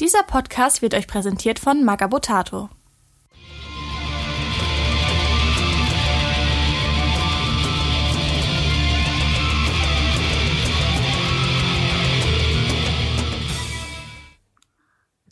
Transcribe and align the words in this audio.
Dieser 0.00 0.22
Podcast 0.22 0.80
wird 0.80 0.94
euch 0.94 1.06
präsentiert 1.06 1.58
von 1.58 1.84
Magabotato. 1.84 2.70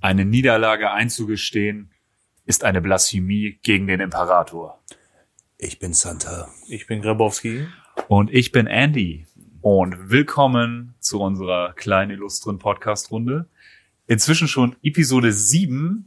Eine 0.02 0.26
Niederlage 0.26 0.90
einzugestehen 0.90 1.90
ist 2.44 2.62
eine 2.62 2.82
Blasphemie 2.82 3.58
gegen 3.62 3.86
den 3.86 4.00
Imperator. 4.00 4.82
Ich 5.56 5.78
bin 5.78 5.94
Santa. 5.94 6.50
Ich 6.66 6.86
bin 6.86 7.00
Grabowski. 7.00 7.66
Und 8.08 8.30
ich 8.30 8.52
bin 8.52 8.66
Andy. 8.66 9.26
Und 9.62 10.10
willkommen 10.10 10.94
zu 11.00 11.22
unserer 11.22 11.72
kleinen 11.72 12.10
illustren 12.10 12.58
Podcast-Runde. 12.58 13.48
Inzwischen 14.10 14.48
schon 14.48 14.74
Episode 14.82 15.34
7 15.34 16.06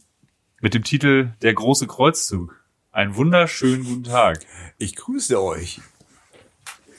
mit 0.59 0.73
dem 0.73 0.83
Titel 0.83 1.33
Der 1.43 1.53
große 1.53 1.85
Kreuzzug. 1.85 2.59
Einen 2.91 3.15
wunderschönen 3.15 3.83
guten 3.83 4.05
Tag. 4.05 4.39
Ich 4.79 4.95
grüße 4.95 5.39
euch. 5.39 5.81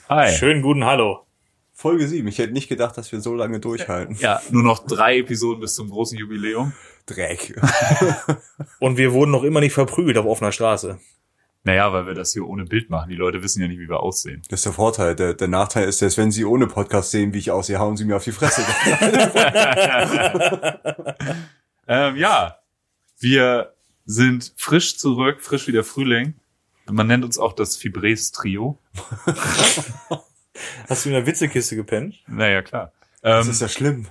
Hi. 0.07 0.33
Schönen 0.33 0.61
guten 0.61 0.85
Hallo. 0.85 1.25
Folge 1.73 2.07
7. 2.07 2.25
Ich 2.29 2.37
hätte 2.37 2.53
nicht 2.53 2.69
gedacht, 2.69 2.97
dass 2.97 3.11
wir 3.11 3.19
so 3.19 3.35
lange 3.35 3.59
durchhalten. 3.59 4.15
Ja, 4.21 4.41
nur 4.49 4.63
noch 4.63 4.85
drei 4.87 5.17
Episoden 5.17 5.59
bis 5.59 5.75
zum 5.75 5.89
großen 5.89 6.17
Jubiläum. 6.17 6.71
Dreck. 7.05 7.53
Und 8.79 8.95
wir 8.95 9.11
wurden 9.11 9.31
noch 9.31 9.43
immer 9.43 9.59
nicht 9.59 9.73
verprügelt 9.73 10.17
auf 10.17 10.25
offener 10.25 10.53
Straße. 10.53 10.99
Naja, 11.65 11.93
weil 11.93 12.05
wir 12.07 12.13
das 12.13 12.33
hier 12.33 12.45
ohne 12.45 12.65
Bild 12.65 12.89
machen. 12.89 13.09
Die 13.09 13.15
Leute 13.15 13.41
wissen 13.41 13.61
ja 13.61 13.69
nicht, 13.69 13.79
wie 13.79 13.87
wir 13.87 14.01
aussehen. 14.01 14.41
Das 14.49 14.59
ist 14.59 14.65
der 14.65 14.73
Vorteil. 14.73 15.15
Der, 15.15 15.33
der 15.33 15.47
Nachteil 15.47 15.87
ist, 15.87 16.01
dass 16.01 16.17
wenn 16.17 16.29
sie 16.31 16.43
ohne 16.43 16.67
Podcast 16.67 17.11
sehen, 17.11 17.33
wie 17.33 17.37
ich 17.39 17.51
aussehe, 17.51 17.79
hauen 17.79 17.95
sie 17.95 18.03
mir 18.05 18.17
auf 18.17 18.23
die 18.25 18.31
Fresse. 18.33 18.63
Ähm, 21.85 22.15
ja, 22.15 22.59
wir 23.19 23.73
sind 24.05 24.53
frisch 24.55 24.97
zurück, 24.97 25.41
frisch 25.41 25.67
wie 25.67 25.73
der 25.73 25.83
Frühling. 25.83 26.33
Man 26.89 27.07
nennt 27.07 27.25
uns 27.25 27.37
auch 27.37 27.51
das 27.51 27.75
Fibres-Trio. 27.75 28.77
Hast 30.89 31.03
du 31.05 31.09
in 31.09 31.15
der 31.15 31.25
Witzekiste 31.25 31.75
gepennt? 31.75 32.15
Naja, 32.27 32.61
klar. 32.61 32.93
Das 33.21 33.45
Ähm, 33.45 33.51
ist 33.51 33.61
ja 33.61 33.67
schlimm. 33.67 34.07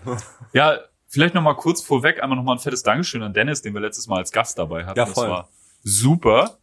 ja, 0.53 0.77
vielleicht 1.09 1.35
noch 1.35 1.41
mal 1.43 1.55
kurz 1.55 1.81
vorweg 1.83 2.23
einmal 2.23 2.37
noch 2.37 2.45
mal 2.45 2.53
ein 2.53 2.59
fettes 2.59 2.83
Dankeschön 2.83 3.23
an 3.23 3.33
Dennis, 3.33 3.63
den 3.63 3.73
wir 3.73 3.81
letztes 3.81 4.07
Mal 4.07 4.19
als 4.19 4.33
Gast 4.33 4.59
dabei 4.59 4.85
hatten. 4.85 4.99
Ja, 4.99 5.07
voll. 5.07 5.29
Das 5.29 5.33
war 5.33 5.49
super. 5.83 6.59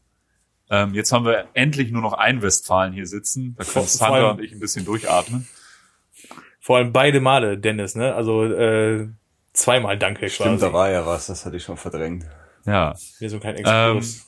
Ähm, 0.70 0.94
jetzt 0.94 1.12
haben 1.12 1.25
wir 1.25 1.48
endlich 1.53 1.92
nur 1.92 2.02
noch 2.02 2.14
einen 2.14 2.42
Westfalen 2.42 2.94
hier 2.94 3.08
sitzen. 3.08 3.56
Da 3.58 3.64
können 3.64 3.88
allem- 4.02 4.38
und 4.38 4.44
ich 4.44 4.52
ein 4.52 4.59
bisschen 4.59 4.86
durchatmen. 4.86 5.48
Vor 6.59 6.78
allem 6.78 6.94
beide 6.94 7.22
Male, 7.22 7.58
Dennis, 7.58 7.95
ne? 7.95 8.14
Also 8.14 8.44
äh, 8.45 9.08
zweimal 9.53 9.98
Danke 9.98 10.30
Stimmt, 10.30 10.59
quasi. 10.59 10.66
da 10.66 10.73
war 10.73 10.92
ja 10.92 11.06
was. 11.06 11.28
Das 11.28 11.45
hatte 11.45 11.58
ich 11.58 11.64
schon 11.64 11.78
verdrängt. 11.78 12.26
Ja. 12.66 12.94
Hier 13.17 13.30
so 13.30 13.38
ein 13.38 13.39
kleiner 13.39 13.59
Ähm, 13.59 13.98
Exkurs. 13.98 14.26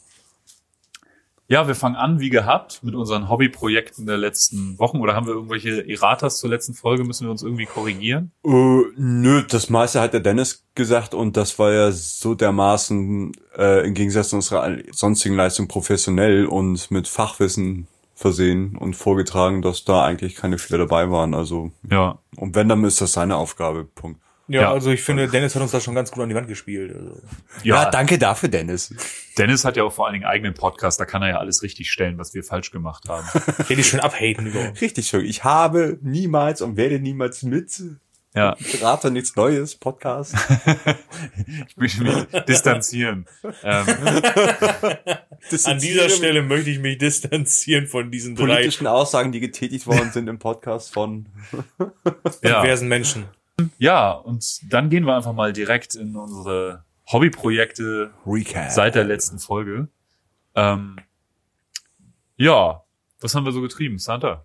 Ja, 1.51 1.67
wir 1.67 1.75
fangen 1.75 1.97
an, 1.97 2.21
wie 2.21 2.29
gehabt, 2.29 2.81
mit 2.81 2.95
unseren 2.95 3.27
Hobbyprojekten 3.27 4.05
der 4.05 4.17
letzten 4.17 4.79
Wochen. 4.79 5.01
Oder 5.01 5.15
haben 5.15 5.27
wir 5.27 5.33
irgendwelche 5.33 5.85
Erratas 5.85 6.37
zur 6.39 6.49
letzten 6.49 6.73
Folge? 6.73 7.03
Müssen 7.03 7.27
wir 7.27 7.31
uns 7.31 7.43
irgendwie 7.43 7.65
korrigieren? 7.65 8.31
Äh, 8.45 8.83
nö, 8.95 9.43
das 9.49 9.69
meiste 9.69 9.99
hat 9.99 10.13
der 10.13 10.21
Dennis 10.21 10.65
gesagt 10.75 11.13
und 11.13 11.35
das 11.35 11.59
war 11.59 11.73
ja 11.73 11.91
so 11.91 12.35
dermaßen 12.35 13.33
äh, 13.57 13.85
im 13.85 13.93
Gegensatz 13.95 14.29
zu 14.29 14.37
unserer 14.37 14.77
sonstigen 14.91 15.35
Leistung 15.35 15.67
professionell 15.67 16.45
und 16.45 16.89
mit 16.89 17.09
Fachwissen 17.09 17.87
versehen 18.15 18.77
und 18.77 18.95
vorgetragen, 18.95 19.61
dass 19.61 19.83
da 19.83 20.05
eigentlich 20.05 20.35
keine 20.35 20.57
Fehler 20.57 20.85
dabei 20.87 21.11
waren. 21.11 21.33
Also 21.33 21.73
Ja. 21.89 22.19
und 22.37 22.55
wenn, 22.55 22.69
dann 22.69 22.81
ist 22.85 23.01
das 23.01 23.11
seine 23.11 23.35
Aufgabe. 23.35 23.83
Punkt. 23.83 24.21
Ja, 24.51 24.61
ja. 24.61 24.71
also 24.71 24.91
ich 24.91 25.01
finde, 25.01 25.27
Dennis 25.27 25.55
hat 25.55 25.61
uns 25.61 25.71
da 25.71 25.79
schon 25.79 25.95
ganz 25.95 26.11
gut 26.11 26.23
an 26.23 26.29
die 26.29 26.35
Wand 26.35 26.47
gespielt. 26.47 26.95
Also. 26.95 27.21
Ja, 27.63 27.89
danke 27.89 28.17
dafür, 28.17 28.49
Dennis. 28.49 28.93
Dennis 29.37 29.63
hat 29.63 29.77
ja 29.77 29.83
auch 29.83 29.93
vor 29.93 30.05
allen 30.05 30.13
Dingen 30.13 30.25
eigenen 30.25 30.53
Podcast, 30.53 30.99
da 30.99 31.05
kann 31.05 31.21
er 31.21 31.29
ja 31.29 31.37
alles 31.37 31.63
richtig 31.63 31.91
stellen, 31.91 32.17
was 32.17 32.33
wir 32.33 32.43
falsch 32.43 32.71
gemacht 32.71 33.07
haben. 33.07 33.27
Die 33.69 33.83
schön 33.83 33.99
abhaten 33.99 34.47
über. 34.47 34.73
Richtig 34.81 35.07
schön. 35.07 35.25
Ich 35.25 35.43
habe 35.43 35.97
niemals 36.01 36.61
und 36.61 36.75
werde 36.77 36.99
niemals 36.99 37.43
mit 37.43 37.81
Ja, 38.35 38.55
Berater 38.71 39.09
nichts 39.09 39.35
Neues, 39.35 39.75
Podcast. 39.75 40.35
ich 41.67 41.77
möchte 41.77 42.03
mich 42.03 42.27
distanzieren. 42.47 43.25
Ähm, 43.63 43.85
An 45.65 45.79
dieser 45.79 46.09
Stelle 46.09 46.41
möchte 46.41 46.69
ich 46.69 46.79
mich 46.79 46.97
distanzieren 46.97 47.87
von 47.87 48.11
diesen 48.11 48.35
drei 48.35 48.45
politischen 48.45 48.87
Aussagen, 48.87 49.31
die 49.31 49.39
getätigt 49.39 49.87
worden 49.87 50.11
sind 50.11 50.27
im 50.27 50.39
Podcast 50.39 50.93
von 50.93 51.27
ja. 52.43 52.61
diversen 52.61 52.87
Menschen. 52.87 53.25
Ja, 53.77 54.11
und 54.11 54.71
dann 54.71 54.89
gehen 54.89 55.05
wir 55.05 55.15
einfach 55.15 55.33
mal 55.33 55.53
direkt 55.53 55.95
in 55.95 56.15
unsere 56.15 56.83
Hobbyprojekte 57.11 58.11
Recap. 58.25 58.71
seit 58.71 58.95
der 58.95 59.03
letzten 59.03 59.39
Folge. 59.39 59.87
Ähm, 60.55 60.97
ja, 62.37 62.83
was 63.19 63.35
haben 63.35 63.45
wir 63.45 63.51
so 63.51 63.61
getrieben, 63.61 63.99
Santa? 63.99 64.43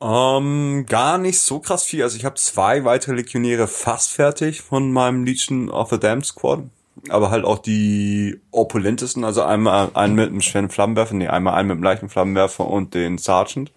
Ähm, 0.00 0.86
gar 0.86 1.18
nicht 1.18 1.40
so 1.40 1.60
krass 1.60 1.82
viel. 1.84 2.02
Also 2.02 2.16
ich 2.16 2.24
habe 2.24 2.36
zwei 2.36 2.84
weitere 2.84 3.14
Legionäre 3.14 3.66
fast 3.66 4.12
fertig 4.12 4.60
von 4.60 4.92
meinem 4.92 5.24
Legion 5.24 5.70
of 5.70 5.90
the 5.90 5.98
Damned 5.98 6.26
Squad. 6.26 6.64
Aber 7.08 7.30
halt 7.30 7.44
auch 7.44 7.58
die 7.58 8.40
opulentesten, 8.50 9.24
also 9.24 9.42
einmal 9.42 9.90
einen 9.94 10.14
mit 10.14 10.28
einem 10.28 10.40
schweren 10.40 10.68
Flammenwerfer, 10.68 11.14
nee, 11.14 11.28
einmal 11.28 11.54
einen 11.54 11.68
mit 11.68 11.76
einem 11.76 11.84
leichten 11.84 12.08
Flammenwerfer 12.08 12.66
und 12.66 12.94
den 12.94 13.18
Sergeant. 13.18 13.72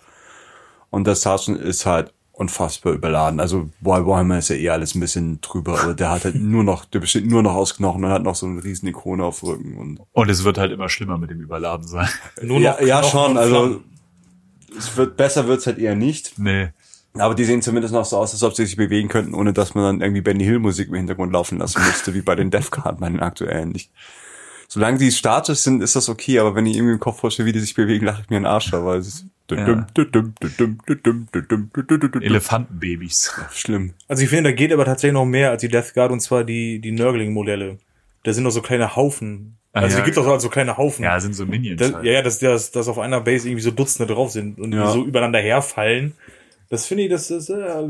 Und 0.90 1.06
der 1.06 1.16
Sergeant 1.16 1.60
ist 1.62 1.86
halt 1.86 2.14
unfassbar 2.34 2.94
überladen. 2.94 3.40
Also 3.40 3.70
War- 3.82 4.06
Warhammer 4.08 4.40
ist 4.40 4.50
ja 4.50 4.56
eh 4.56 4.70
alles 4.70 4.96
ein 4.96 5.00
bisschen 5.00 5.42
drüber, 5.42 5.80
aber 5.82 5.94
der 5.94 6.10
hat 6.12 6.26
halt 6.26 6.36
nur 6.42 6.64
noch, 6.64 6.86
der 6.86 7.00
besteht 7.00 7.26
nur 7.28 7.44
noch 7.44 7.56
aus 7.56 7.76
Knochen 7.76 8.04
und 8.04 8.12
hat 8.12 8.24
noch 8.24 8.36
so 8.36 8.46
eine 8.46 8.64
riesen 8.64 8.88
Ikone 8.88 9.24
auf 9.24 9.44
Rücken 9.44 9.78
und 9.78 10.00
Und 10.14 10.30
es 10.30 10.44
wird 10.44 10.58
halt 10.58 10.72
immer 10.72 10.90
schlimmer 10.90 11.18
mit 11.18 11.30
dem 11.30 11.42
Überladen 11.42 11.88
sein. 11.88 12.08
Nur 12.42 12.60
ja, 12.60 12.72
noch 12.80 12.82
ja 12.88 13.00
Knochen 13.02 13.10
schon, 13.12 13.38
also 13.38 13.82
es 14.78 14.96
wird 14.98 15.18
besser 15.18 15.48
wird's 15.48 15.68
halt 15.68 15.78
eher 15.78 15.96
nicht. 15.96 16.40
Nee. 16.40 16.70
Aber 17.16 17.36
die 17.36 17.44
sehen 17.44 17.62
zumindest 17.62 17.94
noch 17.94 18.06
so 18.06 18.18
aus, 18.18 18.32
als 18.32 18.42
ob 18.44 18.56
sie 18.56 18.66
sich 18.66 18.78
bewegen 18.78 19.10
könnten, 19.10 19.34
ohne 19.34 19.52
dass 19.52 19.76
man 19.76 19.84
dann 19.84 20.02
irgendwie 20.02 20.22
Benny 20.22 20.46
Hill 20.46 20.60
Musik 20.60 20.88
im 20.88 20.96
Hintergrund 20.96 21.34
laufen 21.34 21.58
lassen 21.58 21.82
müsste, 21.86 22.14
wie 22.14 22.22
bei 22.22 22.36
den 22.36 22.52
Death 22.52 22.72
Card, 22.72 23.02
bei 23.02 23.10
den 23.10 23.20
aktuellen. 23.20 23.76
Ich, 23.76 23.92
solange 24.70 24.98
die 24.98 25.12
statisch 25.12 25.60
sind, 25.60 25.84
ist 25.84 25.98
das 25.98 26.08
okay, 26.08 26.40
aber 26.40 26.56
wenn 26.56 26.66
ich 26.66 26.78
irgendwie 26.78 26.94
im 26.94 27.00
Kopf 27.02 27.20
vorstelle, 27.20 27.48
wie 27.48 27.52
die 27.52 27.60
sich 27.60 27.76
bewegen, 27.76 28.06
lache 28.06 28.22
ich 28.22 28.30
mir 28.30 28.38
einen 28.38 28.46
Arsch 28.46 28.72
weil 28.72 29.00
es 29.00 29.08
ist 29.08 29.26
Ja. 29.60 29.66
schlimm. 32.16 32.24
Elefantenbabys. 32.24 33.34
Also 34.08 34.24
ich 34.24 34.30
finde, 34.30 34.50
da 34.52 34.56
geht 34.56 34.72
aber 34.74 34.86
tatsächlich 34.86 35.14
noch 35.14 35.26
mehr 35.26 35.52
als 35.52 35.62
die 35.62 35.70
Death 35.70 35.94
Guard 35.94 36.12
und 36.12 36.20
zwar 36.22 36.44
die, 36.44 36.80
die 36.80 36.92
Nurgling-Modelle. 36.92 37.78
Da 38.24 38.34
sind 38.34 38.44
noch 38.44 38.52
so 38.52 38.62
kleine 38.62 38.96
Haufen. 38.96 39.58
Ah, 39.74 39.82
Also 39.82 39.98
ja. 39.98 40.02
die 40.04 40.06
gibt 40.12 40.18
doch 40.18 40.40
so 40.40 40.50
kleine 40.50 40.78
Haufen. 40.78 41.04
Ja, 41.04 41.20
sind 41.20 41.34
so 41.36 41.46
Minions. 41.46 41.80
Das, 41.80 41.94
halt. 41.94 42.06
ja, 42.06 42.12
ja, 42.14 42.22
dass, 42.22 42.40
dass, 42.40 42.72
dass 42.72 42.88
auf 42.88 43.00
einer 43.00 43.22
Base 43.22 43.48
irgendwie 43.48 43.64
so 43.64 43.72
Dutzende 43.72 44.14
drauf 44.14 44.32
sind 44.32 44.60
und 44.60 44.74
Ja. 44.74 44.86
die 44.88 44.92
so 44.94 45.06
übereinander 45.06 45.40
herfallen. 45.40 46.14
Das 46.70 46.86
finde 46.86 47.04
ich, 47.04 47.10
das, 47.10 47.30
äh, 47.32 47.38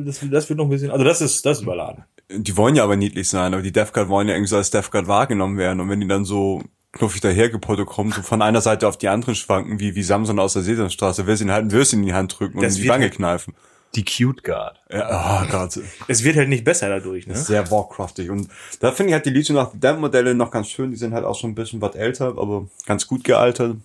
das, 0.06 0.20
das 0.32 0.50
wird 0.50 0.58
noch 0.58 0.66
ein 0.66 0.70
bisschen, 0.70 0.90
also 0.92 1.04
das 1.04 1.22
ist, 1.22 1.46
das 1.46 1.58
ist 1.58 1.64
überladen. 1.64 2.04
Die 2.34 2.56
wollen 2.58 2.76
ja 2.76 2.84
aber 2.84 2.96
niedlich 2.96 3.28
sein, 3.30 3.54
aber 3.54 3.62
die 3.62 3.72
Death 3.72 3.94
Guard 3.94 4.10
wollen 4.10 4.28
ja 4.28 4.34
irgendwie 4.36 4.50
so 4.50 4.58
als 4.58 4.72
Death 4.72 4.90
Guard 4.92 5.08
wahrgenommen 5.08 5.58
werden 5.58 5.80
und 5.82 5.90
wenn 5.90 6.00
die 6.00 6.08
dann 6.08 6.24
so 6.26 6.64
knuffig 6.94 7.22
dahergepottet 7.22 7.86
kommen, 7.88 8.12
so 8.12 8.22
von 8.22 8.42
einer 8.42 8.62
Seite 8.62 8.88
auf 8.88 8.98
die 8.98 9.08
andere 9.08 9.34
schwanken, 9.36 9.80
wie, 9.80 9.96
wie 9.96 10.04
Samson 10.04 10.40
aus 10.40 10.54
der 10.54 10.62
Sesamstraße, 10.62 11.26
will 11.26 11.38
sie 11.38 11.44
ihnen 11.46 11.54
halt 11.54 11.66
ein 11.66 11.72
Würstchen 11.72 12.00
in 12.00 12.06
die 12.06 12.14
Hand 12.14 12.38
drücken 12.38 12.58
und 12.58 12.64
Das 12.64 12.76
in 12.76 12.84
die 12.84 12.90
Wange 12.90 13.04
halt- 13.06 13.14
kneifen. 13.16 13.54
Die 13.96 14.06
Cute 14.06 14.42
Guard. 14.46 14.80
Ja, 14.90 15.42
oh 15.44 15.52
Gott. 15.52 15.78
Es 16.08 16.24
wird 16.24 16.38
halt 16.38 16.48
nicht 16.48 16.64
besser 16.64 16.88
dadurch, 16.88 17.28
ne? 17.28 17.36
sehr 17.36 17.70
Warcraftig. 17.72 18.30
Und 18.30 18.48
da 18.80 18.94
finde 18.94 19.10
ich 19.10 19.14
halt 19.16 19.26
die 19.26 19.32
Legion 19.32 19.58
of 19.58 19.74
the 19.74 19.80
Damned 19.82 20.00
Modelle 20.00 20.34
noch 20.34 20.50
ganz 20.50 20.70
schön. 20.70 20.92
Die 20.92 20.96
sind 20.98 21.14
halt 21.14 21.26
auch 21.26 21.38
schon 21.38 21.50
ein 21.52 21.56
bisschen 21.56 21.82
was 21.82 21.96
älter, 21.96 22.28
aber 22.38 22.68
ganz 22.86 23.06
gut 23.06 23.26
gealtert. 23.26 23.76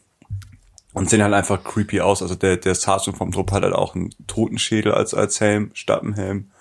Und 0.92 1.10
sehen 1.10 1.22
halt 1.24 1.34
einfach 1.34 1.62
creepy 1.64 2.00
aus. 2.02 2.22
Also 2.22 2.36
der, 2.36 2.56
der 2.56 2.76
Sergeant 2.76 3.18
vom 3.18 3.32
Trupp 3.32 3.50
hat 3.50 3.64
halt 3.64 3.74
auch 3.74 3.96
einen 3.96 4.10
Totenschädel 4.28 4.92
als, 4.92 5.12
als 5.12 5.40
Helm, 5.40 5.70
Stappenhelm. 5.74 6.52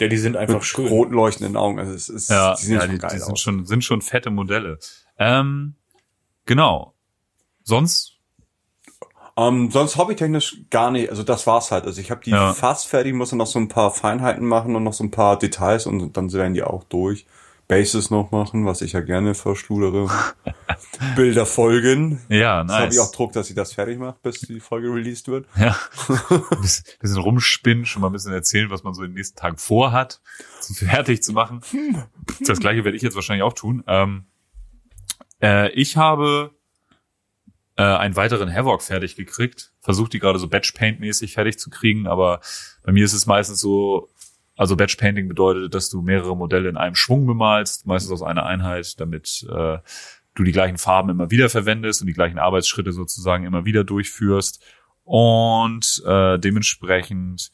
Ja, 0.00 0.08
die 0.08 0.16
sind 0.16 0.36
einfach 0.38 0.54
Mit 0.54 0.64
schön. 0.64 0.88
rot 0.88 1.10
leuchtenden 1.12 1.56
Augen. 1.58 1.78
Also 1.78 1.92
es 1.92 2.08
ist, 2.08 2.30
Ja, 2.30 2.54
die 2.54 2.64
sehen 2.64 2.74
ja 2.76 2.80
schon 2.86 2.98
die, 2.98 3.06
die 3.06 3.18
sind 3.18 3.38
schon, 3.38 3.66
sind 3.66 3.84
schon 3.84 4.00
fette 4.00 4.30
Modelle. 4.30 4.78
Ähm, 5.18 5.74
genau. 6.46 6.94
Sonst, 7.62 8.12
Ähm, 9.36 9.70
sonst 9.72 9.96
hobbytechnisch 9.96 10.58
gar 10.70 10.90
nicht. 10.92 11.10
Also 11.10 11.24
das 11.24 11.46
war's 11.46 11.70
halt. 11.72 11.86
Also 11.86 12.00
ich 12.00 12.10
habe 12.12 12.20
die 12.24 12.30
Ja. 12.30 12.52
fast 12.54 12.86
fertig, 12.86 13.14
muss 13.14 13.30
dann 13.30 13.38
noch 13.38 13.46
so 13.48 13.58
ein 13.58 13.66
paar 13.68 13.90
Feinheiten 13.90 14.46
machen 14.46 14.76
und 14.76 14.84
noch 14.84 14.92
so 14.92 15.02
ein 15.02 15.10
paar 15.10 15.38
Details 15.38 15.86
und 15.86 16.16
dann 16.16 16.32
werden 16.32 16.54
die 16.54 16.62
auch 16.62 16.84
durch. 16.84 17.26
Bases 17.66 18.10
noch 18.10 18.30
machen, 18.30 18.66
was 18.66 18.82
ich 18.82 18.92
ja 18.92 19.00
gerne 19.00 19.34
verschludere. 19.34 20.08
Bilder 21.16 21.46
folgen. 21.46 22.20
ja, 22.28 22.62
Das 22.62 22.72
habe 22.74 22.84
nice. 22.84 22.94
ich 22.94 23.00
auch 23.00 23.10
Druck, 23.10 23.32
dass 23.32 23.48
ich 23.48 23.56
das 23.56 23.72
fertig 23.72 23.98
mache, 23.98 24.16
bis 24.22 24.40
die 24.40 24.60
Folge 24.60 24.88
released 24.92 25.28
wird. 25.28 25.46
Ja. 25.56 25.74
Ein 26.28 26.60
bisschen, 26.60 27.18
rumspinnen, 27.18 27.86
schon 27.86 28.02
mal 28.02 28.08
ein 28.08 28.12
bisschen 28.12 28.34
erzählen, 28.34 28.68
was 28.70 28.84
man 28.84 28.92
so 28.92 29.02
in 29.02 29.10
den 29.10 29.14
nächsten 29.16 29.36
Tagen 29.38 29.56
vorhat, 29.56 30.20
so 30.60 30.74
fertig 30.74 31.22
zu 31.22 31.32
machen. 31.32 31.62
Das 32.46 32.60
gleiche 32.60 32.84
werde 32.84 32.96
ich 32.98 33.02
jetzt 33.02 33.14
wahrscheinlich 33.16 33.42
auch 33.42 33.54
tun. 33.54 33.82
Ähm, 33.86 34.26
äh, 35.44 35.70
ich 35.72 35.96
habe 35.96 36.52
äh, 37.76 37.82
einen 37.82 38.16
weiteren 38.16 38.52
Havoc 38.52 38.82
fertig 38.82 39.14
gekriegt. 39.14 39.72
Versuche 39.80 40.08
die 40.08 40.18
gerade 40.18 40.38
so 40.38 40.48
Batch 40.48 40.72
Paint 40.72 41.00
mäßig 41.00 41.34
fertig 41.34 41.58
zu 41.58 41.70
kriegen, 41.70 42.06
aber 42.06 42.40
bei 42.82 42.92
mir 42.92 43.04
ist 43.04 43.12
es 43.12 43.26
meistens 43.26 43.60
so, 43.60 44.08
also 44.56 44.76
Batch 44.76 44.96
Painting 44.96 45.28
bedeutet, 45.28 45.74
dass 45.74 45.90
du 45.90 46.00
mehrere 46.00 46.36
Modelle 46.36 46.68
in 46.68 46.76
einem 46.76 46.94
Schwung 46.94 47.26
bemalst, 47.26 47.86
meistens 47.86 48.12
aus 48.12 48.22
einer 48.22 48.46
Einheit, 48.46 48.98
damit 49.00 49.46
äh, 49.50 49.78
du 50.34 50.44
die 50.44 50.52
gleichen 50.52 50.78
Farben 50.78 51.10
immer 51.10 51.30
wieder 51.30 51.48
verwendest 51.48 52.00
und 52.00 52.06
die 52.06 52.14
gleichen 52.14 52.38
Arbeitsschritte 52.38 52.92
sozusagen 52.92 53.44
immer 53.44 53.64
wieder 53.64 53.84
durchführst. 53.84 54.62
Und 55.04 56.02
äh, 56.06 56.38
dementsprechend 56.38 57.50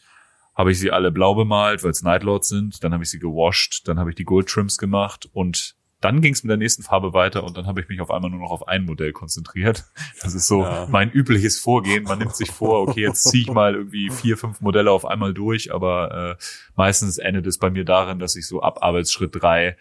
habe 0.55 0.73
ich 0.73 0.79
sie 0.79 0.93
alle 0.93 1.11
blau 1.11 1.35
bemalt, 1.35 1.83
weil 1.83 1.91
es 1.91 2.03
Nightlords 2.03 2.49
sind. 2.49 2.85
Dann 2.85 2.93
habe 2.93 3.03
ich 3.03 3.11
sie 3.11 3.19
gewascht, 3.19 3.83
dann 3.89 3.99
habe 3.99 4.11
ich 4.11 4.17
die 4.17 4.25
Gold 4.25 4.49
Trims 4.49 4.79
gemacht 4.79 5.29
und 5.33 5.75
dann 6.00 6.20
ging 6.23 6.32
es 6.32 6.43
mit 6.43 6.50
der 6.50 6.56
nächsten 6.56 6.82
Farbe 6.82 7.12
weiter 7.12 7.44
und 7.44 7.56
dann 7.56 7.67
habe 7.67 7.81
ich 7.81 7.88
mich 7.88 8.00
auf 8.00 8.11
einmal 8.11 8.31
nur 8.31 8.41
noch 8.41 8.50
auf 8.50 8.67
ein 8.69 8.85
Modell 8.85 9.12
konzentriert. 9.12 9.85
Das 10.23 10.35
ist 10.35 10.47
so 10.47 10.62
Ja. 10.62 10.87
mein 10.91 11.11
übliches 11.11 11.58
Vorgehen. 11.58 12.05
Man 12.05 12.19
nimmt 12.19 12.35
sich 12.37 12.50
vor, 12.50 12.81
okay, 12.82 13.02
jetzt 13.02 13.25
ziehe 13.25 13.43
ich 13.43 13.50
mal 13.52 13.75
irgendwie 13.75 14.11
vier, 14.11 14.37
fünf 14.38 14.61
Modelle 14.61 14.91
auf 14.91 15.05
einmal 15.05 15.35
durch, 15.35 15.75
aber 15.75 16.37
äh, 16.38 16.43
meistens 16.76 17.19
endet 17.19 17.47
es 17.47 17.58
bei 17.58 17.70
mir 17.70 17.85
darin, 17.85 18.19
dass 18.19 18.35
ich 18.37 18.47
so 18.47 18.62
ab 18.62 18.79
Arbeitsschritt 18.82 19.31
drei 19.41 19.76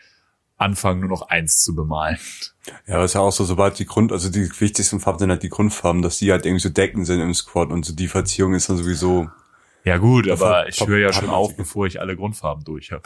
anfange, 0.58 1.00
nur 1.00 1.10
noch 1.10 1.30
eins 1.30 1.64
zu 1.64 1.74
bemalen. 1.74 2.18
Ja, 2.86 2.96
aber 2.96 3.06
ist 3.06 3.14
ja 3.16 3.22
auch 3.22 3.32
so, 3.32 3.46
sobald 3.46 3.80
die 3.80 3.86
Grund, 3.86 4.12
also 4.12 4.30
die 4.30 4.50
wichtigsten 4.60 5.00
Farben 5.00 5.20
sind 5.20 5.30
halt 5.30 5.42
die 5.44 5.50
Grundfarben, 5.50 6.02
dass 6.02 6.18
die 6.18 6.32
halt 6.34 6.46
irgendwie 6.46 6.62
so 6.64 6.70
decken 6.70 7.06
sind 7.06 7.22
im 7.22 7.34
Squad 7.34 7.70
und 7.72 7.86
so 7.86 7.96
die 7.96 8.10
Verzierung 8.10 8.54
ist 8.54 8.70
dann 8.70 8.76
sowieso. 8.76 9.30
Ja 9.86 9.98
gut, 9.98 10.30
aber 10.30 10.68
ich 10.68 10.86
höre 10.86 11.00
ja 11.00 11.14
schon 11.14 11.30
auf, 11.30 11.56
bevor 11.56 11.88
ich 11.88 12.02
alle 12.02 12.18
Grundfarben 12.18 12.66
durch 12.66 12.92
habe. 12.92 13.04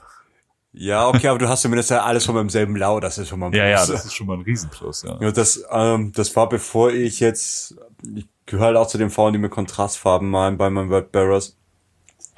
Ja, 0.75 1.07
okay, 1.07 1.27
aber 1.27 1.37
du 1.37 1.47
hast 1.47 1.61
zumindest 1.61 1.91
ja 1.91 2.03
alles 2.03 2.25
schon 2.25 2.33
beim 2.33 2.49
selben 2.49 2.75
Lau, 2.75 2.99
das 2.99 3.19
ist 3.19 3.29
schon 3.29 3.39
mal 3.39 3.47
ein 3.47 3.53
Ja, 3.53 3.67
ja, 3.67 3.77
Plus. 3.77 3.89
das 3.89 4.05
ist 4.05 4.15
schon 4.15 4.25
mal 4.25 4.37
ein 4.37 4.41
Riesenplus, 4.41 5.03
ja. 5.03 5.17
Ja, 5.21 5.31
das, 5.31 5.63
ähm, 5.71 6.11
das 6.13 6.35
war 6.35 6.49
bevor 6.49 6.91
ich 6.91 7.19
jetzt, 7.19 7.75
ich 8.15 8.27
gehöre 8.47 8.67
halt 8.67 8.77
auch 8.77 8.87
zu 8.87 8.97
den 8.97 9.11
Frauen, 9.11 9.33
die 9.33 9.39
mit 9.39 9.51
Kontrastfarben 9.51 10.29
malen 10.29 10.57
bei 10.57 10.71
meinen 10.71 10.89
Word 10.89 11.11
Bearers 11.11 11.55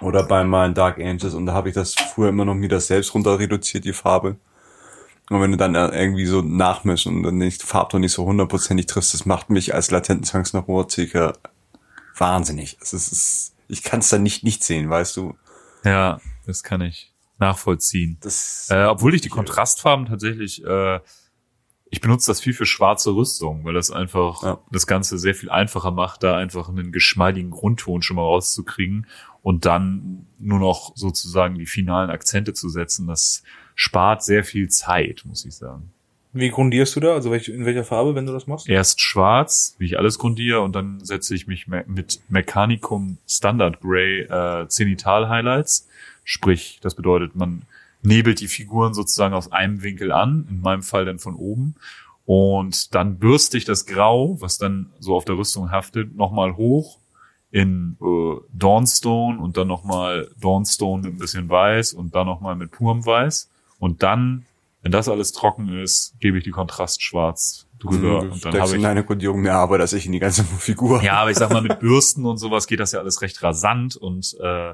oder 0.01 0.23
bei 0.23 0.43
meinen 0.43 0.73
Dark 0.73 0.99
Angels 0.99 1.33
und 1.33 1.45
da 1.45 1.53
habe 1.53 1.69
ich 1.69 1.75
das 1.75 1.95
früher 1.95 2.29
immer 2.29 2.43
noch 2.43 2.55
mir 2.55 2.67
das 2.67 2.87
selbst 2.87 3.13
runter 3.13 3.39
reduziert, 3.39 3.85
die 3.85 3.93
Farbe. 3.93 4.35
Und 5.29 5.41
wenn 5.41 5.51
du 5.51 5.57
dann 5.57 5.73
irgendwie 5.73 6.25
so 6.25 6.41
nachmischen 6.41 7.15
und 7.15 7.23
dann 7.23 7.37
nicht 7.37 7.63
die 7.63 7.65
Farbton 7.65 8.01
nicht 8.01 8.11
so 8.11 8.25
hundertprozentig 8.25 8.85
triffst, 8.85 9.13
das 9.13 9.25
macht 9.25 9.49
mich 9.49 9.73
als 9.73 9.89
latenten 9.89 10.59
Rohrzicker 10.59 11.33
wahnsinnig. 12.15 12.77
Es 12.81 12.93
ist, 12.93 13.07
es 13.07 13.11
ist, 13.13 13.55
ich 13.67 13.81
kann 13.81 14.01
es 14.01 14.09
dann 14.09 14.21
nicht 14.21 14.43
nicht 14.43 14.63
sehen, 14.63 14.89
weißt 14.89 15.17
du. 15.17 15.35
Ja, 15.83 16.19
das 16.45 16.61
kann 16.61 16.81
ich 16.81 17.14
nachvollziehen. 17.37 18.17
Das, 18.21 18.67
Äh, 18.71 18.85
obwohl 18.85 19.13
ich 19.15 19.21
die 19.21 19.29
Kontrastfarben 19.29 20.05
tatsächlich, 20.05 20.63
äh, 20.65 20.99
ich 21.89 22.01
benutze 22.01 22.31
das 22.31 22.41
viel 22.41 22.53
für 22.53 22.65
schwarze 22.65 23.11
Rüstung, 23.15 23.63
weil 23.63 23.73
das 23.73 23.91
einfach 23.91 24.43
Ja. 24.43 24.59
das 24.71 24.87
Ganze 24.87 25.17
sehr 25.17 25.35
viel 25.35 25.49
einfacher 25.49 25.91
macht, 25.91 26.23
da 26.23 26.35
einfach 26.37 26.67
einen 26.69 26.91
geschmeidigen 26.91 27.51
Grundton 27.51 28.01
schon 28.01 28.15
mal 28.15 28.23
rauszukriegen 28.23 29.07
und 29.41 29.65
dann 29.65 30.27
nur 30.39 30.59
noch 30.59 30.93
sozusagen 30.95 31.55
die 31.55 31.67
finalen 31.67 32.09
Akzente 32.09 32.53
zu 32.53 32.69
setzen. 32.69 33.07
Das 33.07 33.43
spart 33.75 34.23
sehr 34.23 34.43
viel 34.43 34.69
Zeit, 34.69 35.23
muss 35.25 35.45
ich 35.45 35.55
sagen. 35.55 35.91
Wie 36.37 36.49
grundierst 36.49 36.93
du 36.97 36.99
da? 36.99 37.13
Also 37.13 37.33
in 37.33 37.65
welcher 37.65 37.85
Farbe, 37.85 38.13
wenn 38.13 38.25
du 38.25 38.33
das 38.33 38.45
machst? 38.45 38.67
Erst 38.67 38.99
schwarz, 38.99 39.75
wie 39.79 39.85
ich 39.85 39.97
alles 39.97 40.19
grundiere, 40.19 40.59
und 40.59 40.75
dann 40.75 40.99
setze 40.99 41.33
ich 41.33 41.47
mich 41.47 41.67
mit 41.67 42.19
Mechanicum 42.27 43.17
Standard 43.25 43.79
Gray 43.79 44.23
äh, 44.23 44.67
Zenital 44.67 45.29
Highlights. 45.29 45.87
Sprich, 46.25 46.79
das 46.81 46.95
bedeutet, 46.95 47.37
man 47.37 47.61
nebelt 48.01 48.41
die 48.41 48.49
Figuren 48.49 48.93
sozusagen 48.93 49.33
aus 49.33 49.53
einem 49.53 49.81
Winkel 49.81 50.11
an, 50.11 50.45
in 50.49 50.59
meinem 50.59 50.83
Fall 50.83 51.05
dann 51.05 51.19
von 51.19 51.35
oben. 51.35 51.75
Und 52.25 52.93
dann 52.93 53.17
bürste 53.17 53.57
ich 53.57 53.63
das 53.63 53.85
Grau, 53.85 54.35
was 54.41 54.57
dann 54.57 54.91
so 54.99 55.15
auf 55.15 55.23
der 55.23 55.37
Rüstung 55.37 55.71
haftet, 55.71 56.17
nochmal 56.17 56.57
hoch 56.57 56.99
in 57.49 57.95
äh, 58.01 58.41
Dawnstone 58.51 59.39
und 59.39 59.55
dann 59.55 59.69
nochmal 59.69 60.29
Dawnstone 60.41 61.03
mit 61.03 61.13
ein 61.13 61.17
bisschen 61.17 61.47
Weiß 61.47 61.93
und 61.93 62.13
dann 62.13 62.27
nochmal 62.27 62.57
mit 62.57 62.71
purem 62.71 63.05
Weiß. 63.05 63.49
Und 63.79 64.03
dann, 64.03 64.45
wenn 64.85 64.91
das 64.91 65.09
alles 65.09 65.31
trocken 65.31 65.79
ist, 65.79 66.13
gebe 66.19 66.37
ich 66.37 66.43
die 66.43 66.51
Kontrastschwarz 66.51 67.65
drüber. 67.79 68.21
du 68.21 68.31
und 68.33 68.45
dann 68.45 68.61
habe 68.61 68.75
ich 68.75 68.83
deine 68.83 69.03
Kodierung 69.03 69.41
mehr 69.41 69.55
Arbeit 69.55 69.81
als 69.81 69.93
ich 69.93 70.05
in 70.05 70.11
die 70.11 70.19
ganze 70.19 70.43
Figur. 70.59 71.01
ja, 71.01 71.13
aber 71.13 71.31
ich 71.31 71.37
sag 71.37 71.51
mal, 71.51 71.63
mit 71.63 71.79
Bürsten 71.79 72.23
und 72.23 72.37
sowas 72.37 72.67
geht 72.67 72.79
das 72.79 72.91
ja 72.91 72.99
alles 72.99 73.23
recht 73.23 73.41
rasant 73.41 73.95
und 73.95 74.37
äh, 74.39 74.73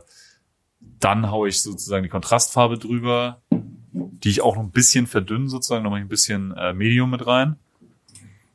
dann 0.99 1.31
haue 1.31 1.47
ich 1.47 1.61
sozusagen 1.61 2.03
die 2.03 2.09
Kontrastfarbe 2.09 2.77
drüber, 2.77 3.41
die 3.51 4.29
ich 4.29 4.41
auch 4.41 4.57
noch 4.57 4.63
ein 4.63 4.71
bisschen 4.71 5.07
verdünne, 5.07 5.47
sozusagen, 5.47 5.85
noch 5.85 5.91
mal 5.91 6.01
ein 6.01 6.09
bisschen 6.09 6.51
äh, 6.57 6.73
Medium 6.73 7.09
mit 7.09 7.25
rein. 7.25 7.55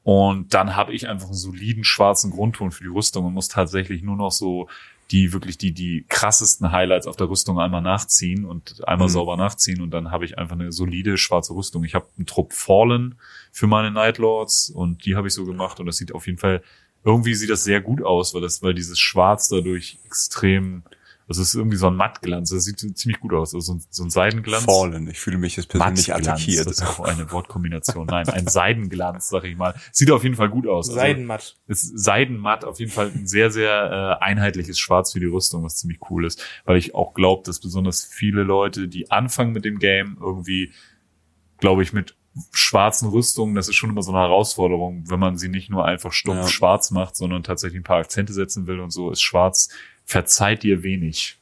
Und 0.02 0.52
dann 0.52 0.76
habe 0.76 0.92
ich 0.92 1.08
einfach 1.08 1.28
einen 1.28 1.36
soliden 1.36 1.84
schwarzen 1.84 2.32
Grundton 2.32 2.70
für 2.70 2.84
die 2.84 2.90
Rüstung 2.90 3.24
und 3.24 3.32
muss 3.32 3.48
tatsächlich 3.48 4.02
nur 4.02 4.16
noch 4.16 4.30
so 4.30 4.68
die 5.10 5.32
wirklich 5.32 5.56
die 5.56 5.72
die 5.72 6.04
krassesten 6.08 6.72
Highlights 6.72 7.06
auf 7.06 7.16
der 7.16 7.28
Rüstung 7.28 7.60
einmal 7.60 7.82
nachziehen 7.82 8.44
und 8.44 8.86
einmal 8.88 9.08
Mhm. 9.08 9.12
sauber 9.12 9.36
nachziehen 9.36 9.80
und 9.80 9.90
dann 9.90 10.10
habe 10.10 10.24
ich 10.24 10.38
einfach 10.38 10.56
eine 10.56 10.72
solide 10.72 11.16
schwarze 11.16 11.54
Rüstung. 11.54 11.84
Ich 11.84 11.94
habe 11.94 12.06
einen 12.16 12.26
Trupp 12.26 12.52
Fallen 12.52 13.14
für 13.52 13.66
meine 13.66 13.90
Nightlords 13.90 14.70
und 14.70 15.04
die 15.06 15.14
habe 15.16 15.28
ich 15.28 15.34
so 15.34 15.44
gemacht 15.44 15.78
und 15.80 15.86
das 15.86 15.96
sieht 15.96 16.12
auf 16.12 16.26
jeden 16.26 16.38
Fall 16.38 16.62
irgendwie 17.04 17.34
sieht 17.36 17.50
das 17.50 17.62
sehr 17.62 17.80
gut 17.80 18.02
aus, 18.02 18.34
weil 18.34 18.40
das 18.40 18.62
weil 18.62 18.74
dieses 18.74 18.98
Schwarz 18.98 19.48
dadurch 19.48 19.98
extrem 20.04 20.82
also 21.28 21.42
es 21.42 21.48
ist 21.48 21.54
irgendwie 21.54 21.76
so 21.76 21.88
ein 21.88 21.96
Mattglanz, 21.96 22.50
das 22.50 22.64
sieht 22.64 22.78
ziemlich 22.78 23.18
gut 23.18 23.32
aus, 23.32 23.52
also 23.52 23.78
so 23.90 24.04
ein, 24.04 24.10
Seidenglanz. 24.10 24.64
Fallen. 24.64 25.08
Ich 25.08 25.18
fühle 25.18 25.38
mich 25.38 25.56
jetzt 25.56 25.68
persönlich 25.68 26.08
Mattglanz, 26.08 26.28
attackiert. 26.40 26.66
Das 26.66 26.78
ist 26.78 26.82
auch 26.86 27.00
eine 27.00 27.30
Wortkombination. 27.32 28.06
Nein, 28.06 28.28
ein 28.28 28.46
Seidenglanz, 28.46 29.28
sag 29.28 29.42
ich 29.44 29.56
mal. 29.56 29.74
Sieht 29.90 30.10
auf 30.12 30.22
jeden 30.22 30.36
Fall 30.36 30.48
gut 30.50 30.68
aus. 30.68 30.88
Also, 30.88 31.00
Seidenmatt. 31.00 31.56
ist 31.66 31.98
Seidenmatt 31.98 32.64
auf 32.64 32.78
jeden 32.78 32.92
Fall 32.92 33.10
ein 33.12 33.26
sehr, 33.26 33.50
sehr 33.50 34.18
äh, 34.20 34.24
einheitliches 34.24 34.78
Schwarz 34.78 35.12
für 35.12 35.20
die 35.20 35.26
Rüstung, 35.26 35.64
was 35.64 35.76
ziemlich 35.76 35.98
cool 36.10 36.24
ist. 36.24 36.40
Weil 36.64 36.76
ich 36.76 36.94
auch 36.94 37.12
glaube, 37.12 37.42
dass 37.44 37.58
besonders 37.58 38.04
viele 38.04 38.44
Leute, 38.44 38.86
die 38.86 39.10
anfangen 39.10 39.52
mit 39.52 39.64
dem 39.64 39.78
Game, 39.80 40.16
irgendwie, 40.20 40.72
glaube 41.58 41.82
ich, 41.82 41.92
mit 41.92 42.14
schwarzen 42.52 43.08
Rüstungen, 43.08 43.54
das 43.54 43.68
ist 43.68 43.76
schon 43.76 43.90
immer 43.90 44.02
so 44.02 44.12
eine 44.12 44.20
Herausforderung, 44.20 45.04
wenn 45.08 45.18
man 45.18 45.38
sie 45.38 45.48
nicht 45.48 45.70
nur 45.70 45.86
einfach 45.86 46.12
stumpf 46.12 46.42
Ja. 46.42 46.48
schwarz 46.48 46.90
macht, 46.90 47.16
sondern 47.16 47.42
tatsächlich 47.42 47.80
ein 47.80 47.84
paar 47.84 47.98
Akzente 47.98 48.32
setzen 48.32 48.66
will 48.66 48.80
und 48.80 48.90
so, 48.90 49.10
ist 49.10 49.22
schwarz, 49.22 49.70
verzeiht 50.06 50.62
dir 50.62 50.82
wenig. 50.82 51.36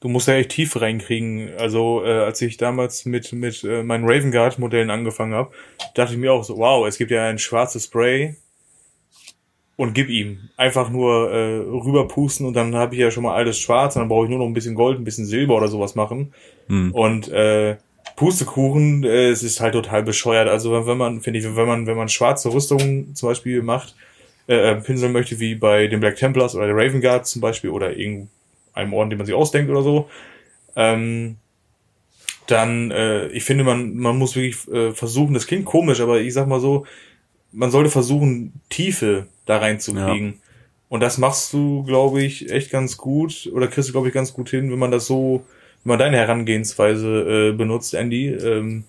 Du 0.00 0.08
musst 0.08 0.28
ja 0.28 0.34
echt 0.34 0.50
tief 0.50 0.80
reinkriegen. 0.80 1.50
Also 1.58 2.02
äh, 2.04 2.24
als 2.24 2.40
ich 2.40 2.56
damals 2.56 3.04
mit 3.04 3.32
mit 3.32 3.62
äh, 3.64 3.82
meinen 3.82 4.08
Raven 4.08 4.32
Guard 4.32 4.58
Modellen 4.58 4.90
angefangen 4.90 5.34
habe, 5.34 5.52
dachte 5.94 6.14
ich 6.14 6.18
mir 6.18 6.32
auch 6.32 6.42
so, 6.42 6.56
wow, 6.56 6.86
es 6.88 6.96
gibt 6.96 7.10
ja 7.10 7.28
ein 7.28 7.38
schwarzes 7.38 7.84
Spray 7.84 8.34
und 9.76 9.94
gib 9.94 10.08
ihm 10.08 10.48
einfach 10.56 10.88
nur 10.88 11.30
äh, 11.30 11.56
rüberpusten 11.58 12.46
und 12.46 12.54
dann 12.54 12.74
habe 12.74 12.94
ich 12.94 13.00
ja 13.00 13.10
schon 13.10 13.24
mal 13.24 13.34
alles 13.34 13.58
schwarz 13.58 13.94
und 13.94 14.00
dann 14.00 14.08
brauche 14.08 14.24
ich 14.24 14.30
nur 14.30 14.38
noch 14.38 14.46
ein 14.46 14.54
bisschen 14.54 14.74
Gold, 14.74 14.98
ein 14.98 15.04
bisschen 15.04 15.26
Silber 15.26 15.56
oder 15.56 15.68
sowas 15.68 15.94
machen. 15.94 16.32
Hm. 16.68 16.92
Und 16.92 17.28
äh, 17.28 17.76
Pustekuchen, 18.16 19.04
äh, 19.04 19.28
es 19.28 19.42
ist 19.42 19.60
halt 19.60 19.74
total 19.74 20.02
bescheuert. 20.02 20.48
Also 20.48 20.72
wenn, 20.72 20.86
wenn 20.86 20.98
man, 20.98 21.20
finde 21.20 21.40
ich, 21.40 21.56
wenn 21.56 21.66
man, 21.66 21.86
wenn 21.86 21.96
man 21.96 22.08
schwarze 22.08 22.52
Rüstungen 22.52 23.14
zum 23.14 23.28
Beispiel 23.28 23.62
macht, 23.62 23.94
äh, 24.50 24.72
äh, 24.72 24.74
pinseln 24.80 25.12
möchte, 25.12 25.38
wie 25.38 25.54
bei 25.54 25.86
den 25.86 26.00
Black 26.00 26.16
Templars 26.16 26.56
oder 26.56 26.66
der 26.66 26.74
Raven 26.74 27.00
Guard 27.00 27.24
zum 27.24 27.40
Beispiel 27.40 27.70
oder 27.70 27.96
irgendeinem 27.96 28.92
Orden, 28.92 29.10
den 29.10 29.16
man 29.16 29.24
sich 29.24 29.34
ausdenkt 29.36 29.70
oder 29.70 29.82
so, 29.84 30.10
ähm, 30.74 31.36
dann, 32.48 32.90
äh, 32.90 33.28
ich 33.28 33.44
finde, 33.44 33.62
man, 33.62 33.94
man 33.94 34.18
muss 34.18 34.34
wirklich 34.34 34.66
äh, 34.66 34.92
versuchen, 34.92 35.34
das 35.34 35.46
klingt 35.46 35.66
komisch, 35.66 36.00
aber 36.00 36.20
ich 36.20 36.34
sag 36.34 36.48
mal 36.48 36.58
so, 36.58 36.84
man 37.52 37.70
sollte 37.70 37.90
versuchen, 37.90 38.54
Tiefe 38.70 39.28
da 39.46 39.58
reinzukriegen. 39.58 40.40
Und 40.88 40.98
das 40.98 41.18
machst 41.18 41.52
du, 41.52 41.84
glaube 41.84 42.20
ich, 42.20 42.50
echt 42.50 42.72
ganz 42.72 42.96
gut, 42.96 43.48
oder 43.54 43.68
kriegst 43.68 43.88
du, 43.88 43.92
glaube 43.92 44.08
ich, 44.08 44.14
ganz 44.14 44.32
gut 44.32 44.50
hin, 44.50 44.72
wenn 44.72 44.80
man 44.80 44.90
das 44.90 45.06
so, 45.06 45.44
wenn 45.84 45.90
man 45.90 46.00
deine 46.00 46.16
Herangehensweise 46.16 47.50
äh, 47.50 47.52
benutzt, 47.52 47.94
Andy, 47.94 48.30
ähm, 48.30 48.82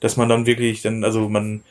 dass 0.00 0.16
man 0.16 0.28
dann 0.28 0.46
wirklich 0.46 0.82
dann, 0.82 1.04
also 1.04 1.28
man, 1.28 1.62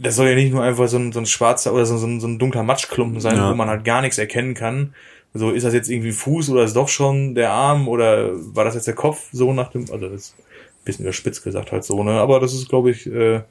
das 0.00 0.16
soll 0.16 0.28
ja 0.28 0.34
nicht 0.34 0.52
nur 0.52 0.62
einfach 0.62 0.88
so 0.88 0.96
ein, 0.96 1.12
so 1.12 1.18
ein 1.18 1.26
schwarzer 1.26 1.72
oder 1.74 1.84
so, 1.84 1.96
so, 1.98 2.06
ein, 2.06 2.20
so 2.20 2.26
ein 2.28 2.38
dunkler 2.38 2.62
Matschklumpen 2.62 3.20
sein, 3.20 3.36
Ja. 3.36 3.50
wo 3.50 3.54
man 3.54 3.68
halt 3.68 3.84
gar 3.84 4.00
nichts 4.00 4.16
erkennen 4.18 4.54
kann. 4.54 4.94
So, 5.34 5.50
ist 5.50 5.64
das 5.64 5.74
jetzt 5.74 5.90
irgendwie 5.90 6.12
Fuß 6.12 6.48
oder 6.50 6.62
ist 6.64 6.74
doch 6.76 6.88
schon 6.88 7.34
der 7.34 7.50
Arm 7.50 7.86
oder 7.88 8.30
war 8.54 8.64
das 8.64 8.74
jetzt 8.74 8.86
der 8.86 8.94
Kopf 8.94 9.28
so 9.32 9.52
nach 9.52 9.70
dem, 9.70 9.82
also 9.92 10.08
das 10.08 10.12
ist 10.12 10.34
ein 10.38 10.84
bisschen 10.84 11.04
überspitzt 11.04 11.44
gesagt 11.44 11.70
halt 11.72 11.84
so, 11.84 12.02
ne? 12.02 12.12
Aber 12.12 12.40
das 12.40 12.54
ist, 12.54 12.68
glaube 12.68 12.90
ich, 12.90 13.06
äh, 13.06 13.42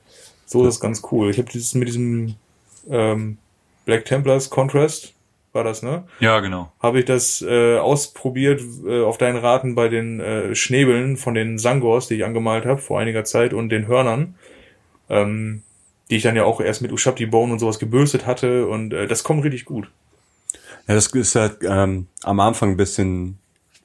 so 0.45 0.61
ist 0.63 0.75
das 0.75 0.79
ganz 0.79 1.03
cool. 1.11 1.29
Ich 1.29 1.37
habe 1.37 1.49
dieses 1.51 1.75
mit 1.75 1.87
diesem 1.87 2.35
ähm, 2.89 3.37
Black 3.85 4.05
Templars 4.05 4.49
Contrast, 4.49 5.13
war 5.53 5.63
das, 5.63 5.83
ne? 5.83 6.03
Ja, 6.19 6.39
genau. 6.39 6.71
habe 6.81 6.99
ich 6.99 7.05
das 7.05 7.41
äh, 7.47 7.77
ausprobiert 7.77 8.61
äh, 8.85 9.01
auf 9.03 9.17
deinen 9.17 9.37
Raten 9.37 9.75
bei 9.75 9.87
den 9.87 10.19
äh, 10.19 10.55
Schnäbeln 10.55 11.15
von 11.17 11.35
den 11.35 11.57
Sangors, 11.59 12.07
die 12.07 12.15
ich 12.15 12.25
angemalt 12.25 12.65
habe 12.65 12.81
vor 12.81 12.99
einiger 12.99 13.23
Zeit 13.23 13.53
und 13.53 13.69
den 13.69 13.87
Hörnern, 13.87 14.35
ähm, 15.09 15.61
die 16.09 16.17
ich 16.17 16.23
dann 16.23 16.35
ja 16.35 16.43
auch 16.45 16.61
erst 16.61 16.81
mit 16.81 16.91
Ushabti 16.91 17.25
Bone 17.25 17.51
und 17.53 17.59
sowas 17.59 17.79
gebürstet 17.79 18.25
hatte 18.25 18.67
und 18.67 18.93
äh, 18.93 19.07
das 19.07 19.23
kommt 19.23 19.43
richtig 19.43 19.65
gut. 19.65 19.89
Ja, 20.87 20.95
das 20.95 21.07
ist 21.07 21.35
halt 21.35 21.57
ähm, 21.63 22.07
am 22.23 22.39
Anfang 22.39 22.71
ein 22.71 22.77
bisschen 22.77 23.37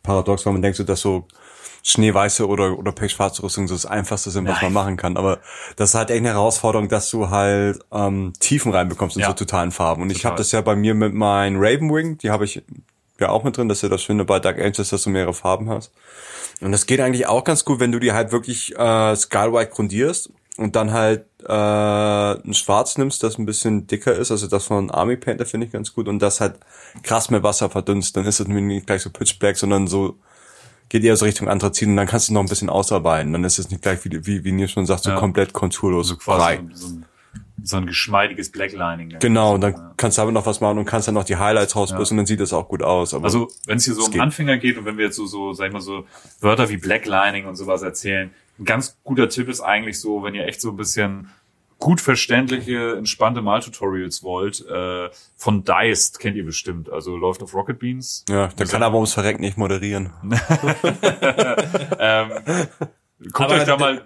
paradox, 0.03 0.47
weil 0.47 0.53
man 0.53 0.63
denkt 0.63 0.77
so, 0.77 0.85
dass 0.85 1.01
so 1.01 1.27
schneeweiße 1.85 2.47
oder, 2.47 2.79
oder 2.79 2.93
pechschwarze 2.93 3.43
Rüstung 3.43 3.67
so 3.67 3.75
das 3.75 3.87
Einfachste 3.87 4.31
sind, 4.31 4.47
was 4.47 4.63
man 4.63 4.73
machen 4.73 4.97
kann. 4.97 5.17
Aber 5.17 5.41
das 5.75 5.91
ist 5.91 5.95
halt 5.97 6.11
echt 6.11 6.19
eine 6.21 6.29
Herausforderung, 6.29 6.89
dass 6.89 7.11
du 7.11 7.31
halt 7.31 7.81
ähm, 7.91 8.33
Tiefen 8.39 8.71
reinbekommst 8.73 9.17
in 9.17 9.23
Ja. 9.23 9.29
so 9.29 9.33
totalen 9.35 9.73
Farben. 9.73 10.03
Und 10.03 10.11
ich 10.11 10.19
Total. 10.19 10.31
habe 10.33 10.39
das 10.39 10.53
ja 10.53 10.61
bei 10.61 10.77
mir 10.77 10.95
mit 10.95 11.13
meinen 11.13 11.57
Ravenwing, 11.57 12.19
die 12.19 12.31
habe 12.31 12.45
ich 12.45 12.63
ja 13.19 13.31
auch 13.31 13.43
mit 13.43 13.57
drin, 13.57 13.69
dass 13.69 13.83
ja 13.83 13.89
das 13.89 14.01
Schöne 14.03 14.25
bei 14.25 14.39
Dark 14.39 14.59
Angels, 14.61 14.91
dass 14.91 15.03
du 15.03 15.11
mehrere 15.11 15.35
Farben 15.35 15.69
hast. 15.71 15.93
Und 16.61 16.71
das 16.71 16.87
geht 16.87 17.01
eigentlich 17.01 17.27
auch 17.27 17.43
ganz 17.43 17.65
gut, 17.65 17.81
wenn 17.81 17.91
du 17.91 17.99
dir 17.99 18.15
halt 18.15 18.31
wirklich 18.31 18.77
äh, 18.79 19.17
Skull 19.17 19.67
grundierst 19.67 20.31
und 20.59 20.77
dann 20.77 20.93
halt 20.93 21.25
äh, 21.49 22.49
ein 22.49 22.55
Schwarz 22.55 22.99
nimmst, 22.99 23.23
das 23.23 23.39
ein 23.39 23.47
bisschen 23.47 23.87
dicker 23.87 24.15
ist, 24.15 24.31
also 24.31 24.47
das 24.47 24.67
von 24.67 24.91
Army 24.91 25.17
Painter 25.17 25.47
finde 25.47 25.67
ich 25.67 25.73
ganz 25.73 25.93
gut 25.95 26.09
und 26.09 26.21
das 26.21 26.41
halt 26.41 26.55
krass 27.03 27.31
mit 27.31 27.43
Wasser 27.43 27.71
verdünst, 27.71 28.17
dann 28.17 28.25
ist 28.27 28.41
es 28.41 28.47
nicht 28.49 28.87
gleich 28.87 29.03
so 29.03 29.11
Pitch 29.11 29.39
Black, 29.39 29.57
sondern 29.57 29.87
so 29.87 30.17
geht 30.89 31.05
eher 31.05 31.17
so 31.17 31.25
Richtung 31.25 31.49
Anthrazit 31.49 31.89
und 31.89 31.97
dann 31.97 32.07
kannst 32.07 32.29
du 32.29 32.35
noch 32.35 32.41
ein 32.43 32.49
bisschen 32.49 32.69
ausarbeiten, 32.71 33.33
dann 33.33 33.45
ist 33.45 33.59
es 33.59 33.71
nicht 33.71 33.83
gleich 33.83 34.05
wie 34.05 34.27
wie, 34.27 34.45
wie 34.45 34.53
Nils 34.53 34.71
schon 34.73 34.87
sagt, 34.87 35.05
so 35.05 35.11
Ja. 35.11 35.17
komplett 35.19 35.53
konturlos, 35.53 36.09
So 36.09 36.17
frei. 36.17 36.57
quasi 36.59 36.69
so, 36.75 36.87
ein, 36.89 37.07
so 37.63 37.77
ein 37.79 37.87
geschmeidiges 37.87 38.53
Blacklining. 38.53 39.17
Genau, 39.21 39.55
und 39.55 39.61
dann 39.63 39.73
Ja. 39.73 39.95
kannst 39.97 40.19
du 40.19 40.23
aber 40.23 40.33
noch 40.33 40.45
was 40.47 40.61
machen 40.61 40.79
und 40.79 40.85
kannst 40.85 41.09
dann 41.09 41.15
noch 41.15 41.25
die 41.25 41.37
Highlights 41.37 41.75
rausbüssen 41.77 42.15
und 42.15 42.19
dann 42.19 42.27
sieht 42.27 42.41
das 42.41 42.53
auch 42.53 42.69
gut 42.69 42.83
aus. 42.83 43.15
Aber 43.15 43.25
Also, 43.25 43.49
wenn 43.67 43.79
es 43.79 43.85
hier 43.85 43.95
so 43.95 44.05
um 44.05 44.11
geht. 44.11 44.21
Anfänger 44.21 44.59
geht 44.59 44.77
und 44.77 44.85
wenn 44.85 44.99
wir 44.99 45.07
jetzt 45.07 45.17
so, 45.17 45.27
so, 45.27 45.53
sag 45.55 45.69
ich 45.69 45.73
mal, 45.73 45.81
so 45.81 46.05
Wörter 46.41 46.69
wie 46.69 46.77
Blacklining 46.77 47.47
und 47.47 47.57
sowas 47.57 47.83
erzählen, 47.83 48.31
ein 48.59 48.65
ganz 48.65 48.99
guter 49.05 49.29
Tipp 49.29 49.49
ist 49.49 49.61
eigentlich 49.61 50.01
so, 50.01 50.23
wenn 50.23 50.35
ihr 50.35 50.47
echt 50.47 50.61
so 50.61 50.71
ein 50.71 50.77
bisschen 50.77 51.31
gut 51.79 52.01
verständliche, 52.01 52.95
entspannte 52.97 53.43
Maltutorials 53.43 54.23
wollt, 54.23 54.65
äh, 54.69 55.09
von 55.37 55.65
Diced 55.65 56.21
kennt 56.21 56.37
ihr 56.37 56.45
bestimmt, 56.45 56.89
also 56.91 57.17
läuft 57.17 57.43
auf 57.43 57.55
Rocket 57.55 57.81
Beans. 57.81 58.25
ja, 58.29 58.47
der 58.49 58.67
kann 58.67 58.85
aber 58.85 58.97
ums 58.97 59.15
Verrecken 59.15 59.41
nicht 59.43 59.59
moderieren. 59.59 60.13
Ähm, 61.99 62.31
guckt 63.33 63.41
Aber 63.41 63.55
euch 63.55 63.65
da 63.65 63.77
mal, 63.77 64.03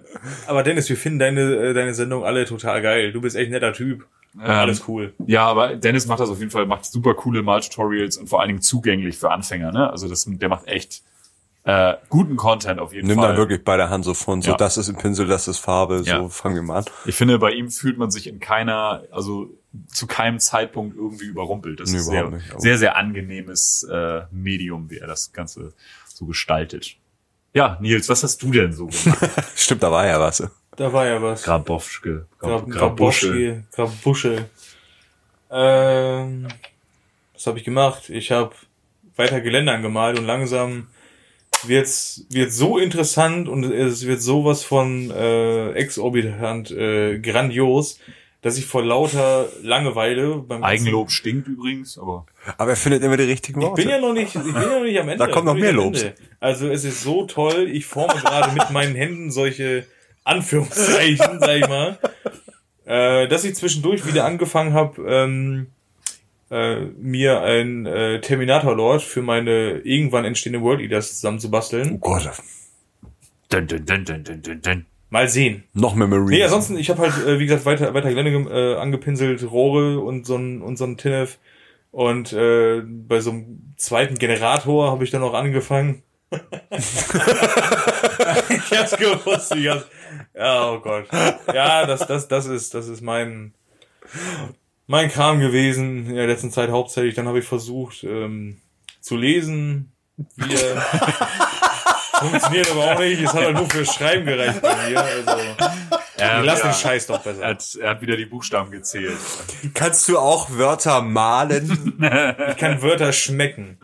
Aber 0.47 0.63
Dennis, 0.63 0.89
wir 0.89 0.97
finden 0.97 1.19
deine, 1.19 1.41
äh, 1.41 1.75
deine 1.75 1.95
Sendung 1.95 2.25
alle 2.25 2.45
total 2.45 2.83
geil. 2.83 3.13
Du 3.13 3.21
bist 3.21 3.37
echt 3.37 3.49
ein 3.49 3.53
netter 3.53 3.73
Typ. 3.73 4.07
ähm, 4.35 4.41
Alles 4.43 4.87
cool. 4.89 5.15
Ja, 5.27 5.47
aber 5.47 5.77
Dennis 5.77 6.07
macht 6.07 6.21
das 6.21 6.29
auf 6.31 6.39
jeden 6.39 6.51
Fall, 6.51 6.67
macht 6.67 6.85
super 6.85 7.15
coole 7.15 7.43
Maltutorials 7.43 8.17
und 8.19 8.29
vor 8.29 8.41
allen 8.41 8.49
Dingen 8.49 8.63
zugänglich 8.63 9.17
für 9.17 9.31
Anfänger, 9.31 9.73
ne? 9.73 9.91
Also 9.91 10.09
das, 10.09 10.25
der 10.29 10.49
macht 10.49 10.67
echt 10.67 11.03
äh, 11.67 11.95
guten 12.09 12.37
Content 12.37 12.79
auf 12.81 12.93
jeden 12.93 13.09
Nimm 13.09 13.19
Fall. 13.19 13.29
dann 13.29 13.37
wirklich 13.37 13.63
bei 13.65 13.77
der 13.77 13.91
Hand 13.91 14.05
so 14.05 14.15
von, 14.15 14.41
so 14.41 14.53
Ja. 14.53 14.57
das 14.57 14.77
ist 14.79 14.89
ein 14.89 14.97
Pinsel, 14.97 15.27
das 15.27 15.49
ist 15.49 15.59
Farbe, 15.59 15.99
so 15.99 16.05
Ja. 16.11 16.29
fangen 16.29 16.55
wir 16.55 16.63
mal 16.63 16.79
an. 16.79 16.85
Ich 17.07 17.17
finde, 17.17 17.39
bei 17.41 17.51
ihm 17.51 17.71
fühlt 17.71 17.99
man 17.99 18.11
sich 18.11 18.29
in 18.29 18.39
keiner, 18.39 19.03
also 19.11 19.51
zu 19.89 20.07
keinem 20.07 20.39
Zeitpunkt 20.39 20.97
irgendwie 20.97 21.25
überrumpelt. 21.27 21.81
Das 21.81 21.91
Nee, 21.91 21.99
ist 21.99 22.07
sehr, 22.07 22.23
überhaupt 22.25 22.37
nicht, 22.51 22.61
sehr, 22.61 22.79
sehr 22.79 22.97
angenehmes 22.97 23.87
äh, 23.93 24.23
Medium, 24.31 24.89
wie 24.91 24.99
er 24.99 25.09
das 25.09 25.33
Ganze 25.33 25.73
so 26.07 26.25
gestaltet. 26.27 26.97
Ja, 27.53 27.77
Nils, 27.81 28.09
was 28.09 28.23
hast 28.23 28.41
du 28.43 28.51
denn 28.53 28.73
so 28.73 28.87
gemacht? 28.87 29.19
Stimmt, 29.57 29.83
da 29.83 29.91
war 29.91 30.07
ja 30.07 30.21
was. 30.21 30.49
Da 30.77 30.93
war 30.93 31.05
ja 31.07 31.21
was. 31.21 31.43
Grabowschke, 31.43 32.27
Grab, 32.39 32.67
Grab, 32.67 32.71
Graboschki, 32.71 33.63
Grabuschel. 33.73 34.45
Ähm, 35.51 36.49
was 37.35 37.47
habe 37.47 37.59
ich 37.59 37.65
gemacht? 37.65 38.09
Ich 38.11 38.31
habe 38.31 38.53
weiter 39.17 39.41
Gelände 39.41 39.73
angemalt 39.73 40.19
und 40.19 40.27
langsam 40.27 40.89
wird's 41.65 42.27
wird 42.31 42.53
so 42.53 42.79
interessant 42.79 43.49
und 43.49 43.65
es 43.65 44.07
wird 44.07 44.21
sowas 44.23 44.63
von 44.65 45.11
äh, 45.11 45.73
exorbitant 45.73 46.71
äh, 46.71 47.19
grandios, 47.19 47.99
dass 48.43 48.59
ich 48.59 48.67
vor 48.67 48.85
lauter 48.85 49.47
Langeweile 49.63 50.37
beim 50.37 50.61
ganzen- 50.61 50.65
Eigenlob 50.65 51.11
stinkt 51.11 51.49
übrigens, 51.49 51.99
aber 51.99 52.27
Aber 52.59 52.71
er 52.71 52.77
findet 52.77 53.03
immer 53.03 53.17
die 53.17 53.25
richtigen 53.25 53.61
Ich 53.61 53.67
Worte. 53.67 53.83
bin 53.83 53.91
ja 53.91 53.99
noch 53.99 54.13
nicht, 54.13 54.35
ich 54.35 54.43
bin 54.43 54.55
ja 54.55 54.67
noch 54.79 54.83
nicht 54.85 54.99
am 55.01 55.09
Ende. 55.09 55.25
Da 55.25 55.31
kommt 55.31 55.47
noch 55.47 55.57
Ich 55.57 55.63
mehr. 55.63 55.71
Ende. 55.75 56.15
Also 56.39 56.69
es 56.69 56.85
ist 56.85 57.03
so 57.03 57.25
toll. 57.27 57.69
Ich 57.73 57.87
forme 57.87 58.15
gerade 58.21 58.53
mit 58.53 58.71
meinen 58.71 58.95
Händen 58.95 59.31
solche 59.33 59.85
Anführungszeichen, 60.25 61.17
sag 61.41 61.57
ich 61.57 61.69
mal, 61.69 61.99
äh, 62.85 63.27
dass 63.29 63.45
ich 63.45 63.55
zwischendurch 63.57 64.07
wieder 64.07 64.25
angefangen 64.25 64.73
habe, 64.75 65.03
ähm, 65.09 65.67
äh, 66.51 66.81
mir 66.99 67.43
ein 67.43 67.87
äh, 67.87 68.21
Terminator 68.21 68.75
Lord 68.75 69.03
für 69.03 69.23
meine 69.23 69.79
irgendwann 69.79 70.25
entstehende 70.25 70.63
World 70.63 70.81
Eaters 70.81 71.11
oh 71.11 71.15
zusammenzubasteln. 71.15 72.01
Gott, 72.01 72.31
dun, 73.49 73.67
dun, 73.67 73.85
dun, 73.85 74.05
dun, 74.05 74.43
dun, 74.43 74.61
dun. 74.63 74.87
Mal 75.09 75.29
sehen. 75.29 75.65
noch 75.73 75.95
mehr 75.95 76.09
Marines. 76.09 76.31
Nee, 76.31 76.43
ansonsten, 76.43 76.77
ich 76.77 76.91
habe 76.91 77.03
halt, 77.03 77.27
äh, 77.27 77.39
wie 77.39 77.47
gesagt, 77.47 77.65
weiter, 77.65 77.95
weiter 77.95 78.09
Gelände 78.11 78.51
äh, 78.51 78.77
angepinselt, 78.77 79.49
Rohre 79.51 80.01
und 80.01 80.27
so 80.27 80.37
ein, 80.37 80.63
und 80.63 80.77
so 80.77 80.85
ein 80.85 80.97
Tinnef. 80.97 81.39
Und 81.93 82.33
äh, 82.33 82.83
bei 82.85 83.21
so 83.21 83.31
einem 83.31 83.75
zweiten 83.77 84.17
Generator 84.17 84.91
habe 84.91 85.05
ich 85.05 85.11
dann 85.11 85.23
auch 85.23 85.35
angefangen. 85.35 86.03
ich 86.31 86.41
hab's 88.79 88.97
gewusst. 88.97 89.55
Ich 89.55 89.69
hab's, 89.69 89.87
ja, 90.35 90.73
oh 90.73 90.81
Gott. 90.81 91.07
Ja, 91.55 91.87
das, 91.87 92.07
das, 92.07 92.27
das 92.29 92.47
ist, 92.47 92.75
das 92.75 92.89
ist 92.89 93.01
mein, 93.01 93.55
mein 94.87 95.11
Kram 95.11 95.41
gewesen 95.41 96.07
in 96.07 96.15
der 96.15 96.27
letzten 96.27 96.51
Zeit 96.51 96.71
hauptsächlich. 96.71 97.15
Dann 97.15 97.27
habe 97.29 97.39
ich 97.41 97.45
versucht 97.47 98.05
ähm, 98.05 98.61
zu 99.01 99.17
lesen. 99.17 99.93
Wir 100.37 100.59
funktioniert 102.21 102.71
aber 102.71 102.93
auch 102.95 102.99
nicht. 102.99 103.21
Es 103.21 103.33
hat 103.35 103.45
halt 103.45 103.57
nur 103.57 103.69
für 103.69 103.85
Schreiben 103.85 104.25
gereicht 104.27 104.63
bei 104.63 104.89
mir. 104.89 105.01
Also 105.03 105.31
Ja, 106.19 106.41
lass 106.41 106.61
ja. 106.61 106.69
den 106.69 106.75
Scheiß 106.75 107.07
doch 107.09 107.25
Er 107.27 107.33
besser. 107.33 107.47
hat, 107.47 107.75
er 107.81 107.91
hat 107.91 108.01
wieder 108.01 108.17
die 108.17 108.25
Buchstaben 108.27 108.71
gezählt. 108.71 109.19
Kannst 109.75 110.09
du 110.09 110.19
auch 110.19 110.51
Wörter 110.51 111.03
malen? 111.03 111.95
Ich 112.51 112.57
kann 112.57 112.81
Wörter 112.83 113.13
schmecken. 113.13 113.79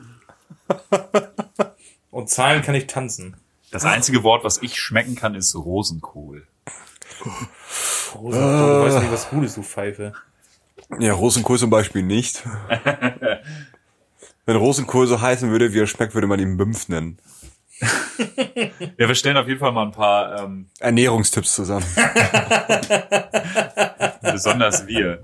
Und 2.11 2.30
Zahlen 2.30 2.62
kann 2.62 2.75
ich 2.75 2.87
tanzen. 2.87 3.37
Das 3.71 3.85
einzige 3.85 4.23
Wort, 4.23 4.44
was 4.44 4.62
ich 4.62 4.78
schmecken 4.80 5.14
kann, 5.16 5.35
ist 5.35 5.54
Rosenkohl. 5.54 6.47
Rosa, 8.14 8.78
du 8.78 8.85
weißt 8.85 8.99
nicht, 9.00 9.12
was 9.12 9.28
gut 9.30 9.44
ist, 9.44 9.56
du 9.56 9.62
Pfeife. 9.62 10.12
Ja, 10.99 11.12
Rosenkohl 11.12 11.58
zum 11.58 11.70
Beispiel 11.70 12.02
nicht. 12.02 12.42
Wenn 14.46 14.56
Rosenkohl 14.56 15.06
so 15.06 15.20
heißen 15.20 15.50
würde, 15.50 15.72
wie 15.72 15.80
er 15.80 15.87
schmeckt, 15.87 16.14
würde 16.14 16.26
man 16.26 16.40
ihn 16.40 16.56
Mümpf 16.56 16.88
nennen. 16.88 17.18
Ja, 18.99 19.08
wir 19.08 19.14
stellen 19.14 19.37
auf 19.37 19.49
jeden 19.49 19.58
Fall 19.58 19.72
mal 19.72 19.87
ein 19.87 19.92
paar, 19.92 20.42
ähm, 20.42 20.66
Ernährungstipps 20.78 21.54
zusammen. 21.54 21.84
besonders 24.22 24.87
wir. 24.87 25.22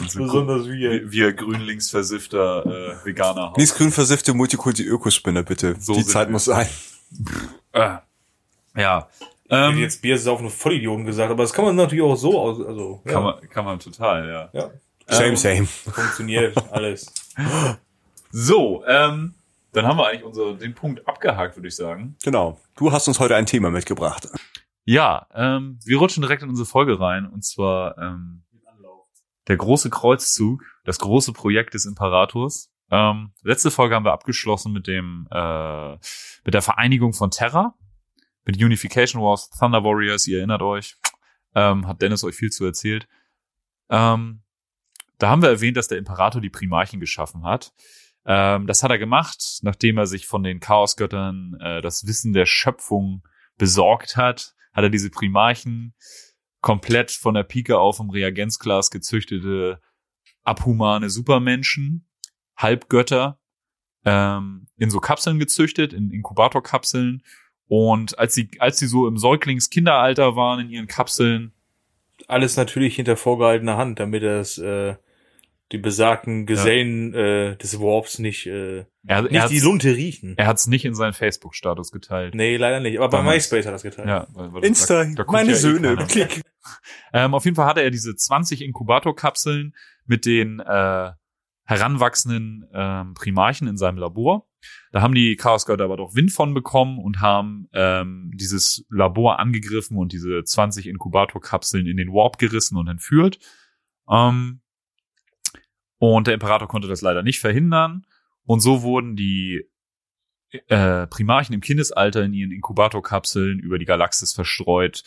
Unsere 0.00 0.24
Besonders 0.24 0.66
wir. 0.66 1.10
wir, 1.10 1.32
grünlingsversiffter 1.32 2.66
äh, 2.66 3.06
Veganer. 3.06 3.50
Haus. 3.50 3.56
Nichts 3.56 3.76
grün 3.76 3.92
versiffte 3.92 4.34
Multikulti 4.34 4.84
Ökospinner, 4.84 5.42
bitte. 5.42 5.76
So 5.78 5.94
Die 5.94 6.04
Zeit 6.04 6.28
wir. 6.28 6.32
muss 6.32 6.46
sein. 6.46 6.66
Äh, 7.72 7.96
ja. 8.76 9.08
Ich 9.44 9.50
hätte 9.50 9.50
Ähm, 9.50 9.78
jetzt 9.78 10.02
Bier 10.02 10.18
saufen 10.18 10.48
Vollidioten 10.48 11.04
gesagt, 11.04 11.30
aber 11.30 11.42
das 11.42 11.52
kann 11.52 11.64
man 11.64 11.76
natürlich 11.76 12.04
auch 12.04 12.16
so 12.16 12.40
aus, 12.40 12.60
also, 12.64 13.02
ja, 13.04 13.12
kann, 13.12 13.22
man, 13.22 13.48
kann 13.50 13.64
man 13.64 13.78
total, 13.78 14.28
ja. 14.28 14.48
ja, 14.52 14.70
Same, 15.12 15.36
same. 15.36 15.66
funktioniert 15.66 16.56
alles. 16.72 17.12
So, 18.30 18.84
ähm, 18.86 19.34
dann 19.72 19.86
haben 19.86 19.96
wir 19.98 20.08
eigentlich 20.08 20.24
unser, 20.24 20.54
den 20.54 20.74
Punkt 20.74 21.06
abgehakt, 21.06 21.56
würde 21.56 21.68
ich 21.68 21.76
sagen. 21.76 22.16
Genau. 22.22 22.60
Du 22.76 22.92
hast 22.92 23.08
uns 23.08 23.20
heute 23.20 23.36
ein 23.36 23.46
Thema 23.46 23.70
mitgebracht. 23.70 24.28
Ja, 24.84 25.26
ähm, 25.34 25.78
wir 25.84 25.98
rutschen 25.98 26.22
direkt 26.22 26.42
in 26.42 26.48
unsere 26.48 26.66
Folge 26.66 26.98
rein 26.98 27.26
und 27.26 27.44
zwar 27.44 27.96
ähm, 27.98 28.42
der 29.48 29.56
große 29.56 29.90
Kreuzzug, 29.90 30.62
das 30.84 30.98
große 30.98 31.32
Projekt 31.32 31.74
des 31.74 31.84
Imperators. 31.84 32.70
Ähm, 32.90 33.32
letzte 33.42 33.70
Folge 33.70 33.94
haben 33.94 34.04
wir 34.04 34.12
abgeschlossen 34.12 34.72
mit 34.72 34.86
dem 34.86 35.26
äh, 35.30 35.92
mit 36.44 36.54
der 36.54 36.62
Vereinigung 36.62 37.12
von 37.12 37.30
Terra, 37.30 37.74
mit 38.44 38.62
Unification 38.62 39.22
Wars, 39.22 39.50
Thunder 39.50 39.82
Warriors. 39.84 40.26
Ihr 40.26 40.38
erinnert 40.38 40.62
euch, 40.62 40.96
ähm, 41.54 41.86
hat 41.86 42.02
Dennis 42.02 42.24
euch 42.24 42.34
viel 42.34 42.50
zu 42.50 42.64
erzählt. 42.64 43.08
Ähm, 43.88 44.42
da 45.22 45.30
haben 45.30 45.42
wir 45.42 45.50
erwähnt, 45.50 45.76
dass 45.76 45.88
der 45.88 45.98
Imperator 45.98 46.40
die 46.40 46.50
Primarchen 46.50 46.98
geschaffen 46.98 47.44
hat. 47.44 47.72
Ähm, 48.26 48.66
das 48.66 48.82
hat 48.82 48.90
er 48.90 48.98
gemacht, 48.98 49.60
nachdem 49.62 49.98
er 49.98 50.06
sich 50.06 50.26
von 50.26 50.42
den 50.42 50.60
Chaosgöttern 50.60 51.56
äh, 51.60 51.80
das 51.80 52.06
Wissen 52.06 52.32
der 52.32 52.46
Schöpfung 52.46 53.22
besorgt 53.56 54.16
hat, 54.16 54.54
hat 54.72 54.84
er 54.84 54.90
diese 54.90 55.10
Primarchen 55.10 55.94
komplett 56.60 57.10
von 57.10 57.34
der 57.34 57.42
Pike 57.42 57.78
auf 57.78 58.00
im 58.00 58.10
Reagenzglas 58.10 58.90
gezüchtete 58.90 59.80
abhumane 60.44 61.08
Supermenschen, 61.08 62.08
Halbgötter, 62.56 63.38
ähm, 64.04 64.66
in 64.76 64.90
so 64.90 64.98
Kapseln 64.98 65.38
gezüchtet, 65.38 65.92
in 65.92 66.10
Inkubatorkapseln. 66.10 67.22
Und 67.68 68.18
als 68.18 68.34
sie, 68.34 68.50
als 68.58 68.78
sie 68.78 68.86
so 68.86 69.06
im 69.06 69.16
Säuglings-Kinderalter 69.16 70.36
waren 70.36 70.60
in 70.60 70.70
ihren 70.70 70.86
Kapseln, 70.88 71.52
Alles 72.28 72.56
natürlich 72.56 72.96
hinter 72.96 73.16
vorgehaltener 73.16 73.76
Hand, 73.76 73.98
damit 73.98 74.22
das, 74.22 74.58
äh, 74.58 74.96
die 75.72 75.78
besagten 75.78 76.46
Gesellen 76.46 77.14
äh, 77.14 77.56
des 77.56 77.80
Warps 77.80 78.18
nicht, 78.18 78.46
äh, 78.46 78.84
er, 79.06 79.22
nicht 79.22 79.32
er 79.32 79.48
die 79.48 79.60
Lunte 79.60 79.96
riechen. 79.96 80.34
er 80.36 80.46
hat's 80.46 80.66
nicht 80.66 80.84
in 80.84 80.94
seinen 80.94 81.12
Facebook-Status 81.14 81.90
geteilt. 81.90 82.34
Nee, 82.34 82.56
leider 82.56 82.80
nicht. 82.80 82.98
Aber 82.98 83.08
bei 83.08 83.16
Damals. 83.18 83.36
MySpace 83.50 83.64
hat 83.66 83.70
er 83.70 83.72
das 83.72 83.82
geteilt. 83.82 84.08
Ja, 84.08 84.26
weil, 84.34 84.52
weil 84.52 84.64
Insta, 84.64 85.04
da- 85.04 85.24
da 85.24 85.32
meine 85.32 85.50
ja 85.50 85.56
eh 85.56 85.58
Söhne. 85.58 85.88
keiner. 85.96 86.06
Klick. 86.06 86.42
Ähm, 87.12 87.34
auf 87.34 87.44
jeden 87.44 87.56
Fall 87.56 87.66
hatte 87.66 87.82
er 87.82 87.90
diese 87.90 88.14
20 88.14 88.62
Inkubatorkapseln 88.62 89.74
mit 90.06 90.24
den 90.26 90.60
äh, 90.60 91.10
heranwachsenden 91.64 92.68
ähm, 92.72 93.14
Primarchen 93.14 93.66
in 93.68 93.76
seinem 93.76 93.98
Labor. 93.98 94.46
Da 94.92 95.00
haben 95.02 95.14
die 95.14 95.36
Chaosgötter 95.36 95.84
aber 95.84 95.96
doch 95.96 96.14
Wind 96.14 96.32
von 96.32 96.54
bekommen 96.54 96.98
und 96.98 97.20
haben 97.20 97.68
ähm, 97.72 98.30
dieses 98.34 98.84
Labor 98.90 99.40
angegriffen 99.40 99.96
und 99.96 100.12
diese 100.12 100.44
20 100.44 100.86
Inkubatorkapseln 100.86 101.86
in 101.86 101.96
den 101.96 102.08
Warp 102.12 102.38
gerissen 102.38 102.76
und 102.76 102.86
entführt. 102.88 103.38
Ähm, 104.08 104.60
und 106.10 106.26
der 106.26 106.34
Imperator 106.34 106.66
konnte 106.66 106.88
das 106.88 107.00
leider 107.00 107.22
nicht 107.22 107.38
verhindern. 107.38 108.04
Und 108.42 108.58
so 108.58 108.82
wurden 108.82 109.14
die 109.14 109.70
äh, 110.50 111.06
Primarchen 111.06 111.54
im 111.54 111.60
Kindesalter 111.60 112.24
in 112.24 112.32
ihren 112.32 112.50
Inkubatorkapseln 112.50 113.60
über 113.60 113.78
die 113.78 113.84
Galaxis 113.84 114.32
verstreut. 114.32 115.04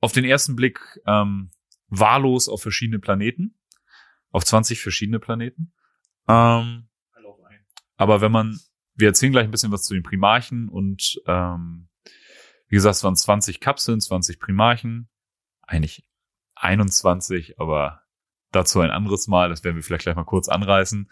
Auf 0.00 0.12
den 0.12 0.24
ersten 0.24 0.56
Blick 0.56 0.80
ähm, 1.06 1.50
wahllos 1.88 2.48
auf 2.48 2.62
verschiedene 2.62 2.98
Planeten, 2.98 3.58
auf 4.30 4.42
20 4.42 4.80
verschiedene 4.80 5.20
Planeten. 5.20 5.74
Ähm, 6.26 6.88
aber 7.98 8.22
wenn 8.22 8.32
man, 8.32 8.58
wir 8.94 9.08
erzählen 9.08 9.32
gleich 9.32 9.44
ein 9.44 9.50
bisschen 9.50 9.70
was 9.70 9.82
zu 9.82 9.92
den 9.92 10.02
Primarchen 10.02 10.70
und 10.70 11.20
ähm, 11.26 11.90
wie 12.68 12.76
gesagt, 12.76 12.96
es 12.96 13.04
waren 13.04 13.16
20 13.16 13.60
Kapseln, 13.60 14.00
20 14.00 14.40
Primarchen, 14.40 15.10
eigentlich 15.60 16.08
21, 16.54 17.60
aber 17.60 18.07
dazu 18.52 18.80
ein 18.80 18.90
anderes 18.90 19.28
Mal, 19.28 19.48
das 19.48 19.64
werden 19.64 19.76
wir 19.76 19.82
vielleicht 19.82 20.04
gleich 20.04 20.16
mal 20.16 20.24
kurz 20.24 20.48
anreißen. 20.48 21.08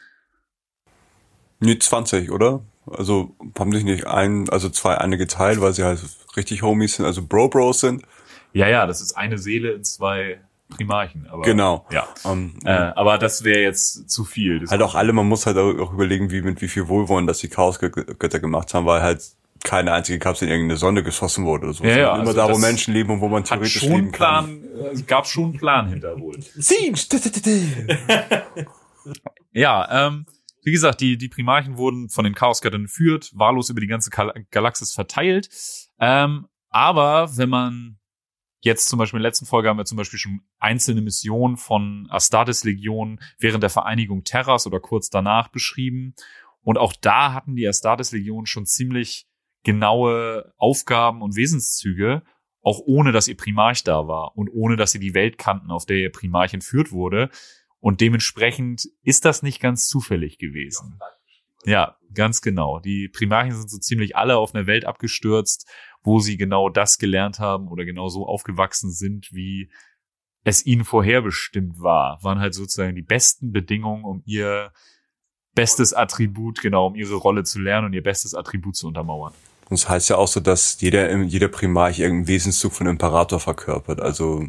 Nee, 1.60 1.78
20, 1.78 2.30
oder? 2.30 2.60
Also 2.86 3.34
haben 3.58 3.72
sich 3.72 3.84
nicht 3.84 4.06
ein, 4.06 4.48
also 4.50 4.68
zwei 4.68 4.98
eine 4.98 5.18
geteilt, 5.18 5.60
weil 5.60 5.72
sie 5.72 5.84
halt 5.84 6.00
richtig 6.36 6.62
Homies 6.62 6.96
sind, 6.96 7.06
also 7.06 7.22
Bro-Bros 7.26 7.80
sind. 7.80 8.02
Ja, 8.52 8.68
ja, 8.68 8.86
das 8.86 9.00
ist 9.00 9.16
eine 9.16 9.38
Seele 9.38 9.72
in 9.72 9.84
zwei 9.84 10.40
Primarchen. 10.68 11.26
Aber, 11.28 11.42
Genau. 11.42 11.86
Ja. 11.90 12.06
Ähm, 12.24 12.54
Äh, 12.64 12.70
aber 12.70 13.18
das 13.18 13.44
wäre 13.44 13.60
jetzt 13.60 14.10
zu 14.10 14.24
viel. 14.24 14.60
Das 14.60 14.70
halt 14.70 14.82
auch 14.82 14.94
alle, 14.94 15.12
man 15.12 15.26
muss 15.26 15.46
halt 15.46 15.56
auch 15.58 15.92
überlegen, 15.92 16.30
wie 16.30 16.42
mit 16.42 16.60
wie 16.60 16.68
viel 16.68 16.88
Wohlwollen 16.88 17.26
das 17.26 17.38
die 17.38 17.48
Chaosgötter 17.48 18.40
gemacht 18.40 18.74
haben, 18.74 18.86
weil 18.86 19.02
halt 19.02 19.22
keine 19.66 19.92
einzige 19.92 20.18
Kapsel 20.18 20.46
in 20.46 20.52
irgendeine 20.52 20.78
Sonne 20.78 21.02
geschossen 21.02 21.44
wurde 21.44 21.66
oder 21.66 21.74
so. 21.74 21.84
Ja, 21.84 21.98
ja, 21.98 22.14
Immer 22.14 22.28
also 22.28 22.32
da, 22.34 22.52
wo 22.52 22.58
Menschen 22.58 22.94
leben 22.94 23.10
und 23.10 23.20
wo 23.20 23.28
man 23.28 23.44
theoretisch 23.44 23.80
schon 23.80 23.90
leben 23.90 24.12
kann. 24.12 24.62
Plan, 24.62 24.94
äh, 24.94 25.02
gab 25.02 25.26
schon 25.26 25.44
einen 25.44 25.58
Plan 25.58 25.88
hinter 25.88 26.18
wohl. 26.18 26.36
Ja, 29.52 30.08
ähm, 30.08 30.26
wie 30.64 30.72
gesagt, 30.72 31.00
die, 31.00 31.16
die 31.16 31.28
Primarchen 31.28 31.78
wurden 31.78 32.10
von 32.10 32.24
den 32.24 32.34
Chaosgöttern 32.34 32.82
geführt, 32.82 33.30
wahllos 33.34 33.70
über 33.70 33.80
die 33.80 33.86
ganze 33.86 34.10
Gal 34.10 34.34
Galaxis 34.50 34.92
verteilt. 34.92 35.48
Ähm, 35.98 36.46
aber 36.68 37.34
wenn 37.38 37.48
man 37.48 37.98
jetzt 38.60 38.88
zum 38.88 38.98
Beispiel 38.98 39.18
in 39.18 39.22
der 39.22 39.30
letzten 39.30 39.46
Folge 39.46 39.68
haben 39.68 39.78
wir 39.78 39.86
zum 39.86 39.96
Beispiel 39.96 40.18
schon 40.18 40.40
einzelne 40.58 41.00
Missionen 41.00 41.56
von 41.56 42.06
Astartes 42.10 42.64
Legion 42.64 43.20
während 43.38 43.62
der 43.62 43.70
Vereinigung 43.70 44.24
Terras 44.24 44.66
oder 44.66 44.80
kurz 44.80 45.08
danach 45.08 45.48
beschrieben. 45.48 46.14
Und 46.60 46.76
auch 46.76 46.92
da 47.00 47.32
hatten 47.32 47.54
die 47.54 47.66
Astartes 47.66 48.12
Legion 48.12 48.44
schon 48.44 48.66
ziemlich 48.66 49.26
genaue 49.66 50.54
Aufgaben 50.58 51.22
und 51.22 51.34
Wesenszüge, 51.34 52.22
auch 52.62 52.80
ohne 52.86 53.10
dass 53.10 53.26
ihr 53.26 53.36
Primarch 53.36 53.82
da 53.82 54.06
war 54.06 54.36
und 54.36 54.48
ohne 54.48 54.76
dass 54.76 54.92
sie 54.92 55.00
die 55.00 55.12
Welt 55.12 55.38
kannten, 55.38 55.72
auf 55.72 55.86
der 55.86 55.98
ihr 55.98 56.12
Primarch 56.12 56.54
entführt 56.54 56.92
wurde. 56.92 57.30
Und 57.80 58.00
dementsprechend 58.00 58.88
ist 59.02 59.24
das 59.24 59.42
nicht 59.42 59.60
ganz 59.60 59.88
zufällig 59.88 60.38
gewesen. 60.38 61.00
Ja, 61.64 61.96
ganz 62.14 62.42
genau. 62.42 62.78
Die 62.78 63.08
Primarchen 63.08 63.56
sind 63.56 63.68
so 63.68 63.78
ziemlich 63.78 64.14
alle 64.16 64.36
auf 64.36 64.54
einer 64.54 64.68
Welt 64.68 64.84
abgestürzt, 64.84 65.68
wo 66.04 66.20
sie 66.20 66.36
genau 66.36 66.68
das 66.68 66.98
gelernt 66.98 67.40
haben 67.40 67.66
oder 67.66 67.84
genau 67.84 68.08
so 68.08 68.24
aufgewachsen 68.24 68.92
sind, 68.92 69.32
wie 69.32 69.68
es 70.44 70.64
ihnen 70.64 70.84
vorherbestimmt 70.84 71.80
war. 71.80 72.22
Waren 72.22 72.38
halt 72.38 72.54
sozusagen 72.54 72.94
die 72.94 73.02
besten 73.02 73.50
Bedingungen, 73.50 74.04
um 74.04 74.22
ihr 74.26 74.72
bestes 75.56 75.92
Attribut, 75.92 76.60
genau, 76.60 76.86
um 76.86 76.94
ihre 76.94 77.16
Rolle 77.16 77.42
zu 77.42 77.58
lernen 77.58 77.86
und 77.86 77.94
ihr 77.94 78.02
bestes 78.04 78.32
Attribut 78.32 78.76
zu 78.76 78.86
untermauern. 78.86 79.34
Und 79.68 79.80
das 79.80 79.88
heißt 79.88 80.08
ja 80.10 80.16
auch 80.16 80.28
so, 80.28 80.40
dass 80.40 80.80
jeder, 80.80 81.12
jeder 81.22 81.48
Primarch 81.48 81.98
irgendeinen 81.98 82.28
Wesenszug 82.28 82.72
von 82.72 82.86
Imperator 82.86 83.40
verkörpert. 83.40 84.00
Also 84.00 84.44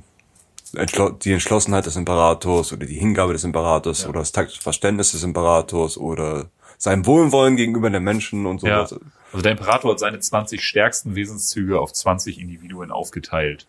die 1.23 1.31
Entschlossenheit 1.31 1.85
des 1.85 1.95
Imperators 1.95 2.73
oder 2.73 2.85
die 2.85 2.99
Hingabe 2.99 3.33
des 3.33 3.43
Imperators 3.43 4.03
Ja. 4.03 4.09
oder 4.09 4.19
das 4.19 4.31
taktische 4.31 4.61
Verständnis 4.61 5.11
des 5.11 5.23
Imperators 5.23 5.97
oder 5.97 6.47
sein 6.77 7.05
Wohlwollen 7.05 7.55
gegenüber 7.55 7.89
den 7.89 8.03
Menschen 8.03 8.45
und 8.45 8.59
so. 8.59 8.67
Ja. 8.67 8.81
Also 8.81 8.99
der 9.43 9.53
Imperator 9.53 9.91
hat 9.91 9.99
seine 9.99 10.19
20 10.19 10.63
stärksten 10.63 11.15
Wesenszüge 11.15 11.79
auf 11.79 11.93
20 11.93 12.39
Individuen 12.39 12.91
aufgeteilt. 12.91 13.65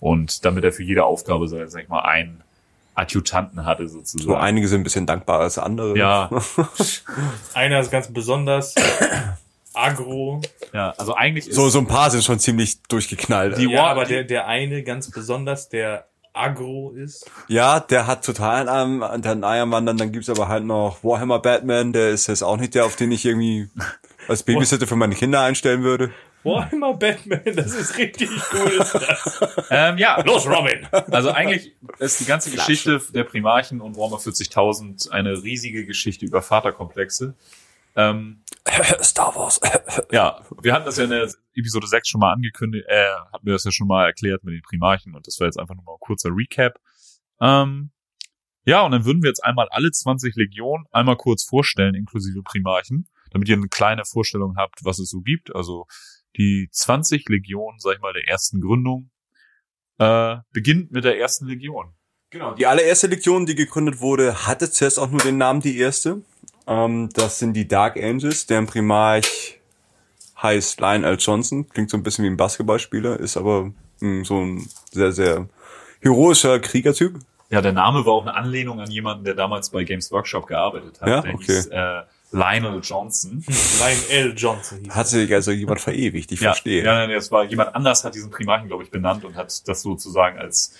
Und 0.00 0.44
damit 0.44 0.64
er 0.64 0.72
für 0.72 0.82
jede 0.82 1.04
Aufgabe, 1.04 1.46
sag 1.48 1.70
sag 1.70 1.82
ich 1.84 1.88
mal, 1.88 2.00
einen 2.00 2.42
Adjutanten 2.94 3.64
hatte 3.64 3.88
sozusagen. 3.88 4.24
So 4.28 4.34
einige 4.34 4.66
sind 4.68 4.80
ein 4.80 4.84
bisschen 4.84 5.06
dankbarer 5.06 5.44
als 5.44 5.58
andere. 5.58 5.96
ja, 5.96 6.28
Einer 7.54 7.80
ist 7.80 7.90
ganz 7.90 8.12
besonders 8.12 8.74
agro. 9.74 10.40
ja, 10.72 10.90
also 10.98 11.14
eigentlich 11.14 11.48
ist 11.48 11.54
So, 11.56 11.68
so 11.68 11.78
ein 11.78 11.86
paar 11.86 12.10
sind 12.10 12.22
schon 12.24 12.38
ziemlich 12.38 12.82
durchgeknallt. 12.84 13.58
Die- 13.58 13.70
Ja, 13.70 13.82
War- 13.82 13.90
aber 13.90 14.04
der, 14.04 14.24
der 14.24 14.46
eine 14.46 14.82
ganz 14.82 15.10
besonders, 15.10 15.68
der 15.68 16.06
agro 16.34 16.92
ist. 16.96 17.30
Ja, 17.48 17.78
der 17.80 18.06
hat 18.06 18.24
total 18.24 18.68
einen, 18.68 19.02
an 19.02 19.20
den 19.22 19.44
Eiern 19.44 19.70
wandern. 19.70 19.98
Dann 19.98 20.12
gibt's 20.12 20.30
aber 20.30 20.48
halt 20.48 20.64
noch 20.64 21.04
Warhammer 21.04 21.38
Batman, 21.40 21.92
der 21.92 22.10
ist 22.10 22.26
jetzt 22.26 22.42
auch 22.42 22.56
nicht 22.56 22.74
der, 22.74 22.86
auf 22.86 22.96
den 22.96 23.12
ich 23.12 23.24
irgendwie 23.26 23.68
als 24.28 24.42
Babysitter 24.42 24.86
für 24.86 24.96
meine 24.96 25.14
Kinder 25.14 25.42
einstellen 25.42 25.82
würde. 25.82 26.10
Boah, 26.42 26.68
immer 26.72 26.94
Batman, 26.94 27.40
das 27.54 27.72
ist 27.72 27.98
richtig 27.98 28.28
cool. 28.52 28.70
Ist 28.80 28.94
das. 28.94 29.40
ähm, 29.70 29.96
ja, 29.98 30.20
Los, 30.22 30.44
Robin! 30.48 30.86
Also 31.10 31.30
eigentlich 31.30 31.72
ist 32.00 32.18
die 32.18 32.24
ganze 32.24 32.50
Geschichte 32.50 33.00
der 33.14 33.22
Primarchen 33.24 33.80
und 33.80 33.96
Warhammer 33.96 34.16
40.000 34.16 35.10
eine 35.10 35.40
riesige 35.42 35.86
Geschichte 35.86 36.24
über 36.26 36.42
Vaterkomplexe. 36.42 37.34
Ähm, 37.96 38.44
Star 39.02 39.34
Wars. 39.34 39.60
ja, 40.12 40.40
wir 40.62 40.72
hatten 40.72 40.86
das 40.86 40.96
ja 40.96 41.04
in 41.04 41.10
der 41.10 41.30
Episode 41.54 41.86
6 41.86 42.08
schon 42.08 42.20
mal 42.20 42.32
angekündigt, 42.32 42.86
äh, 42.88 43.10
hatten 43.32 43.46
wir 43.46 43.52
das 43.52 43.64
ja 43.64 43.72
schon 43.72 43.88
mal 43.88 44.06
erklärt 44.06 44.44
mit 44.44 44.54
den 44.54 44.62
Primarchen 44.62 45.14
und 45.14 45.26
das 45.26 45.38
war 45.40 45.46
jetzt 45.46 45.58
einfach 45.58 45.74
nur 45.74 45.84
mal 45.84 45.94
ein 45.94 46.00
kurzer 46.00 46.30
Recap. 46.30 46.78
Ähm, 47.40 47.90
ja, 48.64 48.82
und 48.82 48.92
dann 48.92 49.04
würden 49.04 49.22
wir 49.22 49.28
jetzt 49.28 49.44
einmal 49.44 49.68
alle 49.70 49.90
20 49.90 50.36
Legionen 50.36 50.86
einmal 50.92 51.16
kurz 51.16 51.44
vorstellen, 51.44 51.94
inklusive 51.94 52.42
Primarchen, 52.42 53.08
damit 53.30 53.48
ihr 53.48 53.56
eine 53.56 53.68
kleine 53.68 54.04
Vorstellung 54.04 54.56
habt, 54.56 54.84
was 54.84 54.98
es 55.00 55.10
so 55.10 55.20
gibt. 55.20 55.54
Also 55.54 55.86
die 56.36 56.68
20 56.70 57.28
Legionen, 57.28 57.80
sag 57.80 57.96
ich 57.96 58.00
mal, 58.00 58.12
der 58.12 58.28
ersten 58.28 58.60
Gründung, 58.60 59.10
äh, 59.98 60.36
beginnt 60.52 60.92
mit 60.92 61.04
der 61.04 61.18
ersten 61.18 61.46
Legion. 61.46 61.94
Genau. 62.30 62.54
Die 62.54 62.66
allererste 62.66 63.08
Legion, 63.08 63.44
die 63.44 63.54
gegründet 63.54 64.00
wurde, 64.00 64.46
hatte 64.46 64.70
zuerst 64.70 64.98
auch 64.98 65.10
nur 65.10 65.20
den 65.20 65.36
Namen 65.36 65.60
die 65.60 65.76
erste. 65.76 66.22
Ähm, 66.66 67.08
das 67.14 67.38
sind 67.38 67.54
die 67.54 67.66
Dark 67.66 67.96
Angels, 67.96 68.46
deren 68.46 68.66
Primarch 68.66 69.58
heißt 70.40 70.80
Lionel 70.80 71.16
Johnson. 71.18 71.68
Klingt 71.68 71.90
so 71.90 71.96
ein 71.96 72.02
bisschen 72.02 72.24
wie 72.24 72.30
ein 72.30 72.36
Basketballspieler, 72.36 73.18
ist 73.20 73.36
aber 73.36 73.72
mh, 74.00 74.24
so 74.24 74.40
ein 74.40 74.68
sehr, 74.90 75.12
sehr 75.12 75.48
heroischer 76.00 76.58
Kriegertyp. 76.58 77.18
Ja, 77.50 77.60
der 77.60 77.72
Name 77.72 78.06
war 78.06 78.14
auch 78.14 78.22
eine 78.22 78.34
Anlehnung 78.34 78.80
an 78.80 78.90
jemanden, 78.90 79.24
der 79.24 79.34
damals 79.34 79.70
bei 79.70 79.84
Games 79.84 80.10
Workshop 80.10 80.46
gearbeitet 80.46 81.00
hat. 81.00 81.08
Ja, 81.08 81.20
der 81.20 81.34
okay. 81.34 81.44
hieß 81.46 81.66
äh, 81.66 82.02
Lionel 82.32 82.80
Johnson. 82.82 83.44
Lionel 83.78 84.34
Johnson 84.34 84.78
hieß 84.84 84.94
Hat 84.94 85.08
sich 85.08 85.32
also 85.32 85.50
jemand 85.50 85.80
verewigt, 85.80 86.32
ich 86.32 86.40
ja, 86.40 86.50
verstehe. 86.50 86.82
Ja, 86.82 86.94
nein, 86.94 87.10
das 87.10 87.30
war 87.30 87.44
jemand 87.44 87.74
anders 87.74 88.04
hat 88.04 88.14
diesen 88.14 88.30
Primarchen, 88.30 88.68
glaube 88.68 88.84
ich, 88.84 88.90
benannt 88.90 89.24
und 89.24 89.36
hat 89.36 89.68
das 89.68 89.82
sozusagen 89.82 90.38
als 90.38 90.74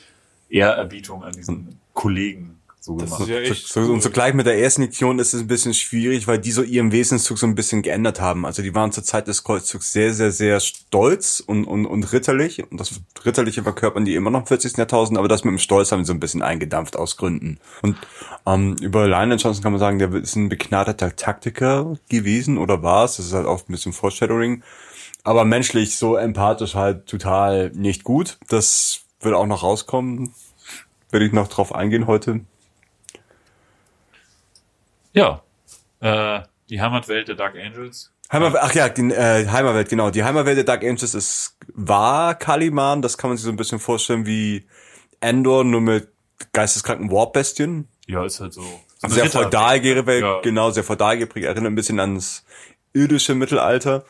Ehrerbietung 0.48 1.22
an 1.24 1.32
diesen 1.32 1.78
Kollegen 1.92 2.61
so 2.84 2.96
Das 2.96 3.04
gemacht. 3.10 3.22
ist 3.22 3.28
ja 3.28 3.38
echt 3.38 3.68
So, 3.68 3.80
und 3.80 3.88
cool. 3.90 4.00
so 4.00 4.10
gleich 4.10 4.34
mit 4.34 4.44
der 4.44 4.58
ersten 4.58 4.82
Legion 4.82 5.20
ist 5.20 5.34
es 5.34 5.40
ein 5.42 5.46
bisschen 5.46 5.72
schwierig, 5.72 6.26
weil 6.26 6.40
die 6.40 6.50
so 6.50 6.62
ihren 6.62 6.90
Wesenszug 6.90 7.38
so 7.38 7.46
ein 7.46 7.54
bisschen 7.54 7.82
geändert 7.82 8.20
haben. 8.20 8.44
Also 8.44 8.60
die 8.60 8.74
waren 8.74 8.90
zur 8.90 9.04
Zeit 9.04 9.28
des 9.28 9.44
Kreuzzugs 9.44 9.92
sehr, 9.92 10.12
sehr, 10.12 10.32
sehr 10.32 10.58
stolz 10.58 11.38
und, 11.38 11.64
und, 11.64 11.86
und 11.86 12.12
ritterlich. 12.12 12.68
Und 12.70 12.80
das 12.80 13.00
Ritterliche 13.24 13.62
verkörpern 13.62 14.04
die 14.04 14.16
immer 14.16 14.30
noch 14.30 14.40
im 14.40 14.46
40. 14.46 14.76
Jahrtausend, 14.78 15.16
aber 15.16 15.28
das 15.28 15.44
mit 15.44 15.52
dem 15.52 15.58
Stolz 15.58 15.92
haben 15.92 16.00
sie 16.04 16.08
so 16.08 16.12
ein 16.12 16.18
bisschen 16.20 16.42
eingedampft 16.42 16.96
aus 16.96 17.16
Gründen. 17.16 17.58
Und 17.82 17.96
ähm, 18.46 18.74
über 18.80 19.06
Lionel 19.06 19.38
Johnson 19.38 19.62
kann 19.62 19.70
man 19.72 19.78
sagen, 19.78 20.00
der 20.00 20.12
ist 20.14 20.34
ein 20.34 20.48
begnadeter 20.48 21.14
Taktiker 21.14 21.96
gewesen 22.08 22.58
oder 22.58 22.82
war 22.82 23.04
es. 23.04 23.16
Das 23.16 23.26
ist 23.26 23.32
halt 23.32 23.46
oft 23.46 23.68
ein 23.68 23.72
bisschen 23.72 23.92
Foreshadowing. 23.92 24.64
Aber 25.22 25.44
menschlich 25.44 25.94
so 25.94 26.16
empathisch 26.16 26.74
halt 26.74 27.06
total 27.06 27.70
nicht 27.76 28.02
gut. 28.02 28.38
Das 28.48 29.02
wird 29.20 29.36
auch 29.36 29.46
noch 29.46 29.62
rauskommen. 29.62 30.34
Werde 31.12 31.26
ich 31.26 31.32
noch 31.32 31.46
drauf 31.46 31.72
eingehen 31.72 32.08
heute. 32.08 32.40
Ja. 35.12 35.42
Äh, 36.00 36.42
die 36.68 36.80
Heimatwelt 36.80 37.28
der 37.28 37.34
Dark 37.36 37.54
Angels. 37.56 38.12
Heimat, 38.32 38.56
ach 38.56 38.74
ja, 38.74 38.88
die 38.88 39.10
äh, 39.10 39.46
Heimatwelt, 39.46 39.90
genau. 39.90 40.10
Die 40.10 40.24
Heimatwelt 40.24 40.56
der 40.56 40.64
Dark 40.64 40.82
Angels 40.82 41.14
ist, 41.14 41.58
war 41.74 42.34
Kaliman, 42.34 43.02
das 43.02 43.18
kann 43.18 43.28
man 43.30 43.36
sich 43.36 43.44
so 43.44 43.50
ein 43.50 43.56
bisschen 43.56 43.78
vorstellen 43.78 44.24
wie 44.24 44.66
Endor, 45.20 45.64
nur 45.64 45.82
mit 45.82 46.08
geisteskranken 46.52 47.10
Warpbestien. 47.10 47.88
Ja, 48.06 48.24
ist 48.24 48.40
halt 48.40 48.54
so. 48.54 48.62
so 48.98 49.08
Sehr 49.08 49.26
feudal 49.26 49.82
Welt, 50.06 50.22
Ja. 50.22 50.40
genau, 50.40 50.70
sehr 50.70 50.82
feudal 50.84 51.18
geprägt, 51.18 51.46
erinnert 51.46 51.72
ein 51.72 51.74
bisschen 51.74 52.00
ans 52.00 52.44
irdische 52.94 53.34
Mittelalter. 53.34 54.04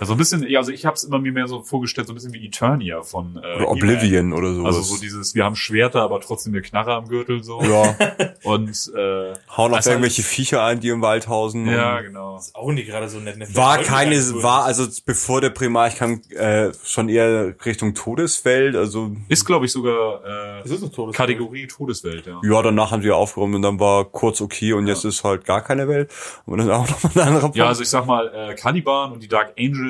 Ja, 0.00 0.06
so 0.06 0.12
ein 0.14 0.18
bisschen, 0.18 0.42
ja, 0.48 0.58
also 0.58 0.72
ich 0.72 0.86
habe 0.86 0.94
es 0.96 1.04
immer 1.04 1.18
mir 1.18 1.32
mehr 1.32 1.46
so 1.46 1.62
vorgestellt, 1.62 2.06
so 2.08 2.12
ein 2.12 2.16
bisschen 2.16 2.32
wie 2.32 2.44
Eternia 2.46 3.02
von 3.02 3.36
äh, 3.42 3.56
Oder 3.56 3.68
Oblivion 3.70 4.32
oder 4.32 4.52
so. 4.54 4.64
Also 4.64 4.80
so 4.82 4.96
dieses, 5.00 5.34
wir 5.34 5.44
haben 5.44 5.56
Schwerter, 5.56 6.02
aber 6.02 6.20
trotzdem 6.20 6.52
eine 6.52 6.62
Knarre 6.62 6.94
am 6.94 7.06
Gürtel 7.08 7.42
so. 7.42 7.62
ja, 7.62 7.94
Und 8.42 8.70
äh, 8.96 9.34
hauen 9.56 9.70
auf 9.70 9.76
Also- 9.76 9.90
irgendwelche 9.90 10.22
Viecher 10.22 10.64
ein, 10.64 10.80
die 10.80 10.88
im 10.88 11.00
Wald 11.02 11.28
hausen. 11.28 11.66
ja, 11.68 12.00
genau. 12.00 12.36
Ist 12.38 12.54
auch 12.56 12.72
nicht 12.72 12.86
gerade 12.88 13.08
so 13.08 13.18
nett. 13.20 13.36
ne? 13.38 13.46
War 13.54 13.78
keine, 13.78 14.16
war 14.42 14.64
also 14.64 14.86
bevor 15.06 15.40
der 15.40 15.50
Primarch 15.50 15.96
kam, 15.96 16.20
äh, 16.30 16.72
schon 16.84 17.08
eher 17.08 17.54
Richtung 17.64 17.94
Todeswelt. 17.94 18.76
Also 18.76 19.12
Ist, 19.28 19.44
glaube 19.44 19.66
ich, 19.66 19.72
sogar 19.72 20.20
äh, 20.24 20.62
ist 20.64 20.70
Todeswelt. 20.80 21.14
Kategorie 21.14 21.66
Todeswelt, 21.66 22.26
ja. 22.26 22.40
ja, 22.42 22.62
danach 22.62 22.90
haben 22.90 23.02
wir 23.02 23.16
aufgeräumt 23.16 23.54
und 23.54 23.62
dann 23.62 23.78
war 23.80 24.04
kurz 24.06 24.40
okay 24.40 24.72
und 24.72 24.86
jetzt 24.86 25.04
ist 25.04 25.22
halt 25.24 25.44
gar 25.44 25.62
keine 25.62 25.86
Welt. 25.88 26.10
Und 26.46 26.58
dann 26.58 26.70
auch 26.70 26.88
noch 26.88 27.02
mal 27.02 27.10
ein 27.14 27.20
anderer 27.28 27.40
Punkt. 27.42 27.56
Ja, 27.56 27.66
also 27.68 27.82
ich 27.82 27.88
sag 27.88 28.06
mal, 28.06 28.28
äh, 28.34 28.54
Caliban 28.54 29.12
und 29.12 29.22
die 29.22 29.28
Dark 29.28 29.52
Angels 29.58 29.83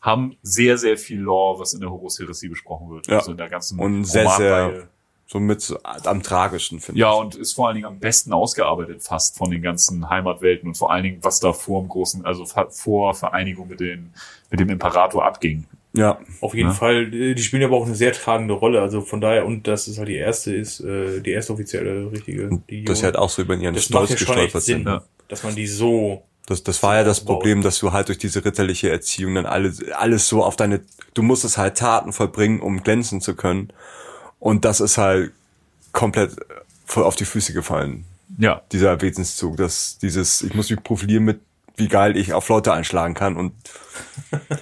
haben 0.00 0.36
sehr, 0.42 0.78
sehr 0.78 0.96
viel 0.96 1.18
Lore, 1.20 1.58
was 1.60 1.74
in 1.74 1.80
der 1.80 1.90
Horus 1.90 2.18
Heresie 2.18 2.48
besprochen 2.48 2.90
wird. 2.90 3.06
Ja. 3.08 3.18
Also 3.18 3.32
in 3.32 3.36
der 3.38 3.48
ganzen 3.48 3.78
Und 3.78 4.04
sehr, 4.04 4.28
sehr- 4.30 4.88
so 5.28 5.40
mit 5.40 5.74
am 6.04 6.22
tragischsten 6.22 6.78
finde 6.78 7.00
Ja, 7.00 7.12
ich. 7.12 7.18
und 7.18 7.34
ist 7.34 7.54
vor 7.54 7.66
allen 7.66 7.74
Dingen 7.74 7.86
am 7.88 7.98
besten 7.98 8.32
ausgearbeitet 8.32 9.02
fast 9.02 9.36
von 9.36 9.50
den 9.50 9.60
ganzen 9.60 10.08
Heimatwelten 10.08 10.68
und 10.68 10.76
vor 10.76 10.92
allen 10.92 11.02
Dingen, 11.02 11.18
was 11.22 11.40
da 11.40 11.52
vor 11.52 11.82
dem 11.82 11.88
großen, 11.88 12.24
also 12.24 12.46
vor 12.70 13.12
Vereinigung 13.12 13.66
mit 13.66 13.80
den, 13.80 14.12
mit 14.50 14.60
dem 14.60 14.68
Imperator 14.70 15.24
abging. 15.24 15.64
Ja, 15.94 16.20
Auf 16.42 16.54
jeden 16.54 16.68
Ja. 16.68 16.74
Fall, 16.74 17.10
die 17.10 17.42
spielen 17.42 17.64
aber 17.64 17.76
auch 17.78 17.86
eine 17.86 17.94
sehr 17.96 18.12
tragende 18.12 18.54
Rolle. 18.54 18.80
Also 18.82 19.00
von 19.00 19.20
daher, 19.20 19.46
und 19.46 19.66
das 19.66 19.88
ist 19.88 19.98
halt 19.98 20.08
die 20.08 20.14
erste, 20.16 20.54
ist 20.54 20.78
äh, 20.80 21.20
die 21.20 21.30
erste 21.32 21.54
offizielle 21.54 22.12
richtige. 22.12 22.60
Die 22.70 22.84
dass 22.84 23.00
sie 23.00 23.06
halt 23.06 23.16
auch 23.16 23.30
so 23.30 23.42
über 23.42 23.54
ihren 23.56 23.74
das 23.74 23.90
macht 23.90 24.04
Stolz 24.06 24.10
ja 24.20 24.26
schon 24.26 24.26
echt 24.36 24.52
gestolpert 24.52 24.62
Sinn, 24.62 24.76
sind. 24.84 24.86
ja. 24.86 25.02
dass 25.26 25.42
man 25.42 25.54
die 25.56 25.66
so. 25.66 26.22
Das, 26.46 26.62
das 26.62 26.82
war 26.82 26.94
ja 26.96 27.04
das. 27.04 27.24
Problem, 27.24 27.62
dass 27.62 27.78
du 27.80 27.92
halt 27.92 28.08
durch 28.08 28.18
diese 28.18 28.44
ritterliche 28.44 28.88
Erziehung 28.90 29.34
dann 29.34 29.46
alles, 29.46 29.82
alles 29.90 30.28
so 30.28 30.44
auf 30.44 30.56
deine, 30.56 30.80
du 31.14 31.22
musstest 31.22 31.58
halt 31.58 31.76
Taten 31.76 32.12
vollbringen, 32.12 32.60
um 32.60 32.82
glänzen 32.82 33.20
zu 33.20 33.34
können. 33.34 33.72
Und 34.38 34.64
das 34.64 34.80
ist 34.80 34.96
halt 34.96 35.32
komplett 35.92 36.36
voll 36.84 37.02
auf 37.04 37.16
die 37.16 37.24
Füße 37.24 37.52
gefallen, 37.52 38.04
Ja. 38.38 38.62
dieser 38.70 39.00
Wesenszug. 39.00 39.56
Das, 39.56 39.98
dieses, 39.98 40.42
ich 40.42 40.54
muss 40.54 40.70
mich 40.70 40.82
profilieren 40.82 41.24
mit, 41.24 41.40
wie 41.76 41.88
geil 41.88 42.16
ich 42.16 42.32
auf 42.32 42.48
Leute 42.48 42.72
einschlagen 42.72 43.14
kann 43.14 43.36
und 43.36 43.52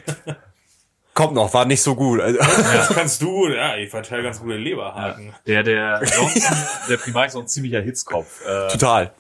kommt 1.15 1.35
noch, 1.35 1.53
war 1.55 1.65
nicht 1.65 1.83
so 1.83 1.95
gut. 1.95 2.21
Also, 2.21 2.39
Das 2.73 2.89
kannst 2.89 3.23
du, 3.23 3.49
ja, 3.49 3.77
ich 3.77 3.91
verteile 3.91 4.23
ganz 4.23 4.41
gute 4.41 4.57
Leberhaken. 4.57 5.35
Der, 5.47 5.63
der, 5.63 6.01
Johnson, 6.03 6.57
der 6.89 6.97
Primarch 6.97 7.29
ist 7.29 7.37
auch 7.37 7.41
ein 7.43 7.49
ziemlicher 7.49 7.81
Hitzkopf. 7.81 8.41
Äh, 8.47 8.69
total. 8.69 9.13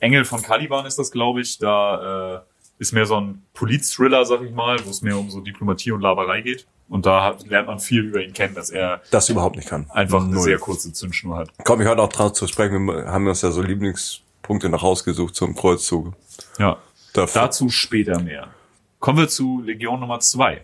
Engel 0.00 0.24
von 0.24 0.42
Caliban 0.42 0.86
ist 0.86 0.98
das, 0.98 1.10
glaube 1.10 1.40
ich. 1.40 1.58
Da 1.58 2.36
äh, 2.36 2.40
ist 2.78 2.92
mehr 2.92 3.06
so 3.06 3.16
ein 3.20 3.42
Polit-Thriller, 3.54 4.24
sag 4.24 4.42
ich 4.42 4.52
mal, 4.52 4.78
wo 4.84 4.90
es 4.90 5.02
mehr 5.02 5.18
um 5.18 5.30
so 5.30 5.40
Diplomatie 5.40 5.92
und 5.92 6.00
Laberei 6.00 6.40
geht. 6.42 6.66
Und 6.88 7.04
da 7.06 7.24
hat, 7.24 7.46
lernt 7.46 7.66
man 7.66 7.80
viel 7.80 8.04
über 8.04 8.20
ihn 8.22 8.32
kennen, 8.32 8.54
dass 8.54 8.70
er 8.70 9.00
Das 9.10 9.28
überhaupt 9.28 9.56
nicht 9.56 9.68
kann. 9.68 9.90
einfach 9.90 10.20
eine 10.22 10.34
Null. 10.34 10.42
sehr 10.42 10.58
kurze 10.58 10.92
Zündschnur 10.92 11.38
hat. 11.38 11.50
Komm, 11.64 11.80
ich 11.80 11.88
heute 11.88 12.00
auch 12.02 12.08
drauf 12.12 12.32
zu 12.32 12.46
sprechen, 12.46 12.84
wir 12.86 13.06
haben 13.06 13.26
uns 13.26 13.42
ja 13.42 13.50
so 13.50 13.60
Lieblingspunkte 13.62 14.68
noch 14.68 14.82
rausgesucht 14.82 15.34
zum 15.34 15.54
Kreuzzug. 15.56 16.12
Ja. 16.58 16.76
Dafür. 17.12 17.42
Dazu 17.42 17.70
später 17.70 18.20
mehr. 18.20 18.48
Kommen 19.00 19.18
wir 19.18 19.28
zu 19.28 19.62
Legion 19.62 19.98
Nummer 20.00 20.20
zwei. 20.20 20.62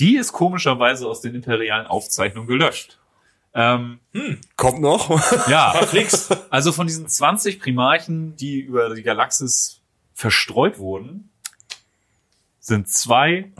Die 0.00 0.16
ist 0.16 0.32
komischerweise 0.32 1.06
aus 1.06 1.20
den 1.22 1.34
imperialen 1.36 1.86
Aufzeichnungen 1.86 2.48
gelöscht. 2.48 2.98
Ähm, 3.54 3.98
Kommt 4.56 4.80
noch. 4.80 5.10
ja, 5.48 5.72
Verflixt. 5.72 6.36
also 6.50 6.72
von 6.72 6.86
diesen 6.86 7.08
20 7.08 7.60
Primarchen, 7.60 8.36
die 8.36 8.60
über 8.60 8.94
die 8.94 9.02
Galaxis 9.02 9.80
verstreut 10.14 10.78
wurden, 10.78 11.30
sind 12.60 12.88
zwei, 12.88 13.50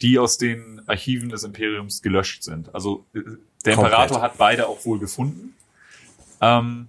die 0.00 0.18
aus 0.18 0.38
den 0.38 0.82
Archiven 0.86 1.28
des 1.28 1.44
Imperiums 1.44 2.02
gelöscht 2.02 2.42
sind. 2.44 2.74
Also 2.74 3.04
äh, 3.14 3.20
der 3.64 3.74
Komplett. 3.74 3.92
Imperator 3.92 4.22
hat 4.22 4.38
beide 4.38 4.68
auch 4.68 4.84
wohl 4.84 4.98
gefunden. 4.98 5.54
Ähm, 6.40 6.88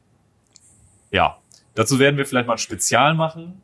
ja, 1.11 1.37
dazu 1.75 1.99
werden 1.99 2.17
wir 2.17 2.25
vielleicht 2.25 2.47
mal 2.47 2.53
ein 2.53 2.59
Spezial 2.59 3.13
machen. 3.13 3.61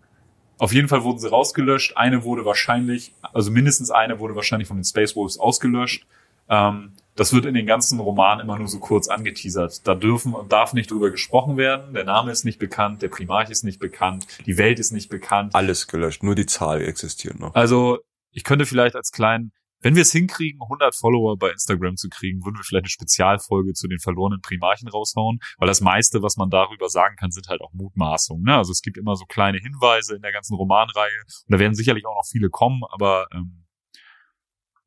Auf 0.60 0.74
jeden 0.74 0.88
Fall 0.88 1.04
wurden 1.04 1.20
sie 1.20 1.30
rausgelöscht. 1.30 1.98
Eine 1.98 2.24
wurde 2.24 2.46
wahrscheinlich, 2.46 3.14
also 3.22 3.50
mindestens 3.50 3.92
eine 3.92 4.20
wurde 4.20 4.36
wahrscheinlich 4.36 4.68
von 4.68 4.78
den 4.78 4.84
Space 4.84 5.16
Wolves 5.16 5.40
ausgelöscht. 5.40 6.06
Ähm, 6.50 6.92
das 7.20 7.34
wird 7.34 7.46
in 7.46 7.54
den 7.54 7.66
ganzen 7.66 8.00
Romanen 8.00 8.40
immer 8.40 8.58
nur 8.58 8.70
so 8.70 8.80
kurz 8.80 9.10
angeteasert. 9.10 9.86
Da 9.86 9.94
dürfen 9.94 10.34
und 10.34 10.54
darf 10.54 10.72
nicht 10.74 10.90
drüber 10.90 11.12
gesprochen 11.12 11.58
werden. 11.58 11.94
Der 11.94 12.06
Name 12.06 12.32
ist 12.32 12.46
nicht 12.46 12.60
bekannt, 12.60 13.02
der 13.02 13.10
Primarch 13.10 13.50
ist 13.50 13.64
nicht 13.64 13.80
bekannt, 13.80 14.26
die 14.46 14.58
Welt 14.58 14.80
ist 14.80 14.94
nicht 14.94 15.10
bekannt. 15.10 15.54
Alles 15.54 15.88
gelöscht, 15.88 16.24
nur 16.24 16.36
die 16.36 16.46
Zahl 16.46 16.82
existiert 16.82 17.38
noch. 17.38 17.54
Also 17.56 18.00
ich 18.32 18.46
könnte 18.46 18.66
vielleicht 18.66 18.96
als 18.96 19.12
kleinen, 19.12 19.52
wenn 19.82 19.96
wir 19.96 20.04
es 20.04 20.14
hinkriegen, 20.14 20.62
100 20.62 20.96
Follower 20.96 21.38
bei 21.38 21.52
Instagram 21.52 21.98
zu 21.98 22.08
kriegen, 22.08 22.44
würden 22.46 22.56
wir 22.56 22.64
vielleicht 22.64 22.86
eine 22.86 22.90
Spezialfolge 22.90 23.74
zu 23.74 23.90
den 23.90 24.00
verlorenen 24.00 24.40
Primarchen 24.40 24.88
raushauen, 24.88 25.40
weil 25.58 25.68
das 25.68 25.82
meiste, 25.82 26.22
was 26.22 26.38
man 26.38 26.50
darüber 26.50 26.88
sagen 26.88 27.18
kann, 27.18 27.32
sind 27.32 27.50
halt 27.50 27.60
auch 27.60 27.74
Mutmaßungen. 27.74 28.44
Ne? 28.44 28.56
Also 28.56 28.72
es 28.72 28.82
gibt 28.82 28.98
immer 28.98 29.18
so 29.18 29.26
kleine 29.26 29.58
Hinweise 29.58 30.16
in 30.16 30.22
der 30.22 30.32
ganzen 30.32 30.56
Romanreihe 30.56 31.22
und 31.48 31.54
da 31.54 31.60
werden 31.60 31.76
sicherlich 31.76 32.06
auch 32.06 32.16
noch 32.16 32.28
viele 32.30 32.50
kommen, 32.50 32.82
aber 32.90 33.28
ähm, 33.34 33.66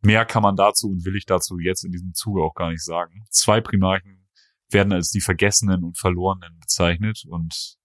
mehr 0.03 0.25
kann 0.25 0.43
man 0.43 0.57
dazu 0.57 0.89
und 0.91 1.05
will 1.05 1.17
ich 1.17 1.27
dazu 1.27 1.59
jetzt 1.59 1.85
in 1.85 1.93
diesem 1.93 2.15
Zuge 2.15 2.43
auch 2.43 2.55
gar 2.55 2.71
nicht 2.71 2.85
sagen. 2.85 3.25
Zwei 3.31 3.61
Primarchen 3.61 4.29
werden 4.71 4.93
als 4.93 5.11
die 5.11 5.21
Vergessenen 5.21 5.85
und 5.85 5.99
Verlorenen 5.99 6.59
bezeichnet 6.59 7.25
und 7.29 7.77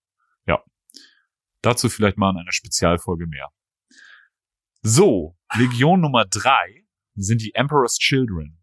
ja, 0.46 0.64
dazu 1.62 1.90
vielleicht 1.90 2.18
mal 2.18 2.32
in 2.32 2.38
einer 2.38 2.52
Spezialfolge 2.52 3.28
mehr. 3.28 3.50
So, 4.82 5.36
Legion 5.56 6.02
Nummer 6.02 6.26
drei 6.26 6.86
sind 7.16 7.42
die 7.42 7.54
Emperor's 7.54 7.98
Children. 7.98 8.60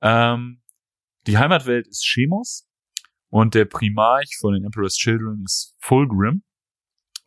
Ähm, 0.00 0.62
die 1.26 1.38
Heimatwelt 1.38 1.88
ist 1.88 2.02
Chemos 2.02 2.68
und 3.28 3.54
der 3.54 3.64
Primarch 3.64 4.36
von 4.38 4.54
den 4.54 4.64
Emperor's 4.64 4.94
Children 4.94 5.42
ist 5.44 5.74
Fulgrim. 5.80 6.44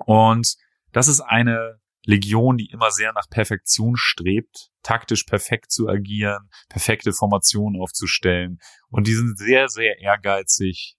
Und 0.05 0.55
das 0.91 1.07
ist 1.07 1.21
eine 1.21 1.79
Legion, 2.05 2.57
die 2.57 2.69
immer 2.69 2.91
sehr 2.91 3.13
nach 3.13 3.29
Perfektion 3.29 3.95
strebt, 3.95 4.69
taktisch 4.83 5.23
perfekt 5.23 5.71
zu 5.71 5.87
agieren, 5.87 6.49
perfekte 6.69 7.13
Formationen 7.13 7.81
aufzustellen. 7.81 8.59
Und 8.89 9.07
die 9.07 9.13
sind 9.13 9.37
sehr, 9.37 9.69
sehr 9.69 9.99
ehrgeizig, 9.99 10.95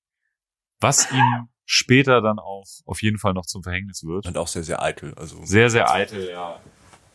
was 0.81 1.11
ihm 1.13 1.49
später 1.67 2.21
dann 2.21 2.39
auch 2.39 2.67
auf 2.85 3.03
jeden 3.03 3.19
Fall 3.19 3.35
noch 3.35 3.47
zum 3.47 3.63
Verhängnis 3.63 4.05
wird. 4.05 4.27
Und 4.27 4.37
auch 4.37 4.49
sehr, 4.49 4.65
sehr 4.65 4.83
eitel. 4.83 5.15
Also 5.15 5.45
Sehr, 5.45 5.71
sehr 5.71 5.91
eitel, 5.91 6.29
ja. 6.31 6.61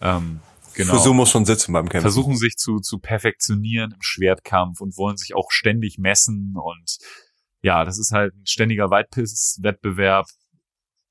Ähm, 0.02 0.40
genau. 0.74 0.98
so 0.98 1.14
muss 1.14 1.32
schon 1.32 1.46
sitzen 1.46 1.74
beim 1.74 1.90
Kämpfen. 1.90 2.02
Versuchen 2.02 2.38
sich 2.38 2.56
zu, 2.58 2.80
zu 2.80 3.00
perfektionieren 3.00 3.92
im 3.92 4.02
Schwertkampf 4.02 4.82
und 4.82 4.98
wollen 4.98 5.18
sich 5.18 5.36
auch 5.36 5.52
ständig 5.52 5.98
messen 5.98 6.56
und 6.56 6.98
ja, 7.62 7.84
das 7.84 8.00
ist 8.00 8.12
halt 8.12 8.34
ein 8.36 8.46
ständiger 8.46 8.90
Weitpiss-Wettbewerb. 8.90 10.28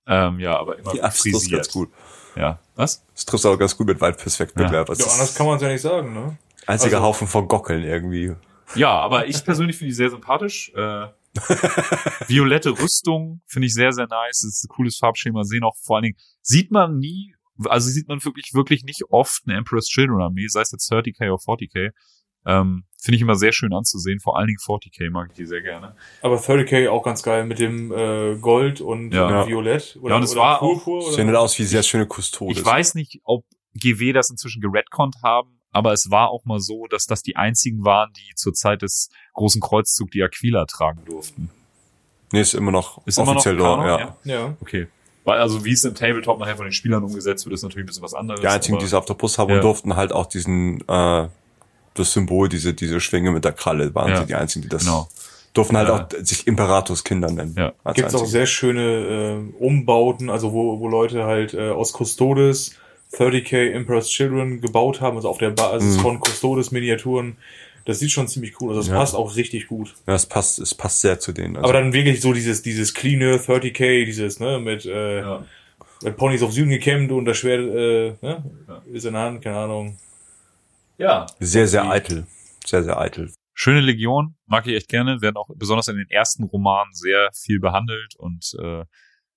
Ähm, 0.07 0.41
ja, 0.41 0.59
aber 0.59 0.79
immer 0.79 0.93
trifft 0.93 1.19
frisiert. 1.19 1.63
ganz 1.65 1.71
gut. 1.71 1.91
Ja, 2.37 2.59
was? 2.75 3.05
Das 3.15 3.25
trifft 3.27 3.47
auch 3.47 3.59
ganz 3.59 3.77
gut 3.77 3.87
mit 3.87 4.01
Waldpisswettbewerb. 4.01 4.89
Ja. 4.89 4.95
Ja. 4.95 5.05
Ja, 5.07 5.13
anders 5.13 5.35
kann 5.35 5.47
man 5.47 5.57
es 5.57 5.63
ja 5.63 5.69
nicht 5.69 5.83
sagen, 5.83 6.13
ne? 6.15 6.39
Einziger 6.67 6.97
also- 6.99 7.09
Haufen 7.09 7.27
von 7.27 7.49
Gockeln 7.49 7.83
irgendwie. 7.83 8.35
Ja, 8.75 8.91
aber 8.91 9.27
ich 9.27 9.43
persönlich 9.45 9.77
finde 9.77 9.91
die 9.91 9.95
sehr 9.95 10.11
sympathisch. 10.11 10.71
Äh, 10.75 11.07
violette 12.27 12.71
Rüstung 12.79 13.41
finde 13.47 13.67
ich 13.67 13.75
sehr, 13.75 13.93
sehr 13.93 14.07
nice. 14.07 14.41
Das 14.43 14.55
ist 14.57 14.65
ein 14.65 14.69
cooles 14.69 14.99
Farbschema. 14.99 15.45
Sehen 15.45 15.65
auch 15.65 15.77
vor 15.83 15.97
allen 15.97 16.05
Dingen, 16.05 16.17
sieht 16.43 16.71
man 16.71 16.99
nie, 16.99 17.35
also 17.65 17.89
sieht 17.89 18.09
man 18.09 18.23
wirklich, 18.25 18.53
wirklich 18.55 18.85
nicht 18.85 19.03
oft 19.11 19.43
eine 19.47 19.57
Emperor's 19.57 19.87
Children 19.87 20.21
Armee, 20.21 20.47
sei 20.49 20.61
es 20.61 20.73
jetzt 20.73 20.91
30k 20.93 21.31
oder 21.31 21.43
40k. 21.43 21.91
Ähm, 22.47 22.85
finde 23.01 23.17
ich 23.17 23.23
immer 23.23 23.37
sehr 23.37 23.53
schön 23.53 23.73
anzusehen. 23.73 24.21
Vor 24.21 24.37
allen 24.39 24.47
Dingen 24.49 24.59
40k 24.59 25.11
mag 25.11 25.29
ich 25.31 25.37
die 25.37 25.47
sehr 25.47 25.61
gerne. 25.63 25.95
Aber 26.23 26.37
30k 26.37 26.89
auch 26.89 27.03
ganz 27.03 27.23
geil 27.23 27.45
mit 27.47 27.59
dem 27.59 27.93
äh, 27.93 28.37
Gold 28.39 28.81
und 28.81 29.13
Ja. 29.13 29.45
äh, 29.45 29.47
Violett 29.49 29.97
oder, 30.01 30.11
Ja, 30.11 30.17
und 30.17 30.23
es 30.25 30.33
oder 30.33 30.41
war 30.41 30.57
auch- 30.63 30.85
Purpur 30.85 31.05
oder 31.07 31.13
Sehen 31.15 31.27
halt 31.29 31.37
aus 31.37 31.59
wie 31.59 31.65
sehr 31.65 31.83
schöne 31.83 32.07
Kustodes. 32.07 32.59
Ich 32.59 32.65
weiß 32.65 32.95
nicht, 32.95 33.21
ob 33.25 33.45
GW 33.75 34.13
das 34.13 34.31
inzwischen 34.31 34.61
geredconnt 34.61 35.17
haben, 35.23 35.61
aber 35.71 35.93
es 35.93 36.11
war 36.11 36.31
auch 36.31 36.45
mal 36.45 36.59
so, 36.61 36.87
dass 36.89 37.07
das 37.07 37.23
die 37.23 37.37
einzigen 37.37 37.85
waren, 37.85 38.11
die 38.15 38.35
zur 38.35 38.55
Zeit 38.55 38.83
des 38.83 39.11
großen 39.35 39.61
Kreuzzugs 39.61 40.11
die 40.13 40.23
Aquila 40.23 40.65
tragen 40.67 41.05
durften. 41.05 41.51
Nee, 42.33 42.41
ist 42.41 42.55
immer 42.55 42.73
noch 42.73 43.07
Ist 43.07 43.19
immer 43.19 43.27
noch 43.27 43.35
offiziell 43.37 43.57
Kanon, 43.57 43.87
dort, 43.87 44.01
ja. 44.25 44.35
Ja. 44.35 44.57
Okay. 44.61 44.89
Weil 45.25 45.41
also 45.41 45.65
wie 45.65 45.73
es 45.73 45.85
im 45.85 45.95
Tabletop 45.95 46.39
nachher 46.41 46.57
von 46.57 46.65
den 46.67 46.73
Spielern 46.73 47.05
umgesetzt 47.05 47.45
wird, 47.47 47.55
ist 47.55 47.63
natürlich 47.63 47.85
ein 47.85 47.87
bisschen 47.87 48.03
was 48.03 48.15
anderes. 48.15 48.41
Die 48.41 48.47
einzigen, 48.49 48.79
die 48.79 48.85
es 48.87 48.95
auf 48.95 49.05
der 49.05 49.15
Brust 49.15 49.39
haben 49.39 49.51
Ja. 49.51 49.57
und 49.57 49.63
durften 49.63 49.95
halt 49.97 50.13
auch 50.13 50.27
diesen, 50.27 50.81
äh, 50.89 51.29
das 51.99 52.13
Symbol, 52.13 52.49
diese, 52.49 52.75
diese 52.75 53.01
Schwinge 53.01 53.31
mit 53.33 53.45
der 53.45 53.53
Kralle, 53.53 53.95
waren 53.95 54.11
Ja. 54.11 54.21
sie 54.21 54.27
die 54.27 54.35
einzigen, 54.35 54.63
die 54.63 54.69
das 54.69 54.85
Genau. 54.85 55.09
durften 55.55 55.77
halt 55.77 55.89
Ja. 55.89 55.95
auch 56.19 56.25
sich 56.25 56.47
Imperatorskinder 56.47 57.31
nennen. 57.31 57.55
Ja. 57.57 57.73
Gibt 57.95 58.09
es 58.09 58.15
auch 58.15 58.27
sehr 58.27 58.47
schöne 58.47 58.83
äh, 59.59 59.63
Umbauten, 59.63 60.31
also 60.31 60.53
wo, 60.53 60.79
wo 60.81 60.89
Leute 60.89 61.25
halt 61.25 61.55
äh, 61.55 61.71
aus 61.71 61.93
Custodes 61.93 62.73
30k 63.15 63.71
Emperor's 63.73 64.09
Children 64.11 64.61
gebaut 64.61 65.01
haben, 65.01 65.17
also 65.17 65.29
auf 65.31 65.39
der 65.39 65.51
Basis 65.51 65.97
Mhm. 65.97 66.01
von 66.01 66.21
Custodes 66.21 66.71
Miniaturen. 66.71 67.37
Das 67.87 68.01
sieht 68.01 68.11
schon 68.11 68.29
ziemlich 68.29 68.61
cool 68.61 68.71
aus. 68.73 68.77
Das 68.85 68.89
Ja. 68.89 68.97
passt 68.99 69.15
auch 69.15 69.35
richtig 69.35 69.67
gut. 69.67 69.95
Ja, 70.07 70.15
es 70.15 70.27
passt, 70.27 70.59
es 70.59 70.75
passt 70.75 71.01
sehr 71.01 71.19
zu 71.19 71.33
denen. 71.33 71.57
Also, 71.57 71.65
Aber 71.71 71.73
dann 71.73 71.95
wirklich 71.95 72.21
so 72.21 72.35
dieses, 72.35 72.61
dieses 72.61 72.93
cleane 72.93 73.39
30k, 73.39 74.05
dieses, 74.05 74.41
ne, 74.41 74.59
mit, 74.59 74.85
äh, 74.85 75.21
Ja. 75.21 75.45
mit 76.03 76.17
Ponys 76.19 76.43
auf 76.43 76.53
Süden 76.53 76.69
gekämmt 76.69 77.11
und 77.11 77.25
das 77.25 77.39
Schwert 77.39 77.61
äh, 77.61 78.13
ne? 78.21 78.43
ist 78.93 79.07
in 79.07 79.15
der 79.15 79.23
Hand, 79.23 79.43
keine 79.43 79.57
Ahnung. 79.57 79.97
Ja. 80.99 81.27
Sehr, 81.41 81.67
sehr 81.67 81.89
eitel. 81.89 82.27
Sehr, 82.67 82.83
sehr 82.83 82.99
eitel. 82.99 83.33
Schöne 83.55 83.81
Legion, 83.81 84.37
mag 84.47 84.67
ich 84.67 84.75
echt 84.77 84.89
gerne, 84.89 85.21
werden 85.21 85.37
auch 85.37 85.49
besonders 85.57 85.89
in 85.89 85.97
den 85.97 86.09
ersten 86.11 86.45
Romanen 86.45 86.93
sehr 86.93 87.31
viel 87.35 87.59
behandelt 87.61 88.15
und 88.17 88.55
äh, 88.63 88.85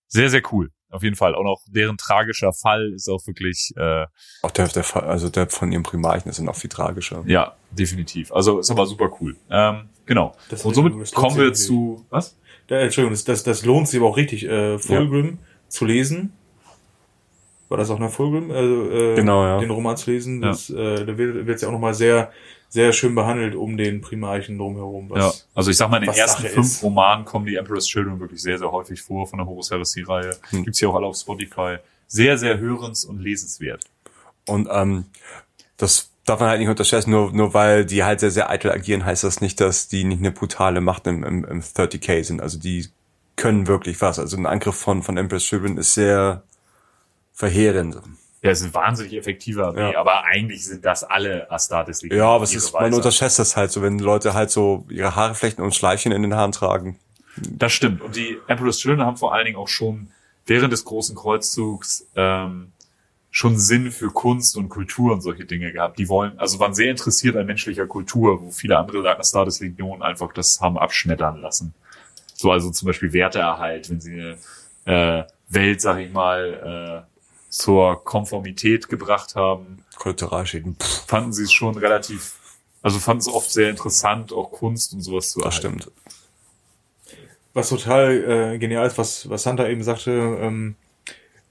sehr, 0.07 0.29
sehr 0.29 0.41
cool. 0.51 0.69
Auf 0.89 1.03
jeden 1.03 1.15
Fall. 1.15 1.33
Auch 1.35 1.43
noch 1.43 1.61
deren 1.69 1.97
tragischer 1.97 2.51
Fall 2.51 2.91
ist 2.93 3.07
auch 3.07 3.25
wirklich, 3.25 3.71
äh, 3.77 4.05
Auch 4.41 4.51
der, 4.51 4.67
der, 4.67 4.83
Fall- 4.83 5.05
also 5.05 5.29
der 5.29 5.49
von 5.49 5.71
ihrem 5.71 5.83
Primarchen 5.83 6.29
ist 6.29 6.37
dann 6.37 6.45
noch 6.47 6.55
viel 6.55 6.69
tragischer. 6.69 7.23
ja, 7.25 7.55
definitiv. 7.71 8.31
Also 8.33 8.59
ist 8.59 8.69
aber 8.69 8.85
super 8.85 9.09
cool. 9.21 9.37
Ähm, 9.49 9.89
genau. 10.05 10.35
Das- 10.49 10.65
und 10.65 10.73
somit 10.75 10.91
kommen 11.13 11.37
wir 11.37 11.45
irgendwie. 11.45 11.61
zu, 11.61 12.05
was? 12.09 12.37
Da, 12.67 12.79
Entschuldigung, 12.79 13.13
das, 13.13 13.23
das, 13.23 13.43
das 13.43 13.65
lohnt 13.65 13.87
sich 13.87 13.99
aber 13.99 14.09
auch 14.09 14.17
richtig, 14.17 14.43
äh, 14.45 14.77
Fulgrim 14.77 15.39
zu 15.69 15.85
lesen. 15.85 16.33
War 17.71 17.77
das 17.77 17.89
auch 17.89 17.95
eine 17.95 18.09
Fulgrim? 18.09 18.51
Also, 18.51 18.91
äh, 18.91 19.15
Genau, 19.15 19.45
ja. 19.45 19.57
Den 19.57 19.71
Roman 19.71 19.95
zu 19.95 20.11
lesen. 20.11 20.41
Ja. 20.43 20.49
Das, 20.49 20.69
äh, 20.69 21.05
da 21.05 21.17
wird 21.17 21.47
es 21.47 21.61
ja 21.61 21.69
auch 21.69 21.71
nochmal 21.71 21.93
sehr, 21.93 22.29
sehr 22.67 22.91
schön 22.91 23.15
behandelt 23.15 23.55
um 23.55 23.77
den 23.77 24.01
Primarchen 24.01 24.57
drumherum. 24.57 25.07
Ja, 25.15 25.27
Was, 25.27 25.47
also 25.55 25.71
ich 25.71 25.77
sag 25.77 25.89
mal, 25.89 26.03
in 26.03 26.03
den 26.03 26.13
ersten 26.13 26.41
Sache 26.41 26.53
fünf 26.53 26.67
ist. 26.67 26.83
Romanen 26.83 27.23
kommen 27.23 27.45
die 27.45 27.55
Emperor's 27.55 27.87
Children 27.87 28.19
wirklich 28.19 28.41
sehr, 28.41 28.57
sehr 28.57 28.69
häufig 28.69 29.01
vor 29.01 29.25
von 29.25 29.39
der 29.39 29.47
Horus 29.47 29.71
Heresy-Reihe. 29.71 30.35
Hm. 30.49 30.65
Gibt's 30.65 30.79
hier 30.79 30.89
auch 30.89 30.95
alle 30.95 31.05
auf 31.05 31.15
Spotify. 31.15 31.77
Sehr, 32.07 32.37
sehr 32.37 32.59
hörens- 32.59 33.05
und 33.05 33.21
lesenswert. 33.21 33.85
Und 34.47 34.67
ähm, 34.69 35.05
das 35.77 36.09
darf 36.25 36.41
man 36.41 36.49
halt 36.49 36.59
nicht 36.59 36.67
unterschätzen, 36.67 37.11
nur, 37.11 37.31
nur 37.31 37.53
weil 37.53 37.85
die 37.85 38.03
halt 38.03 38.19
sehr, 38.19 38.31
sehr 38.31 38.49
eitel 38.49 38.69
agieren, 38.69 39.05
heißt 39.05 39.23
das 39.23 39.39
nicht, 39.39 39.61
dass 39.61 39.87
die 39.87 40.03
nicht 40.03 40.19
eine 40.19 40.33
brutale 40.33 40.81
Macht 40.81 41.07
im, 41.07 41.23
im, 41.23 41.45
im 41.45 41.61
30k 41.61 42.25
sind. 42.25 42.41
Also 42.41 42.59
die 42.59 42.89
können 43.37 43.67
wirklich 43.67 44.01
was. 44.01 44.19
Also 44.19 44.35
ein 44.35 44.45
Angriff 44.45 44.75
von, 44.75 45.03
von 45.03 45.15
Empress 45.15 45.45
Children 45.45 45.77
ist 45.77 45.93
sehr 45.93 46.43
verheerend. 47.33 47.95
Ja, 48.43 48.49
es 48.49 48.61
ist 48.61 48.67
ein 48.67 48.73
wahnsinnig 48.73 49.13
effektiver 49.13 49.67
Armee, 49.67 49.91
Ja. 49.91 49.99
aber 49.99 50.23
eigentlich 50.23 50.65
sind 50.65 50.83
das 50.83 51.03
alle 51.03 51.49
Astartes 51.51 52.01
Ja, 52.03 52.27
aber 52.27 52.43
es 52.43 52.55
ist, 52.55 52.73
man 52.73 52.93
unterschätzt 52.93 53.37
das 53.37 53.55
halt 53.55 53.71
so, 53.71 53.83
wenn 53.83 53.99
Leute 53.99 54.33
halt 54.33 54.49
so 54.49 54.85
ihre 54.89 55.15
Haare 55.15 55.35
flechten 55.35 55.61
und 55.61 55.75
Schleifchen 55.75 56.11
in 56.11 56.23
den 56.23 56.35
Haaren 56.35 56.51
tragen. 56.51 56.97
Das 57.37 57.71
stimmt. 57.71 58.01
Und 58.01 58.15
die 58.15 58.37
Emperor's 58.47 58.79
Children 58.79 59.05
haben 59.05 59.17
vor 59.17 59.33
allen 59.33 59.45
Dingen 59.45 59.57
auch 59.57 59.67
schon 59.67 60.07
während 60.47 60.73
des 60.73 60.85
großen 60.85 61.15
Kreuzzugs 61.15 62.07
ähm, 62.15 62.71
schon 63.29 63.57
Sinn 63.57 63.91
für 63.91 64.09
Kunst 64.09 64.57
und 64.57 64.69
Kultur 64.69 65.13
und 65.13 65.21
solche 65.21 65.45
Dinge 65.45 65.71
gehabt. 65.71 65.99
Die 65.99 66.09
wollen, 66.09 66.37
also 66.37 66.59
waren 66.59 66.73
sehr 66.73 66.89
interessiert 66.91 67.35
an 67.37 67.45
menschlicher 67.45 67.85
Kultur, 67.87 68.41
wo 68.41 68.51
viele 68.51 68.77
andere 68.77 69.17
Astartes 69.17 69.59
Legionen 69.59 70.01
einfach 70.01 70.33
das 70.33 70.59
haben 70.59 70.77
abschmettern 70.77 71.39
lassen. 71.41 71.73
So 72.35 72.51
also 72.51 72.71
zum 72.71 72.87
Beispiel 72.87 73.13
Werteerhalt, 73.13 73.89
wenn 73.89 74.01
sie 74.01 74.35
eine 74.85 75.19
äh, 75.19 75.23
Welt, 75.47 75.79
sag 75.79 75.99
ich 75.99 76.11
mal, 76.11 77.05
äh, 77.05 77.10
zur 77.51 78.03
Konformität 78.03 78.89
gebracht 78.89 79.35
haben, 79.35 79.83
Kollateralschäden. 79.97 80.77
Pff, 80.77 81.05
fanden 81.05 81.33
sie 81.33 81.43
es 81.43 81.51
schon 81.51 81.77
relativ, 81.77 82.35
also 82.81 82.97
fanden 82.97 83.21
es 83.21 83.27
oft 83.27 83.51
sehr 83.51 83.69
interessant, 83.69 84.33
auch 84.33 84.51
Kunst 84.51 84.93
und 84.93 85.01
sowas 85.01 85.29
zu 85.29 85.41
das 85.41 85.57
erhalten. 85.57 85.81
stimmt. 85.81 85.95
was 87.53 87.69
total 87.69 88.53
äh, 88.53 88.57
genial 88.57 88.87
ist, 88.87 88.97
was, 88.97 89.29
was 89.29 89.43
Santa 89.43 89.67
eben 89.67 89.83
sagte, 89.83 90.11
ähm, 90.11 90.75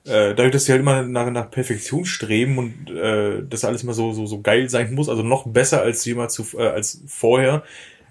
äh, 0.05 0.35
dadurch, 0.35 0.53
dass 0.53 0.65
sie 0.65 0.73
halt 0.73 0.81
immer 0.81 1.03
nach, 1.03 1.31
nach 1.31 1.51
Perfektion 1.51 2.07
streben 2.07 2.57
und 2.57 2.91
äh, 2.91 3.43
das 3.47 3.65
alles 3.65 3.83
immer 3.83 3.93
so, 3.93 4.13
so, 4.13 4.25
so 4.25 4.41
geil 4.41 4.71
sein 4.71 4.95
muss, 4.95 5.11
also 5.11 5.23
noch 5.23 5.47
besser 5.47 5.83
als 5.83 6.05
jemals 6.07 6.33
zu, 6.33 6.47
äh, 6.59 6.69
als 6.69 7.03
vorher, 7.07 7.63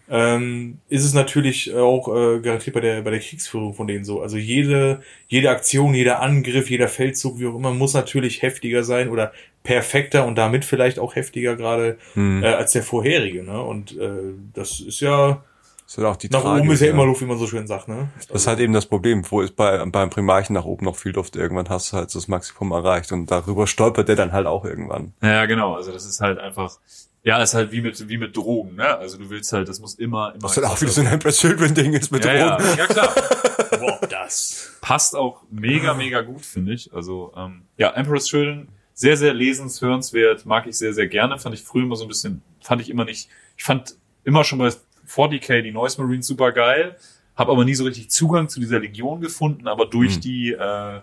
ähm, 0.10 0.80
ist 0.89 1.06
es 1.06 1.13
natürlich 1.13 1.76
auch 1.76 2.08
äh, 2.08 2.39
garantiert 2.39 2.74
bei 2.74 2.80
der 2.82 3.02
bei 3.04 3.12
der 3.12 3.19
Kriegsführung 3.19 3.74
von 3.74 3.88
denen 3.88 4.04
so. 4.06 4.22
Also 4.22 4.38
jede 4.38 5.02
jede 5.28 5.50
Aktion, 5.52 5.93
jeder 5.93 6.22
Angriff, 6.22 6.69
jeder 6.69 6.88
Feldzug, 6.88 7.39
wie 7.39 7.48
auch 7.48 7.56
immer, 7.56 7.72
muss 7.72 7.93
natürlich 7.93 8.41
heftiger 8.41 8.84
sein 8.84 9.10
oder 9.10 9.32
perfekter 9.63 10.26
und 10.26 10.36
damit 10.38 10.65
vielleicht 10.65 11.00
auch 11.00 11.15
heftiger 11.15 11.56
gerade 11.56 11.98
Hm. 12.13 12.43
äh, 12.43 12.48
als 12.48 12.72
der 12.72 12.84
vorherige. 12.84 13.43
Ne? 13.43 13.62
Und 13.62 13.98
äh, 13.98 14.10
das 14.54 14.80
ist 14.80 15.00
ja 15.02 15.43
Das 15.86 15.93
ist 15.93 15.98
halt 15.98 16.08
auch 16.08 16.15
die 16.17 16.30
nach 16.30 16.41
Tragik, 16.41 16.63
oben 16.63 16.72
ist 16.72 16.82
ja 16.82 16.89
immer 16.89 17.06
Luft, 17.06 17.22
wie 17.22 17.26
man 17.26 17.38
so 17.38 17.45
schön 17.48 17.67
sagt. 17.67 17.88
Ne? 17.88 18.10
Das 18.30 18.41
ist 18.43 18.48
halt 18.48 18.60
eben 18.60 18.74
das 18.74 18.86
Problem. 18.86 19.24
Wo 19.30 19.41
ist 19.41 19.56
bei, 19.56 19.84
beim 19.86 20.10
Primarchen 20.10 20.54
nach 20.54 20.65
oben 20.65 20.86
noch 20.86 20.95
viel 20.95 21.12
Luft? 21.13 21.36
Irgendwann 21.36 21.67
hast 21.69 21.91
du 21.93 21.98
halt 21.98 22.13
das 22.15 22.28
Maximum 22.28 22.72
erreicht 22.72 23.12
und 23.12 23.30
darüber 23.30 23.67
stolpert 23.67 24.08
der 24.08 24.15
dann 24.15 24.32
halt 24.32 24.48
auch 24.48 24.65
irgendwann. 24.65 25.13
Ja, 25.22 25.45
genau. 25.45 25.76
Also 25.76 25.91
das 25.91 26.06
ist 26.06 26.22
halt 26.22 26.39
einfach, 26.39 26.78
ja, 27.24 27.42
ist 27.42 27.54
halt 27.54 27.72
wie 27.72 27.82
mit 27.82 28.08
wie 28.10 28.18
mit 28.18 28.36
Drogen, 28.36 28.76
ne? 28.76 28.98
Also 28.98 29.18
du 29.18 29.30
willst 29.30 29.52
halt, 29.54 29.68
das 29.68 29.80
muss 29.80 29.96
immer 29.96 30.34
immer 30.34 30.44
Was 30.44 30.56
halt 30.58 30.66
auch 30.68 30.80
wieder 30.82 30.92
so 30.92 31.02
ein 31.02 31.08
Empress 31.08 31.40
Children 31.40 31.74
Ding 31.74 31.94
ist 31.94 32.12
mit 32.12 32.24
ja, 32.26 32.34
ja, 32.34 32.58
Drogen. 32.58 32.78
ja, 32.78 32.86
klar. 32.88 33.14
Boah, 33.80 34.00
das. 34.10 34.78
Passt 34.82 35.16
auch 35.16 35.42
mega 35.52 35.94
mega 35.94 36.22
gut, 36.22 36.46
finde 36.46 36.74
ich. 36.74 36.94
Also 36.94 37.34
ähm, 37.36 37.64
ja, 37.78 37.90
Emperor's 37.92 38.26
Children 38.28 38.70
sehr 38.94 39.18
sehr 39.18 39.34
lesens, 39.34 39.82
hörenswert, 39.82 40.46
mag 40.46 40.66
ich 40.68 40.78
sehr 40.78 40.94
sehr 40.94 41.08
gerne. 41.08 41.38
Fand 41.40 41.56
ich 41.56 41.64
früher 41.64 41.84
immer 41.84 41.96
so 41.96 42.06
ein 42.06 42.08
bisschen, 42.08 42.42
fand 42.62 42.82
ich 42.82 42.90
immer 42.90 43.06
nicht. 43.06 43.30
Ich 43.58 43.64
fand 43.64 43.96
immer 44.24 44.44
schon 44.44 44.60
bei 44.60 44.70
40k 45.08 45.62
die 45.62 45.72
Noise 45.72 46.02
Marines 46.02 46.28
super 46.28 46.52
geil, 46.52 46.96
habe 47.36 47.52
aber 47.52 47.66
nie 47.66 47.76
so 47.76 47.84
richtig 47.84 48.10
Zugang 48.10 48.48
zu 48.48 48.60
dieser 48.60 48.80
Legion 48.80 49.22
gefunden. 49.22 49.68
Aber 49.68 49.86
durch 49.86 50.16
Hm. 50.16 50.22
die 50.22 50.52
äh, 50.54 51.02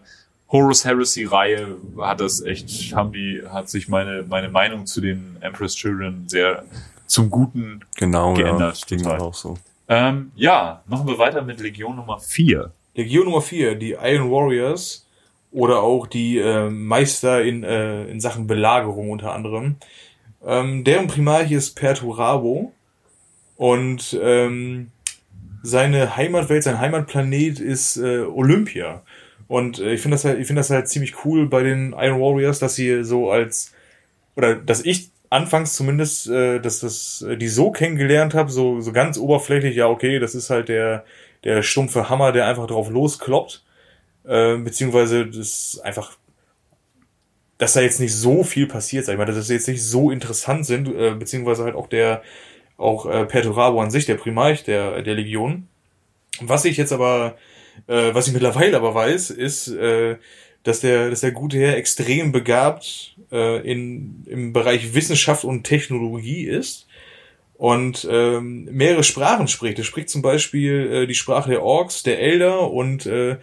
Horus 0.50 0.84
Heresy 0.84 1.24
Reihe 1.24 1.76
hat 2.00 2.20
das 2.20 2.40
echt, 2.40 2.94
haben 2.94 3.12
die, 3.12 3.42
hat 3.48 3.68
sich 3.68 3.88
meine 3.88 4.24
meine 4.28 4.48
Meinung 4.48 4.86
zu 4.86 5.00
den 5.00 5.36
Emperor's 5.40 5.74
Children 5.74 6.28
sehr 6.28 6.64
zum 7.06 7.30
Guten 7.30 7.80
Genau, 7.96 8.34
Geändert, 8.34 8.84
ja. 8.90 8.96
Total. 8.96 9.20
auch 9.20 9.34
so. 9.34 9.56
Ähm, 9.88 10.32
ja, 10.34 10.82
machen 10.86 11.06
wir 11.06 11.18
weiter 11.18 11.42
mit 11.42 11.60
Legion 11.60 11.96
Nummer 11.96 12.18
4. 12.18 12.72
Legion 12.94 13.24
Nummer 13.26 13.42
4, 13.42 13.76
die 13.76 13.92
Iron 13.92 14.30
Warriors 14.30 15.06
oder 15.52 15.80
auch 15.82 16.06
die 16.06 16.38
äh, 16.38 16.68
Meister 16.68 17.42
in, 17.42 17.62
äh, 17.62 18.04
in 18.06 18.20
Sachen 18.20 18.46
Belagerung 18.46 19.10
unter 19.10 19.32
anderem. 19.32 19.76
Ähm, 20.44 20.84
deren 20.84 21.06
Primarch 21.06 21.50
ist 21.52 21.76
Perturabo 21.76 22.72
und 23.56 24.18
ähm, 24.20 24.90
seine 25.62 26.16
Heimatwelt, 26.16 26.62
sein 26.62 26.78
Heimatplanet 26.78 27.58
ist 27.58 27.96
äh, 27.96 28.20
Olympia. 28.20 29.02
Und 29.48 29.78
äh, 29.78 29.92
ich 29.94 30.00
finde 30.00 30.16
das 30.16 30.24
halt, 30.24 30.38
ich 30.40 30.46
finde 30.46 30.60
das 30.60 30.70
halt 30.70 30.88
ziemlich 30.88 31.24
cool 31.24 31.48
bei 31.48 31.62
den 31.62 31.92
Iron 31.92 32.20
Warriors, 32.20 32.58
dass 32.58 32.74
sie 32.74 33.04
so 33.04 33.30
als 33.30 33.72
oder 34.36 34.54
dass 34.54 34.84
ich 34.84 35.10
anfangs 35.30 35.74
zumindest, 35.74 36.28
äh, 36.28 36.60
dass 36.60 36.80
das 36.80 37.22
äh, 37.22 37.36
die 37.36 37.48
so 37.48 37.70
kennengelernt 37.70 38.34
habe, 38.34 38.50
so 38.50 38.80
so 38.80 38.92
ganz 38.92 39.18
oberflächlich, 39.18 39.76
ja 39.76 39.88
okay, 39.88 40.18
das 40.18 40.34
ist 40.34 40.50
halt 40.50 40.68
der 40.68 41.04
der 41.44 41.62
stumpfe 41.62 42.08
Hammer, 42.10 42.32
der 42.32 42.46
einfach 42.46 42.66
drauf 42.66 42.90
loskloppt, 42.90 43.64
äh, 44.24 44.56
beziehungsweise 44.56 45.26
das 45.26 45.80
einfach, 45.84 46.16
dass 47.58 47.74
da 47.74 47.80
jetzt 47.80 48.00
nicht 48.00 48.14
so 48.14 48.42
viel 48.42 48.66
passiert, 48.66 49.04
sag 49.04 49.12
ich 49.14 49.18
mal, 49.18 49.26
dass 49.26 49.36
das 49.36 49.48
jetzt 49.48 49.68
nicht 49.68 49.84
so 49.84 50.10
interessant 50.10 50.66
sind, 50.66 50.88
äh, 50.88 51.14
beziehungsweise 51.14 51.64
halt 51.64 51.76
auch 51.76 51.88
der 51.88 52.22
auch 52.78 53.06
äh, 53.06 53.24
Perturabo 53.26 53.80
an 53.80 53.90
sich, 53.90 54.06
der 54.06 54.16
Primarch 54.16 54.64
der 54.64 55.02
der 55.02 55.14
Legion. 55.14 55.68
Was 56.40 56.64
ich 56.64 56.76
jetzt 56.76 56.92
aber 56.92 57.36
äh, 57.86 58.14
was 58.14 58.26
ich 58.28 58.32
mittlerweile 58.32 58.76
aber 58.76 58.94
weiß, 58.94 59.30
ist, 59.30 59.68
äh, 59.68 60.16
dass 60.62 60.80
der, 60.80 61.10
dass 61.10 61.20
der 61.20 61.30
gute 61.30 61.58
Herr 61.58 61.76
extrem 61.76 62.32
begabt 62.32 63.16
äh, 63.30 63.60
in, 63.70 64.24
im 64.26 64.52
Bereich 64.52 64.94
Wissenschaft 64.94 65.44
und 65.44 65.64
Technologie 65.64 66.44
ist 66.44 66.86
und 67.54 68.06
ähm, 68.10 68.64
mehrere 68.64 69.04
Sprachen 69.04 69.48
spricht. 69.48 69.78
Er 69.78 69.84
spricht 69.84 70.10
zum 70.10 70.22
Beispiel 70.22 70.92
äh, 70.92 71.06
die 71.06 71.14
Sprache 71.14 71.50
der 71.50 71.62
Orks, 71.62 72.02
der 72.02 72.20
Elder 72.20 72.70
und 72.70 73.06
äh, 73.06 73.36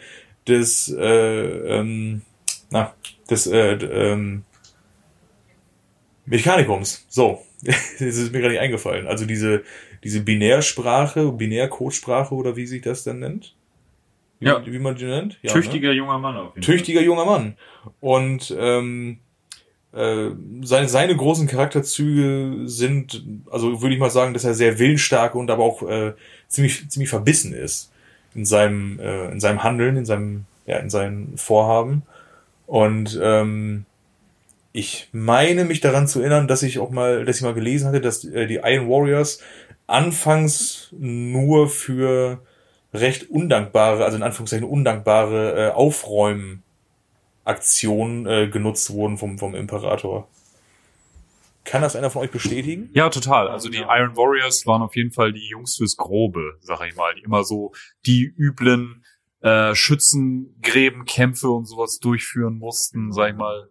des, 0.47 0.89
äh, 0.89 1.03
ähm, 1.03 2.21
na, 2.69 2.93
des 3.29 3.47
äh, 3.47 3.73
ähm, 3.73 4.43
Mechanikums. 6.25 7.05
So, 7.09 7.43
das 7.63 7.99
ist 7.99 8.31
mir 8.31 8.39
gerade 8.39 8.53
nicht 8.53 8.61
eingefallen. 8.61 9.07
Also 9.07 9.25
diese, 9.25 9.63
diese 10.03 10.21
Binärsprache, 10.21 11.31
Binärcodesprache 11.31 12.35
oder 12.35 12.55
wie 12.55 12.67
sich 12.67 12.81
das 12.81 13.03
dann 13.03 13.19
nennt? 13.19 13.55
Wie, 14.43 14.47
Ja. 14.49 14.65
wie 14.65 14.79
man 14.79 14.95
die 14.95 15.05
nennt? 15.05 15.37
Ja, 15.41 15.53
ne? 15.53 15.61
Tüchtiger 15.61 15.91
junger 15.91 16.17
Mann 16.19 16.35
auf 16.37 16.55
jeden 16.55 16.61
tüchtiger 16.65 17.01
junger 17.01 17.25
Mann. 17.25 17.55
Und 18.01 18.55
ähm, 18.57 19.19
äh, 19.93 20.29
seine, 20.63 20.89
seine 20.89 21.15
großen 21.15 21.47
Charakterzüge 21.47 22.67
sind, 22.67 23.23
also 23.51 23.81
würde 23.81 23.93
ich 23.93 23.99
mal 23.99 24.09
sagen, 24.09 24.33
dass 24.33 24.43
er 24.43 24.53
sehr 24.53 24.79
willensstark 24.79 25.35
und 25.35 25.49
aber 25.51 25.63
auch 25.63 25.83
äh, 25.83 26.13
ziemlich, 26.47 26.89
ziemlich 26.89 27.09
verbissen 27.09 27.53
ist 27.53 27.91
in 28.35 28.45
seinem, 28.45 28.99
äh, 28.99 29.31
in 29.31 29.39
seinem 29.39 29.63
Handeln, 29.63 29.95
in 29.97 30.05
seinem, 30.05 30.45
ja, 30.65 30.77
in 30.77 30.89
seinen 30.89 31.37
Vorhaben. 31.37 32.03
Und 32.65 33.19
ähm, 33.21 33.85
ich 34.71 35.09
meine 35.11 35.65
mich 35.65 35.81
daran 35.81 36.07
zu 36.07 36.21
erinnern, 36.21 36.47
dass 36.47 36.63
ich 36.63 36.79
auch 36.79 36.89
mal, 36.89 37.25
dass 37.25 37.37
ich 37.37 37.43
mal 37.43 37.53
gelesen 37.53 37.87
hatte, 37.87 38.01
dass 38.01 38.25
äh, 38.25 38.47
die 38.47 38.61
Iron 38.63 38.89
Warriors 38.89 39.39
anfangs 39.85 40.89
nur 40.97 41.69
für 41.69 42.39
recht 42.93 43.29
undankbare, 43.29 44.05
also 44.05 44.17
in 44.17 44.23
Anführungszeichen 44.23 44.67
undankbare 44.67 45.69
äh, 45.69 45.71
Aufräumaktionen 45.71 48.25
äh, 48.25 48.49
genutzt 48.49 48.91
wurden 48.91 49.17
vom, 49.17 49.37
vom 49.37 49.55
Imperator. 49.55 50.27
Kann 51.65 51.81
das 51.81 51.95
einer 51.95 52.09
von 52.09 52.21
euch 52.21 52.31
bestätigen? 52.31 52.89
Ja, 52.93 53.09
total. 53.09 53.47
Also 53.47 53.69
die 53.69 53.77
Iron 53.77 54.17
Warriors 54.17 54.67
waren 54.67 54.81
auf 54.81 54.95
jeden 54.95 55.11
Fall 55.11 55.31
die 55.31 55.47
Jungs 55.47 55.77
fürs 55.77 55.95
Grobe, 55.95 56.57
sag 56.59 56.85
ich 56.85 56.95
mal, 56.95 57.15
die 57.15 57.21
immer 57.21 57.45
so 57.45 57.71
die 58.05 58.33
üblen 58.37 59.05
äh, 59.39 59.73
Schützengräbenkämpfe 59.73 61.49
und 61.49 61.65
sowas 61.65 61.99
durchführen 61.99 62.57
mussten, 62.57 63.13
sag 63.13 63.31
ich 63.31 63.37
mal. 63.37 63.69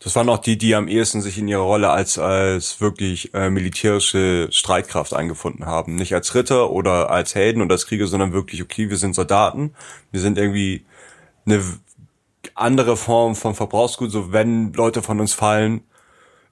Das 0.00 0.14
waren 0.14 0.28
auch 0.28 0.38
die, 0.38 0.58
die 0.58 0.74
am 0.74 0.88
ehesten 0.88 1.20
sich 1.20 1.38
in 1.38 1.48
ihrer 1.48 1.62
Rolle 1.62 1.90
als, 1.90 2.18
als 2.18 2.80
wirklich 2.80 3.34
äh, 3.34 3.50
militärische 3.50 4.48
Streitkraft 4.50 5.14
eingefunden 5.14 5.66
haben. 5.66 5.96
Nicht 5.96 6.14
als 6.14 6.34
Ritter 6.34 6.70
oder 6.70 7.10
als 7.10 7.34
Helden 7.34 7.62
oder 7.62 7.74
als 7.74 7.86
Krieger, 7.86 8.06
sondern 8.06 8.32
wirklich, 8.32 8.62
okay, 8.62 8.90
wir 8.90 8.98
sind 8.98 9.14
Soldaten, 9.14 9.74
wir 10.12 10.20
sind 10.20 10.38
irgendwie 10.38 10.84
eine 11.44 11.62
andere 12.54 12.96
Form 12.96 13.34
von 13.34 13.54
Verbrauchsgut, 13.54 14.10
so 14.10 14.32
wenn 14.32 14.72
Leute 14.72 15.02
von 15.02 15.20
uns 15.20 15.34
fallen, 15.34 15.82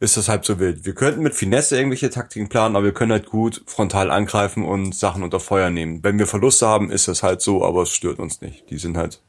ist 0.01 0.17
das 0.17 0.29
halb 0.29 0.45
so 0.45 0.59
wild. 0.59 0.85
Wir 0.85 0.95
könnten 0.95 1.23
mit 1.23 1.35
Finesse 1.35 1.77
irgendwelche 1.77 2.11
Taktiken 2.11 2.49
planen, 2.49 2.77
aber 2.77 2.87
wir 2.87 2.95
können 2.95 3.13
halt 3.13 3.27
gut 3.27 3.63
frontal 3.67 4.11
angreifen 4.11 4.65
und 4.65 4.95
Sachen 4.95 5.23
unter 5.23 5.41
Feuer 5.41 5.71
nehmen. 5.71 6.03
Wenn 6.03 6.19
wir 6.19 6.27
Verluste 6.27 6.67
haben, 6.67 6.91
ist 6.91 7.09
das 7.09 7.23
halt 7.23 7.41
so, 7.41 7.65
aber 7.65 7.83
es 7.83 7.91
stört 7.91 8.19
uns 8.19 8.41
nicht. 8.41 8.69
Die 8.71 8.79
sind 8.79 8.97
halt 8.97 9.21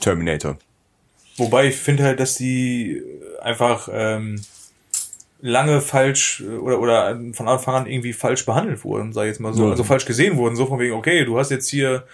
Terminator. 0.00 0.58
Wobei 1.36 1.66
ich 1.66 1.76
finde 1.76 2.04
halt, 2.04 2.20
dass 2.20 2.34
die 2.36 3.02
einfach 3.40 3.88
ähm, 3.92 4.40
lange 5.40 5.80
falsch 5.80 6.42
oder 6.42 6.78
oder 6.80 7.20
von 7.32 7.48
Anfang 7.48 7.74
an 7.74 7.86
irgendwie 7.86 8.12
falsch 8.12 8.46
behandelt 8.46 8.84
wurden, 8.84 9.12
sag 9.12 9.22
ich 9.24 9.28
jetzt 9.28 9.40
mal 9.40 9.52
so, 9.52 9.64
Ja. 9.64 9.70
also 9.70 9.84
falsch 9.84 10.04
gesehen 10.04 10.36
wurden, 10.36 10.56
so 10.56 10.66
von 10.66 10.78
wegen, 10.78 10.94
okay, 10.94 11.24
du 11.24 11.38
hast 11.38 11.50
jetzt 11.50 11.68
hier 11.68 12.04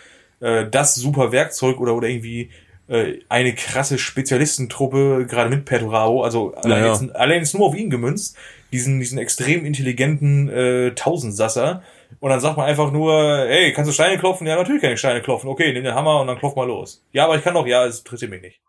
äh, 0.40 0.66
das 0.70 0.94
super 0.94 1.33
Werkzeug 1.33 1.81
oder 1.81 1.94
oder 1.94 2.09
irgendwie 2.09 2.50
äh, 2.88 3.18
eine 3.28 3.54
krasse 3.54 3.98
Spezialistentruppe, 3.98 5.26
gerade 5.28 5.50
mit 5.50 5.64
Perturao, 5.66 6.22
also 6.22 6.54
allein, 6.54 6.85
ja. 6.85 6.88
jetzt, 6.92 7.14
allein 7.16 7.40
jetzt 7.40 7.54
nur 7.54 7.66
auf 7.66 7.74
ihn 7.76 7.90
gemünzt, 7.90 8.37
diesen 8.72 8.98
diesen 9.00 9.18
extrem 9.18 9.64
intelligenten 9.66 10.48
äh, 10.48 10.94
Tausendsasser. 10.94 11.83
Und 12.20 12.31
dann 12.31 12.40
sagt 12.40 12.57
man 12.57 12.66
einfach 12.66 12.90
nur, 12.90 13.12
hey, 13.46 13.74
kannst 13.74 13.90
du 13.90 13.92
Steine 13.92 14.18
klopfen? 14.18 14.46
Ja, 14.46 14.57
natürlich 14.57 14.81
kann 14.81 14.92
ich 14.92 14.98
Steine 14.98 15.20
klopfen. 15.20 15.50
Okay, 15.50 15.74
nimm 15.74 15.85
den 15.85 15.94
Hammer 15.94 16.22
und 16.22 16.26
dann 16.26 16.38
klopf 16.38 16.57
mal 16.57 16.66
los. 16.66 17.04
Ja, 17.12 17.24
aber 17.26 17.37
ich 17.37 17.44
kann 17.44 17.52
doch, 17.52 17.66
ja, 17.66 17.85
es 17.85 17.98
interessiert 17.98 18.31
mich 18.31 18.40
nicht. 18.40 18.61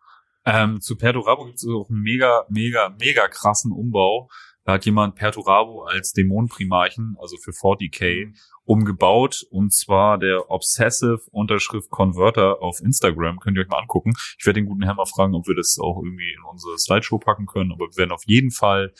Ähm, 0.45 0.82
zu 0.82 0.95
Perturabo 0.95 1.45
gibt 1.45 1.58
es 1.58 1.67
auch 1.67 1.89
einen 1.89 2.02
mega, 2.02 2.45
mega, 2.49 2.95
mega 2.99 3.28
krassen 3.28 3.71
Umbau. 3.71 4.30
Da 4.63 4.73
hat 4.73 4.86
jemand 4.86 5.15
Perturabo 5.15 5.84
als 5.84 6.12
Dämonenprimarchen, 6.13 7.17
also 7.19 7.38
für 7.38 7.52
40k, 7.52 8.36
umgebaut. 8.65 9.43
Und 9.49 9.73
zwar 9.73 10.17
der 10.17 10.52
Obsessive 10.52 11.21
Unterschrift 11.32 11.89
Converter 11.89 12.62
auf 12.62 12.80
Instagram. 12.80 13.39
Könnt 13.39 13.58
ihr 13.58 13.63
euch 13.63 13.69
mal 13.69 13.80
angucken. 13.80 14.13
Ich 14.38 14.45
werde 14.45 14.60
den 14.60 14.67
guten 14.67 14.84
Herrn 14.84 14.97
mal 14.97 15.06
fragen, 15.06 15.34
ob 15.34 15.47
wir 15.47 15.56
das 15.56 15.78
auch 15.82 16.02
irgendwie 16.04 16.34
in 16.34 16.43
unsere 16.43 16.78
Slideshow 16.78 17.17
packen 17.17 17.47
können. 17.47 17.71
Aber 17.71 17.88
wir 17.88 17.97
werden 17.97 18.12
auf 18.12 18.23
jeden 18.28 18.52
Fall, 18.52 18.93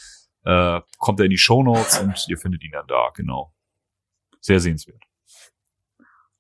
äh, 0.44 0.82
kommt 0.98 1.20
er 1.20 1.26
in 1.26 1.32
die 1.32 1.38
Show 1.38 1.62
Notes 1.62 2.00
und 2.00 2.28
ihr 2.28 2.38
findet 2.38 2.64
ihn 2.64 2.72
dann 2.72 2.88
da, 2.88 3.12
genau. 3.14 3.54
Sehr 4.42 4.60
sehenswert. 4.60 5.04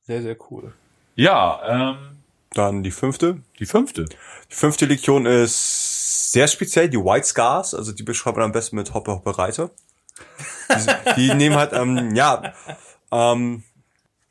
Sehr, 0.02 0.24
sehr 0.24 0.38
cool. 0.50 0.74
Ja, 1.16 1.92
ähm, 1.92 2.19
Dann 2.54 2.84
die 2.84 2.92
fünfte. 2.92 3.42
die 3.60 3.66
fünfte. 3.66 4.06
Die 4.06 4.56
fünfte 4.56 4.86
Legion 4.86 5.26
ist 5.26 6.32
sehr 6.32 6.48
speziell, 6.48 6.90
die 6.90 6.98
White 6.98 7.28
Scars, 7.28 7.74
also 7.74 7.92
die 7.92 8.04
beschreibt 8.04 8.38
man 8.38 8.46
am 8.46 8.52
besten 8.52 8.76
mit 8.76 8.94
Hoppe 8.94 9.12
Hoppe 9.12 9.38
Reiter. 9.38 9.70
Die, 10.70 11.16
die 11.16 11.34
nehmen 11.36 11.56
halt, 11.56 11.74
ähm, 11.74 12.16
ja, 12.16 12.54
ähm, 13.12 13.64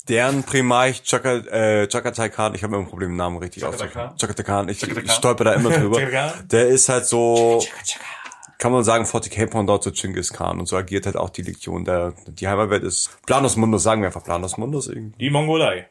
deren 0.08 0.42
Primarch 0.42 1.02
Chaka, 1.02 1.36
äh, 1.36 1.88
Chakatai 1.88 2.28
Khan, 2.28 2.54
ich 2.54 2.62
habe 2.62 2.74
immer 2.74 2.84
ein 2.84 2.88
Problem, 2.88 3.10
den 3.10 3.16
Namen 3.16 3.38
richtig 3.38 3.64
auszusprechen. 3.64 3.94
Khan? 3.94 4.16
Chakatai 4.16 4.42
Khan, 4.42 4.68
ich, 4.68 4.80
Chakatai 4.80 5.02
ich 5.02 5.12
stolper 5.12 5.44
da 5.44 5.52
immer 5.54 5.70
drüber. 5.70 6.00
Der 6.50 6.68
ist 6.68 6.88
halt 6.88 7.06
so, 7.06 7.62
kann 8.58 8.72
man 8.72 8.84
sagen, 8.84 9.04
40k 9.04 9.46
Pendant 9.46 9.82
zu 9.82 9.92
Genghis 9.92 10.32
Khan 10.32 10.58
und 10.58 10.66
so 10.66 10.76
agiert 10.76 11.06
halt 11.06 11.16
auch 11.16 11.30
die 11.30 11.42
Legion. 11.42 11.84
Der, 11.84 12.14
die 12.26 12.48
Heimatwelt 12.48 12.82
ist 12.82 13.10
Planos 13.26 13.56
Mundus, 13.56 13.82
sagen 13.82 14.02
wir 14.02 14.06
einfach 14.06 14.24
Planos 14.24 14.56
Mundus 14.56 14.88
irgendwie. 14.88 15.18
Die 15.18 15.30
Mongolei. 15.30 15.88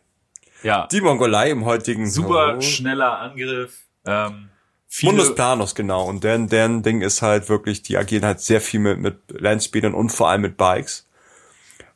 Ja, 0.67 0.85
Die 0.91 0.99
Mongolei 0.99 1.49
im 1.49 1.63
heutigen 1.63 2.09
super 2.09 2.61
schneller 2.61 3.19
Angriff. 3.19 3.85
Ähm, 4.05 4.49
viele, 4.89 5.13
Mundus 5.13 5.33
Planos, 5.33 5.75
genau. 5.75 6.03
Und 6.03 6.25
deren, 6.25 6.49
deren 6.49 6.83
Ding 6.83 6.99
ist 6.99 7.21
halt 7.21 7.47
wirklich, 7.47 7.83
die 7.83 7.95
agieren 7.95 8.25
halt 8.25 8.41
sehr 8.41 8.59
viel 8.59 8.81
mit, 8.81 8.99
mit 8.99 9.15
Landspeedern 9.29 9.93
und 9.93 10.09
vor 10.09 10.27
allem 10.27 10.41
mit 10.41 10.57
Bikes. 10.57 11.07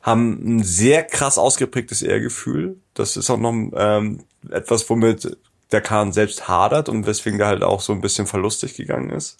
Haben 0.00 0.56
ein 0.56 0.62
sehr 0.62 1.02
krass 1.04 1.36
ausgeprägtes 1.36 2.00
Ehrgefühl. 2.00 2.78
Das 2.94 3.18
ist 3.18 3.28
auch 3.28 3.36
noch 3.36 3.52
ähm, 3.76 4.24
etwas, 4.50 4.88
womit 4.88 5.36
der 5.70 5.82
Khan 5.82 6.12
selbst 6.12 6.48
hadert 6.48 6.88
und 6.88 7.06
weswegen 7.06 7.38
der 7.38 7.48
halt 7.48 7.62
auch 7.62 7.82
so 7.82 7.92
ein 7.92 8.00
bisschen 8.00 8.26
verlustig 8.26 8.74
gegangen 8.74 9.10
ist. 9.10 9.36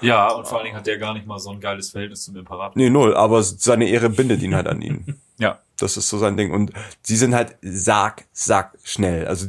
Ja, 0.00 0.28
und 0.32 0.48
vor 0.48 0.58
allen 0.58 0.64
Dingen 0.64 0.76
hat 0.76 0.88
der 0.88 0.98
gar 0.98 1.14
nicht 1.14 1.26
mal 1.26 1.38
so 1.38 1.50
ein 1.50 1.60
geiles 1.60 1.90
Verhältnis 1.90 2.24
zum 2.24 2.34
Imperator. 2.34 2.72
Nee, 2.74 2.90
null, 2.90 3.14
aber 3.14 3.44
seine 3.44 3.88
Ehre 3.88 4.10
bindet 4.10 4.42
ihn 4.42 4.56
halt 4.56 4.66
an 4.66 4.82
ihn. 4.82 5.20
Ja. 5.38 5.58
Das 5.82 5.96
ist 5.96 6.08
so 6.08 6.18
sein 6.18 6.36
Ding. 6.36 6.52
Und 6.52 6.72
sie 7.02 7.16
sind 7.16 7.34
halt 7.34 7.56
sack, 7.62 8.26
sack 8.32 8.76
schnell. 8.84 9.26
Also 9.26 9.46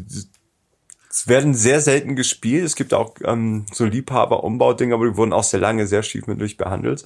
es 1.09 1.27
werden 1.27 1.53
sehr 1.53 1.81
selten 1.81 2.15
gespielt. 2.15 2.65
Es 2.65 2.75
gibt 2.75 2.93
auch 2.93 3.15
ähm, 3.23 3.65
so 3.73 3.85
Liebhaber-Umbau-Dinge, 3.85 4.93
aber 4.93 5.07
die 5.09 5.17
wurden 5.17 5.33
auch 5.33 5.43
sehr 5.43 5.59
lange 5.59 5.85
sehr 5.87 6.03
stiefmütterlich 6.03 6.57
behandelt. 6.57 7.05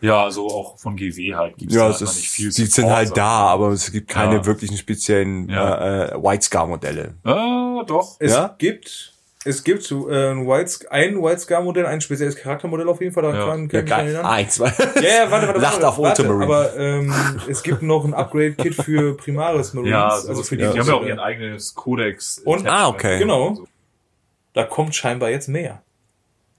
Ja, 0.00 0.24
also 0.24 0.46
auch 0.48 0.78
von 0.78 0.94
GW 0.96 1.34
halt 1.34 1.56
gibt's 1.56 1.74
Ja, 1.74 1.86
einfach 1.88 2.02
ist, 2.02 2.16
nicht 2.16 2.28
viel 2.28 2.50
die 2.52 2.66
sind 2.66 2.88
halt 2.90 3.08
sag 3.08 3.14
da, 3.16 3.46
aber 3.46 3.70
es 3.70 3.90
gibt 3.90 4.08
keine 4.08 4.36
Ja. 4.36 4.46
wirklichen 4.46 4.76
speziellen 4.76 5.48
Ja. 5.48 5.74
äh, 5.74 6.14
äh, 6.14 6.22
White 6.22 6.44
Scar 6.44 6.66
Modelle. 6.66 7.14
Ah, 7.24 7.82
doch. 7.86 8.16
Es 8.18 8.32
Ja? 8.32 8.54
gibt, 8.58 9.14
es 9.46 9.64
gibt 9.64 9.82
so, 9.82 10.10
äh, 10.10 10.30
ein 10.32 10.46
White, 10.46 10.68
Sc- 10.70 10.88
ein 10.88 11.22
White 11.22 11.38
Scar 11.40 11.62
Modell, 11.62 11.86
ein 11.86 12.00
spezielles 12.00 12.36
Charaktermodell 12.36 12.88
auf 12.88 13.00
jeden 13.00 13.12
Fall, 13.14 13.22
da 13.22 13.34
Ja. 13.34 13.46
kann, 13.46 13.46
Ja, 13.46 13.48
kann 13.50 13.66
ich 13.66 13.72
mich 13.72 13.72
dran 13.72 13.98
geil. 13.98 14.06
erinnern. 14.14 14.26
Eins, 14.26 14.54
zwei. 14.54 14.66
Ja, 14.96 15.24
ja, 15.24 15.30
warte, 15.30 15.46
warte, 15.48 15.60
Lacht 15.60 15.72
warte, 15.74 15.88
auf 15.88 15.98
warte, 15.98 16.22
Ultramarine. 16.22 16.44
aber 16.44 16.76
ähm, 16.76 17.14
es 17.48 17.62
gibt 17.62 17.82
noch 17.82 18.04
ein 18.04 18.14
Upgrade-Kit 18.14 18.74
für 18.74 19.16
Primaris 19.16 19.72
Marines, 19.74 19.90
Ja, 19.92 20.08
also 20.08 20.42
für 20.42 20.56
die, 20.56 20.64
die, 20.64 20.72
die 20.72 20.78
haben 20.80 20.86
ja 20.88 20.94
auch 20.94 21.04
ihren 21.06 21.20
eigenes 21.20 21.74
Codex. 21.74 22.38
Und- 22.44 22.68
Ah, 22.68 22.88
okay. 22.88 23.18
Genau. 23.18 23.58
Da 24.52 24.64
kommt 24.64 24.94
scheinbar 24.94 25.30
jetzt 25.30 25.48
mehr. 25.48 25.82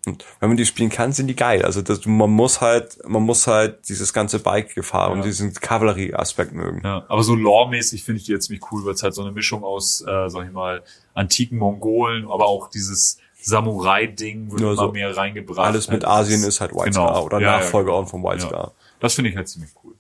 Und 0.08 0.24
wenn 0.40 0.50
man 0.50 0.58
die 0.58 0.66
spielen 0.66 0.90
kann, 0.90 1.12
sind 1.12 1.28
die 1.28 1.36
geil. 1.36 1.64
Also 1.66 1.82
das, 1.82 2.06
man 2.06 2.30
muss 2.32 2.62
halt, 2.62 2.98
man 3.08 3.24
muss 3.24 3.46
halt 3.46 3.90
dieses 3.90 4.14
ganze 4.14 4.40
Bike-Gefahr 4.40 5.12
und 5.12 5.18
Ja. 5.20 5.24
diesen 5.26 5.54
Kavallerie-Aspekt 5.54 6.54
mögen. 6.54 6.82
Ja, 6.84 7.04
aber 7.10 7.24
so 7.24 7.36
lore-mäßig 7.36 8.04
finde 8.04 8.20
ich 8.22 8.26
die 8.26 8.32
jetzt 8.32 8.46
ziemlich 8.46 8.72
cool, 8.72 8.86
weil 8.86 8.94
es 8.94 9.04
halt 9.04 9.14
so 9.14 9.22
eine 9.22 9.32
Mischung 9.32 9.64
aus, 9.66 10.02
äh, 10.02 10.30
sag 10.30 10.46
ich 10.46 10.52
mal, 10.54 10.82
antiken 11.14 11.58
Mongolen, 11.58 12.24
aber 12.26 12.46
auch 12.46 12.70
dieses 12.70 13.18
Samurai-Ding 13.42 14.52
wird 14.52 14.62
Ja, 14.62 14.68
immer 14.68 14.76
so 14.78 14.92
mehr 14.92 15.16
reingebracht. 15.16 15.68
Alles 15.68 15.88
mit 15.90 16.04
Halt 16.06 16.14
Asien 16.26 16.44
ist 16.44 16.62
halt 16.62 16.72
White 16.74 16.92
genau. 16.92 17.08
Scar 17.08 17.26
oder 17.26 17.40
Ja, 17.40 17.52
ja, 17.52 17.58
Nachfolger 17.60 17.92
genau. 17.92 18.04
auch 18.04 18.10
vom 18.10 18.24
White 18.24 18.44
Ja. 18.44 18.48
Scar. 18.50 18.72
Das 19.00 19.14
finde 19.14 19.30
ich 19.32 19.36
halt 19.38 19.48
ziemlich 19.50 19.72
cool. 19.84 19.94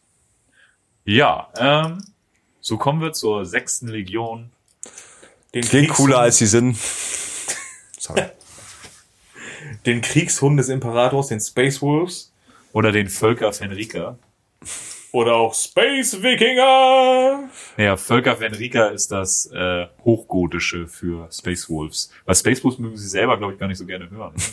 Ja, 1.05 1.47
ähm, 1.57 2.03
so 2.61 2.77
kommen 2.77 3.01
wir 3.01 3.13
zur 3.13 3.45
sechsten 3.45 3.87
Legion. 3.87 4.51
Den 5.53 5.63
Klingt 5.63 5.87
Kriegshund- 5.89 5.95
cooler 5.95 6.19
als 6.19 6.37
sie 6.37 6.47
sind. 6.47 6.77
Sorry. 7.99 8.23
Den 9.85 10.01
Kriegshund 10.01 10.57
des 10.59 10.69
Imperators, 10.69 11.27
den 11.27 11.39
Space 11.39 11.81
Wolves. 11.81 12.33
Oder 12.73 12.91
den 12.91 13.07
Völker 13.09 13.53
Fenrika. 13.53 14.17
Oder 15.13 15.35
auch 15.35 15.53
Space 15.53 16.21
Wikinger. 16.21 17.49
Naja, 17.77 17.95
Völker 17.97 18.35
Fenrika 18.35 18.87
ist 18.87 19.11
das 19.11 19.49
äh, 19.53 19.87
Hochgotische 20.03 20.87
für 20.87 21.27
Space 21.31 21.69
Wolves. 21.69 22.11
Weil 22.25 22.35
Space 22.35 22.63
Wolves 22.63 22.77
mögen 22.79 22.97
sie 22.97 23.07
selber, 23.07 23.37
glaube 23.37 23.53
ich, 23.53 23.59
gar 23.59 23.67
nicht 23.67 23.77
so 23.77 23.85
gerne 23.85 24.09
hören. 24.09 24.33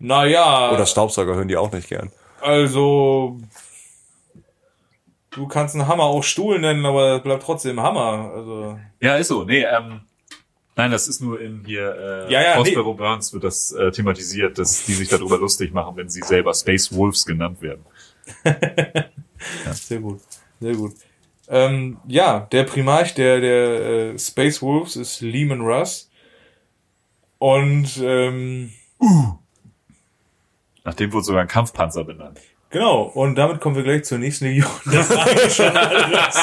Naja, 0.00 0.72
Oder 0.72 0.86
Staubsauger 0.86 1.36
hören 1.36 1.46
die 1.48 1.56
auch 1.56 1.70
nicht 1.72 1.88
gern. 1.88 2.10
also 2.42 3.38
du 5.30 5.46
kannst 5.46 5.74
einen 5.76 5.86
Hammer 5.86 6.02
auch 6.02 6.22
Stuhl 6.24 6.58
nennen, 6.58 6.84
aber 6.84 7.16
es 7.16 7.22
bleibt 7.22 7.44
trotzdem 7.44 7.80
Hammer. 7.80 8.32
Also 8.34 8.78
Ja, 9.00 9.16
ist 9.16 9.28
so. 9.28 9.44
Nee, 9.44 9.62
ähm, 9.62 10.00
nein, 10.76 10.90
das 10.90 11.08
ist 11.08 11.20
nur 11.20 11.40
in 11.40 11.64
hier 11.64 12.26
äh, 12.28 12.32
Ja, 12.32 12.42
ja, 12.42 12.54
Prospero 12.54 12.94
Burns 12.94 13.32
wird 13.32 13.44
das 13.44 13.72
äh, 13.72 13.90
thematisiert, 13.90 14.58
dass 14.58 14.84
die 14.84 14.94
sich 14.94 15.08
darüber 15.08 15.38
lustig 15.38 15.72
machen, 15.72 15.96
wenn 15.96 16.08
sie 16.08 16.22
selber 16.22 16.54
Space 16.54 16.92
Wolves 16.92 17.24
genannt 17.24 17.60
werden. 17.62 17.84
Sehr 19.72 20.00
gut, 20.00 20.20
sehr 20.58 20.74
gut. 20.74 20.94
Ähm, 21.48 21.98
ja, 22.06 22.40
der 22.50 22.64
Primarch 22.64 23.14
der, 23.14 23.40
der 23.40 24.14
äh, 24.14 24.18
Space 24.18 24.62
Wolves 24.62 24.96
ist 24.96 25.20
Lehman 25.20 25.60
Russ. 25.60 26.10
Und 27.38 28.00
ähm, 28.02 28.72
Nach 30.84 30.94
dem 30.94 31.12
wurde 31.12 31.24
sogar 31.24 31.42
ein 31.42 31.48
Kampfpanzer 31.48 32.04
benannt. 32.04 32.40
Genau, 32.74 33.02
und 33.04 33.36
damit 33.36 33.60
kommen 33.60 33.76
wir 33.76 33.82
gleich 33.84 34.04
zur 34.04 34.18
nächsten 34.18 34.44
Legion. 34.44 34.68
Das 34.92 35.10
eigentlich 35.10 35.54
schon 35.54 35.74
alles. 35.74 36.36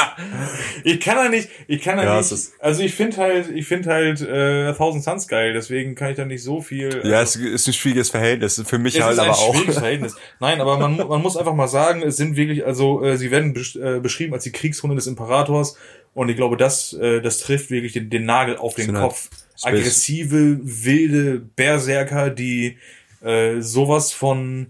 Ich 0.83 0.99
kann 0.99 1.17
da 1.17 1.29
nicht, 1.29 1.49
ich 1.67 1.81
kann 1.81 1.97
da 1.97 2.03
Ja, 2.03 2.17
nicht, 2.17 2.33
also 2.59 2.81
ich 2.81 2.95
finde 2.95 3.17
halt, 3.17 3.49
ich 3.53 3.67
finde 3.67 3.89
halt 3.91 4.21
äh, 4.21 4.73
Thousand 4.73 5.03
Suns 5.03 5.27
geil, 5.27 5.53
deswegen 5.53 5.93
kann 5.93 6.09
ich 6.09 6.15
da 6.17 6.25
nicht 6.25 6.41
so 6.43 6.61
viel. 6.61 7.01
Ja, 7.03 7.21
es 7.21 7.35
ist 7.35 7.67
ein 7.67 7.73
schwieriges 7.73 8.09
Verhältnis. 8.09 8.61
Für 8.65 8.79
mich 8.79 8.95
Es 8.95 9.03
halt 9.03 9.13
ist 9.13 9.19
ein 9.19 9.29
aber 9.29 9.37
auch. 9.37 9.53
schwieriges 9.53 9.77
Verhältnis. 9.79 10.15
Nein, 10.39 10.59
aber 10.61 10.79
man, 10.79 10.97
man 10.97 11.21
muss 11.21 11.37
einfach 11.37 11.53
mal 11.53 11.67
sagen, 11.67 12.01
es 12.01 12.17
sind 12.17 12.35
wirklich, 12.35 12.65
also 12.65 13.03
äh, 13.03 13.17
sie 13.17 13.29
werden 13.29 13.53
besch 13.53 13.75
äh, 13.75 13.99
beschrieben 13.99 14.33
als 14.33 14.43
die 14.43 14.51
Kriegshunde 14.51 14.95
des 14.95 15.05
Imperators 15.07 15.77
und 16.13 16.29
ich 16.29 16.35
glaube, 16.35 16.57
das, 16.57 16.93
äh, 16.93 17.21
das 17.21 17.37
trifft 17.37 17.69
wirklich 17.69 17.93
den, 17.93 18.09
den 18.09 18.25
Nagel 18.25 18.57
auf 18.57 18.73
den 18.75 18.87
Sind 18.87 18.95
halt 18.97 19.09
Kopf. 19.09 19.29
Aggressive, 19.63 20.59
wilde 20.63 21.39
Berserker, 21.39 22.29
die 22.31 22.77
äh, 23.23 23.61
sowas 23.61 24.11
von 24.11 24.67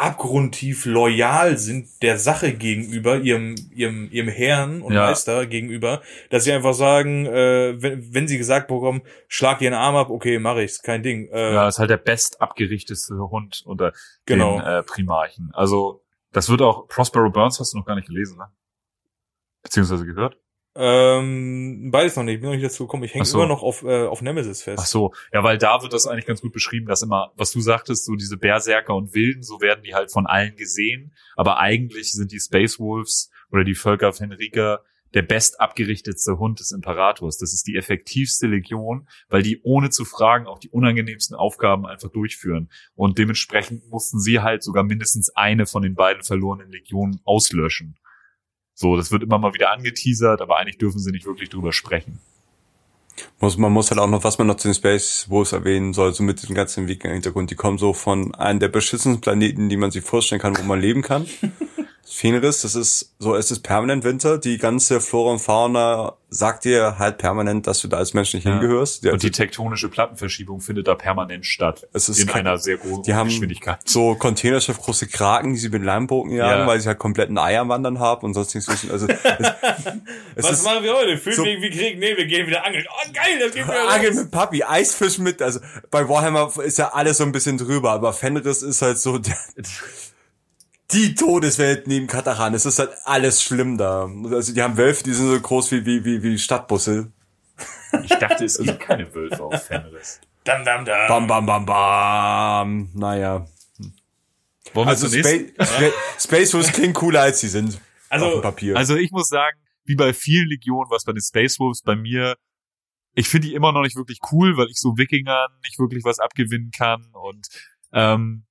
abgrundtief 0.00 0.86
loyal 0.86 1.58
sind 1.58 2.02
der 2.02 2.18
Sache 2.18 2.52
gegenüber, 2.54 3.18
ihrem, 3.18 3.54
ihrem, 3.74 4.08
ihrem 4.10 4.28
Herrn 4.28 4.82
und 4.82 4.92
Ja. 4.94 5.06
Meister 5.06 5.46
gegenüber, 5.46 6.02
dass 6.30 6.44
sie 6.44 6.52
einfach 6.52 6.74
sagen, 6.74 7.26
äh, 7.26 7.80
wenn, 7.82 8.14
wenn 8.14 8.26
sie 8.28 8.38
gesagt 8.38 8.68
bekommen, 8.68 9.02
schlag 9.28 9.60
einen 9.60 9.74
Arm 9.74 9.96
ab, 9.96 10.10
okay, 10.10 10.38
mache 10.38 10.62
ich's, 10.62 10.82
kein 10.82 11.02
Ding. 11.02 11.28
Äh, 11.28 11.54
Ja, 11.54 11.68
ist 11.68 11.78
halt 11.78 11.90
der 11.90 11.96
best 11.98 12.40
abgerichteste 12.40 13.14
Hund 13.18 13.62
unter 13.66 13.92
Genau. 14.24 14.58
den 14.58 14.66
äh, 14.66 14.82
Primarchen. 14.82 15.50
Also, 15.52 16.02
das 16.32 16.48
wird 16.48 16.62
auch, 16.62 16.86
Prospero 16.88 17.28
Burns 17.30 17.60
hast 17.60 17.74
du 17.74 17.78
noch 17.78 17.86
gar 17.86 17.94
nicht 17.96 18.08
gelesen, 18.08 18.38
ne? 18.38 18.46
Beziehungsweise 19.62 20.06
gehört? 20.06 20.38
Ähm, 20.76 21.90
beides 21.90 22.14
noch 22.14 22.22
nicht, 22.22 22.40
bin 22.40 22.50
noch 22.50 22.54
nicht 22.54 22.64
dazu 22.64 22.84
gekommen. 22.86 23.02
Ich 23.02 23.14
hänge 23.14 23.24
so. 23.24 23.38
immer 23.38 23.48
noch 23.48 23.62
auf, 23.62 23.82
äh, 23.82 24.06
auf 24.06 24.22
Nemesis 24.22 24.62
fest. 24.62 24.82
Ach 24.82 24.86
so, 24.86 25.12
ja, 25.32 25.42
weil 25.42 25.58
da 25.58 25.82
wird 25.82 25.92
das 25.92 26.06
eigentlich 26.06 26.26
ganz 26.26 26.40
gut 26.40 26.52
beschrieben, 26.52 26.86
dass 26.86 27.02
immer, 27.02 27.32
was 27.36 27.50
du 27.50 27.60
sagtest, 27.60 28.04
so 28.04 28.14
diese 28.14 28.36
Berserker 28.36 28.94
und 28.94 29.12
Wilden, 29.12 29.42
so 29.42 29.60
werden 29.60 29.82
die 29.82 29.94
halt 29.94 30.12
von 30.12 30.26
allen 30.26 30.54
gesehen, 30.54 31.12
aber 31.34 31.58
eigentlich 31.58 32.12
sind 32.12 32.30
die 32.30 32.40
Space 32.40 32.78
Wolves 32.78 33.30
oder 33.50 33.64
die 33.64 33.74
Völker 33.74 34.12
Fenrika 34.12 34.80
der 35.14 35.22
best 35.22 35.60
abgerichtetste 35.60 36.38
Hund 36.38 36.60
des 36.60 36.70
Imperators. 36.70 37.38
Das 37.38 37.52
ist 37.52 37.66
die 37.66 37.76
effektivste 37.76 38.46
Legion, 38.46 39.08
weil 39.28 39.42
die 39.42 39.60
ohne 39.62 39.90
zu 39.90 40.04
fragen 40.04 40.46
auch 40.46 40.58
die 40.58 40.68
unangenehmsten 40.68 41.36
Aufgaben 41.36 41.86
einfach 41.86 42.10
durchführen. 42.10 42.70
Und 42.94 43.18
dementsprechend 43.18 43.88
mussten 43.90 44.20
sie 44.20 44.40
halt 44.40 44.62
sogar 44.62 44.84
mindestens 44.84 45.30
eine 45.34 45.66
von 45.66 45.82
den 45.82 45.94
beiden 45.94 46.22
verlorenen 46.22 46.70
Legionen 46.70 47.20
auslöschen. 47.24 47.98
So, 48.80 48.96
das 48.96 49.12
wird 49.12 49.22
immer 49.22 49.36
mal 49.36 49.52
wieder 49.52 49.72
angeteasert, 49.72 50.40
aber 50.40 50.56
eigentlich 50.56 50.78
dürfen 50.78 51.00
sie 51.00 51.10
nicht 51.10 51.26
wirklich 51.26 51.50
drüber 51.50 51.70
sprechen. 51.70 52.18
Muss, 53.38 53.58
man 53.58 53.70
muss 53.70 53.90
halt 53.90 54.00
auch 54.00 54.08
noch, 54.08 54.24
was 54.24 54.38
man 54.38 54.46
noch 54.46 54.56
zu 54.56 54.68
den 54.68 54.74
Space 54.74 55.26
Wolves 55.28 55.52
erwähnen 55.52 55.92
soll, 55.92 56.14
so 56.14 56.22
mit 56.22 56.40
diesem 56.40 56.54
ganzen 56.54 56.88
Wikinger-Hintergrund. 56.88 57.50
Die 57.50 57.56
kommen 57.56 57.76
so 57.76 57.92
von 57.92 58.34
einem 58.34 58.58
der 58.58 58.68
beschissensten 58.68 59.20
Planeten, 59.20 59.68
die 59.68 59.76
man 59.76 59.90
sich 59.90 60.02
vorstellen 60.02 60.40
kann, 60.40 60.56
wo 60.56 60.62
man 60.62 60.80
leben 60.80 61.02
kann. 61.02 61.26
Fenris, 62.04 62.62
das 62.62 62.74
ist 62.74 63.14
so, 63.20 63.36
es 63.36 63.50
ist 63.52 63.60
permanent 63.62 64.02
Winter. 64.02 64.36
Die 64.38 64.58
ganze 64.58 65.00
Flora 65.00 65.30
und 65.32 65.38
Fauna 65.38 66.14
sagt 66.28 66.64
dir 66.64 66.98
halt 66.98 67.18
permanent, 67.18 67.66
dass 67.68 67.80
du 67.80 67.88
da 67.88 67.98
als 67.98 68.14
Mensch 68.14 68.34
nicht 68.34 68.44
Ja. 68.44 68.52
hingehörst. 68.52 69.06
Und 69.06 69.22
die 69.22 69.30
tektonische 69.30 69.88
Plattenverschiebung 69.88 70.60
findet 70.60 70.88
da 70.88 70.94
permanent 70.96 71.46
statt. 71.46 71.86
Es 71.92 72.08
ist 72.08 72.18
in 72.20 72.26
kein- 72.26 72.46
einer 72.46 72.58
sehr 72.58 72.78
großen 72.78 73.04
die 73.04 73.14
haben 73.14 73.28
Geschwindigkeit. 73.28 73.78
so 73.84 74.16
Containerschiff 74.16 74.78
große 74.78 75.06
Kraken, 75.06 75.52
die 75.52 75.58
sie 75.60 75.68
mit 75.68 75.82
Leimbogen 75.84 76.32
jagen, 76.32 76.60
Ja. 76.62 76.66
weil 76.66 76.80
sie 76.80 76.88
halt 76.88 76.98
komplett 76.98 77.30
ein 77.30 77.38
Ei 77.38 77.58
am 77.58 77.68
Wandern 77.68 78.00
haben 78.00 78.24
und 78.26 78.34
sonst 78.34 78.54
nichts 78.54 78.68
wissen. 78.70 78.90
Also, 78.90 79.06
es, 79.06 79.18
es 80.36 80.44
Was 80.44 80.50
ist 80.52 80.64
machen 80.64 80.82
wir 80.82 80.94
heute? 80.94 81.16
Fühlen 81.16 81.36
so- 81.36 81.44
wir 81.44 81.52
irgendwie 81.52 81.70
Krieg? 81.70 81.98
Nee, 81.98 82.16
wir 82.16 82.26
gehen 82.26 82.46
wieder 82.46 82.64
angeln. 82.64 82.86
Oh, 82.90 83.10
geil, 83.12 83.38
das 83.40 83.54
geht 83.54 83.64
wieder 83.68 83.88
Angeln 83.88 84.16
mit 84.16 84.30
Papi, 84.32 84.64
Eisfisch 84.64 85.18
mit, 85.18 85.40
also 85.42 85.60
bei 85.90 86.08
Warhammer 86.08 86.50
ist 86.64 86.78
ja 86.78 86.88
alles 86.92 87.18
so 87.18 87.24
ein 87.24 87.32
bisschen 87.32 87.56
drüber, 87.56 87.92
aber 87.92 88.12
Fenris 88.12 88.62
ist 88.62 88.82
halt 88.82 88.98
so 88.98 89.18
der, 89.18 89.36
die 90.92 91.14
Todeswelt 91.14 91.86
neben 91.86 92.06
Kataran. 92.06 92.54
Es 92.54 92.66
ist 92.66 92.78
halt 92.78 92.90
alles 93.04 93.42
schlimm 93.42 93.78
da. 93.78 94.08
Also 94.30 94.52
die 94.54 94.62
haben 94.62 94.76
Wölfe, 94.76 95.04
die 95.04 95.12
sind 95.12 95.28
so 95.28 95.40
groß 95.40 95.70
wie, 95.72 95.86
wie, 95.86 96.04
wie, 96.04 96.22
wie 96.22 96.38
Stadtbusse. 96.38 97.12
Ich 98.04 98.10
dachte, 98.18 98.44
es 98.44 98.58
gibt 98.58 98.80
keine 98.80 99.12
Wölfe 99.14 99.42
auf 99.42 99.62
Fenris. 99.66 100.20
Dam, 100.44 100.64
dam, 100.64 100.84
dam. 100.84 101.08
Bam, 101.08 101.26
bam, 101.26 101.46
bam, 101.46 101.66
bam. 101.66 102.90
Naja. 102.94 103.46
Wollen 104.72 104.86
wir 104.86 104.90
Also 104.90 105.08
zunächst? 105.08 105.30
Space, 105.30 105.68
Spa 105.68 105.90
Space 106.18 106.54
Wolves 106.54 106.72
klingen 106.72 106.94
cooler 106.94 107.22
als 107.22 107.40
sie 107.40 107.48
sind. 107.48 107.80
Also- 108.08 108.26
auf 108.26 108.32
dem 108.34 108.42
Papier. 108.42 108.76
Also 108.76 108.96
ich 108.96 109.10
muss 109.10 109.28
sagen, 109.28 109.58
wie 109.84 109.96
bei 109.96 110.12
vielen 110.12 110.48
Legionen, 110.48 110.90
was 110.90 111.04
bei 111.04 111.12
den 111.12 111.22
Space 111.22 111.58
Wolves 111.58 111.82
bei 111.82 111.96
mir, 111.96 112.36
ich 113.14 113.28
finde 113.28 113.48
die 113.48 113.54
immer 113.54 113.72
noch 113.72 113.82
nicht 113.82 113.96
wirklich 113.96 114.18
cool, 114.30 114.56
weil 114.56 114.68
ich 114.68 114.78
so 114.78 114.96
Wikingern 114.96 115.50
nicht 115.64 115.78
wirklich 115.78 116.04
was 116.04 116.20
abgewinnen 116.20 116.70
kann 116.70 117.10
und 117.12 117.48
ähm, 117.92 118.44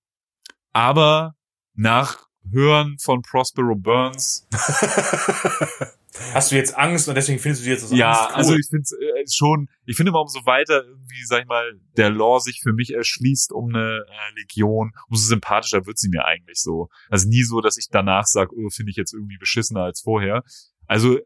aber 0.74 1.36
nach 1.74 2.28
Hören 2.52 2.98
von 3.00 3.22
Prospero 3.22 3.76
Burns 3.76 4.48
Hast 6.34 6.52
du 6.52 6.56
jetzt 6.56 6.76
Angst 6.76 7.08
und 7.08 7.16
deswegen 7.16 7.40
findest 7.40 7.66
du 7.66 7.70
jetzt 7.70 7.84
das 7.84 7.92
Ja, 7.92 8.28
cool? 8.30 8.36
also 8.36 8.56
ich 8.56 8.68
finde 8.70 8.88
äh, 9.00 9.26
schon, 9.32 9.70
ich 9.86 9.96
finde 9.96 10.10
immer 10.10 10.22
umso 10.22 10.46
weiter 10.46 10.84
irgendwie, 10.84 11.24
sag 11.26 11.42
ich 11.42 11.48
mal, 11.48 11.80
der 11.98 12.10
Lore 12.10 12.42
sich 12.42 12.62
für 12.62 12.74
mich 12.74 12.94
erschließt 12.94 13.52
um 13.52 13.70
eine 13.70 14.06
äh, 14.08 14.40
Legion, 14.40 14.92
umso 15.08 15.28
sympathischer 15.28 15.86
wird 15.86 15.98
sie 15.98 16.10
mir 16.10 16.26
eigentlich 16.26 16.60
so. 16.60 16.90
Also 17.10 17.30
nie 17.30 17.44
so, 17.44 17.62
dass 17.62 17.78
ich 17.78 17.88
danach 17.92 18.26
sage, 18.26 18.52
oh, 18.56 18.70
finde 18.70 18.90
ich 18.90 18.98
jetzt 18.98 19.14
irgendwie 19.14 19.38
beschissener 19.38 19.84
als 19.84 20.02
vorher. 20.02 20.44
Also 20.88 21.20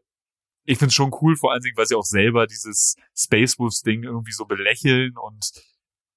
ich 0.64 0.78
finde 0.78 0.88
es 0.88 0.94
schon 0.94 1.12
cool, 1.20 1.36
vor 1.36 1.52
allen 1.52 1.62
Dingen, 1.62 1.76
weil 1.76 1.86
sie 1.86 1.96
auch 1.96 2.04
selber 2.04 2.46
dieses 2.46 2.96
Space 3.16 3.58
Wolves 3.58 3.80
Ding 3.80 4.02
irgendwie 4.02 4.32
so 4.32 4.44
belächeln 4.44 5.16
und 5.16 5.50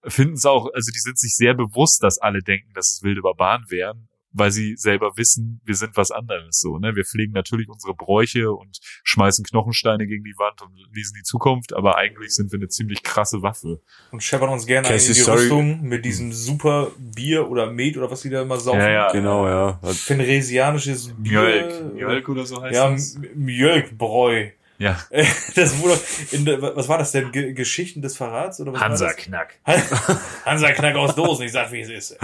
finden 0.04 0.36
es 0.36 0.46
auch, 0.46 0.70
also 0.74 0.92
die 0.92 1.00
sind 1.00 1.18
sich 1.18 1.36
sehr 1.36 1.54
bewusst, 1.54 2.04
dass 2.04 2.18
alle 2.20 2.42
denken, 2.42 2.74
dass 2.74 2.90
es 2.90 3.04
wilde 3.04 3.22
Barbaren 3.22 3.66
wären, 3.70 4.07
weil 4.32 4.52
sie 4.52 4.76
selber 4.76 5.12
wissen, 5.16 5.62
wir 5.64 5.76
sind 5.76 5.96
was 5.98 6.12
anderes 6.12 6.60
so, 6.60 6.78
ne? 6.78 6.96
Wir 6.96 7.06
pflegen 7.06 7.34
natürlich 7.34 7.70
unsere 7.70 7.94
Bräuche 7.96 8.52
und 8.52 8.78
schmeißen 9.04 9.46
Knochensteine 9.46 10.06
gegen 10.08 10.24
die 10.24 10.36
Wand 10.38 10.62
und 10.62 10.72
lesen 10.94 11.16
die 11.18 11.24
Zukunft, 11.24 11.74
aber 11.74 11.98
eigentlich 11.98 12.36
sind 12.36 12.52
wir 12.52 12.60
eine 12.60 12.68
ziemlich 12.68 13.04
krasse 13.04 13.42
Waffe. 13.42 13.82
und 14.12 14.22
scheppern 14.24 14.50
uns 14.50 14.66
gerne 14.66 14.88
Casey, 14.88 15.10
in 15.10 15.14
die 15.16 15.22
sorry. 15.22 15.40
Rüstung 15.42 15.82
mit 15.82 16.06
diesem 16.06 16.32
super 16.34 16.92
Bier 16.98 17.50
oder 17.50 17.72
Met 17.72 17.98
oder 17.98 18.12
was 18.12 18.22
die 18.22 18.30
da 18.30 18.42
immer 18.42 18.60
saufen. 18.60 18.80
Ja, 18.80 18.90
ja. 18.90 19.12
genau, 19.12 19.48
ja. 19.48 19.80
Fenresianisches 19.84 21.14
Bier. 21.18 21.42
Mjölk. 21.42 21.94
Mjölk 21.96 22.30
oder 22.30 22.46
so 22.46 22.62
heißt 22.62 22.76
Ja, 22.76 22.90
das? 22.92 23.16
M- 23.16 23.28
Mjölkbräu. 23.46 24.50
Ja. 24.80 25.00
Das 25.56 25.80
wurde 25.80 26.00
in 26.32 26.46
was 26.46 26.88
war 26.88 26.98
das 26.98 27.12
denn? 27.12 27.32
Ge 27.32 27.54
Geschichten 27.54 28.02
des 28.02 28.16
Verrats 28.16 28.60
oder 28.62 28.74
was 28.74 28.82
war 28.82 28.90
das? 28.90 29.02
Hansa-Knack. 29.02 29.56
Hansa 30.46 30.72
Knack 30.72 30.96
aus 30.96 31.16
Dosen, 31.16 31.46
ich 31.46 31.52
sag, 31.52 31.72
wie 31.72 31.82
es 31.82 31.90
ist. 31.90 32.18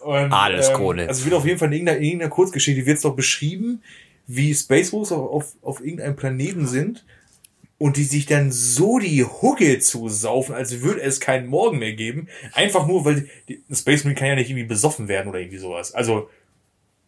Und, 0.00 0.32
Alles 0.32 0.72
Kohle. 0.72 1.08
Also 1.08 1.24
wird 1.24 1.34
auf 1.34 1.46
jeden 1.46 1.58
Fall 1.58 1.68
in 1.68 1.74
irgendeiner, 1.74 1.98
in 1.98 2.04
irgendeiner 2.04 2.30
Kurzgeschichte 2.30 2.84
wird 2.84 2.96
es 2.96 3.02
doch 3.02 3.16
beschrieben, 3.16 3.82
wie 4.26 4.54
Space 4.54 4.92
Wolves 4.92 5.12
auf, 5.12 5.30
auf, 5.30 5.52
auf 5.62 5.80
irgendeinem 5.80 6.16
Planeten 6.16 6.66
sind 6.66 7.04
und 7.78 7.96
die 7.96 8.04
sich 8.04 8.26
dann 8.26 8.52
so 8.52 8.98
die 8.98 9.24
Hucke 9.24 9.80
zusaufen, 9.80 10.54
als 10.54 10.82
würde 10.82 11.00
es 11.02 11.20
keinen 11.20 11.48
Morgen 11.48 11.78
mehr 11.78 11.94
geben. 11.94 12.28
Einfach 12.52 12.86
nur, 12.86 13.04
weil 13.04 13.28
die, 13.48 13.62
die 13.68 13.74
Space 13.74 14.04
Marine 14.04 14.18
kann 14.18 14.28
ja 14.28 14.34
nicht 14.36 14.50
irgendwie 14.50 14.68
besoffen 14.68 15.08
werden 15.08 15.28
oder 15.28 15.40
irgendwie 15.40 15.58
sowas. 15.58 15.92
Also 15.94 16.28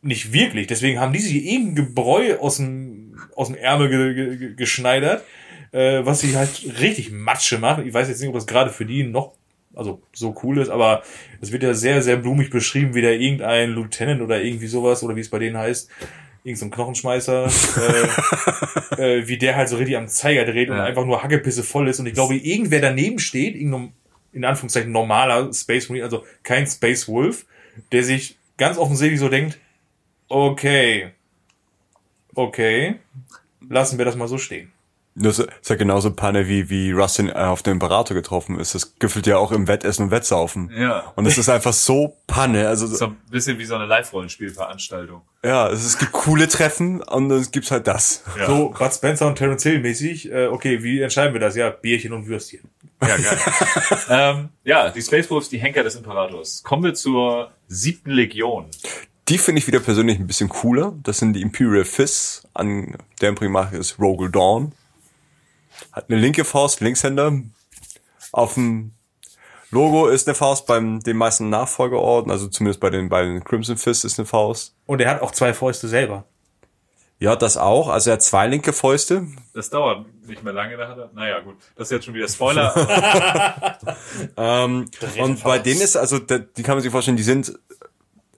nicht 0.03 0.33
wirklich. 0.33 0.67
Deswegen 0.67 1.01
haben 1.01 1.13
die 1.13 1.21
sich 1.21 1.45
irgendein 1.45 1.87
Gebräu 1.87 2.39
aus 2.39 2.57
dem, 2.57 3.04
aus 3.35 3.49
dem 3.49 3.57
Ärmel 3.57 3.89
ge, 3.89 4.15
ge, 4.15 4.37
ge, 4.37 4.55
geschneidert, 4.55 5.25
äh, 5.73 6.05
was 6.05 6.21
sie 6.21 6.37
halt 6.37 6.65
richtig 6.81 7.11
Matsche 7.13 7.59
macht. 7.59 7.85
Ich 7.85 7.93
weiß 7.95 8.09
jetzt 8.09 8.21
nicht, 8.21 8.29
ob 8.29 8.35
das 8.35 8.47
gerade 8.47 8.71
für 8.71 8.85
die 8.85 9.05
noch 9.05 9.35
also 9.77 10.01
so 10.13 10.35
cool 10.43 10.59
ist, 10.59 10.69
aber 10.69 11.03
es 11.41 11.51
wird 11.51 11.63
ja 11.63 11.75
sehr, 11.75 12.01
sehr 12.01 12.17
blumig 12.17 12.51
beschrieben, 12.51 12.95
wie 12.95 13.03
da 13.03 13.09
irgendein 13.09 13.71
Lieutenant 13.71 14.23
oder 14.23 14.41
irgendwie 14.41 14.69
sowas, 14.69 15.03
oder 15.03 15.17
wie 15.17 15.21
es 15.21 15.31
bei 15.31 15.41
denen 15.41 15.59
heißt, 15.59 15.91
irgend 16.45 16.59
so 16.59 16.67
ein 16.67 16.71
Knochenschmeißer, 16.71 17.47
äh, 18.99 19.19
äh, 19.19 19.29
wie 19.29 19.39
der 19.39 19.57
halt 19.57 19.69
so 19.69 19.77
richtig 19.77 19.97
am 19.97 20.09
Zeiger 20.09 20.45
dreht 20.45 20.71
und 20.71 20.77
Ja. 20.77 20.85
einfach 20.85 21.05
nur 21.05 21.23
Hackepisse 21.23 21.63
voll 21.63 21.89
ist. 21.89 21.99
Und 21.99 22.07
ich 22.07 22.15
glaube, 22.15 22.37
irgendwer 22.37 22.81
daneben 22.81 23.19
steht, 23.19 23.57
irgendein, 23.57 23.95
in 24.33 24.45
Anführungszeichen 24.45 24.93
normaler 24.93 25.53
Space 25.53 25.89
Marine, 25.89 26.05
also 26.05 26.25
kein 26.43 26.67
Space 26.67 27.09
Wolf, 27.09 27.47
der 27.93 28.05
sich 28.05 28.37
ganz 28.57 28.79
offensichtlich 28.79 29.19
so 29.21 29.29
denkt, 29.29 29.59
okay, 30.29 31.13
okay, 32.35 32.97
lassen 33.69 33.99
wir 33.99 34.05
das 34.05 34.17
mal 34.17 34.29
so 34.29 34.39
stehen. 34.39 34.71
Das 35.17 35.39
ist 35.39 35.49
ja 35.71 35.77
genauso 35.77 36.11
Panne 36.13 36.49
wie, 36.49 36.69
wie 36.71 36.91
Rustin 36.91 37.29
äh, 37.29 37.35
auf 37.35 37.63
den 37.63 37.75
Imperator 37.75 38.17
getroffen 38.17 38.59
ist. 38.59 38.75
Das 38.75 38.99
gefühlt 38.99 39.29
ja 39.29 39.37
auch 39.39 39.53
im 39.53 39.69
Wettessen 39.69 40.07
und 40.07 40.11
Wettsaufen. 40.11 40.73
Ja. 40.77 41.13
Und 41.15 41.27
es 41.27 41.39
ist 41.39 41.49
einfach 41.49 41.73
so 41.73 42.17
Panne. 42.27 42.67
Also, 42.67 42.89
So 42.89 43.05
ein 43.07 43.17
bisschen 43.31 43.57
wie 43.61 43.65
so 43.65 43.77
eine 43.77 43.87
Live-Rollenspielveranstaltung. 43.87 45.23
ja, 45.45 45.69
es, 45.69 45.83
ist- 45.83 45.87
es 45.87 45.99
gibt 45.99 46.11
coole 46.11 46.49
Treffen 46.49 47.01
und 47.01 47.31
es 47.31 47.53
gibt 47.53 47.71
halt 47.71 47.87
das. 47.87 48.25
Ja. 48.37 48.47
So 48.47 48.71
Bud 48.77 48.93
Spencer 48.93 49.29
und 49.29 49.37
Terence 49.37 49.63
Hill 49.63 49.79
mäßig, 49.79 50.33
äh, 50.33 50.47
okay, 50.49 50.83
wie 50.83 51.01
entscheiden 51.01 51.33
wir 51.33 51.41
das? 51.41 51.55
Ja, 51.55 51.71
Bierchen 51.71 52.13
und 52.13 52.27
Würstchen. 52.27 52.69
Ja, 53.01 53.17
geil. 53.17 53.39
ähm, 54.11 54.49
ja, 54.65 54.91
die 54.91 55.01
Space 55.03 55.31
Wolves, 55.31 55.49
die 55.49 55.59
Henker 55.59 55.85
des 55.85 55.95
Imperators. 55.95 56.61
Kommen 56.65 56.83
wir 56.83 56.95
zur 56.95 57.53
siebten 57.69 58.11
Legion. 58.11 58.67
Die 59.29 59.39
finde 59.39 59.59
ich 59.59 59.67
wieder 59.67 59.81
persönlich 59.81 60.19
ein 60.19 60.27
bisschen 60.27 60.49
cooler. 60.49 60.93
Das 61.03 61.19
sind 61.19 61.33
die 61.33 61.43
Imperial 61.43 61.85
Fists. 61.85 62.47
An 62.53 62.97
deren 63.21 63.35
Primarch 63.35 63.73
ist 63.73 63.99
Rogel 63.99 64.31
Dawn. 64.31 64.73
Hat 65.93 66.11
eine 66.11 66.21
linke 66.21 66.45
Faust, 66.45 66.81
Linkshänder. 66.81 67.41
Auf 68.33 68.55
dem 68.55 68.93
Logo 69.71 70.07
ist 70.09 70.29
eine 70.29 70.35
Faust 70.35 70.67
beim 70.67 71.01
den 71.01 71.17
meisten 71.17 71.49
Nachfolgeorden, 71.49 72.31
also 72.31 72.47
zumindest 72.47 72.81
bei 72.81 72.91
den 72.91 73.09
beiden 73.09 73.43
Crimson 73.43 73.77
Fists 73.77 74.05
ist 74.05 74.19
eine 74.19 74.27
Faust. 74.27 74.75
Und 74.87 75.01
er 75.01 75.11
hat 75.11 75.23
auch 75.23 75.33
zwei 75.33 75.53
Fäuste 75.53 75.89
selber. 75.89 76.25
Ja, 77.19 77.35
das 77.35 77.57
auch. 77.57 77.89
Also 77.89 78.11
er 78.11 78.15
hat 78.15 78.23
zwei 78.23 78.47
linke 78.47 78.73
Fäuste. 78.73 79.27
Das 79.53 79.71
dauert 79.71 80.07
nicht 80.27 80.45
mehr 80.45 80.53
lange, 80.53 80.77
da 80.77 80.89
hat 80.89 80.99
er. 80.99 81.11
Naja, 81.15 81.41
gut. 81.41 81.57
Das 81.75 81.89
ist 81.89 81.93
jetzt 81.93 82.05
schon 82.05 82.15
wieder 82.15 82.29
Spoiler. 82.29 83.79
Ähm, 84.37 84.91
und 85.19 85.43
bei 85.45 85.59
denen 85.59 85.81
ist, 85.81 85.97
also 85.97 86.19
die 86.19 86.63
kann 86.63 86.77
man 86.77 86.81
sich 86.81 86.91
vorstellen, 86.91 87.17
die 87.17 87.23
sind 87.23 87.53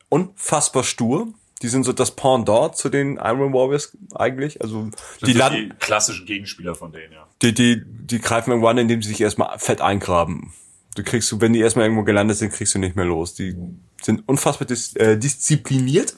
unfassbar 0.08 0.84
stur. 0.84 1.28
Die 1.62 1.68
sind 1.68 1.84
so 1.84 1.92
das 1.92 2.10
Pendant 2.10 2.76
zu 2.76 2.90
den 2.90 3.16
Iron 3.16 3.52
Warriors 3.54 3.96
eigentlich. 4.14 4.60
Also 4.60 4.90
Das 5.20 5.28
die 5.28 5.34
die 5.34 5.72
klassischen 5.78 6.26
Gegenspieler 6.26 6.74
von 6.74 6.92
denen, 6.92 7.12
ja. 7.12 7.26
die, 7.40 7.54
die, 7.54 7.82
die 7.84 8.20
greifen 8.20 8.50
irgendwann, 8.50 8.76
indem 8.76 9.00
sie 9.00 9.08
sich 9.08 9.20
erstmal 9.20 9.58
fett 9.58 9.80
eingraben. 9.80 10.52
Du 10.96 11.02
kriegst 11.02 11.30
du, 11.32 11.40
wenn 11.40 11.52
die 11.52 11.60
erstmal 11.60 11.86
irgendwo 11.86 12.04
gelandet 12.04 12.36
sind, 12.36 12.52
kriegst 12.52 12.74
du 12.74 12.78
nicht 12.78 12.96
mehr 12.96 13.04
los. 13.06 13.34
Die 13.34 13.56
sind 14.02 14.26
unfassbar 14.26 14.66
dis 14.66 14.94
äh, 14.96 15.18
diszipliniert. 15.18 16.16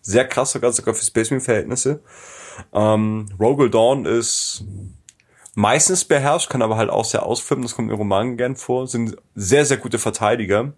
Sehr 0.00 0.26
krass 0.26 0.52
sogar, 0.52 0.72
sogar 0.72 0.94
für 0.94 1.04
Space 1.04 1.30
Marine 1.30 1.44
Verhältnisse. 1.44 2.00
Ähm, 2.72 3.28
Rogel 3.38 3.70
Dawn 3.70 4.06
ist 4.06 4.64
meistens 5.54 6.04
beherrscht, 6.04 6.50
kann 6.50 6.62
aber 6.62 6.76
halt 6.76 6.88
auch 6.88 7.04
sehr 7.04 7.24
ausflippen, 7.24 7.62
das 7.62 7.74
kommt 7.74 7.90
in 7.90 7.96
Romanen 7.96 8.36
gern 8.36 8.56
vor, 8.56 8.86
sind 8.86 9.16
sehr, 9.34 9.66
sehr 9.66 9.76
gute 9.76 9.98
Verteidiger. 9.98 10.72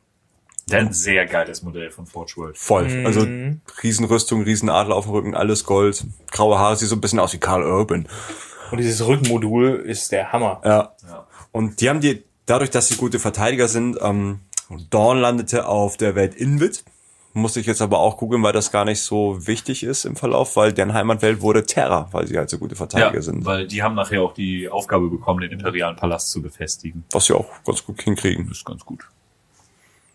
Ein 0.75 0.93
sehr 0.93 1.27
geiles 1.27 1.63
Modell 1.63 1.91
von 1.91 2.07
Forge 2.07 2.33
World. 2.37 2.59
Voll. 2.59 2.89
Mhm. 2.89 3.07
Also 3.07 3.27
Riesenrüstung, 3.83 4.43
Riesenadler 4.43 4.95
auf 4.97 5.05
dem 5.05 5.13
Rücken, 5.13 5.35
alles 5.35 5.65
Gold. 5.65 6.05
Graue 6.31 6.59
Haare, 6.59 6.77
sieht 6.77 6.89
so 6.89 6.97
ein 6.97 7.01
bisschen 7.01 7.19
aus 7.19 7.33
wie 7.33 7.39
Karl 7.39 7.65
Urban. 7.65 8.07
Und 8.71 8.79
dieses 8.79 9.05
Rückenmodul 9.07 9.83
ist 9.87 10.13
der 10.13 10.33
Hammer. 10.33 10.61
Ja. 10.65 10.93
Ja. 11.09 11.27
Und 11.53 11.81
die 11.81 11.89
haben 11.89 12.01
die, 12.01 12.23
dadurch, 12.47 12.71
dass 12.71 12.89
sie 12.89 12.97
gute 12.97 13.19
Verteidiger 13.19 13.69
sind, 13.69 13.99
ähm, 14.01 14.41
Dawn 14.91 15.19
landete 15.19 15.67
auf 15.67 15.97
der 15.97 16.15
Welt 16.15 16.35
Invid. 16.35 16.85
Musste 17.33 17.61
ich 17.61 17.67
jetzt 17.67 17.81
aber 17.81 17.99
auch 18.01 18.17
googeln, 18.17 18.43
weil 18.43 18.53
das 18.53 18.73
gar 18.73 18.85
nicht 18.85 19.03
so 19.03 19.47
wichtig 19.47 19.85
ist 19.85 20.05
im 20.05 20.17
Verlauf, 20.17 20.57
weil 20.57 20.73
deren 20.73 20.95
Heimatwelt 20.95 21.41
wurde 21.43 21.65
Terra, 21.65 22.09
weil 22.11 22.27
sie 22.27 22.37
halt 22.37 22.51
so 22.51 22.59
gute 22.59 22.75
Verteidiger 22.75 23.15
Ja, 23.15 23.23
sind. 23.23 23.45
weil 23.45 23.69
die 23.69 23.85
haben 23.85 23.95
nachher 23.95 24.23
auch 24.23 24.35
die 24.35 24.69
Aufgabe 24.69 25.09
bekommen, 25.09 25.41
den 25.41 25.53
imperialen 25.53 25.95
Palast 25.95 26.31
zu 26.31 26.43
befestigen. 26.43 27.05
Was 27.13 27.27
sie 27.27 27.35
auch 27.35 27.47
ganz 27.65 27.85
gut 27.85 28.03
hinkriegen. 28.03 28.49
Das 28.49 28.59
ist 28.59 28.65
ganz 28.65 28.85
gut. 28.85 29.05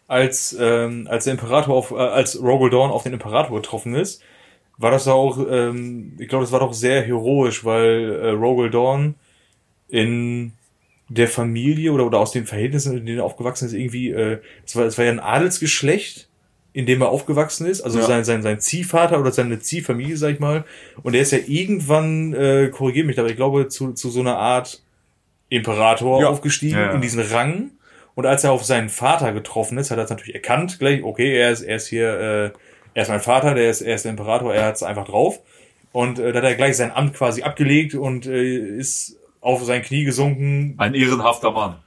Als, 0.08 0.56
ähm, 0.60 1.08
als 1.10 1.24
der 1.24 1.34
Imperator 1.34 1.76
auf, 1.76 1.92
äh, 1.92 1.96
als 1.96 2.40
Rogel 2.42 2.70
Dawn 2.70 2.92
auf 2.92 3.04
den 3.04 3.14
Imperator 3.14 3.56
getroffen 3.60 3.96
ist, 3.96 4.22
war 4.78 4.92
das 4.92 5.08
auch, 5.08 5.40
ähm, 5.50 6.14
ich 6.20 6.28
glaube, 6.28 6.44
das 6.44 6.52
war 6.52 6.60
doch 6.60 6.74
sehr 6.74 7.02
heroisch, 7.02 7.66
weil 7.66 8.12
äh, 8.22 8.30
Rogel 8.30 8.70
Dawn 8.70 9.16
in 9.88 10.52
der 11.10 11.28
Familie 11.28 11.92
oder, 11.92 12.06
oder 12.06 12.20
aus 12.20 12.32
den 12.32 12.46
Verhältnissen, 12.46 12.98
in 12.98 13.06
denen 13.06 13.20
er 13.20 13.26
aufgewachsen 13.26 13.66
ist, 13.68 13.74
irgendwie, 13.74 14.10
äh, 14.12 14.40
es 14.66 14.76
war, 14.76 14.86
es 14.86 14.98
war 14.98 15.06
ja 15.06 15.12
ein 15.12 15.20
Adelsgeschlecht, 15.20 16.28
in 16.74 16.86
dem 16.86 17.02
er 17.02 17.10
aufgewachsen 17.10 17.68
ist, 17.68 17.82
also 17.82 18.00
Ja. 18.00 18.06
sein, 18.06 18.26
sein, 18.26 18.42
sein 18.44 18.60
Ziehvater 18.60 19.20
oder 19.20 19.32
seine 19.32 19.60
Ziehfamilie, 19.60 20.18
sag 20.18 20.34
ich 20.34 20.40
mal. 20.40 20.66
Und 21.04 21.14
er 21.14 21.22
ist 21.22 21.32
ja 21.32 21.40
irgendwann, 21.48 22.34
äh, 22.34 22.70
korrigiert 22.70 23.08
mich, 23.08 23.18
aber 23.18 23.30
ich 23.30 23.38
glaube, 23.38 23.70
zu, 23.70 23.94
zu 23.94 24.10
so 24.10 24.20
einer 24.20 24.38
Art 24.38 24.84
Imperator 25.50 26.22
Ja. 26.22 26.28
aufgestiegen, 26.28 26.76
Ja, 26.78 26.92
in 26.92 27.02
diesen 27.02 27.22
Rang. 27.22 27.72
Und 28.16 28.26
als 28.26 28.44
er 28.44 28.52
auf 28.54 28.64
seinen 28.64 28.90
Vater 28.90 29.34
getroffen 29.34 29.78
ist, 29.78 29.92
hat 29.92 29.98
er 29.98 30.06
es 30.06 30.10
natürlich 30.10 30.36
erkannt, 30.36 30.80
gleich, 30.80 31.04
okay, 31.04 31.38
er 31.38 31.52
ist, 31.52 31.62
er 31.62 31.76
ist 31.76 31.88
hier, 31.88 32.20
äh, 32.20 32.52
er 32.94 33.04
ist 33.04 33.10
mein 33.10 33.22
Vater, 33.22 33.54
der 33.54 33.70
ist, 33.70 33.82
er 33.82 33.96
ist 33.96 34.06
der 34.06 34.12
Imperator, 34.12 34.54
er 34.54 34.66
hat 34.66 34.76
es 34.76 34.84
einfach 34.84 35.06
drauf. 35.06 35.40
Und 35.92 36.20
äh, 36.20 36.32
da 36.32 36.40
hat 36.40 36.46
er 36.46 36.56
gleich 36.56 36.78
sein 36.78 36.92
Amt 36.92 37.14
quasi 37.14 37.44
abgelegt 37.44 37.94
und 37.94 38.26
äh, 38.26 38.58
ist 38.78 39.18
auf 39.42 39.64
sein 39.64 39.82
Knie 39.82 40.06
gesunken. 40.06 40.76
Ein 40.78 40.94
ehrenhafter 40.96 41.52
Mann. 41.52 41.78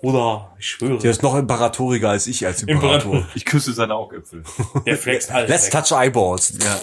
Bruder, 0.00 0.54
ich 0.58 0.66
schwöre, 0.66 0.98
Der 0.98 1.10
ist 1.10 1.22
noch 1.22 1.36
imperatoriger 1.36 2.08
als 2.08 2.26
ich 2.26 2.46
als 2.46 2.62
Imperator. 2.62 3.12
Imperator. 3.12 3.28
Ich 3.34 3.44
küsse 3.44 3.72
seine 3.74 3.94
Augäpfel. 3.94 4.42
der 4.86 4.96
flext 4.96 5.30
alles 5.30 5.50
Let's 5.50 5.66
weg. 5.66 5.84
touch 5.84 5.92
eyeballs. 5.92 6.54
Ja. 6.62 6.80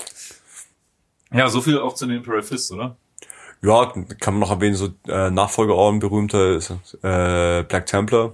Ja, 1.39 1.49
so 1.49 1.61
viel 1.61 1.79
auch 1.79 1.93
zu 1.95 2.05
den 2.05 2.17
Imperial 2.17 2.43
Fists, 2.43 2.71
oder? 2.71 2.95
Ja, 3.61 3.91
kann 4.19 4.35
man 4.35 4.39
noch 4.39 4.51
erwähnen, 4.51 4.75
so 4.75 4.89
äh, 5.07 5.31
Nachfolgeorden 5.31 5.99
berühmter 5.99 6.57
äh, 6.57 7.63
Black 7.63 7.87
Templar, 7.87 8.33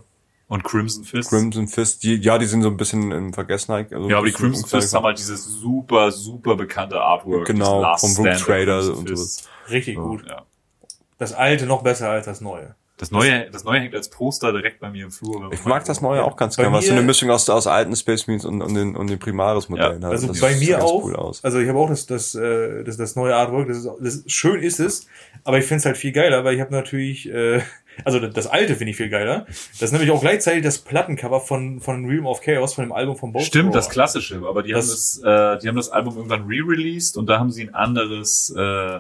Und 0.54 0.64
Crimson 0.64 1.04
Fists. 1.04 1.32
Crimson 1.32 1.68
Fist. 1.68 2.04
Die, 2.04 2.16
ja, 2.18 2.38
die 2.38 2.46
sind 2.46 2.62
so 2.62 2.70
ein 2.70 2.78
bisschen 2.78 3.12
in 3.12 3.34
Vergessenheit. 3.34 3.92
Also 3.92 4.08
ja, 4.08 4.18
aber 4.20 4.28
die 4.28 4.34
Crimson 4.34 4.70
Fists 4.70 4.94
haben 4.94 5.04
halt 5.04 5.18
dieses 5.18 5.44
super, 5.46 6.12
super 6.12 6.56
bekannte 6.56 7.02
Artwork. 7.02 7.48
Genau, 7.48 7.98
vom 7.98 8.24
der 8.24 8.38
Trader 8.38 8.96
und 8.96 9.10
Fists. 9.10 9.50
Richtig 9.72 9.96
gut. 9.96 10.24
Ja. 10.30 10.44
Das 11.18 11.34
alte 11.34 11.66
noch 11.66 11.82
besser 11.82 12.10
als 12.10 12.28
das 12.28 12.40
neue. 12.40 12.76
Das 12.98 13.10
neue, 13.10 13.50
das 13.50 13.64
neue 13.64 13.80
hängt 13.80 13.96
als 13.96 14.12
Poster 14.12 14.52
direkt 14.52 14.80
bei 14.80 14.92
mir 14.92 15.06
im 15.06 15.12
Flur. 15.12 15.52
Ich 15.52 15.66
mag 15.66 15.84
das 15.86 16.02
neue 16.02 16.24
auch 16.24 16.38
ganz 16.38 16.56
gerne, 16.56 16.72
was 16.72 16.86
so 16.86 16.92
eine 16.92 17.02
Mischung 17.02 17.32
aus, 17.32 17.50
aus 17.50 17.66
alten 17.66 17.96
Space 17.96 18.28
Marines 18.28 18.46
und, 18.46 18.62
und 18.62 18.76
den, 18.76 18.96
und 18.96 19.10
den 19.10 19.18
Primaris-Modellen 19.18 20.02
Ja, 20.02 20.08
hat. 20.08 20.14
Also 20.14 20.28
Das 20.28 20.40
bei 20.40 20.54
sieht 20.54 20.70
mir 20.70 20.84
auch. 20.84 21.04
Cool 21.04 21.16
aus. 21.16 21.44
Also 21.44 21.58
ich 21.58 21.68
habe 21.68 21.80
auch 21.80 21.90
das, 21.90 22.06
das, 22.06 22.36
äh, 22.36 22.84
das, 22.84 22.98
das 22.98 23.16
neue 23.16 23.36
Artwork. 23.36 23.68
Das 23.68 23.78
ist, 23.78 23.90
das 24.00 24.24
schön 24.28 24.62
ist 24.62 24.80
es, 24.80 25.08
aber 25.44 25.58
ich 25.58 25.66
finde 25.66 25.80
es 25.80 25.86
halt 25.86 25.98
viel 25.98 26.12
geiler, 26.12 26.46
weil 26.46 26.54
ich 26.54 26.62
habe 26.62 26.72
natürlich, 26.72 27.28
äh, 27.28 27.62
also 28.06 28.20
das, 28.20 28.34
das 28.34 28.48
alte 28.48 28.76
finde 28.76 28.92
ich 28.92 28.98
viel 28.98 29.10
geiler. 29.10 29.46
Das 29.48 29.82
ist 29.82 29.92
nämlich 29.92 30.12
auch 30.12 30.22
gleichzeitig 30.22 30.64
das 30.64 30.78
Plattencover 30.80 31.40
von 31.42 31.80
von 31.80 32.06
Realm 32.06 32.26
of 32.26 32.42
Chaos 32.42 32.74
von 32.74 32.86
dem 32.86 32.92
Album 32.92 33.16
von 33.18 33.32
Bolt 33.32 33.46
Stimmt, 33.46 33.74
das 33.76 33.90
klassische, 33.90 34.42
aber 34.48 34.64
die 34.64 34.74
haben 34.74 34.80
Das- 34.82 35.20
das, 35.22 35.58
äh, 35.58 35.60
die 35.62 35.68
haben 35.68 35.76
das 35.76 35.90
Album 35.90 36.16
irgendwann 36.18 36.44
re-released 36.48 37.18
und 37.18 37.28
da 37.28 37.40
haben 37.40 37.52
sie 37.52 37.64
ein 37.64 37.74
anderes 37.74 38.50
äh, 38.58 39.00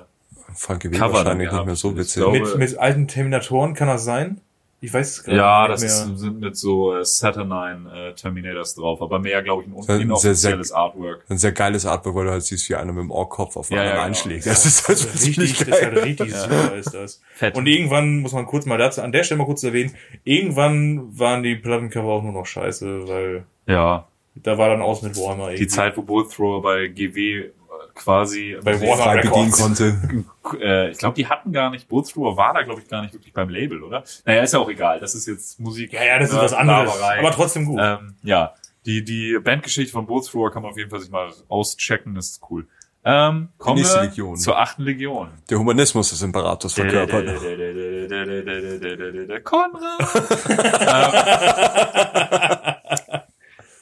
Frank 0.56 0.82
Cover 0.84 0.90
dann 0.94 1.14
wahrscheinlich 1.14 1.52
nicht 1.52 1.66
mehr 1.66 1.76
so 1.76 1.98
witzig. 1.98 2.22
glaube- 2.24 2.40
mit 2.40 2.58
mit 2.58 2.78
alten 2.78 3.08
Terminatoren 3.08 3.74
kann 3.74 3.88
das 3.88 4.04
sein? 4.04 4.40
Ich 4.86 4.94
weiß 4.94 5.10
es 5.12 5.24
gerade 5.24 5.38
Ja, 5.38 5.62
nicht 5.62 5.72
das 5.72 5.82
mehr. 6.06 6.14
ist, 6.14 6.20
sind 6.20 6.40
mit 6.42 6.58
so 6.58 6.94
äh, 6.94 7.06
Saturnine 7.06 7.90
äh, 8.10 8.14
Terminators 8.16 8.76
drauf, 8.76 9.02
aber 9.02 9.18
mehr, 9.20 9.42
glaube 9.42 9.64
ich, 9.64 9.70
ein 9.70 9.82
Sehr- 9.82 9.96
sehr, 9.96 10.02
inoffizielles 10.04 10.72
Artwork. 10.74 11.24
Ein 11.30 11.38
sehr 11.38 11.54
geiles 11.54 11.86
Artwork, 11.86 12.16
weil 12.16 12.26
du 12.26 12.32
halt 12.32 12.44
siehst, 12.44 12.70
wie 12.70 12.76
einer 12.76 12.92
mit 12.92 13.02
dem 13.04 13.12
Ohrkopf 13.12 13.56
auf 13.56 13.72
einen 13.72 13.78
Ja, 13.80 13.84
ja, 13.86 13.90
anderen 13.92 14.14
genau. 14.14 14.18
einschlägt. 14.34 14.46
Das 14.46 14.66
ist 14.66 14.86
halt 14.88 15.00
Das 15.06 15.16
ist 15.16 15.26
richtig, 15.28 15.58
das 15.58 15.68
ist 15.70 15.80
geil. 15.82 15.92
halt 15.96 16.04
richtig 16.06 16.36
super 16.36 16.76
ist 16.76 16.94
das. 16.94 17.22
Fett. 17.34 17.56
Und 17.56 17.66
irgendwann 17.68 18.20
muss 18.20 18.34
man 18.34 18.46
kurz 18.46 18.66
mal 18.66 18.78
dazu, 18.78 19.02
an 19.02 19.14
der 19.14 19.24
Stelle 19.24 19.38
mal 19.40 19.46
kurz 19.46 19.64
erwähnen, 19.64 19.96
irgendwann 20.26 21.18
waren 21.18 21.44
die 21.44 21.56
Plattencover 21.56 22.12
auch 22.12 22.24
nur 22.24 22.34
noch 22.34 22.46
scheiße, 22.46 23.08
weil 23.08 23.46
Ja, 23.68 24.08
da 24.36 24.58
war 24.58 24.68
dann 24.70 24.82
aus 24.82 25.02
mit 25.02 25.16
Warhammer 25.16 25.48
die 25.50 25.54
irgendwie. 25.56 25.68
Zeit, 25.68 25.96
wo 25.96 26.02
Bullet 26.02 26.28
Thrower 26.30 26.62
bei 26.62 26.88
GW 26.88 27.52
quasi 27.96 28.58
Bei 28.64 28.78
frei 28.78 29.22
bedienen 29.22 29.52
konnte. 29.52 30.26
äh, 30.60 30.92
ich 30.92 30.98
glaube, 30.98 31.16
die 31.16 31.28
hatten 31.28 31.52
gar 31.52 31.70
nicht, 31.70 31.88
Thrower 31.90 32.38
war 32.38 32.54
da, 32.54 32.64
glaube 32.64 32.82
ich, 32.82 32.88
gar 32.88 33.02
nicht 33.02 33.14
wirklich 33.14 33.34
beim 33.34 33.50
Label, 33.50 33.84
oder? 33.84 34.04
Naja, 34.26 34.44
ist 34.44 34.54
ja 34.54 34.60
auch 34.60 34.70
egal. 34.70 35.00
Das 35.00 35.16
ist 35.16 35.28
jetzt 35.28 35.60
Musik. 35.60 35.94
Ja, 35.94 36.04
ja, 36.04 36.20
das 36.20 36.32
ist 36.32 36.38
äh, 36.38 36.42
was 36.42 36.54
anderes. 36.54 36.94
Laberei. 36.94 37.20
Aber 37.20 37.32
trotzdem 37.32 37.66
gut. 37.66 37.80
Ähm, 37.82 38.16
ja, 38.24 38.54
die, 38.86 39.04
die 39.04 39.40
Bandgeschichte 39.42 39.92
von 39.92 40.08
Thrower 40.08 40.52
kann 40.52 40.62
man 40.62 40.72
auf 40.72 40.78
jeden 40.78 40.90
Fall 40.90 41.00
sich 41.00 41.12
mal 41.12 41.32
auschecken, 41.48 42.16
das 42.16 42.32
ist 42.32 42.42
cool. 42.50 42.68
Ähm, 43.06 43.50
kommen 43.58 43.80
nächste 43.80 43.98
wir 44.02 44.04
Legion. 44.04 44.38
zur 44.38 44.58
achten 44.58 44.84
Legion. 44.84 45.30
Der 45.50 45.60
Humanismus 45.60 46.12
des 46.12 46.22
Imperators 46.22 46.74
verkörpert. 46.74 47.28
Konrad. 49.44 50.00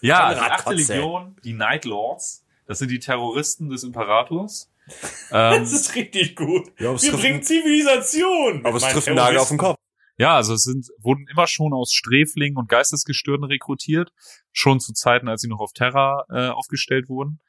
Ja, 0.03 0.34
die 0.34 0.39
achte. 0.39 0.74
Legion, 0.74 1.36
die 1.43 1.53
Night 1.53 1.86
Lords, 1.86 2.41
das 2.72 2.80
sind 2.80 2.89
die 2.89 2.99
Terroristen 2.99 3.69
des 3.69 3.84
Imperators. 3.84 4.69
Ähm, 5.32 5.61
Das 5.61 5.72
ist 5.72 5.95
richtig 5.95 6.36
gut. 6.36 6.67
Ja, 6.80 6.91
Wir 6.91 6.97
trifft- 6.97 7.22
bringen 7.22 7.43
Zivilisation. 7.43 8.65
Aber 8.65 8.76
es 8.78 8.84
trifft 8.84 9.07
einen 9.07 9.15
Nagel 9.17 9.38
auf 9.39 9.47
den 9.49 9.57
Kopf. 9.59 9.78
Ja, 10.17 10.36
also 10.36 10.53
es 10.53 10.63
sind, 10.63 10.88
wurden 10.99 11.26
immer 11.32 11.47
schon 11.47 11.72
aus 11.74 11.93
Sträflingen 11.93 12.57
und 12.57 12.67
Geistesgestörten 12.67 13.45
rekrutiert, 13.45 14.11
schon 14.51 14.80
zu 14.80 14.91
Zeiten, 14.93 15.30
als 15.30 15.41
sie 15.41 15.47
noch 15.47 15.59
auf 15.59 15.72
Terra 15.74 16.26
äh, 16.30 16.47
aufgestellt 16.49 17.07
wurden. 17.09 17.39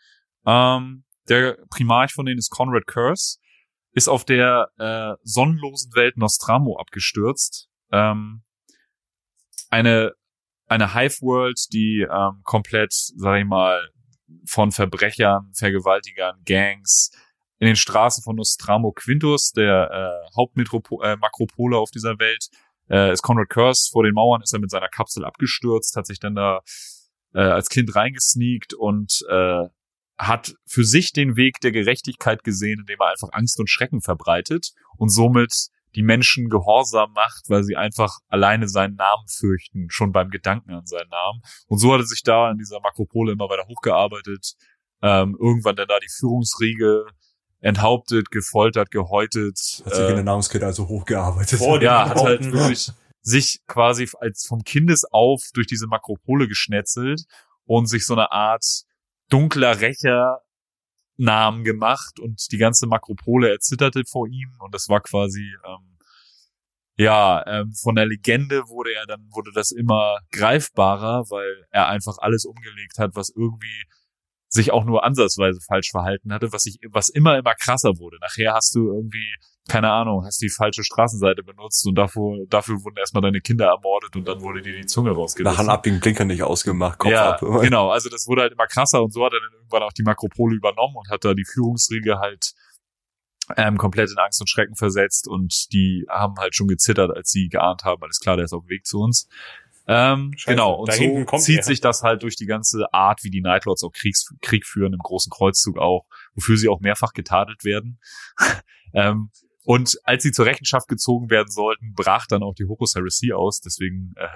Ähm, 0.46 1.04
der 1.28 1.58
Primarch 1.70 2.12
von 2.12 2.26
denen 2.26 2.38
ist 2.38 2.50
Conrad 2.50 2.86
Curse, 2.86 3.38
ist 3.92 4.08
auf 4.08 4.24
der 4.24 4.68
äh, 4.78 5.14
sonnenlosen 5.22 5.92
Welt 5.94 6.16
Nostramo 6.18 6.78
abgestürzt. 6.78 7.68
Ähm, 7.90 8.42
eine 9.70 10.12
eine 10.68 10.94
Hive-World, 10.94 11.58
die 11.72 12.06
ähm, 12.08 12.40
komplett, 12.44 12.92
sag 12.92 13.40
ich 13.40 13.46
mal, 13.46 13.90
von 14.46 14.72
Verbrechern, 14.72 15.50
Vergewaltigern, 15.54 16.40
Gangs 16.44 17.10
in 17.58 17.66
den 17.66 17.76
Straßen 17.76 18.24
von 18.24 18.36
Nostramo 18.36 18.90
Quintus, 18.90 19.52
der 19.52 19.90
äh, 19.92 20.36
Hauptmetropole 20.36 21.76
äh, 21.76 21.78
auf 21.78 21.90
dieser 21.92 22.18
Welt, 22.18 22.48
äh, 22.90 23.12
ist 23.12 23.22
Conrad 23.22 23.50
Curse. 23.50 23.88
Vor 23.92 24.02
den 24.02 24.14
Mauern 24.14 24.42
ist 24.42 24.52
er 24.52 24.58
mit 24.58 24.70
seiner 24.70 24.88
Kapsel 24.88 25.24
abgestürzt, 25.24 25.94
hat 25.94 26.06
sich 26.06 26.18
dann 26.18 26.34
da 26.34 26.60
äh, 27.34 27.40
als 27.40 27.68
Kind 27.68 27.94
reingesneakt 27.94 28.74
und 28.74 29.24
äh, 29.28 29.68
hat 30.18 30.54
für 30.66 30.84
sich 30.84 31.12
den 31.12 31.36
Weg 31.36 31.60
der 31.60 31.72
Gerechtigkeit 31.72 32.42
gesehen, 32.42 32.80
indem 32.80 32.98
er 33.00 33.10
einfach 33.10 33.28
Angst 33.32 33.58
und 33.60 33.70
Schrecken 33.70 34.00
verbreitet 34.00 34.72
und 34.96 35.10
somit 35.10 35.68
die 35.94 36.02
Menschen 36.02 36.48
gehorsam 36.48 37.12
macht, 37.12 37.48
weil 37.48 37.64
sie 37.64 37.76
einfach 37.76 38.18
alleine 38.28 38.68
seinen 38.68 38.96
Namen 38.96 39.26
fürchten, 39.28 39.88
schon 39.90 40.12
beim 40.12 40.30
Gedanken 40.30 40.72
an 40.72 40.86
seinen 40.86 41.10
Namen. 41.10 41.42
Und 41.66 41.78
so 41.78 41.92
hat 41.92 42.00
er 42.00 42.06
sich 42.06 42.22
da 42.22 42.50
in 42.50 42.58
dieser 42.58 42.80
Makropole 42.80 43.32
immer 43.32 43.48
weiter 43.48 43.66
hochgearbeitet, 43.68 44.54
ähm, 45.02 45.36
irgendwann 45.40 45.76
dann 45.76 45.88
da 45.88 45.98
die 45.98 46.10
Führungsriege 46.10 47.06
enthauptet, 47.60 48.30
gefoltert, 48.30 48.90
gehäutet. 48.90 49.82
Hat 49.84 49.94
sich 49.94 50.08
in 50.08 50.14
der 50.14 50.24
Nahrungskette 50.24 50.66
also 50.66 50.88
hochgearbeitet. 50.88 51.58
Vor 51.58 51.78
dem 51.78 51.86
ja, 51.86 52.08
hat 52.08 52.22
halt 52.22 52.44
wirklich 52.52 52.90
sich 53.20 53.60
quasi 53.66 54.08
als 54.18 54.46
vom 54.46 54.64
Kindes 54.64 55.04
auf 55.10 55.42
durch 55.54 55.68
diese 55.68 55.86
Makropole 55.86 56.48
geschnetzelt 56.48 57.22
und 57.64 57.86
sich 57.86 58.04
so 58.04 58.14
eine 58.14 58.32
Art 58.32 58.64
dunkler 59.28 59.80
Rächer 59.80 60.40
Namen 61.22 61.64
gemacht 61.64 62.20
und 62.20 62.50
die 62.52 62.58
ganze 62.58 62.86
Makropole 62.86 63.50
erzitterte 63.50 64.02
vor 64.04 64.28
ihm 64.28 64.54
und 64.60 64.74
das 64.74 64.88
war 64.88 65.00
quasi 65.00 65.54
ähm, 65.66 65.98
ja 66.96 67.44
ähm, 67.46 67.72
von 67.72 67.94
der 67.94 68.06
Legende 68.06 68.68
wurde 68.68 68.92
er 68.92 69.06
dann 69.06 69.28
wurde 69.32 69.52
das 69.54 69.70
immer 69.70 70.18
greifbarer, 70.32 71.30
weil 71.30 71.66
er 71.70 71.88
einfach 71.88 72.18
alles 72.18 72.44
umgelegt 72.44 72.98
hat, 72.98 73.14
was 73.14 73.30
irgendwie 73.30 73.86
sich 74.52 74.70
auch 74.70 74.84
nur 74.84 75.02
ansatzweise 75.02 75.60
falsch 75.60 75.90
verhalten 75.90 76.32
hatte, 76.32 76.52
was 76.52 76.62
sich, 76.62 76.78
was 76.90 77.08
immer 77.08 77.38
immer 77.38 77.54
krasser 77.54 77.98
wurde. 77.98 78.18
Nachher 78.20 78.52
hast 78.52 78.74
du 78.74 78.88
irgendwie, 78.88 79.34
keine 79.68 79.90
Ahnung, 79.90 80.24
hast 80.24 80.42
die 80.42 80.50
falsche 80.50 80.82
Straßenseite 80.82 81.42
benutzt 81.42 81.86
und 81.86 81.94
dafür, 81.94 82.44
dafür 82.48 82.82
wurden 82.82 82.96
erstmal 82.96 83.22
deine 83.22 83.40
Kinder 83.40 83.66
ermordet 83.66 84.16
und 84.16 84.26
dann 84.26 84.40
wurde 84.40 84.60
dir 84.60 84.76
die 84.76 84.86
Zunge 84.86 85.12
rausgerissen. 85.12 85.56
Nachher 85.56 85.72
ab 85.72 85.82
den 85.84 86.00
Blinker 86.00 86.24
nicht 86.24 86.42
ausgemacht, 86.42 86.98
Kopf 86.98 87.12
ja, 87.12 87.32
ab. 87.32 87.40
genau. 87.62 87.90
Also 87.90 88.08
das 88.08 88.26
wurde 88.26 88.42
halt 88.42 88.52
immer 88.52 88.66
krasser 88.66 89.02
und 89.02 89.12
so 89.12 89.24
hat 89.24 89.32
er 89.32 89.40
dann 89.40 89.52
irgendwann 89.52 89.82
auch 89.82 89.92
die 89.92 90.02
Makropole 90.02 90.56
übernommen 90.56 90.96
und 90.96 91.08
hat 91.10 91.24
da 91.24 91.34
die 91.34 91.44
Führungsriege 91.44 92.18
halt 92.18 92.52
ähm, 93.56 93.76
komplett 93.76 94.10
in 94.10 94.18
Angst 94.18 94.40
und 94.40 94.48
Schrecken 94.48 94.74
versetzt 94.74 95.28
und 95.28 95.72
die 95.72 96.06
haben 96.08 96.34
halt 96.38 96.54
schon 96.54 96.68
gezittert, 96.68 97.10
als 97.14 97.30
sie 97.30 97.48
geahnt 97.48 97.84
haben, 97.84 98.02
alles 98.02 98.18
klar, 98.18 98.36
der 98.36 98.44
ist 98.44 98.52
auf 98.52 98.64
dem 98.64 98.70
Weg 98.70 98.86
zu 98.86 99.00
uns. 99.00 99.28
Ähm, 99.88 100.32
Scheiße, 100.36 100.54
genau, 100.54 100.74
und 100.74 100.92
so 100.92 101.36
zieht 101.38 101.58
er. 101.58 101.62
sich 101.64 101.80
das 101.80 102.02
halt 102.02 102.22
durch 102.22 102.36
die 102.36 102.46
ganze 102.46 102.92
Art, 102.92 103.24
wie 103.24 103.30
die 103.30 103.40
Nightlords 103.40 103.82
auch 103.82 103.90
Kriegs 103.90 104.32
Krieg 104.40 104.64
führen, 104.64 104.92
im 104.92 105.00
großen 105.00 105.30
Kreuzzug 105.30 105.78
auch, 105.78 106.06
wofür 106.34 106.56
sie 106.56 106.68
auch 106.68 106.80
mehrfach 106.80 107.12
getadelt 107.12 107.64
werden. 107.64 107.98
ähm, 108.94 109.30
und 109.64 109.98
als 110.04 110.22
sie 110.22 110.32
zur 110.32 110.46
Rechenschaft 110.46 110.88
gezogen 110.88 111.30
werden 111.30 111.50
sollten, 111.50 111.94
brach 111.94 112.26
dann 112.26 112.42
auch 112.42 112.54
die 112.54 112.64
Horus 112.64 112.94
Heresy 112.94 113.32
aus, 113.32 113.60
deswegen 113.60 114.14
äh, 114.16 114.26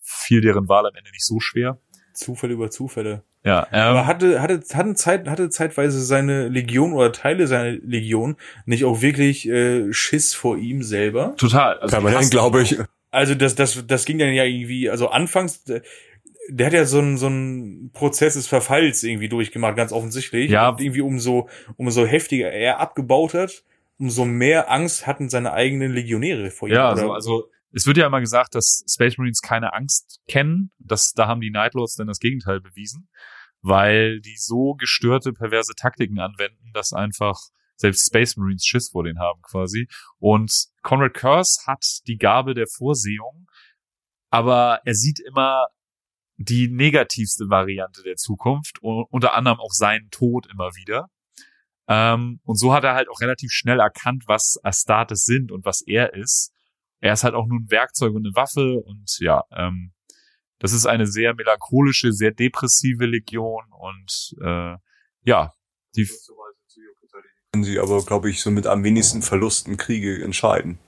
fiel 0.00 0.40
deren 0.40 0.68
Wahl 0.68 0.86
am 0.86 0.94
Ende 0.94 1.10
nicht 1.10 1.24
so 1.24 1.40
schwer. 1.40 1.78
Zufälle 2.12 2.54
über 2.54 2.70
Zufälle. 2.70 3.24
Ja, 3.44 3.66
Aber 3.70 4.00
ähm, 4.00 4.06
hatte, 4.06 4.40
hatte, 4.40 4.62
hatten 4.72 4.96
Zeit, 4.96 5.28
hatte 5.28 5.50
zeitweise 5.50 6.02
seine 6.02 6.48
Legion 6.48 6.94
oder 6.94 7.12
Teile 7.12 7.46
seiner 7.46 7.72
Legion 7.72 8.36
nicht 8.64 8.84
auch 8.84 9.02
wirklich 9.02 9.46
äh, 9.46 9.92
Schiss 9.92 10.34
vor 10.34 10.56
ihm 10.56 10.82
selber? 10.82 11.34
total. 11.36 11.78
Also 11.78 11.96
Permanent, 11.96 12.30
glaube 12.30 12.62
ich. 12.62 12.78
Also 13.10 13.34
das, 13.34 13.54
das, 13.54 13.86
das 13.86 14.06
ging 14.06 14.18
dann 14.18 14.32
ja 14.32 14.44
irgendwie, 14.44 14.88
also 14.88 15.08
anfangs, 15.08 15.62
der, 15.64 15.82
der 16.48 16.66
hat 16.66 16.72
ja 16.72 16.84
so 16.84 16.98
einen 16.98 17.18
so 17.18 17.26
einen 17.26 17.90
Prozess 17.92 18.34
des 18.34 18.46
Verfalls 18.46 19.02
irgendwie 19.02 19.28
durchgemacht, 19.28 19.76
ganz 19.76 19.92
offensichtlich. 19.92 20.50
Ja. 20.50 20.70
Und 20.70 20.80
irgendwie 20.80 21.02
umso, 21.02 21.48
umso 21.76 22.06
heftiger 22.06 22.50
er 22.50 22.80
abgebaut 22.80 23.34
hat, 23.34 23.62
umso 23.98 24.24
mehr 24.24 24.70
Angst 24.70 25.06
hatten 25.06 25.28
seine 25.28 25.52
eigenen 25.52 25.92
Legionäre 25.92 26.50
vor 26.50 26.68
ihm. 26.68 26.74
Ja, 26.74 26.88
also, 26.88 27.12
also 27.12 27.50
es 27.72 27.86
wird 27.86 27.96
ja 27.96 28.06
immer 28.06 28.20
gesagt, 28.20 28.54
dass 28.54 28.84
Space 28.88 29.18
Marines 29.18 29.40
keine 29.40 29.72
Angst 29.72 30.20
kennen. 30.28 30.70
Das, 30.78 31.12
da 31.12 31.26
haben 31.26 31.40
die 31.40 31.50
Nightlords 31.50 31.96
dann 31.96 32.06
das 32.06 32.18
Gegenteil 32.18 32.60
bewiesen, 32.60 33.08
weil 33.62 34.20
die 34.20 34.36
so 34.36 34.74
gestörte, 34.74 35.32
perverse 35.32 35.74
Taktiken 35.74 36.20
anwenden, 36.20 36.70
dass 36.72 36.92
einfach 36.92 37.38
selbst 37.76 38.06
Space 38.06 38.36
Marines 38.36 38.64
Schiss 38.64 38.90
vor 38.90 39.04
denen 39.04 39.18
haben 39.18 39.42
quasi. 39.42 39.88
Und 40.18 40.52
Conrad 40.82 41.14
Curse 41.14 41.66
hat 41.66 41.84
die 42.06 42.16
Gabe 42.16 42.54
der 42.54 42.66
Vorsehung, 42.68 43.48
aber 44.30 44.80
er 44.84 44.94
sieht 44.94 45.20
immer 45.20 45.66
die 46.36 46.68
negativste 46.68 47.48
Variante 47.48 48.02
der 48.02 48.16
Zukunft, 48.16 48.78
unter 48.82 49.34
anderem 49.34 49.60
auch 49.60 49.72
seinen 49.72 50.10
Tod 50.10 50.46
immer 50.50 50.70
wieder. 50.74 51.08
Ähm, 51.88 52.40
und 52.44 52.56
so 52.56 52.72
hat 52.72 52.84
er 52.84 52.94
halt 52.94 53.08
auch 53.08 53.20
relativ 53.20 53.50
schnell 53.52 53.80
erkannt, 53.80 54.24
was 54.26 54.58
Astartes 54.62 55.24
sind 55.24 55.52
und 55.52 55.64
was 55.64 55.82
er 55.86 56.14
ist. 56.14 56.52
Er 57.00 57.12
ist 57.12 57.24
halt 57.24 57.34
auch 57.34 57.46
nur 57.46 57.60
ein 57.60 57.70
Werkzeug 57.70 58.14
und 58.14 58.26
eine 58.26 58.34
Waffe 58.34 58.80
und 58.80 59.18
ja, 59.20 59.42
ähm, 59.54 59.92
das 60.58 60.72
ist 60.72 60.86
eine 60.86 61.06
sehr 61.06 61.34
melancholische, 61.34 62.12
sehr 62.12 62.30
depressive 62.30 63.04
Legion 63.04 63.64
und 63.70 64.34
äh, 64.42 64.76
ja, 65.24 65.52
die 65.94 66.08
Können 67.52 67.64
sie 67.64 67.78
aber, 67.78 68.02
glaube 68.04 68.30
ich, 68.30 68.40
so 68.40 68.50
mit 68.50 68.66
am 68.66 68.82
wenigsten 68.82 69.22
Verlusten 69.22 69.76
Kriege 69.76 70.24
entscheiden. 70.24 70.78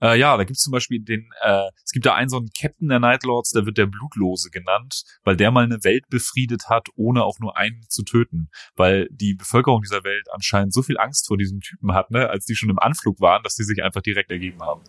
Äh, 0.00 0.18
ja, 0.18 0.36
da 0.36 0.44
gibt's 0.44 0.62
zum 0.62 0.70
Beispiel 0.70 1.00
den, 1.00 1.28
äh, 1.42 1.68
es 1.84 1.90
gibt 1.92 2.06
da 2.06 2.14
einen 2.14 2.28
so 2.28 2.36
einen 2.36 2.50
Captain 2.58 2.88
der 2.88 3.00
Nightlords, 3.00 3.50
der 3.50 3.66
wird 3.66 3.78
der 3.78 3.86
Blutlose 3.86 4.50
genannt, 4.50 5.02
weil 5.24 5.36
der 5.36 5.50
mal 5.50 5.64
eine 5.64 5.82
Welt 5.84 6.08
befriedet 6.08 6.68
hat, 6.68 6.88
ohne 6.94 7.24
auch 7.24 7.38
nur 7.40 7.56
einen 7.56 7.82
zu 7.88 8.04
töten. 8.04 8.48
Weil 8.76 9.08
die 9.10 9.34
Bevölkerung 9.34 9.82
dieser 9.82 10.04
Welt 10.04 10.26
anscheinend 10.32 10.72
so 10.72 10.82
viel 10.82 10.98
Angst 10.98 11.26
vor 11.26 11.36
diesem 11.36 11.60
Typen 11.60 11.94
hat, 11.94 12.10
ne, 12.10 12.28
als 12.30 12.44
die 12.44 12.54
schon 12.54 12.70
im 12.70 12.78
Anflug 12.78 13.20
waren, 13.20 13.42
dass 13.42 13.54
die 13.54 13.64
sich 13.64 13.82
einfach 13.82 14.02
direkt 14.02 14.30
ergeben 14.30 14.62
haben. 14.62 14.82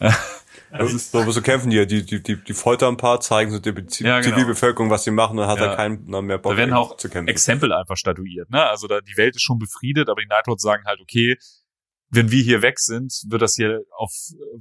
Das 0.70 0.92
ist 0.92 1.12
so, 1.12 1.30
so 1.30 1.40
kämpfen 1.40 1.70
die, 1.70 1.86
die, 1.86 2.04
die, 2.04 2.22
die, 2.22 2.36
die 2.36 2.52
foltern 2.52 2.94
ein 2.94 2.96
paar, 2.98 3.20
zeigen 3.20 3.50
so 3.50 3.58
der 3.58 3.72
Ja, 3.74 4.20
genau. 4.20 4.34
Zivilbevölkerung, 4.36 4.90
was 4.90 5.04
sie 5.04 5.10
machen, 5.10 5.38
dann 5.38 5.48
hat 5.48 5.58
Ja. 5.58 5.66
er 5.66 5.76
keinen 5.76 6.04
mehr 6.26 6.38
Bock 6.38 6.52
Da 6.52 6.58
werden 6.58 6.74
auch 6.74 6.96
zu 6.96 7.08
kämpfen. 7.08 7.28
Exempel 7.28 7.72
einfach 7.72 7.96
statuiert, 7.96 8.50
ne? 8.50 8.64
Also 8.68 8.86
da 8.86 9.00
die 9.00 9.16
Welt 9.16 9.34
ist 9.36 9.42
schon 9.42 9.58
befriedet, 9.58 10.10
aber 10.10 10.20
die 10.20 10.26
Nightlords 10.26 10.62
sagen 10.62 10.84
halt, 10.84 11.00
okay, 11.00 11.38
wenn 12.10 12.30
wir 12.30 12.42
hier 12.42 12.62
weg 12.62 12.78
sind, 12.78 13.12
wird 13.28 13.42
das 13.42 13.54
hier 13.54 13.82
auf 13.96 14.12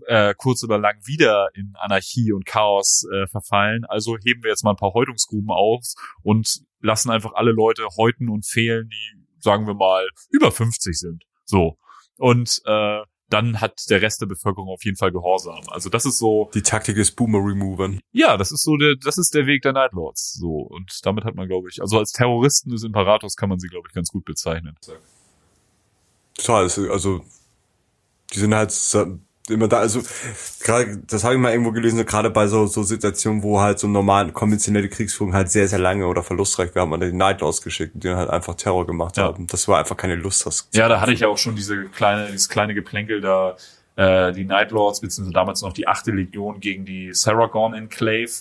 äh, 0.07 0.33
kurz 0.37 0.63
oder 0.63 0.77
lang 0.77 0.95
wieder 1.05 1.49
in 1.53 1.73
Anarchie 1.77 2.31
und 2.33 2.45
Chaos 2.45 3.05
äh, 3.13 3.27
verfallen. 3.27 3.85
Also 3.85 4.17
heben 4.23 4.43
wir 4.43 4.49
jetzt 4.49 4.63
mal 4.63 4.71
ein 4.71 4.77
paar 4.77 4.93
Häutungsgruben 4.93 5.49
auf 5.49 5.83
und 6.23 6.61
lassen 6.81 7.09
einfach 7.09 7.33
alle 7.33 7.51
Leute 7.51 7.87
häuten 7.97 8.29
und 8.29 8.45
fehlen, 8.45 8.89
die, 8.89 9.23
sagen 9.39 9.65
wir 9.65 9.73
mal, 9.73 10.07
über 10.29 10.51
50 10.51 10.97
sind. 10.97 11.23
So. 11.45 11.77
Und 12.17 12.61
äh, 12.65 13.01
dann 13.29 13.59
hat 13.59 13.89
der 13.89 14.01
Rest 14.01 14.21
der 14.21 14.27
Bevölkerung 14.27 14.69
auf 14.69 14.83
jeden 14.85 14.97
Fall 14.97 15.11
Gehorsam. 15.11 15.61
Also 15.67 15.89
das 15.89 16.05
ist 16.05 16.17
so, 16.17 16.49
Die 16.53 16.61
Taktik 16.61 16.95
des 16.95 17.11
Boomer-Removern. 17.11 17.99
ja, 18.11 18.37
das 18.37 18.51
ist 18.51 18.63
so 18.63 18.77
der, 18.77 18.95
das 19.03 19.17
ist 19.17 19.33
der 19.33 19.45
Weg 19.45 19.61
der 19.63 19.73
Nightlords. 19.73 20.33
So. 20.33 20.49
Und 20.49 20.99
damit 21.03 21.25
hat 21.25 21.35
man, 21.35 21.47
glaube 21.47 21.69
ich, 21.69 21.81
also 21.81 21.97
als 21.97 22.11
Terroristen 22.11 22.71
des 22.71 22.83
Imperators 22.83 23.35
kann 23.35 23.49
man 23.49 23.59
sie, 23.59 23.67
glaube 23.67 23.87
ich, 23.89 23.93
ganz 23.93 24.09
gut 24.09 24.25
bezeichnen. 24.25 24.75
Total, 26.37 26.63
also 26.91 27.21
die 28.33 28.39
sind 28.39 28.53
halt 28.53 28.71
immer 29.49 29.67
da, 29.67 29.79
also 29.79 30.01
gerade, 30.61 30.97
das 31.07 31.23
habe 31.23 31.35
ich 31.35 31.39
mal 31.39 31.51
irgendwo 31.51 31.71
gelesen, 31.71 32.05
gerade 32.05 32.29
bei 32.29 32.47
so, 32.47 32.67
so 32.67 32.83
Situationen, 32.83 33.43
wo 33.43 33.61
halt 33.61 33.79
so 33.79 33.87
normalen, 33.87 34.33
konventionelle 34.33 34.89
Kriegsführung 34.89 35.33
halt 35.33 35.49
sehr, 35.49 35.67
sehr 35.67 35.79
lange 35.79 36.05
oder 36.07 36.23
verlustreich 36.23 36.75
war, 36.75 36.83
hat 36.83 36.89
man 36.89 36.99
die 36.99 37.13
Nightlords 37.13 37.61
geschickt, 37.61 37.93
die 37.95 38.07
dann 38.07 38.17
halt 38.17 38.29
einfach 38.29 38.55
Terror 38.55 38.85
gemacht 38.85 39.17
Ja. 39.17 39.23
haben. 39.23 39.47
Das 39.47 39.67
war 39.67 39.79
einfach 39.79 39.95
keine 39.95 40.15
Lust, 40.15 40.45
das 40.45 40.67
Ja, 40.73 40.89
da 40.89 40.99
hatte 40.99 41.13
ich 41.13 41.21
ja 41.21 41.27
auch 41.29 41.37
schon 41.37 41.55
diese 41.55 41.85
kleine, 41.85 42.27
dieses 42.27 42.49
kleine 42.49 42.73
Geplänkel 42.73 43.21
da, 43.21 43.55
äh, 43.95 44.33
die 44.33 44.43
Nightlords, 44.43 44.99
beziehungsweise 44.99 45.33
damals 45.33 45.61
noch 45.61 45.73
die 45.73 45.87
achte 45.87 46.11
Legion 46.11 46.59
gegen 46.59 46.85
die 46.85 47.13
Saragon 47.13 47.73
Enclave 47.73 48.31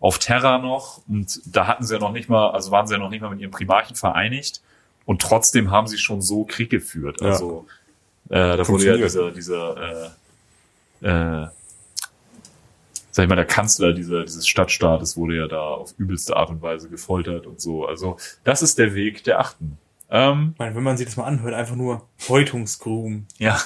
auf 0.00 0.18
Terra 0.18 0.58
noch. 0.58 1.00
Und 1.08 1.40
da 1.46 1.66
hatten 1.68 1.84
sie 1.84 1.94
ja 1.94 2.00
noch 2.00 2.12
nicht 2.12 2.28
mal, 2.28 2.50
also 2.50 2.70
waren 2.70 2.86
sie 2.86 2.94
ja 2.94 3.00
noch 3.00 3.08
nicht 3.08 3.22
mal 3.22 3.30
mit 3.30 3.40
ihrem 3.40 3.50
Primarchen 3.52 3.96
vereinigt. 3.96 4.60
Und 5.06 5.22
trotzdem 5.22 5.70
haben 5.70 5.86
sie 5.86 5.98
schon 5.98 6.20
so 6.20 6.44
Krieg 6.44 6.68
geführt. 6.70 7.20
Ja. 7.22 7.28
Also, 7.28 7.66
äh, 8.28 8.56
da 8.56 8.68
wurde 8.68 8.86
ja 8.86 8.96
dieser, 8.96 9.30
dieser, 9.30 10.12
äh, 11.00 11.06
äh, 11.06 11.48
sag 13.12 13.22
ich 13.22 13.28
mal, 13.28 13.36
der 13.36 13.44
Kanzler 13.46 13.92
dieser, 13.92 14.24
dieses 14.24 14.46
Stadtstaates 14.46 15.16
wurde 15.16 15.36
ja 15.36 15.46
da 15.46 15.60
auf 15.62 15.94
übelste 15.96 16.36
Art 16.36 16.50
und 16.50 16.60
Weise 16.60 16.88
gefoltert 16.90 17.46
und 17.46 17.60
so. 17.60 17.86
Also, 17.86 18.18
das 18.44 18.62
ist 18.62 18.78
der 18.78 18.94
Weg 18.94 19.24
der 19.24 19.40
Achten. 19.40 19.78
Ähm, 20.10 20.50
Ich 20.54 20.58
meine, 20.58 20.74
wenn 20.74 20.82
man 20.82 20.96
sich 20.96 21.06
das 21.06 21.16
mal 21.16 21.24
anhört, 21.24 21.54
einfach 21.54 21.76
nur 21.76 22.06
Häutungsgruben. 22.28 23.26
ja. 23.38 23.60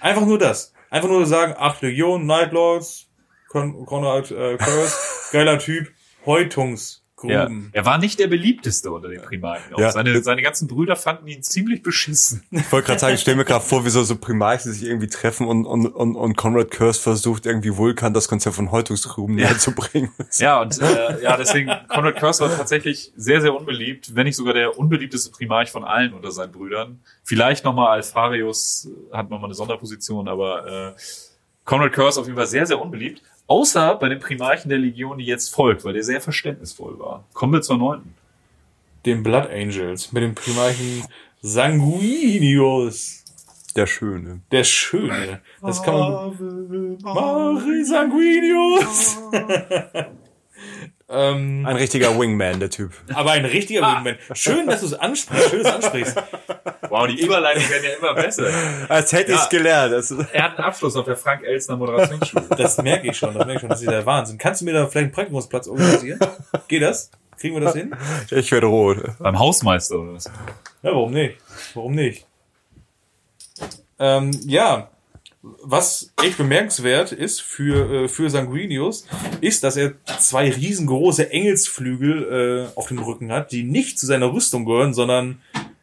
Einfach 0.00 0.24
nur 0.26 0.38
das. 0.38 0.72
Einfach 0.90 1.08
nur 1.08 1.26
sagen, 1.26 1.54
acht 1.58 1.82
Legionen, 1.82 2.24
Nightlords, 2.24 3.08
Con 3.48 3.84
Conrad 3.84 4.30
äh, 4.30 4.56
Curse, 4.56 4.94
geiler 5.32 5.58
Typ, 5.58 5.90
Ja, 7.24 7.42
Häutungsgruben. 7.42 7.70
er 7.72 7.84
war 7.84 7.98
nicht 7.98 8.18
der 8.18 8.28
beliebteste 8.28 8.90
unter 8.90 9.08
den 9.08 9.22
Primarchen. 9.22 9.74
Auch 9.74 9.78
Ja. 9.78 9.90
Seine, 9.90 10.22
seine 10.22 10.42
ganzen 10.42 10.68
Brüder 10.68 10.96
fanden 10.96 11.26
ihn 11.28 11.42
ziemlich 11.42 11.82
beschissen. 11.82 12.42
Ich 12.50 12.70
wollte 12.70 12.86
gerade 12.86 13.00
sagen, 13.00 13.14
ich 13.14 13.20
stelle 13.20 13.36
mir 13.36 13.44
gerade 13.44 13.64
vor, 13.64 13.84
wie 13.84 13.90
so, 13.90 14.02
so 14.04 14.16
Primarchen 14.16 14.72
sich 14.72 14.84
irgendwie 14.84 15.08
treffen 15.08 15.46
und, 15.46 15.66
und, 15.66 15.86
und, 15.86 16.16
und 16.16 16.36
Conrad 16.36 16.70
Curse 16.70 17.00
versucht, 17.00 17.46
irgendwie 17.46 17.76
Vulkan 17.76 18.14
das 18.14 18.28
Konzept 18.28 18.56
von 18.56 18.70
Häutungsgruben 18.70 19.34
näher 19.36 19.58
zu 19.58 19.72
bringen. 19.72 20.10
Ja, 20.38 20.60
und 20.60 20.80
äh, 20.80 21.22
ja, 21.22 21.36
deswegen, 21.36 21.70
Conrad 21.88 22.16
Curse 22.16 22.42
war 22.42 22.56
tatsächlich 22.56 23.12
sehr, 23.16 23.40
sehr 23.40 23.54
unbeliebt, 23.54 24.14
wenn 24.14 24.24
nicht 24.24 24.36
sogar 24.36 24.54
der 24.54 24.78
unbeliebteste 24.78 25.30
Primarch 25.30 25.70
von 25.70 25.84
allen 25.84 26.12
unter 26.12 26.30
seinen 26.30 26.52
Brüdern. 26.52 27.00
Vielleicht 27.24 27.64
nochmal 27.64 27.88
Alfarius 27.88 28.88
hat 29.12 29.30
nochmal 29.30 29.46
eine 29.48 29.54
Sonderposition, 29.54 30.28
aber 30.28 30.94
äh, 30.96 31.00
Conrad 31.64 31.92
Curse 31.92 32.20
auf 32.20 32.26
jeden 32.26 32.36
Fall 32.36 32.46
sehr, 32.46 32.66
sehr 32.66 32.80
unbeliebt. 32.80 33.22
Außer 33.48 33.96
bei 33.96 34.10
den 34.10 34.20
Primarchen 34.20 34.68
der 34.68 34.78
Legion, 34.78 35.18
die 35.18 35.24
jetzt 35.24 35.54
folgt, 35.54 35.84
weil 35.84 35.94
der 35.94 36.04
sehr 36.04 36.20
verständnisvoll 36.20 36.98
war. 36.98 37.24
Kommen 37.32 37.54
wir 37.54 37.62
zur 37.62 37.78
neunten. 37.78 38.14
Den 39.06 39.22
Blood 39.22 39.48
Angels 39.50 40.12
mit 40.12 40.22
dem 40.22 40.34
Primarchen 40.34 41.04
Sanguinius. 41.40 43.24
Der 43.74 43.86
Schöne. 43.86 44.40
Der 44.52 44.64
Schöne. 44.64 45.40
Das 45.62 45.82
kann 45.82 45.94
man. 45.94 46.98
Mari 47.02 47.84
Sanguinius! 47.84 49.18
ähm, 51.10 51.64
Ein 51.66 51.76
richtiger 51.76 52.18
Wingman, 52.18 52.60
der 52.60 52.70
Typ. 52.70 52.92
aber 53.14 53.32
ein 53.32 53.44
richtiger 53.44 53.80
Wingman. 53.80 54.16
Schön, 54.34 54.66
dass 54.66 54.80
du 54.80 54.86
es 54.86 54.94
ansprichst. 54.94 55.50
Schön, 55.50 55.62
dass 55.62 55.72
du 55.72 55.78
es 55.78 55.84
ansprichst. 55.84 56.22
Wow, 56.90 57.06
die 57.06 57.20
Überleitungen 57.22 57.68
werden 57.70 57.84
ja 57.84 57.90
immer 57.98 58.14
besser. 58.14 58.46
Als 58.88 59.12
hätte 59.12 59.32
Ja. 59.32 59.38
ich's 59.38 59.48
gelernt. 59.48 59.92
Das 59.92 60.10
ist- 60.10 60.26
Er 60.32 60.42
hat 60.44 60.58
einen 60.58 60.66
Abschluss 60.66 60.96
auf 60.96 61.04
der 61.06 61.16
Frank 61.16 61.42
Elstner 61.44 61.76
Moderationsschule. 61.76 62.44
Das 62.56 62.78
merke 62.82 63.08
ich 63.10 63.16
schon. 63.16 63.34
Das 63.34 63.44
merke 63.46 63.54
ich 63.54 63.60
schon. 63.60 63.68
Das 63.70 63.80
ist 63.80 63.90
der 63.90 64.04
Wahnsinn. 64.06 64.38
Kannst 64.38 64.60
du 64.60 64.64
mir 64.66 64.72
da 64.74 64.86
vielleicht 64.86 64.96
einen 65.04 65.12
Praktikumsplatz 65.12 65.68
organisieren? 65.68 66.18
Geht 66.68 66.82
das? 66.82 67.10
Kriegen 67.38 67.54
wir 67.54 67.60
das 67.62 67.74
hin? 67.74 67.94
Ich 68.30 68.50
werde 68.52 68.66
rot. 68.66 68.98
Beim 69.18 69.38
Hausmeister 69.38 69.98
oder 70.00 70.14
was? 70.14 70.24
Ja, 70.24 70.32
warum 70.92 71.12
nicht? 71.12 71.36
Warum 71.74 71.92
nicht? 71.94 72.26
Ähm, 73.98 74.30
ja, 74.46 74.90
was 75.42 76.12
echt 76.22 76.36
bemerkenswert 76.36 77.12
ist 77.12 77.40
für, 77.40 78.04
äh, 78.04 78.08
für 78.08 78.28
Sanguinius, 78.28 79.06
ist, 79.40 79.62
dass 79.62 79.76
er 79.76 79.94
zwei 80.18 80.50
riesengroße 80.50 81.30
Engelsflügel 81.30 82.70
äh, 82.74 82.78
auf 82.78 82.88
dem 82.88 82.98
Rücken 82.98 83.30
hat, 83.30 83.52
die 83.52 83.62
nicht 83.62 83.98
zu 83.98 84.06
seiner 84.06 84.32
Rüstung 84.32 84.64
gehören, 84.64 84.94
sondern 84.94 85.40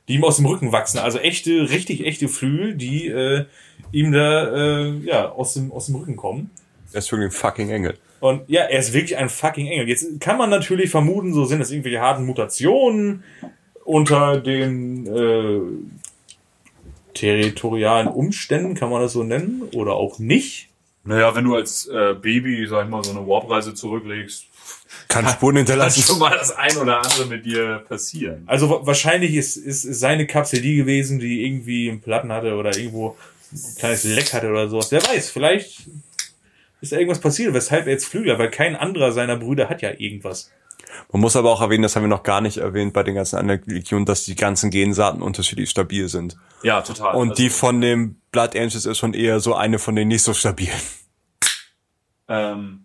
die 0.08 0.16
ihm 0.16 0.24
aus 0.24 0.38
dem 0.38 0.46
Rücken 0.46 0.72
wachsen. 0.72 1.00
Also 1.00 1.20
echte, 1.20 1.70
richtig 1.70 2.06
echte 2.06 2.28
Flügel, 2.28 2.76
die 2.76 3.08
äh, 3.08 3.46
ihm 3.92 4.12
da 4.12 4.56
äh, 4.56 4.98
ja, 5.00 5.30
aus, 5.30 5.54
dem, 5.54 5.72
aus 5.72 5.88
dem 5.88 5.96
Rücken 5.96 6.16
kommen. 6.16 6.52
Er 6.92 7.00
ist 7.00 7.12
wirklich 7.12 7.30
ein 7.30 7.32
fucking 7.32 7.70
Engel. 7.70 7.96
Und 8.20 8.42
ja, 8.48 8.64
er 8.64 8.80
ist 8.80 8.94
wirklich 8.94 9.18
ein 9.18 9.30
fucking 9.30 9.68
Engel. 9.68 9.88
Jetzt 9.88 10.20
kann 10.20 10.38
man 10.38 10.50
natürlich 10.50 10.90
vermuten, 10.90 11.34
so 11.34 11.46
sind 11.46 11.62
es 11.62 11.72
irgendwelche 11.72 12.02
harten 12.02 12.26
Mutationen 12.26 13.24
unter 13.84 14.40
den 14.40 15.06
äh, 15.08 15.60
territorialen 17.16 18.08
Umständen, 18.08 18.76
kann 18.76 18.90
man 18.92 19.02
das 19.02 19.14
so 19.14 19.24
nennen, 19.24 19.64
oder 19.74 19.94
auch 19.94 20.20
nicht. 20.20 20.70
Naja, 21.04 21.36
wenn 21.36 21.46
du 21.46 21.56
als 21.56 21.88
äh, 21.88 22.14
Baby, 22.20 22.66
sag 22.68 22.86
ich 22.86 22.90
mal, 22.90 23.04
so 23.04 23.12
eine 23.12 23.28
Warp-Reise 23.28 23.74
zurücklegst, 23.76 24.46
Kann 25.08 25.28
Spuren 25.28 25.56
kann 25.56 25.58
hinterlassen. 25.58 26.02
schon 26.02 26.18
mal 26.20 26.36
das 26.36 26.52
ein 26.56 26.76
oder 26.78 26.98
andere 27.04 27.26
mit 27.28 27.46
dir 27.46 27.84
passieren. 27.88 28.44
Also 28.48 28.70
wa- 28.70 28.82
wahrscheinlich 28.86 29.36
ist, 29.36 29.56
ist, 29.56 29.84
ist 29.86 30.00
seine 30.00 30.26
Kapsel 30.26 30.62
die 30.62 30.76
gewesen, 30.76 31.20
die 31.20 31.46
irgendwie 31.46 31.90
einen 31.90 32.02
Platten 32.02 32.32
hatte 32.32 32.56
oder 32.56 32.76
irgendwo 32.76 33.16
ein 33.52 33.60
kleines 33.78 34.04
Leck 34.04 34.34
hatte 34.34 34.50
oder 34.50 34.68
sowas. 34.68 34.92
Wer 34.92 35.04
weiß, 35.04 35.30
vielleicht 35.30 35.84
ist 36.82 36.92
da 36.92 36.98
irgendwas 36.98 37.22
passiert, 37.22 37.54
weshalb 37.54 37.86
er 37.86 37.94
jetzt 37.94 38.06
Flügel 38.06 38.32
hat, 38.34 38.40
weil 38.40 38.50
kein 38.52 38.76
anderer 38.76 39.12
seiner 39.12 39.38
Brüder 39.38 39.70
hat 39.70 39.82
ja 39.84 39.92
irgendwas. 39.96 40.52
Man 41.12 41.22
muss 41.22 41.36
aber 41.36 41.52
auch 41.52 41.62
erwähnen, 41.62 41.84
das 41.84 41.96
haben 41.96 42.04
wir 42.04 42.08
noch 42.08 42.24
gar 42.24 42.42
nicht 42.42 42.58
erwähnt 42.58 42.94
bei 42.94 43.04
den 43.04 43.16
ganzen 43.16 43.38
anderen 43.38 43.62
Legionen, 43.66 44.06
dass 44.06 44.24
die 44.24 44.36
ganzen 44.36 44.70
Gensaaten 44.70 45.22
unterschiedlich 45.22 45.70
stabil 45.70 46.08
sind. 46.08 46.38
Ja, 46.64 46.82
total. 46.82 47.16
Und 47.16 47.32
Also, 47.32 47.44
die 47.44 47.50
von 47.50 47.82
dem 47.82 48.22
Blood 48.32 48.56
Angels 48.56 48.86
ist 48.86 48.98
schon 48.98 49.14
eher 49.14 49.40
so 49.40 49.56
eine 49.56 49.80
von 49.80 49.96
den 49.96 50.08
nicht 50.08 50.24
so 50.24 50.34
stabilen. 50.34 50.80
ähm, 52.28 52.82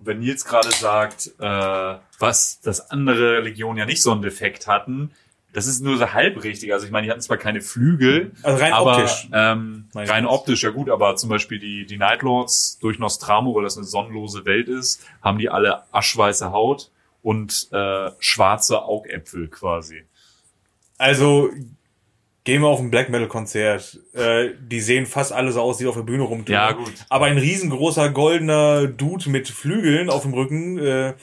wenn 0.00 0.20
Nils 0.20 0.44
gerade 0.44 0.70
sagt, 0.70 1.32
äh, 1.40 1.96
was 2.18 2.60
das 2.60 2.90
andere 2.90 3.40
Legionen 3.40 3.78
ja 3.78 3.84
nicht 3.84 4.02
so 4.02 4.12
einen 4.12 4.22
Defekt 4.22 4.66
hatten, 4.66 5.10
das 5.52 5.66
ist 5.66 5.80
nur 5.80 5.96
so 5.96 6.12
halb 6.12 6.42
richtig. 6.44 6.72
Also 6.72 6.84
ich 6.86 6.92
meine, 6.92 7.06
die 7.06 7.10
hatten 7.10 7.20
zwar 7.22 7.38
keine 7.38 7.60
Flügel, 7.60 8.32
Also 8.42 8.62
rein 8.62 8.72
aber 8.72 8.98
optisch. 8.98 9.28
ähm, 9.32 9.88
rein 9.94 10.26
optisch 10.26 10.62
ja 10.62 10.70
gut, 10.70 10.90
aber 10.90 11.16
zum 11.16 11.30
Beispiel 11.30 11.58
die 11.58 11.86
die 11.86 11.96
Night 11.96 12.22
Lords 12.22 12.78
durch 12.80 12.98
Nostramo, 12.98 13.54
weil 13.54 13.64
das 13.64 13.76
eine 13.76 13.86
sonnenlose 13.86 14.44
Welt 14.44 14.68
ist, 14.68 15.04
haben 15.22 15.38
die 15.38 15.48
alle 15.48 15.82
aschweiße 15.92 16.52
Haut 16.52 16.90
und 17.22 17.68
äh, 17.72 18.10
schwarze 18.18 18.82
Augäpfel 18.82 19.48
quasi. 19.48 20.04
Also 20.98 21.50
gehen 22.44 22.62
wir 22.62 22.68
auf 22.68 22.80
ein 22.80 22.90
Black 22.90 23.08
Metal 23.08 23.28
Konzert. 23.28 23.98
Äh, 24.14 24.50
die 24.60 24.80
sehen 24.80 25.06
fast 25.06 25.32
alle 25.32 25.52
so 25.52 25.60
aus, 25.60 25.78
die 25.78 25.86
auf 25.86 25.94
der 25.96 26.02
Bühne 26.02 26.22
rumtun. 26.22 26.54
Ja, 26.54 26.72
gut. 26.72 26.92
Aber 27.08 27.26
ein 27.26 27.38
riesengroßer 27.38 28.10
goldener 28.10 28.86
Dude 28.86 29.28
mit 29.30 29.48
Flügeln 29.48 30.10
auf 30.10 30.22
dem 30.22 30.34
Rücken, 30.34 30.78
äh, 30.78 31.14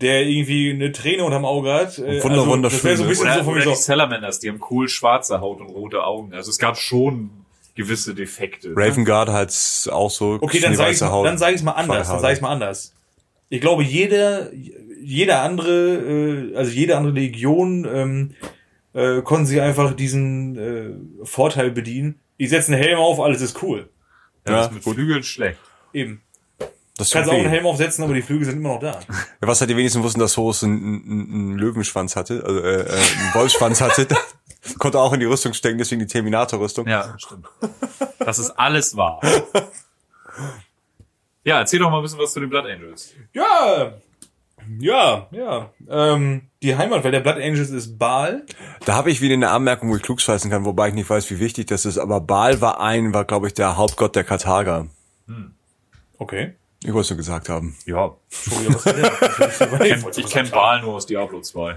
der 0.00 0.26
irgendwie 0.26 0.70
eine 0.70 0.92
Träne 0.92 1.24
unterm 1.24 1.44
Auge 1.44 1.72
hat. 1.72 1.98
Äh, 1.98 2.22
Wunder- 2.22 2.40
also, 2.42 2.56
das 2.56 2.84
wäre 2.84 2.96
so 2.96 3.02
ein 3.04 3.08
wunderschön, 3.08 3.08
bisschen 3.08 3.26
Oder, 3.26 3.38
so 3.38 3.44
von 3.44 3.54
mir 3.54 3.60
die 3.60 3.68
so. 3.68 3.74
Salamanders, 3.74 4.40
die 4.40 4.48
haben 4.50 4.60
kohlschwarze 4.60 5.40
Haut 5.40 5.60
und 5.60 5.68
rote 5.68 6.04
Augen. 6.04 6.34
Also 6.34 6.50
es 6.50 6.58
gab 6.58 6.76
schon 6.78 7.30
gewisse 7.74 8.14
Defekte. 8.14 8.68
ne? 8.70 8.74
Raven 8.76 9.04
Guard 9.04 9.28
hat 9.30 9.88
auch 9.92 10.10
so 10.10 10.38
Okay, 10.40 10.60
dann 10.60 10.74
sage 10.74 10.92
ich 10.92 11.02
Haut. 11.02 11.26
dann 11.26 11.38
sag 11.38 11.52
ich's 11.54 11.62
mal 11.62 11.72
anders. 11.72 12.08
Dann 12.08 12.20
sage 12.20 12.34
ich 12.34 12.40
mal 12.40 12.50
anders. 12.52 12.94
Ich 13.48 13.60
glaube, 13.60 13.82
jeder, 13.84 14.50
jeder 15.02 15.42
andere, 15.42 16.50
äh, 16.52 16.56
also 16.56 16.70
jede 16.72 16.96
andere 16.96 17.12
Legion 17.14 17.86
ähm, 17.90 18.34
äh, 18.92 19.22
konnten 19.22 19.46
sie 19.46 19.60
einfach 19.60 19.94
diesen 19.94 20.58
äh, 20.58 21.24
Vorteil 21.26 21.70
bedienen. 21.70 22.18
Ich 22.38 22.50
setze 22.50 22.72
einen 22.72 22.82
Helm 22.82 22.98
auf, 22.98 23.20
alles 23.20 23.40
ist 23.40 23.62
cool. 23.62 23.88
Ja, 24.46 24.52
Ja, 24.52 24.58
das 24.58 24.66
ist 24.68 24.74
mit 24.74 24.82
Flügeln 24.94 25.22
schlecht. 25.22 25.58
Eben. 25.92 26.20
Das 26.96 27.10
Du 27.10 27.18
kannst 27.18 27.30
auch 27.30 27.34
einen 27.34 27.48
Helm 27.48 27.66
aufsetzen, 27.66 28.04
aber 28.04 28.14
die 28.14 28.22
Flügel 28.22 28.46
sind 28.46 28.56
immer 28.56 28.70
noch 28.70 28.80
da. 28.80 29.00
Ja, 29.40 29.48
Was 29.48 29.60
halt 29.60 29.70
die 29.70 29.76
wenigsten 29.76 30.02
wussten, 30.02 30.20
dass 30.20 30.36
Horus 30.36 30.64
einen, 30.64 30.82
einen, 30.82 31.30
einen 31.30 31.58
Löwenschwanz 31.58 32.16
hatte, 32.16 32.42
also 32.44 32.60
äh, 32.60 32.82
äh, 32.82 32.90
einen 32.90 33.34
Wolfsschwanz 33.34 33.80
hatte. 33.80 34.06
Konnte 34.78 34.98
auch 34.98 35.12
in 35.12 35.20
die 35.20 35.26
Rüstung 35.26 35.52
stecken, 35.52 35.78
deswegen 35.78 36.00
die 36.00 36.06
Terminator-Rüstung. 36.06 36.88
Ja, 36.88 37.14
stimmt. 37.18 37.46
Das 38.18 38.38
ist 38.38 38.50
alles 38.50 38.96
wahr. 38.96 39.20
Ja, 41.44 41.60
erzähl 41.60 41.78
doch 41.78 41.90
mal 41.90 41.98
ein 41.98 42.02
bisschen 42.02 42.18
was 42.18 42.32
zu 42.32 42.40
den 42.40 42.48
Blood 42.48 42.64
Angels. 42.66 43.12
Ja, 43.32 43.92
ja, 44.78 45.28
ja. 45.30 45.70
Ähm, 45.88 46.48
die 46.62 46.76
Heimatwelt 46.76 47.14
der 47.14 47.20
Blood 47.20 47.36
Angels 47.36 47.70
ist 47.70 47.98
Baal. 47.98 48.44
Da 48.84 48.94
habe 48.94 49.10
ich 49.10 49.20
wieder 49.20 49.34
eine 49.34 49.50
Anmerkung, 49.50 49.90
wo 49.90 49.96
ich 49.96 50.02
klugscheißen 50.02 50.50
kann, 50.50 50.64
wobei 50.64 50.88
ich 50.88 50.94
nicht 50.94 51.08
weiß, 51.08 51.30
wie 51.30 51.38
wichtig 51.38 51.66
das 51.66 51.84
ist. 51.84 51.98
Aber 51.98 52.20
Baal 52.20 52.60
war 52.60 52.80
ein, 52.80 53.14
war 53.14 53.24
glaube 53.24 53.46
ich 53.46 53.54
der 53.54 53.76
Hauptgott 53.76 54.16
der 54.16 54.24
Karthager. 54.24 54.88
Okay. 56.18 56.54
Ich 56.82 56.92
wollte 56.92 57.00
es 57.06 57.10
nur 57.10 57.16
gesagt 57.16 57.48
haben. 57.48 57.76
Ja, 57.86 58.14
ich 58.30 59.58
kenn, 59.80 60.04
ich 60.16 60.26
kenn 60.26 60.50
Baal 60.50 60.82
nur 60.82 60.94
aus 60.94 61.06
Diablo 61.06 61.40
2. 61.40 61.74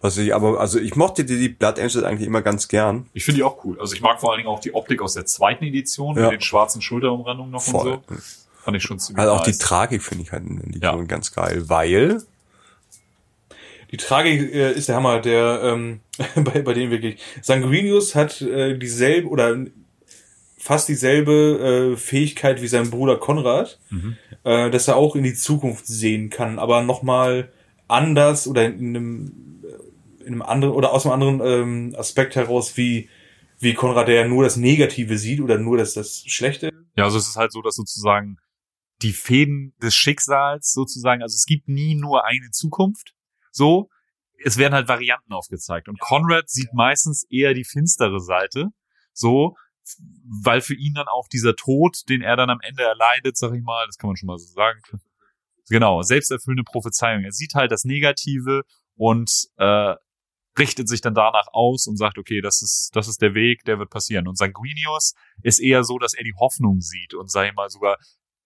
Was 0.00 0.18
ich 0.18 0.34
aber, 0.34 0.60
also 0.60 0.78
ich 0.78 0.96
mochte 0.96 1.24
die, 1.24 1.38
die 1.38 1.48
Blood 1.48 1.78
Angels 1.78 2.02
eigentlich 2.02 2.26
immer 2.26 2.42
ganz 2.42 2.68
gern. 2.68 3.08
Ich 3.14 3.24
finde 3.24 3.36
die 3.38 3.42
auch 3.44 3.64
cool. 3.64 3.80
Also 3.80 3.94
ich 3.94 4.00
mag 4.02 4.20
vor 4.20 4.30
allen 4.32 4.38
Dingen 4.38 4.48
auch 4.48 4.60
die 4.60 4.74
Optik 4.74 5.00
aus 5.00 5.14
der 5.14 5.24
zweiten 5.24 5.64
Edition 5.64 6.16
Ja. 6.16 6.24
mit 6.24 6.32
den 6.32 6.40
schwarzen 6.40 6.82
Schulterumrandungen 6.82 7.52
noch 7.52 7.62
Voll. 7.62 7.92
und 7.94 8.02
so. 8.08 8.22
Fand 8.64 8.76
ich 8.76 8.82
schon 8.82 8.98
ziemlich 8.98 9.20
Also 9.20 9.32
auch 9.34 9.42
die 9.42 9.50
nice. 9.50 9.58
Tragik 9.58 10.02
finde 10.02 10.24
ich 10.24 10.32
halt 10.32 10.44
in 10.44 10.56
der 10.56 10.66
Legion 10.66 10.98
Ja. 11.00 11.04
ganz 11.04 11.32
geil, 11.32 11.68
weil 11.68 12.22
Die 13.92 13.96
Tragik 13.96 14.52
äh, 14.54 14.72
ist 14.72 14.88
der 14.88 14.96
Hammer, 14.96 15.20
der 15.20 15.60
ähm, 15.62 16.00
bei, 16.34 16.62
bei 16.62 16.72
denen 16.74 16.90
wirklich. 16.90 17.20
Sanguinius 17.42 18.14
hat 18.14 18.40
äh, 18.42 18.76
dieselbe 18.76 19.28
oder 19.28 19.56
fast 20.64 20.88
dieselbe 20.88 21.92
äh, 21.92 21.96
Fähigkeit 21.98 22.62
wie 22.62 22.68
sein 22.68 22.88
Bruder 22.88 23.18
Konrad, 23.18 23.78
äh, 24.44 24.70
dass 24.70 24.88
er 24.88 24.96
auch 24.96 25.14
in 25.14 25.22
die 25.22 25.34
Zukunft 25.34 25.86
sehen 25.86 26.30
kann, 26.30 26.58
aber 26.58 26.82
nochmal 26.82 27.52
anders 27.86 28.48
oder 28.48 28.64
in 28.64 28.96
einem, 28.96 29.62
äh, 29.62 30.22
in 30.22 30.32
einem 30.32 30.42
anderen 30.42 30.74
oder 30.74 30.94
aus 30.94 31.04
einem 31.04 31.12
anderen 31.12 31.40
ähm, 31.44 31.94
Aspekt 31.98 32.34
heraus, 32.34 32.78
wie, 32.78 33.10
wie 33.58 33.74
Konrad, 33.74 34.08
der 34.08 34.14
ja 34.14 34.26
nur 34.26 34.42
das 34.42 34.56
Negative 34.56 35.18
sieht 35.18 35.42
oder 35.42 35.58
nur 35.58 35.76
das, 35.76 35.92
das 35.92 36.24
Schlechte. 36.26 36.70
Ja, 36.96 37.04
also 37.04 37.18
es 37.18 37.28
ist 37.28 37.36
halt 37.36 37.52
so, 37.52 37.60
dass 37.60 37.74
sozusagen 37.74 38.38
die 39.02 39.12
Fäden 39.12 39.74
des 39.82 39.94
Schicksals 39.94 40.72
sozusagen, 40.72 41.20
also 41.20 41.34
es 41.34 41.44
gibt 41.44 41.68
nie 41.68 41.94
nur 41.94 42.24
eine 42.24 42.50
Zukunft. 42.52 43.12
So, 43.52 43.90
es 44.42 44.56
werden 44.56 44.72
halt 44.72 44.88
Varianten 44.88 45.34
aufgezeigt. 45.34 45.90
Und 45.90 46.00
Conrad 46.00 46.48
sieht 46.48 46.72
meistens 46.72 47.26
eher 47.28 47.52
die 47.52 47.64
finstere 47.64 48.20
Seite. 48.20 48.68
So, 49.12 49.56
weil 50.44 50.60
für 50.60 50.74
ihn 50.74 50.94
dann 50.94 51.08
auch 51.08 51.28
dieser 51.28 51.56
Tod, 51.56 52.08
den 52.08 52.22
er 52.22 52.36
dann 52.36 52.50
am 52.50 52.60
Ende 52.62 52.82
erleidet, 52.82 53.36
sag 53.36 53.54
ich 53.54 53.62
mal, 53.62 53.86
das 53.86 53.98
kann 53.98 54.08
man 54.08 54.16
schon 54.16 54.26
mal 54.26 54.38
so 54.38 54.46
sagen. 54.46 54.80
Genau, 55.68 56.02
selbsterfüllende 56.02 56.64
Prophezeiung. 56.64 57.24
Er 57.24 57.32
sieht 57.32 57.54
halt 57.54 57.72
das 57.72 57.84
Negative 57.84 58.62
und 58.96 59.30
äh, 59.56 59.94
richtet 60.58 60.88
sich 60.88 61.00
dann 61.00 61.14
danach 61.14 61.46
aus 61.52 61.86
und 61.86 61.96
sagt, 61.96 62.18
okay, 62.18 62.40
das 62.40 62.62
ist, 62.62 62.90
das 62.94 63.08
ist 63.08 63.22
der 63.22 63.34
Weg, 63.34 63.64
der 63.64 63.78
wird 63.78 63.90
passieren. 63.90 64.28
Und 64.28 64.36
Sanguinius 64.36 65.14
ist 65.42 65.58
eher 65.58 65.84
so, 65.84 65.98
dass 65.98 66.14
er 66.14 66.24
die 66.24 66.34
Hoffnung 66.38 66.80
sieht 66.80 67.14
und 67.14 67.30
sag 67.30 67.48
ich 67.48 67.54
mal 67.54 67.70
sogar 67.70 67.96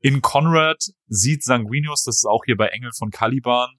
in 0.01 0.23
Conrad 0.23 0.83
sieht 1.09 1.43
Sanguinius, 1.43 2.05
das 2.05 2.19
ist 2.19 2.27
auch 2.27 2.45
hier 2.45 2.57
bei 2.57 2.69
Engel 2.69 2.93
von 2.97 3.11
Caliban, 3.11 3.71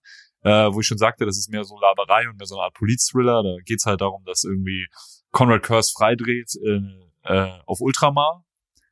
äh, 0.41 0.71
wo 0.71 0.81
ich 0.81 0.87
schon 0.87 0.97
sagte, 0.97 1.25
das 1.25 1.37
ist 1.37 1.49
mehr 1.49 1.63
so 1.63 1.79
Laberei 1.79 2.29
und 2.29 2.37
mehr 2.37 2.45
so 2.45 2.55
eine 2.55 2.65
Art 2.65 2.73
Police-Thriller. 2.73 3.43
Da 3.43 3.55
geht's 3.63 3.85
halt 3.85 4.01
darum, 4.01 4.23
dass 4.25 4.43
irgendwie 4.43 4.87
Conrad 5.31 5.63
Curse 5.63 5.93
freidreht 5.95 6.51
äh, 6.65 7.08
äh, 7.29 7.59
auf 7.65 7.79
Ultramar. 7.79 8.43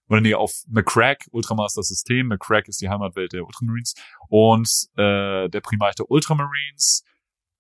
Oder 0.09 0.21
nee, 0.21 0.33
auf 0.33 0.63
McCrack. 0.67 1.27
Ultramar 1.31 1.65
ist 1.65 1.77
das 1.77 1.89
System, 1.89 2.27
McCrack 2.27 2.69
ist 2.69 2.81
die 2.81 2.87
Heimatwelt 2.87 3.33
der 3.33 3.45
Ultramarines. 3.45 3.93
Und 4.29 4.69
äh, 4.95 5.49
der 5.49 5.61
Primarch 5.61 5.95
der 5.95 6.09
Ultramarines, 6.09 7.03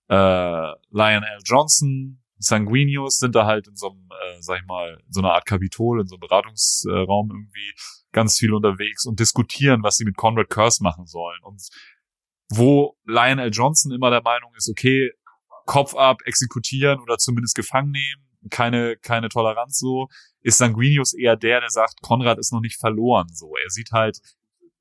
äh, 0.09 0.71
Lionel 0.89 1.39
Johnson, 1.43 2.23
Sanguinius 2.39 3.17
sind 3.17 3.35
da 3.35 3.45
halt 3.45 3.67
in 3.67 3.75
so 3.75 3.89
einem, 3.89 4.07
äh, 4.11 4.41
sag 4.41 4.61
ich 4.61 4.67
mal, 4.67 5.01
in 5.05 5.11
so 5.11 5.19
einer 5.19 5.33
Art 5.33 5.45
Kapitol, 5.45 6.01
in 6.01 6.07
so 6.07 6.15
einem 6.15 6.21
Beratungsraum 6.21 7.31
irgendwie 7.31 7.73
ganz 8.11 8.37
viel 8.37 8.53
unterwegs 8.53 9.05
und 9.05 9.19
diskutieren, 9.19 9.83
was 9.83 9.97
sie 9.97 10.05
mit 10.05 10.15
Conrad 10.15 10.49
Curse 10.49 10.83
machen 10.83 11.05
sollen. 11.05 11.39
Und 11.43 11.67
wo 12.49 12.95
Lionel 13.05 13.49
Johnson 13.51 13.91
immer 13.91 14.09
der 14.09 14.21
Meinung 14.21 14.53
ist, 14.55 14.69
okay, 14.69 15.11
Kopf 15.65 15.95
ab, 15.95 16.21
exekutieren 16.25 16.99
oder 17.01 17.17
zumindest 17.17 17.55
gefangen 17.55 17.91
nehmen, 17.91 18.27
keine, 18.49 18.95
keine 18.97 19.29
Toleranz 19.29 19.77
so, 19.77 20.07
ist 20.47 20.59
Sanguinius 20.59 21.13
eher 21.13 21.35
der, 21.35 21.59
der 21.59 21.69
sagt, 21.69 22.01
Konrad 22.01 22.39
ist 22.39 22.53
noch 22.53 22.61
nicht 22.61 22.79
verloren, 22.79 23.27
so. 23.33 23.53
Er 23.61 23.69
sieht 23.69 23.91
halt 23.91 24.19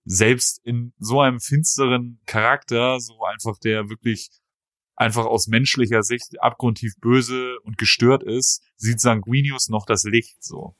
selbst 0.05 0.65
in 0.65 0.93
so 1.01 1.21
einem 1.21 1.41
finsteren 1.41 2.21
Charakter, 2.25 3.01
so 3.01 3.25
einfach 3.25 3.59
der 3.59 3.91
wirklich 3.91 4.31
einfach 4.95 5.27
aus 5.27 5.49
menschlicher 5.49 6.05
Sicht 6.05 6.41
abgrundtief 6.41 6.93
böse 7.01 7.57
und 7.65 7.79
gestört 7.79 8.23
ist, 8.23 8.63
sieht 8.77 9.01
Sanguinius 9.01 9.69
noch 9.69 9.87
das 9.87 10.05
Licht, 10.05 10.37
so. 10.41 10.77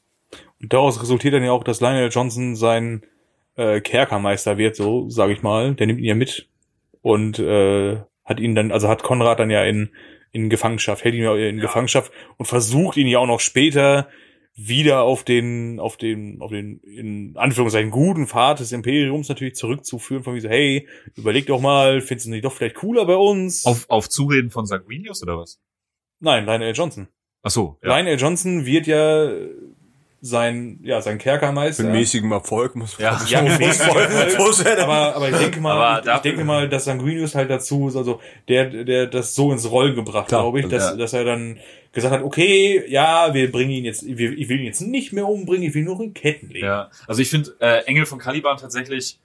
Und 0.61 0.73
daraus 0.73 1.03
resultiert 1.03 1.35
dann 1.35 1.43
ja 1.43 1.51
auch, 1.51 1.65
dass 1.65 1.81
Lionel 1.81 2.11
Johnson 2.11 2.55
sein 2.55 3.03
äh, 3.57 3.81
Kerkermeister 3.81 4.57
wird, 4.57 4.77
so 4.77 5.11
sage 5.11 5.33
ich 5.33 5.43
mal. 5.43 5.75
Der 5.75 5.89
nimmt 5.89 5.99
ihn 5.99 6.05
ja 6.05 6.15
mit 6.15 6.49
und 7.03 7.41
äh, 7.41 8.01
hat 8.25 8.39
ihn 8.39 8.55
dann, 8.55 8.71
also 8.71 8.89
hat 8.89 9.03
Konrad 9.03 9.41
dann 9.41 9.51
ja 9.51 9.65
in, 9.65 9.91
in 10.31 10.49
Gefangenschaft, 10.49 11.03
hält 11.03 11.17
ihn 11.17 11.25
ja 11.25 11.35
in 11.35 11.57
Ja. 11.57 11.63
Gefangenschaft 11.63 12.13
und 12.37 12.47
versucht 12.47 12.97
ihn 12.97 13.09
ja 13.09 13.19
auch 13.19 13.27
noch 13.27 13.41
später 13.41 14.09
wieder 14.57 15.03
auf 15.03 15.23
den, 15.23 15.79
auf 15.79 15.99
den, 15.99 16.41
auf 16.41 16.51
den, 16.51 16.81
in 16.81 17.37
Anführungszeichen, 17.37 17.91
guten 17.91 18.27
Pfad 18.27 18.61
des 18.61 18.73
Imperiums 18.73 19.29
natürlich 19.29 19.55
zurückzuführen, 19.55 20.25
von 20.25 20.35
wie 20.35 20.41
so, 20.41 20.49
hey, 20.49 20.89
überleg 21.15 21.47
doch 21.47 21.61
mal, 21.61 22.01
findest 22.01 22.27
du 22.27 22.31
nicht 22.31 22.45
doch 22.45 22.53
vielleicht 22.53 22.77
cooler 22.77 23.05
bei 23.05 23.17
uns? 23.17 23.67
Auf, 23.67 23.85
auf 23.91 24.09
Zureden 24.09 24.51
von 24.51 24.65
Sanguinius 24.65 25.23
oder 25.23 25.39
was? 25.39 25.61
Nein, 26.21 26.47
Lionel 26.47 26.75
Johnson. 26.75 27.09
Ach 27.43 27.51
so, 27.51 27.79
ja. 27.83 27.91
Lionel 27.91 28.19
Johnson 28.19 28.65
wird 28.65 28.87
ja 28.87 29.31
sein, 30.21 30.81
ja, 30.83 31.01
sein 31.03 31.19
Kerkermeister. 31.19 31.85
Mit 31.85 31.93
mäßigem 31.93 32.33
Erfolg 32.33 32.75
muss 32.75 32.97
Ja. 32.99 33.21
Ja, 33.29 33.43
mit 33.43 33.59
mäßigem 33.59 33.97
Erfolg. 33.97 34.79
Aber, 34.79 35.17
aber 35.17 35.31
ich 35.31 35.37
denke 35.39 35.61
mal, 35.61 36.01
Aber 36.01 36.15
ich, 36.17 36.21
denke 36.21 36.45
mal, 36.45 36.69
dass 36.69 36.85
Sanguinius 36.85 37.35
halt 37.35 37.51
dazu, 37.51 37.89
ist, 37.89 37.97
also 37.97 38.21
der, 38.49 38.85
der 38.85 39.07
das 39.07 39.35
so 39.35 39.53
ins 39.53 39.71
Rollen 39.71 39.95
gebracht, 39.95 40.29
glaube 40.29 40.61
ich, 40.61 40.69
dass, 40.69 40.91
ja. 40.91 40.97
dass 40.97 41.13
er 41.13 41.25
dann 41.25 41.59
gesagt 41.93 42.15
hat, 42.15 42.23
okay, 42.23 42.85
ja, 42.89 43.33
wir 43.33 43.51
bringen 43.51 43.71
ihn 43.71 43.85
jetzt, 43.85 44.05
wir, 44.07 44.33
ich 44.33 44.49
will 44.49 44.59
ihn 44.59 44.67
jetzt 44.67 44.81
nicht 44.81 45.13
mehr 45.13 45.27
umbringen, 45.27 45.69
ich 45.69 45.75
will 45.75 45.85
nur 45.85 46.01
in 46.01 46.13
Ketten 46.13 46.51
legen. 46.51 46.67
Ja, 46.67 46.91
also 47.07 47.23
ich 47.23 47.31
finde 47.31 47.57
äh, 47.61 47.85
Engel 47.85 48.07
von 48.07 48.19
Caliban 48.19 48.57
tatsächlich 48.59 49.19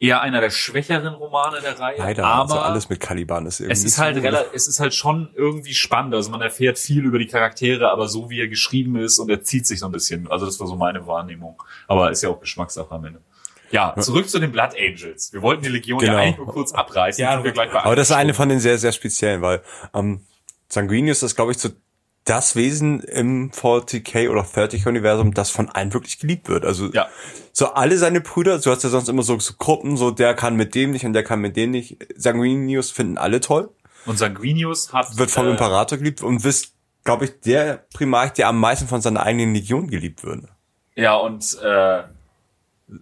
eher 0.00 0.22
einer 0.22 0.40
der 0.40 0.50
schwächeren 0.50 1.14
Romane 1.14 1.60
der 1.60 1.78
Reihe. 1.78 1.98
Leider, 1.98 2.24
aber 2.26 2.54
also 2.54 2.58
alles 2.58 2.88
mit 2.88 3.00
Caliban 3.00 3.46
ist 3.46 3.60
irgendwie 3.60 3.72
es 3.74 3.84
ist 3.84 3.98
halt 3.98 4.16
relativ, 4.16 4.52
es 4.54 4.66
ist 4.66 4.80
halt 4.80 4.94
schon 4.94 5.28
irgendwie 5.34 5.74
spannend. 5.74 6.14
Also 6.14 6.30
man 6.30 6.40
erfährt 6.40 6.78
viel 6.78 7.04
über 7.04 7.18
die 7.18 7.26
Charaktere, 7.26 7.90
aber 7.90 8.08
so 8.08 8.30
wie 8.30 8.40
er 8.40 8.48
geschrieben 8.48 8.96
ist 8.96 9.18
und 9.18 9.30
er 9.30 9.42
zieht 9.42 9.66
sich 9.66 9.78
so 9.78 9.86
ein 9.86 9.92
bisschen. 9.92 10.28
Also 10.28 10.46
das 10.46 10.58
war 10.58 10.66
so 10.66 10.74
meine 10.74 11.06
Wahrnehmung. 11.06 11.62
Aber 11.86 12.10
ist 12.10 12.22
ja 12.22 12.30
auch 12.30 12.40
Geschmackssache 12.40 12.90
am 12.90 13.04
Ende. 13.04 13.20
Ja, 13.70 13.94
zurück 14.00 14.28
zu 14.28 14.40
den 14.40 14.50
Blood 14.50 14.70
Angels. 14.76 15.32
Wir 15.32 15.42
wollten 15.42 15.62
die 15.62 15.68
Legion 15.68 16.00
Genau. 16.00 16.14
ja 16.14 16.18
eigentlich 16.18 16.38
nur 16.38 16.48
kurz 16.48 16.72
abreißen. 16.72 17.22
Ja, 17.22 17.44
wir 17.44 17.52
gleich 17.52 17.70
bei 17.70 17.84
Aber 17.84 17.94
das 17.94 18.10
ist 18.10 18.16
eine 18.16 18.34
von 18.34 18.48
den 18.48 18.58
sehr, 18.58 18.78
sehr 18.78 18.90
speziellen, 18.92 19.42
weil 19.42 19.62
ähm, 19.94 20.22
Sanguinius 20.68 21.22
ist, 21.22 21.36
glaube 21.36 21.52
ich, 21.52 21.58
so 21.58 21.68
das 22.30 22.54
Wesen 22.54 23.00
im 23.00 23.50
40k 23.50 24.30
oder 24.30 24.42
30k-Universum, 24.42 25.34
das 25.34 25.50
von 25.50 25.68
allen 25.68 25.92
wirklich 25.92 26.20
geliebt 26.20 26.48
wird. 26.48 26.64
Also 26.64 26.86
Ja. 26.92 27.08
so 27.52 27.72
alle 27.72 27.98
seine 27.98 28.20
Brüder, 28.20 28.60
du 28.60 28.70
hast 28.70 28.84
ja 28.84 28.88
sonst 28.88 29.08
immer 29.08 29.24
so, 29.24 29.36
so 29.40 29.54
Gruppen, 29.58 29.96
so 29.96 30.12
der 30.12 30.34
kann 30.34 30.54
mit 30.54 30.76
dem 30.76 30.92
nicht 30.92 31.04
und 31.04 31.12
der 31.12 31.24
kann 31.24 31.40
mit 31.40 31.56
dem 31.56 31.72
nicht. 31.72 31.96
Sanguinius 32.16 32.92
finden 32.92 33.18
alle 33.18 33.40
toll, 33.40 33.70
Und 34.06 34.16
Sanguinius 34.18 34.92
hat 34.92 35.18
wird 35.18 35.30
vom 35.32 35.48
äh, 35.48 35.50
Imperator 35.50 35.98
geliebt 35.98 36.22
und 36.22 36.44
wisst, 36.44 36.72
glaube 37.02 37.24
ich, 37.24 37.40
der 37.40 37.84
Primarch, 37.92 38.32
der 38.34 38.46
am 38.46 38.60
meisten 38.60 38.86
von 38.86 39.00
seiner 39.00 39.24
eigenen 39.24 39.52
Legion 39.52 39.88
geliebt 39.88 40.22
wird. 40.22 40.44
Ja, 40.94 41.16
und 41.16 41.58
äh, 41.62 42.04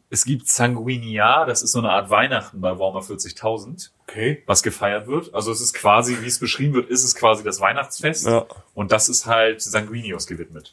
es 0.09 0.25
gibt 0.25 0.49
Sanguinia, 0.49 1.45
das 1.45 1.63
ist 1.63 1.73
so 1.73 1.81
eine 1.81 1.91
Art 1.91 2.09
Weihnachten 2.09 2.61
bei 2.63 2.79
Warhammer 2.79 3.01
40.000. 3.05 3.91
Okay. 4.09 4.43
was 4.47 4.63
gefeiert 4.63 5.07
wird. 5.07 5.35
Also 5.35 5.53
es 5.53 5.61
ist 5.61 5.75
quasi, 5.75 6.17
wie 6.23 6.27
es 6.27 6.39
beschrieben 6.39 6.73
wird, 6.75 6.89
ist 6.89 7.05
es 7.05 7.15
quasi 7.15 7.45
das 7.45 7.61
Weihnachtsfest. 7.61 8.27
Ja. 8.27 8.47
Und 8.75 8.91
das 8.91 9.09
ist 9.11 9.27
halt 9.27 9.61
Sanguinius 9.61 10.27
gewidmet. 10.27 10.73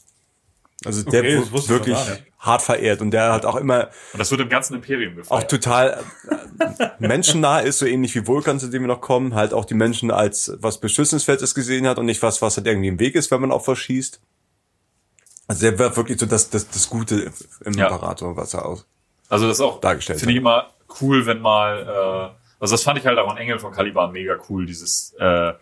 Also 0.86 1.04
der 1.04 1.22
Okay, 1.22 1.52
wird 1.52 1.70
wirklich 1.70 1.98
hart 2.40 2.62
verehrt 2.62 3.02
und 3.02 3.12
der 3.12 3.34
hat 3.34 3.46
auch 3.46 3.56
immer 3.56 3.90
Und 4.14 4.20
das 4.20 4.30
wird 4.32 4.40
im 4.42 4.50
ganzen 4.50 4.76
Imperium 4.76 5.14
auch 5.14 5.18
gefeiert. 5.18 5.50
total 5.52 6.04
äh, 6.60 6.90
menschennah 7.00 7.60
ist, 7.60 7.80
so 7.80 7.86
ähnlich 7.86 8.14
wie 8.16 8.26
Vulkan, 8.28 8.60
zu 8.60 8.68
dem 8.70 8.84
wir 8.84 8.88
noch 8.88 9.02
kommen, 9.02 9.34
halt 9.36 9.54
auch 9.54 9.66
die 9.66 9.74
Menschen 9.74 10.12
als 10.12 10.54
was 10.60 10.80
Beschützenswertes 10.80 11.56
gesehen 11.56 11.88
hat 11.88 11.98
und 11.98 12.06
nicht 12.06 12.22
was, 12.22 12.42
was 12.42 12.56
halt 12.58 12.68
irgendwie 12.68 12.88
im 12.90 13.00
Weg 13.00 13.16
ist, 13.16 13.32
wenn 13.32 13.42
man 13.42 13.52
auf 13.52 13.68
was 13.68 13.80
schießt. 13.80 14.22
Also 15.48 15.62
der 15.62 15.78
wird 15.80 15.98
wirklich 15.98 16.20
so 16.20 16.26
das, 16.26 16.50
das, 16.50 16.70
das 16.70 16.90
Gute 16.90 17.32
im 17.64 17.74
Ja. 17.74 17.88
Imperator, 17.88 18.36
was 18.38 18.54
er 18.54 18.66
aus. 18.66 18.86
also 19.30 19.48
das 19.48 19.58
ist 19.58 19.62
auch, 19.62 19.80
dargestellt 19.82 20.20
finde 20.20 20.34
ich 20.34 20.40
immer 20.40 20.70
cool, 21.02 21.26
wenn 21.26 21.42
mal, 21.42 22.32
äh, 22.36 22.45
also 22.60 22.74
das 22.74 22.84
fand 22.84 22.98
ich 23.00 23.06
halt 23.06 23.18
auch 23.20 23.30
an 23.30 23.38
Engel 23.38 23.60
von 23.60 23.72
Caliban 23.74 24.12
mega 24.12 24.38
cool, 24.50 24.66
dieses, 24.66 25.14
äh, 25.20 25.54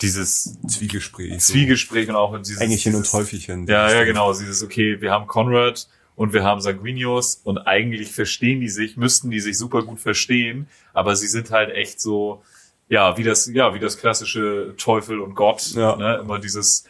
dieses 0.00 0.58
Zwiegespräch. 0.66 1.40
Zwiegespräch 1.40 2.08
und 2.08 2.16
auch 2.16 2.36
dieses, 2.38 2.60
Engelchen 2.60 2.94
und 2.94 3.10
Teufelchen. 3.10 3.66
Ja, 3.66 3.90
ja, 3.90 4.04
genau. 4.04 4.32
Dieses, 4.32 4.62
okay, 4.62 5.00
wir 5.00 5.10
haben 5.10 5.26
Conrad 5.26 5.88
und 6.16 6.32
wir 6.32 6.42
haben 6.44 6.60
Sanguinius 6.60 7.40
und 7.44 7.58
eigentlich 7.58 8.12
verstehen 8.12 8.60
die 8.60 8.68
sich, 8.68 8.96
müssten 8.96 9.30
die 9.30 9.40
sich 9.40 9.58
super 9.58 9.82
gut 9.82 10.00
verstehen, 10.00 10.68
aber 10.92 11.16
sie 11.16 11.26
sind 11.26 11.50
halt 11.50 11.70
echt 11.70 12.00
so, 12.00 12.42
ja, 12.88 13.16
wie 13.16 13.24
das, 13.24 13.46
ja, 13.52 13.74
wie 13.74 13.78
das 13.78 13.98
klassische 13.98 14.74
Teufel 14.76 15.20
und 15.20 15.34
Gott, 15.34 15.72
Ja. 15.74 15.96
ne? 15.96 16.18
immer 16.22 16.38
dieses 16.38 16.84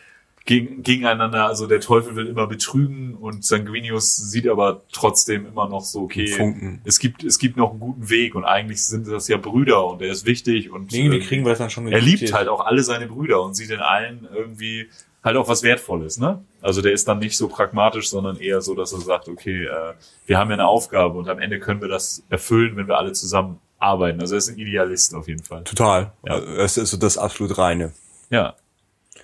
gegen, 0.46 0.82
gegeneinander, 0.82 1.46
also 1.46 1.66
der 1.66 1.80
Teufel 1.80 2.16
will 2.16 2.26
immer 2.26 2.46
betrügen 2.46 3.14
und 3.14 3.44
Sanguinius 3.44 4.16
sieht 4.16 4.46
aber 4.46 4.82
trotzdem 4.92 5.46
immer 5.46 5.68
noch 5.68 5.82
so, 5.84 6.02
okay, 6.02 6.26
Funken. 6.26 6.82
es 6.84 6.98
gibt, 6.98 7.24
es 7.24 7.38
gibt 7.38 7.56
noch 7.56 7.70
einen 7.70 7.80
guten 7.80 8.10
Weg 8.10 8.34
und 8.34 8.44
eigentlich 8.44 8.84
sind 8.84 9.08
das 9.08 9.28
ja 9.28 9.38
Brüder 9.38 9.86
und 9.86 10.02
er 10.02 10.10
ist 10.10 10.26
wichtig 10.26 10.70
und 10.70 10.92
Irgendwie 10.92 11.18
äh, 11.18 11.20
kriegen 11.20 11.44
wir 11.44 11.50
das 11.50 11.58
dann 11.58 11.70
schon 11.70 11.88
er 11.88 12.00
liebt 12.00 12.32
halt 12.34 12.48
auch 12.48 12.60
alle 12.60 12.82
seine 12.82 13.06
Brüder 13.06 13.42
und 13.42 13.54
sieht 13.54 13.70
in 13.70 13.80
allen 13.80 14.28
irgendwie 14.34 14.88
halt 15.22 15.38
auch 15.38 15.48
was 15.48 15.62
Wertvolles, 15.62 16.18
ne? 16.18 16.44
Also 16.60 16.82
der 16.82 16.92
ist 16.92 17.08
dann 17.08 17.18
nicht 17.18 17.38
so 17.38 17.48
pragmatisch, 17.48 18.10
sondern 18.10 18.36
eher 18.36 18.60
so, 18.60 18.74
dass 18.74 18.92
er 18.92 19.00
sagt, 19.00 19.28
okay, 19.28 19.64
äh, 19.64 19.94
wir 20.26 20.38
haben 20.38 20.50
ja 20.50 20.54
eine 20.54 20.66
Aufgabe 20.66 21.16
und 21.18 21.28
am 21.30 21.38
Ende 21.38 21.58
können 21.58 21.80
wir 21.80 21.88
das 21.88 22.22
erfüllen, 22.28 22.76
wenn 22.76 22.86
wir 22.86 22.98
alle 22.98 23.12
zusammen 23.12 23.58
arbeiten. 23.78 24.20
Also 24.20 24.34
er 24.34 24.38
ist 24.38 24.50
ein 24.50 24.58
Idealist 24.58 25.14
auf 25.14 25.26
jeden 25.26 25.42
Fall. 25.42 25.64
Total. 25.64 26.12
Ja. 26.26 26.34
Also 26.34 26.46
Es 26.48 26.76
ist 26.76 26.90
so 26.90 26.98
das 26.98 27.16
absolut 27.16 27.56
reine. 27.56 27.92
Ja. 28.28 28.54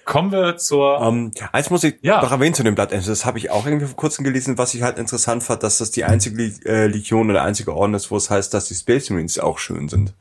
Kommen 0.05 0.33
wir 0.33 0.57
zur 0.57 1.01
Ähm, 1.01 1.33
eins 1.53 1.71
muss 1.71 1.85
ich 1.85 1.97
Ja. 2.03 2.23
noch 2.23 2.33
erwähnen 2.33 2.55
zu 2.55 2.63
den 2.63 2.75
Blood 2.75 2.91
Angels. 2.91 3.07
Das 3.07 3.25
habe 3.25 3.39
ich 3.39 3.51
auch 3.51 3.65
irgendwie 3.67 3.87
vor 3.87 3.97
kurzem 3.97 4.25
gelesen, 4.25 4.59
was 4.59 4.75
ich 4.75 4.83
halt 4.83 4.99
interessant 4.99 5.43
fand, 5.43 5.63
dass 5.63 5.79
das 5.79 5.91
die 5.91 6.05
einzige 6.05 6.43
äh, 6.65 6.87
Legion 6.87 7.31
oder 7.31 7.43
einzige 7.43 7.75
Orden 7.75 7.95
ist, 7.95 8.11
wo 8.11 8.17
es 8.17 8.31
heißt, 8.31 8.53
dass 8.53 8.67
die 8.69 8.75
Space 8.75 9.11
Marines 9.11 9.39
auch 9.39 9.59
schön 9.59 9.89
sind. 9.89 10.15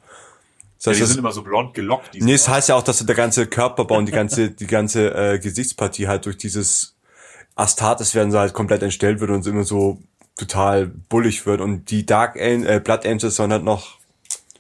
Das 0.77 0.86
ja, 0.86 0.91
heißt, 0.91 0.97
die 0.97 1.01
das, 1.01 1.09
sind 1.09 1.19
immer 1.19 1.32
so 1.32 1.41
blond 1.41 1.73
gelockt. 1.73 2.13
Die 2.13 2.21
nee, 2.21 2.34
es 2.34 2.45
sind 2.45 2.53
heißt 2.53 2.69
ja 2.69 2.75
auch, 2.75 2.84
dass 2.84 3.03
der 3.05 3.15
ganze 3.15 3.47
Körperbau 3.47 3.97
und 3.97 4.05
die 4.05 4.11
ganze, 4.11 4.51
die 4.51 4.67
ganze 4.67 5.13
äh, 5.13 5.39
Gesichtspartie 5.39 6.07
halt 6.07 6.25
durch 6.25 6.38
dieses 6.38 6.95
Astartes 7.55 8.15
werden 8.15 8.32
sie 8.32 8.39
halt 8.39 8.53
komplett 8.53 8.84
entstellt 8.84 9.19
wird 9.19 9.32
und 9.32 9.45
immer 9.47 9.63
so 9.63 9.99
total 10.38 10.88
bullig 10.88 11.45
wird 11.45 11.59
und 11.61 11.89
die 11.91 12.05
Dark 12.05 12.39
An 12.39 12.63
äh, 12.65 12.80
Blood 12.84 13.05
Angels 13.05 13.36
sollen 13.36 13.51
halt 13.51 13.63
noch 13.63 13.97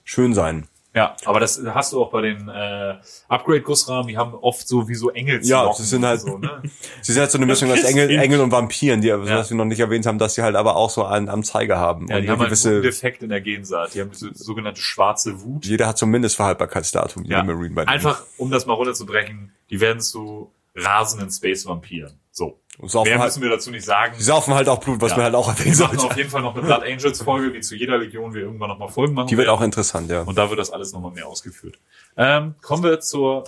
schön 0.03 0.33
sein. 0.33 0.67
Ja, 0.95 1.15
aber 1.25 1.39
das 1.39 1.61
hast 1.73 1.93
du 1.93 2.01
auch 2.03 2.09
bei 2.09 2.21
den 2.21 2.49
äh, 2.49 2.95
Upgrade-Gussrahmen, 3.27 4.07
die 4.07 4.17
haben 4.17 4.33
oft 4.33 4.67
so 4.67 4.87
wie 4.89 4.95
so 4.95 5.11
Engel 5.11 5.39
Ja, 5.45 5.71
sie 5.73 5.83
sind 5.83 6.03
halt- 6.05 6.21
so, 6.21 6.37
ne? 6.37 6.61
Sie 7.01 7.13
sind 7.13 7.21
halt 7.21 7.31
so 7.31 7.37
eine 7.37 7.45
Mischung 7.45 7.71
aus 7.71 7.83
Engel, 7.83 8.09
Engel 8.09 8.41
und 8.41 8.51
Vampiren, 8.51 8.99
die, 9.01 9.11
was 9.11 9.29
Ja. 9.29 9.49
wir 9.49 9.57
noch 9.57 9.65
nicht 9.65 9.79
erwähnt 9.79 10.05
haben, 10.05 10.17
dass 10.17 10.33
sie 10.35 10.41
halt 10.41 10.55
aber 10.55 10.75
auch 10.75 10.89
so 10.89 11.05
einen 11.05 11.29
am 11.29 11.43
Zeiger 11.43 11.77
haben. 11.77 12.07
Ja, 12.07 12.17
und 12.17 12.23
die 12.23 12.29
haben 12.29 12.39
halt 12.39 12.47
einen 12.47 12.49
gewisse, 12.49 12.69
guten 12.71 12.81
Defekt 12.83 13.23
in 13.23 13.29
der 13.29 13.41
Gensaat. 13.41 13.93
Die 13.93 14.01
haben 14.01 14.11
diese 14.11 14.33
sogenannte 14.33 14.81
schwarze 14.81 15.41
Wut. 15.43 15.65
jeder 15.65 15.87
hat 15.87 15.97
so 15.97 16.05
ein 16.05 16.09
Mindestverhaltbarkeitsdatum, 16.09 17.23
Ja. 17.25 17.43
Marine 17.43 17.73
bei. 17.75 17.87
Einfach, 17.87 18.23
um 18.37 18.49
das 18.51 18.65
mal 18.65 18.73
runterzubrechen, 18.73 19.51
die 19.69 19.79
werden 19.79 20.01
zu 20.01 20.51
rasenden 20.75 21.29
Space-Vampiren. 21.31 22.13
So. 22.31 22.59
Und 22.79 22.89
saufen 22.89 23.09
Mehr 23.09 23.19
halt, 23.19 23.27
müssen 23.27 23.41
wir 23.43 23.49
dazu 23.49 23.71
nicht 23.71 23.83
sagen. 23.85 24.15
die 24.17 24.23
saufen 24.23 24.53
halt 24.53 24.69
auch 24.69 24.79
Blut, 24.79 25.01
was 25.01 25.11
Ja. 25.11 25.17
man 25.17 25.25
halt 25.25 25.35
auch 25.35 25.47
erwähnen 25.49 25.77
Wir 25.77 25.85
machen 25.85 25.97
sollte. 25.99 26.11
auf 26.13 26.17
jeden 26.17 26.29
Fall 26.29 26.41
noch 26.41 26.55
eine 26.55 26.63
Blood 26.65 26.83
Angels 26.83 27.21
Folge, 27.21 27.53
wie 27.53 27.59
zu 27.59 27.75
jeder 27.75 27.97
Legion 27.97 28.33
wir 28.33 28.41
irgendwann 28.43 28.69
noch 28.69 28.79
mal 28.79 28.87
Folgen 28.87 29.13
machen. 29.13 29.27
Die 29.27 29.35
wird 29.37 29.47
werden. 29.47 29.57
auch 29.59 29.61
interessant, 29.61 30.09
ja. 30.09 30.21
Und 30.21 30.37
da 30.37 30.49
wird 30.49 30.59
das 30.59 30.71
alles 30.71 30.93
nochmal 30.93 31.11
mehr 31.11 31.27
ausgeführt. 31.27 31.77
Ähm, 32.15 32.55
kommen 32.61 32.83
wir 32.83 32.99
zur 33.01 33.43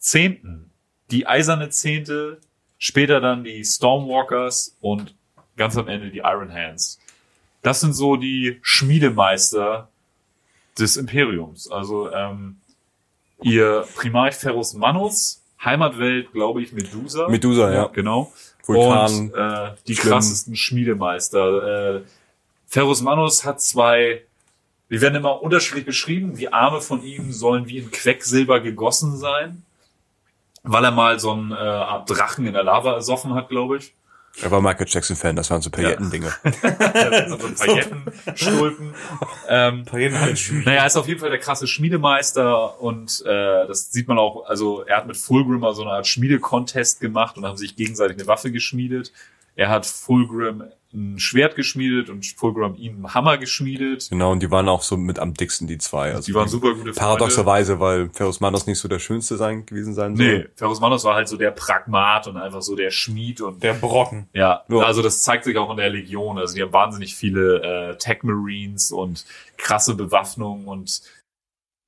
zehnten. 0.00 0.70
Die 1.12 1.26
eiserne 1.26 1.68
Zehnte, 1.70 2.40
später 2.78 3.20
dann 3.20 3.44
die 3.44 3.64
Stormwalkers 3.64 4.76
und 4.80 5.14
ganz 5.56 5.76
am 5.76 5.86
Ende 5.86 6.10
die 6.10 6.18
Iron 6.18 6.52
Hands. 6.52 6.98
Das 7.62 7.80
sind 7.80 7.92
so 7.92 8.16
die 8.16 8.58
Schmiedemeister 8.62 9.88
des 10.78 10.96
Imperiums. 10.96 11.70
Also 11.70 12.10
ähm, 12.10 12.56
ihr 13.42 13.84
Primarch 13.94 14.34
Ferus 14.34 14.74
Manus, 14.74 15.40
Heimatwelt, 15.64 16.32
glaube 16.32 16.62
ich, 16.62 16.72
Medusa. 16.72 17.28
Medusa, 17.28 17.72
ja. 17.72 17.86
Genau. 17.92 18.32
Vulkan, 18.64 19.30
Und 19.30 19.34
äh, 19.34 19.74
die 19.86 19.96
schlimm. 19.96 20.12
krassesten 20.12 20.56
Schmiedemeister. 20.56 21.96
Äh, 21.96 22.02
Ferus 22.66 23.02
Manus 23.02 23.44
hat 23.44 23.60
zwei, 23.60 24.22
die 24.90 25.00
werden 25.00 25.16
immer 25.16 25.42
unterschiedlich 25.42 25.84
beschrieben. 25.84 26.36
Die 26.36 26.52
Arme 26.52 26.80
von 26.80 27.02
ihm 27.02 27.32
sollen 27.32 27.66
wie 27.68 27.78
in 27.78 27.90
Quecksilber 27.90 28.60
gegossen 28.60 29.16
sein, 29.16 29.62
weil 30.62 30.84
er 30.84 30.90
mal 30.90 31.18
so 31.18 31.32
eine 31.32 31.54
äh, 31.54 31.58
Art 31.58 32.08
Drachen 32.08 32.46
in 32.46 32.52
der 32.54 32.64
Lava 32.64 32.94
ersoffen 32.94 33.34
hat, 33.34 33.48
glaube 33.48 33.78
ich. 33.78 33.94
Er 34.40 34.50
war 34.50 34.62
Michael 34.62 34.86
Jackson-Fan, 34.88 35.36
das 35.36 35.50
waren 35.50 35.60
so 35.60 35.70
Pailletten-Dinge. 35.70 36.32
so 36.42 36.46
ein 37.46 37.54
Paillettenstulpen. 37.54 38.94
ähm, 39.48 39.84
naja, 39.92 40.80
er 40.80 40.86
ist 40.86 40.96
auf 40.96 41.06
jeden 41.06 41.20
Fall 41.20 41.30
der 41.30 41.38
krasse 41.38 41.66
Schmiedemeister 41.66 42.80
und 42.80 43.22
äh, 43.26 43.66
das 43.66 43.92
sieht 43.92 44.08
man 44.08 44.18
auch, 44.18 44.46
also 44.46 44.82
er 44.82 44.96
hat 44.96 45.06
mit 45.06 45.18
Fulgrim 45.18 45.60
mal 45.60 45.74
so 45.74 45.82
eine 45.82 45.92
Art 45.92 46.06
Schmiedecontest 46.06 47.00
gemacht 47.00 47.36
und 47.36 47.44
haben 47.44 47.58
sich 47.58 47.76
gegenseitig 47.76 48.16
eine 48.16 48.26
Waffe 48.26 48.50
geschmiedet. 48.50 49.12
Er 49.54 49.68
hat 49.68 49.86
Fulgrim 49.86 50.64
ein 50.94 51.18
Schwert 51.18 51.56
geschmiedet 51.56 52.10
und 52.10 52.26
Fulgrim 52.26 52.74
ihm 52.74 52.96
einen 52.96 53.14
Hammer 53.14 53.38
geschmiedet. 53.38 54.08
Genau, 54.10 54.30
und 54.32 54.42
die 54.42 54.50
waren 54.50 54.68
auch 54.68 54.82
so 54.82 54.98
mit 54.98 55.18
am 55.18 55.32
dicksten, 55.32 55.66
die 55.66 55.78
zwei. 55.78 56.12
Also 56.12 56.26
Die 56.26 56.34
waren 56.34 56.48
super 56.48 56.68
gute 56.74 56.80
Freunde. 56.92 56.92
Paradoxerweise, 57.00 57.80
weil 57.80 58.10
Ferus 58.10 58.40
Manus 58.40 58.66
nicht 58.66 58.78
so 58.78 58.88
der 58.88 58.98
Schönste 58.98 59.38
sein 59.38 59.64
gewesen 59.64 59.94
sein 59.94 60.16
soll. 60.16 60.26
Nee, 60.26 60.48
Ferus 60.54 60.80
Manus 60.80 61.04
war 61.04 61.14
halt 61.14 61.28
so 61.28 61.38
der 61.38 61.50
Pragmat 61.50 62.26
und 62.28 62.36
einfach 62.36 62.60
so 62.60 62.76
der 62.76 62.90
Schmied 62.90 63.40
und 63.40 63.62
Der 63.62 63.72
Brocken. 63.72 64.28
Ja, 64.34 64.64
Ja. 64.68 64.78
also 64.80 65.00
das 65.00 65.22
zeigt 65.22 65.44
sich 65.44 65.56
auch 65.56 65.70
in 65.70 65.78
der 65.78 65.88
Legion. 65.88 66.38
Also 66.38 66.54
die 66.54 66.62
haben 66.62 66.74
wahnsinnig 66.74 67.16
viele 67.16 67.62
äh, 67.92 67.96
Tech 67.96 68.18
Marines 68.22 68.92
und 68.92 69.24
krasse 69.56 69.94
Bewaffnung 69.94 70.66
und 70.66 71.00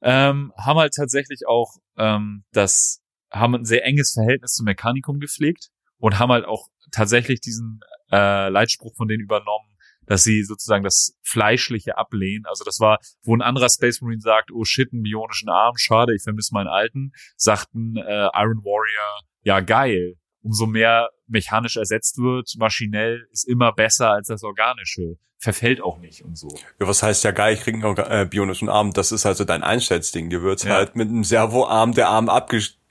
ähm, 0.02 0.52
haben 0.56 0.78
halt 0.78 0.94
tatsächlich 0.94 1.46
auch 1.46 1.74
ähm, 1.98 2.44
das 2.52 3.00
haben 3.30 3.54
ein 3.54 3.64
sehr 3.64 3.84
enges 3.84 4.12
Verhältnis 4.12 4.52
zum 4.54 4.64
Mechanikum 4.64 5.18
gepflegt 5.20 5.68
und 5.98 6.18
haben 6.18 6.30
halt 6.30 6.44
auch 6.44 6.68
tatsächlich 6.92 7.40
diesen 7.40 7.80
äh, 8.12 8.48
Leitspruch 8.48 8.94
von 8.96 9.08
denen 9.08 9.22
übernommen, 9.22 9.68
dass 10.06 10.22
sie 10.24 10.42
sozusagen 10.44 10.84
das 10.84 11.16
Fleischliche 11.22 11.96
ablehnen. 11.96 12.44
Also 12.46 12.62
das 12.64 12.78
war, 12.80 12.98
wo 13.22 13.34
ein 13.34 13.42
anderer 13.42 13.68
Space 13.70 14.00
Marine 14.02 14.20
sagt, 14.20 14.50
oh 14.52 14.64
shit, 14.64 14.92
einen 14.92 15.02
bionischen 15.02 15.48
Arm, 15.48 15.74
schade, 15.78 16.14
ich 16.14 16.22
vermisse 16.22 16.52
meinen 16.52 16.68
alten, 16.68 17.12
sagten 17.36 17.96
äh, 17.96 18.28
Iron 18.34 18.62
Warrior, 18.64 19.20
ja 19.42 19.60
geil, 19.60 20.14
umso 20.42 20.66
mehr 20.66 21.08
mechanisch 21.26 21.76
ersetzt 21.76 22.18
wird, 22.18 22.52
maschinell 22.58 23.26
ist 23.32 23.48
immer 23.48 23.72
besser 23.72 24.10
als 24.10 24.28
das 24.28 24.42
Organische. 24.42 25.16
Verfällt 25.38 25.80
auch 25.82 25.98
nicht 25.98 26.22
und 26.22 26.38
so. 26.38 26.48
Ja, 26.80 26.86
was 26.86 27.02
heißt 27.02 27.24
ja 27.24 27.30
geil, 27.30 27.54
ich 27.54 27.60
krieg 27.62 27.74
einen 27.74 27.96
äh, 27.96 28.26
bionischen 28.28 28.68
Arm, 28.68 28.92
das 28.92 29.10
ist 29.12 29.26
also 29.26 29.44
dein 29.44 29.62
Einschätzding. 29.62 30.30
Dir 30.30 30.42
wird 30.42 30.64
Ja. 30.64 30.74
halt 30.74 30.96
mit 30.96 31.08
einem 31.08 31.24
Servoarm 31.24 31.92
der 31.92 32.08
Arm 32.08 32.28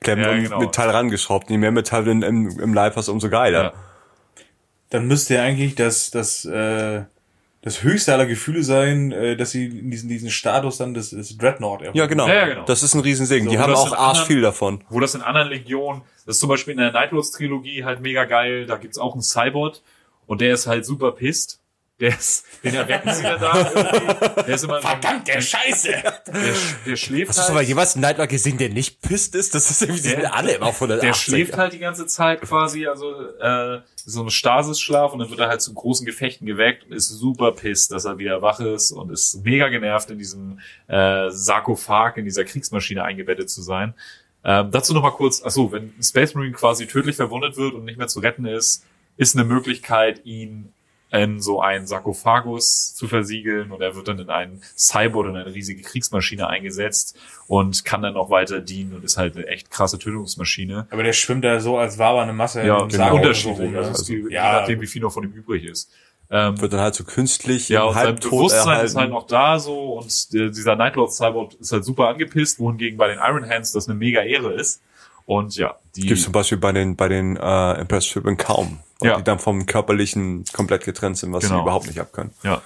abgeklemmt 0.04 0.22
Ja, 0.26 0.32
und 0.32 0.44
genau. 0.44 0.60
Metall 0.60 0.90
rangeschraubt. 0.90 1.50
Je 1.50 1.58
mehr 1.58 1.72
Metall 1.72 2.08
in, 2.08 2.22
im, 2.22 2.60
im 2.60 2.74
Leib 2.74 2.96
hast, 2.96 3.10
umso 3.10 3.30
geiler. 3.30 3.64
Ja. 3.64 3.74
Dann 4.90 5.08
müsste 5.08 5.36
ja 5.36 5.44
eigentlich 5.44 5.76
das, 5.76 6.12
das, 6.12 6.46
äh, 6.46 7.04
das 7.62 7.82
höchste 7.82 8.14
aller 8.14 8.26
Gefühle 8.26 8.64
sein, 8.64 9.12
äh, 9.12 9.36
dass 9.36 9.52
sie 9.52 9.66
in 9.66 9.90
diesen, 9.90 10.10
diesen 10.10 10.30
Status 10.30 10.78
dann 10.78 10.94
des, 10.94 11.12
des 11.12 11.38
Dreadnought 11.38 11.82
erhoben. 11.82 11.98
Ja, 11.98 12.06
genau. 12.06 12.28
Ja, 12.28 12.34
ja, 12.34 12.46
genau. 12.48 12.66
Das 12.66 12.84
ist 12.84 12.94
ein 12.94 13.02
Riesensegen. 13.02 13.46
So, 13.46 13.52
Die 13.52 13.60
haben 13.60 13.74
auch 13.74 13.94
arsch 13.94 14.26
viel 14.26 14.42
davon. 14.42 14.84
Wo 14.90 15.00
das 15.00 15.16
in 15.16 15.22
anderen 15.22 15.50
Legionen, 15.50 16.02
das 16.26 16.36
ist 16.36 16.40
zum 16.40 16.50
Beispiel 16.50 16.74
in 16.74 16.80
der 16.80 16.92
Nightlords-Trilogie 16.92 17.84
halt 17.86 18.02
mega 18.02 18.26
geil, 18.26 18.66
da 18.66 18.78
gibt's 18.78 18.98
auch 18.98 19.14
einen 19.14 19.24
Cybot 19.24 19.82
und 20.28 20.42
der 20.42 20.54
ist 20.54 20.68
halt 20.68 20.86
super 20.86 21.12
pisst. 21.12 21.60
Der 22.00 22.10
ist, 22.10 22.44
den 22.64 22.74
erwecken 22.74 23.14
sie 23.14 23.22
da 23.22 23.72
irgendwie. 23.72 24.42
Der 24.46 24.56
ist 24.56 24.64
immer 24.64 24.82
Verdammt, 24.82 25.28
der 25.28 25.42
Scheiße! 25.42 25.90
der, 25.90 26.22
der 26.88 26.96
schläft 26.96 27.30
Hast 27.30 27.38
du 27.48 27.52
aber 27.52 27.58
halt. 27.60 27.68
jemals 27.68 27.94
einen 27.94 28.02
Nightmare 28.02 28.28
gesehen, 28.28 28.58
der 28.58 28.70
nicht 28.70 29.00
pisst 29.02 29.36
ist? 29.36 29.54
Das 29.54 29.70
ist 29.70 29.82
irgendwie, 29.84 30.02
die 30.02 30.08
Der- 30.10 30.22
sind 30.22 30.26
alle 30.34 30.54
immer 30.56 30.66
auf 30.66 30.76
180. 30.82 31.08
Der 31.08 31.14
schläft 31.14 31.56
halt 31.58 31.74
die 31.74 31.80
ganze 31.80 32.08
Zeit 32.08 32.42
quasi, 32.42 32.88
also 32.88 33.12
äh, 33.40 33.82
so 33.96 34.24
ein 34.24 34.32
Stasisschlaf 34.32 35.14
und 35.14 35.20
dann 35.20 35.30
wird 35.30 35.40
er 35.40 35.48
halt 35.50 35.62
zu 35.62 35.72
großen 35.74 36.04
Gefechten 36.06 36.48
geweckt 36.48 36.84
und 36.86 36.94
ist 36.94 37.10
super 37.10 37.52
pisst, 37.52 37.92
dass 37.92 38.06
er 38.06 38.18
wieder 38.18 38.42
wach 38.42 38.60
ist 38.60 38.92
und 38.92 39.12
ist 39.12 39.44
mega 39.46 39.70
genervt 39.70 40.10
in 40.10 40.18
diesem 40.18 40.60
äh, 40.88 41.30
Sarkophag, 41.30 42.18
in 42.18 42.26
dieser 42.26 42.44
Kriegsmaschine 42.44 43.04
eingebettet 43.04 43.52
zu 43.52 43.62
sein. 43.62 43.94
Ähm, 44.44 44.72
dazu 44.72 44.94
noch 44.96 45.04
mal 45.04 45.12
kurz, 45.12 45.44
achso, 45.44 45.72
wenn 45.72 45.94
ein 45.98 46.04
Space 46.04 46.34
Marine 46.34 46.54
quasi 46.54 46.88
tödlich 46.88 47.16
verwundet 47.16 47.56
wird 47.56 47.76
und 47.76 47.86
nicht 47.86 47.98
mehr 48.00 48.08
zu 48.08 48.20
retten 48.20 48.46
ist, 48.46 48.84
ist 49.16 49.36
eine 49.36 49.46
Möglichkeit, 49.46 50.26
ihn 50.26 50.73
in 51.14 51.40
so 51.40 51.62
einen 51.62 51.86
Sarkophagus 51.86 52.96
zu 52.96 53.08
versiegeln 53.08 53.72
und 53.72 53.82
er 53.82 53.96
wird 53.96 54.08
dann 54.08 54.18
in 54.18 54.30
einen 54.30 54.64
Cyborg 54.76 55.28
in 55.28 55.36
eine 55.36 55.54
riesige 55.54 55.84
Kriegsmaschine 55.84 56.48
eingesetzt 56.48 57.16
und 57.48 57.86
kann 57.86 58.02
dann 58.02 58.16
auch 58.16 58.32
weiter 58.32 58.60
dienen 58.60 58.96
und 58.96 59.04
ist 59.04 59.18
halt 59.18 59.38
eine 59.38 59.46
echt 59.46 59.70
krasse 59.70 60.00
Tötungsmaschine. 60.00 60.88
Aber 60.90 61.04
der 61.04 61.14
schwimmt 61.14 61.46
da 61.46 61.60
so, 61.60 61.78
als 61.78 62.00
wabernde 62.00 62.34
Masse 62.34 62.66
Ja, 62.66 62.82
im 62.82 62.90
genau. 62.90 63.16
Unterschiedlich. 63.16 63.60
rum, 63.60 63.74
ne? 63.74 63.78
Also, 63.78 63.92
ist 63.92 64.10
die, 64.10 64.24
je 64.24 64.30
ja, 64.32 64.54
nachdem, 64.54 64.82
wie 64.82 64.88
viel 64.88 65.04
noch 65.04 65.14
von 65.14 65.24
ihm 65.24 65.34
übrig 65.34 65.66
ist. 65.66 65.92
Ähm, 66.32 66.60
Wird 66.60 66.74
dann 66.74 66.80
halt 66.80 66.96
so 66.96 67.04
künstlich 67.04 67.70
ja, 67.70 67.84
und 67.84 67.94
sein 67.94 68.16
Bewusstsein 68.16 68.68
erhalten. 68.70 68.86
ist 68.88 68.96
halt 68.96 69.12
noch 69.12 69.28
da 69.28 69.60
so 69.60 70.00
und 70.00 70.34
der, 70.34 70.50
dieser 70.50 70.76
Nightlord 70.76 71.14
Cyborg 71.14 71.54
ist 71.60 71.72
halt 71.72 71.86
super 71.86 72.08
angepisst, 72.08 72.58
wohingegen 72.58 72.98
bei 72.98 73.08
den 73.08 73.20
Iron 73.20 73.48
Hands 73.48 73.72
das 73.72 73.88
eine 73.88 73.96
mega 73.96 74.22
Ehre 74.22 74.54
ist. 74.54 74.82
Und 75.26 75.56
ja, 75.56 75.76
die 75.96 76.02
Gibt's 76.08 76.24
zum 76.24 76.34
Beispiel 76.34 76.58
bei 76.58 76.72
den, 76.72 76.96
bei 76.96 77.08
den 77.08 77.38
äh, 77.38 77.80
Impressed 77.82 78.10
Shipping 78.10 78.38
kaum. 78.38 78.80
Weil 79.00 79.10
Ja. 79.12 79.18
Die 79.18 79.24
dann 79.24 79.40
vom 79.40 79.66
Körperlichen 79.66 80.44
komplett 80.54 80.84
getrennt 80.86 81.18
sind, 81.18 81.32
was 81.34 81.44
sie 81.44 81.50
Genau. 81.50 81.64
überhaupt 81.64 81.88
nicht 81.88 82.00
abkönnen. 82.00 82.32
ja. 82.44 82.62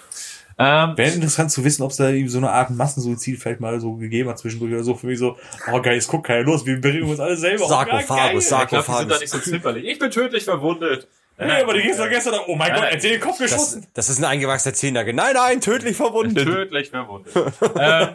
Ähm, 0.59 0.97
Wäre 0.97 1.11
interessant 1.13 1.51
zu 1.51 1.63
wissen, 1.63 1.83
ob 1.83 1.91
es 1.91 1.97
da 1.97 2.09
irgendwie 2.09 2.29
so 2.29 2.39
eine 2.39 2.49
Art 2.51 2.71
Massensuizid 2.71 3.37
vielleicht 3.39 3.59
mal 3.59 3.79
so 3.79 3.93
gegeben 3.93 4.27
hat 4.27 4.39
zwischendurch 4.39 4.73
oder 4.73 4.83
so. 4.83 4.95
Für 4.95 5.05
mich 5.05 5.19
so, 5.19 5.37
oh 5.71 5.81
geil, 5.83 5.97
es 5.99 6.07
guckt 6.07 6.25
keiner 6.25 6.41
los, 6.45 6.65
wir 6.65 6.81
bringen 6.81 7.03
uns 7.07 7.19
alle 7.19 7.37
selber. 7.37 7.67
Sarkophagus, 7.67 8.09
oh, 8.09 8.15
ja, 8.15 8.27
geil. 8.31 8.41
Sark- 8.41 8.63
ich 8.63 8.69
glaube, 8.69 8.83
die 8.83 8.87
sind 8.87 9.11
da 9.11 9.17
Sarkophagus. 9.17 9.19
nicht 9.21 9.29
so 9.29 9.39
zimperlich. 9.39 9.85
Ich 9.85 9.99
bin 9.99 10.09
tödlich 10.09 10.43
verwundet. 10.45 11.07
Nee, 11.39 11.51
aber 11.61 11.73
die 11.75 11.81
gehst 11.81 11.99
doch 11.99 12.09
gestern, 12.09 12.33
oh 12.47 12.55
mein 12.55 12.69
Nein, 12.69 12.73
Gott, 12.73 12.83
nein. 12.85 12.93
erzähl 12.93 13.11
den 13.11 13.21
Kopf 13.21 13.37
Das, 13.37 13.51
geschossen. 13.51 13.85
das 13.93 14.09
ist 14.09 14.17
ein 14.17 14.25
eingewachsener 14.25 14.73
Zehennagel. 14.73 15.13
Nein, 15.13 15.33
nein, 15.35 15.61
tödlich 15.61 15.95
verwundet. 15.95 16.45
Tödlich 16.47 16.89
verwundet. 16.89 17.31
ähm, 17.79 18.09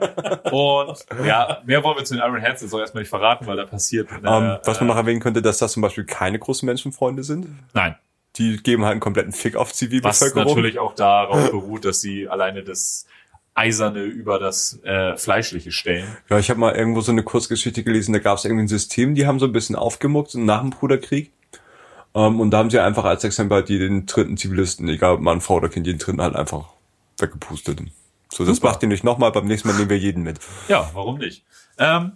und 0.53 0.99
ja, 1.25 1.63
mehr 1.65 1.85
wollen 1.85 1.99
wir 1.99 2.05
zu 2.05 2.15
den 2.15 2.23
Iron 2.23 2.43
Hands 2.43 2.61
jetzt 2.61 2.75
auch 2.75 2.81
erstmal 2.81 3.03
nicht 3.03 3.11
verraten, 3.11 3.47
weil 3.47 3.57
da 3.57 3.65
passiert. 3.65 4.11
Äh, 4.11 4.15
Ähm, 4.27 4.59
was 4.65 4.81
man 4.81 4.89
äh, 4.89 4.93
noch 4.93 4.97
erwähnen 4.97 5.21
könnte, 5.21 5.41
dass 5.41 5.59
das 5.59 5.73
zum 5.73 5.83
Beispiel 5.83 6.05
keine 6.05 6.39
großen 6.39 6.67
Menschenfreunde 6.67 7.23
sind. 7.23 7.47
Nein, 7.75 7.95
Die 8.37 8.57
geben 8.57 8.83
halt 8.85 8.93
einen 8.93 9.01
kompletten 9.01 9.33
Fick 9.33 9.55
auf 9.57 9.69
was 9.71 9.77
Zivilbevölkerung. 9.77 10.49
natürlich 10.49 10.79
auch 10.81 10.95
darauf 10.95 11.51
beruht, 11.51 11.85
dass 11.85 12.01
sie 12.01 12.29
alleine 12.29 12.63
das 12.65 13.07
Eiserne 13.55 14.01
über 14.03 14.39
das 14.39 14.81
äh, 14.83 15.17
Fleischliche 15.17 15.71
stellen. 15.73 16.07
Ja, 16.31 16.39
ich 16.39 16.49
habe 16.51 16.59
mal 16.59 16.75
irgendwo 16.75 17.03
so 17.03 17.13
eine 17.13 17.23
Kurzgeschichte 17.23 17.83
gelesen, 17.85 18.15
da 18.15 18.19
gab 18.19 18.39
es 18.39 18.45
irgendwie 18.47 18.65
ein 18.65 18.69
System, 18.69 19.15
die 19.15 19.27
haben 19.27 19.39
so 19.39 19.45
ein 19.47 19.53
bisschen 19.53 19.77
aufgemuckt 19.77 20.35
nach 20.35 20.63
dem 20.63 20.71
Bruderkrieg. 20.71 21.31
Ähm, 22.15 22.41
und 22.41 22.51
da 22.51 22.59
haben 22.59 22.71
sie 22.71 22.79
einfach 22.79 23.05
als 23.05 23.25
Exemplar 23.25 23.63
die 23.63 23.79
den 23.79 24.07
dritten 24.07 24.37
Zivilisten, 24.37 24.89
egal 24.89 25.15
ob 25.15 25.21
Mann, 25.21 25.41
Frau 25.41 25.57
oder 25.57 25.69
Kind, 25.69 25.87
jeden 25.87 25.99
dritten 25.99 26.21
halt 26.21 26.37
einfach 26.37 26.67
weggepustet. 27.19 27.81
So, 28.31 28.45
das 28.45 28.57
Super. 28.57 28.69
macht 28.69 28.83
ihr 28.83 28.89
nicht 28.89 29.05
nochmal, 29.05 29.33
beim 29.33 29.47
nächsten 29.47 29.69
Mal 29.69 29.77
nehmen 29.77 29.91
wir 29.91 29.99
jeden 29.99 30.23
mit. 30.23 30.39
Ja, 30.69 30.91
warum 30.95 31.19
nicht? 31.19 31.45
Ähm, 31.79 32.13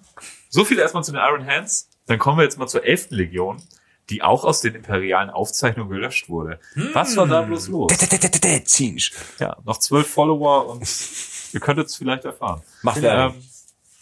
so 0.49 0.65
viel 0.65 0.79
erstmal 0.79 1.05
zu 1.05 1.13
den 1.13 1.21
Iron 1.21 1.47
Hands. 1.47 1.89
Dann 2.07 2.19
kommen 2.19 2.39
wir 2.39 2.45
jetzt 2.45 2.59
mal 2.59 2.67
zur 2.67 2.85
11. 2.85 3.09
Legion, 3.11 3.63
die 4.11 4.23
auch 4.23 4.45
aus 4.45 4.61
den 4.61 4.75
imperialen 4.75 5.31
Aufzeichnungen 5.31 5.91
gelöscht 5.91 6.29
wurde. 6.29 6.61
Was 6.95 7.17
war 7.17 7.27
da 7.27 7.43
bloß 7.43 7.69
los? 7.69 7.89
Ja, 9.41 9.57
noch 9.65 9.79
zwölf 9.79 10.07
Follower 10.09 10.69
und 10.69 10.89
ihr 11.53 11.61
könntet 11.61 11.89
es 11.89 11.97
vielleicht 11.97 12.25
erfahren. 12.25 12.63
Macht. 12.83 12.99
Ähm, 13.03 13.35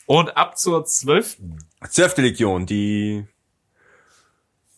und 0.06 0.36
ab 0.36 0.58
zur 0.58 0.84
12. 0.84 1.38
Zwölfte 1.88 2.20
Legion, 2.22 2.66
die 2.66 3.26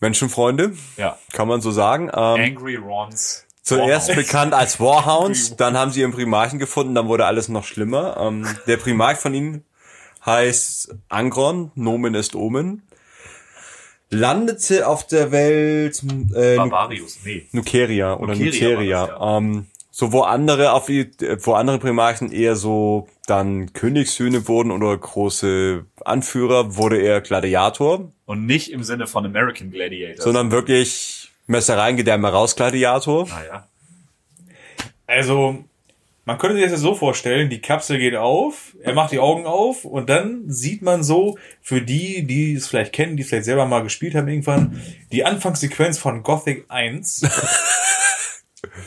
Menschenfreunde, 0.01 0.75
Ja, 0.97 1.19
kann 1.33 1.49
man 1.49 1.61
so 1.61 1.71
sagen. 1.71 2.09
Ähm, 2.09 2.13
Angry 2.57 2.77
Rons. 2.77 3.45
Zuerst 3.63 4.09
Warhounds. 4.09 4.27
bekannt 4.29 4.55
als 4.55 4.79
Warhounds, 4.81 5.57
dann 5.57 5.77
haben 5.77 5.91
sie 5.91 6.01
ihren 6.01 6.13
Primarchen 6.13 6.59
gefunden, 6.59 6.95
dann 6.95 7.09
wurde 7.09 7.25
alles 7.27 7.49
noch 7.49 7.65
schlimmer. 7.65 8.17
Ähm, 8.21 8.47
der 8.67 8.77
Primarch 8.77 9.19
von 9.19 9.35
ihnen 9.35 9.65
heißt 10.25 10.95
Angron, 11.09 11.73
Nomen 11.75 12.15
ist 12.15 12.35
Omen. 12.37 12.83
Landete 14.11 14.87
auf 14.87 15.07
der 15.07 15.33
Welt 15.33 16.01
äh, 16.35 16.57
Barbarius. 16.57 17.19
Nee. 17.25 17.47
Nukeria 17.51 18.15
oder 18.15 18.35
Nukeria 18.37 18.69
Nukeria. 18.71 19.01
war 19.01 19.07
das, 19.09 19.19
ja. 19.21 19.37
ähm, 19.39 19.67
so 19.99 20.13
wo 20.13 20.21
andere 20.21 20.73
auf 20.73 20.85
die- 20.87 21.11
wo 21.41 21.55
andere 21.55 21.79
Primarchen 21.79 22.31
eher 22.31 22.55
so 22.55 23.09
dann 23.27 23.73
Königssöhne 23.73 24.47
wurden 24.47 24.71
oder 24.71 24.95
große 24.95 25.87
Anführer, 26.05 26.77
wurde 26.77 26.99
er 27.01 27.23
Gladiator, 27.23 28.13
Und 28.27 28.45
nicht 28.45 28.71
im 28.73 28.83
Sinne 28.85 29.07
von 29.07 29.25
American 29.25 29.71
Gladiators. 29.71 30.23
sondern 30.23 30.51
wirklich 30.51 31.31
Messereien, 31.47 31.97
Gedärme 31.97 32.29
raus 32.31 32.55
Gladiator. 32.57 33.27
naja. 33.29 33.67
Also, 35.07 35.65
man 36.27 36.37
könnte 36.37 36.57
sich 36.57 36.65
das 36.65 36.73
ja 36.73 36.79
so 36.79 36.95
vorstellen, 36.95 37.49
die 37.49 37.61
Kapsel 37.63 37.97
geht 37.99 38.17
auf, 38.17 38.77
er 38.83 38.93
macht 38.93 39.13
die 39.13 39.19
Augen 39.19 39.47
auf 39.47 39.85
und 39.87 40.11
dann 40.11 40.43
sieht 40.51 40.83
man 40.83 41.05
so, 41.05 41.39
für 41.63 41.81
die, 41.81 42.27
die 42.27 42.53
es 42.55 42.67
vielleicht 42.69 42.93
kennen, 42.93 43.17
die 43.17 43.23
es 43.23 43.31
vielleicht 43.31 43.45
selber 43.47 43.65
mal 43.65 43.83
gespielt 43.83 44.15
haben 44.15 44.29
irgendwann, 44.29 44.79
die 45.13 45.25
Anfangssequenz 45.25 45.97
von 45.99 46.23
Gothic 46.23 46.67
1. 46.69 47.23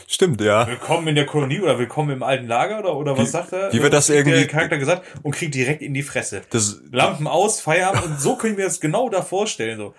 Stimmt, 0.07 0.41
ja. 0.41 0.67
Willkommen 0.67 1.07
in 1.07 1.15
der 1.15 1.25
Kolonie 1.25 1.59
oder 1.61 1.77
willkommen 1.79 2.11
im 2.11 2.23
alten 2.23 2.47
Lager 2.47 2.79
oder, 2.79 2.95
oder 2.95 3.17
was 3.17 3.31
sagt 3.31 3.53
er? 3.53 3.71
wie 3.73 3.81
wird 3.81 3.93
das 3.93 4.09
irgendwie- 4.09 4.31
Der 4.37 4.47
Charakter 4.47 4.77
gesagt 4.77 5.03
und 5.23 5.35
kriegt 5.35 5.53
direkt 5.55 5.81
in 5.81 5.93
die 5.93 6.03
Fresse. 6.03 6.41
Das, 6.49 6.79
Lampen 6.91 7.27
aus, 7.27 7.61
Feierabend 7.61 8.05
und 8.05 8.19
so 8.21 8.35
können 8.35 8.57
wir 8.57 8.65
das 8.65 8.79
genau 8.79 9.09
da 9.09 9.21
vorstellen. 9.21 9.77
So. 9.77 9.93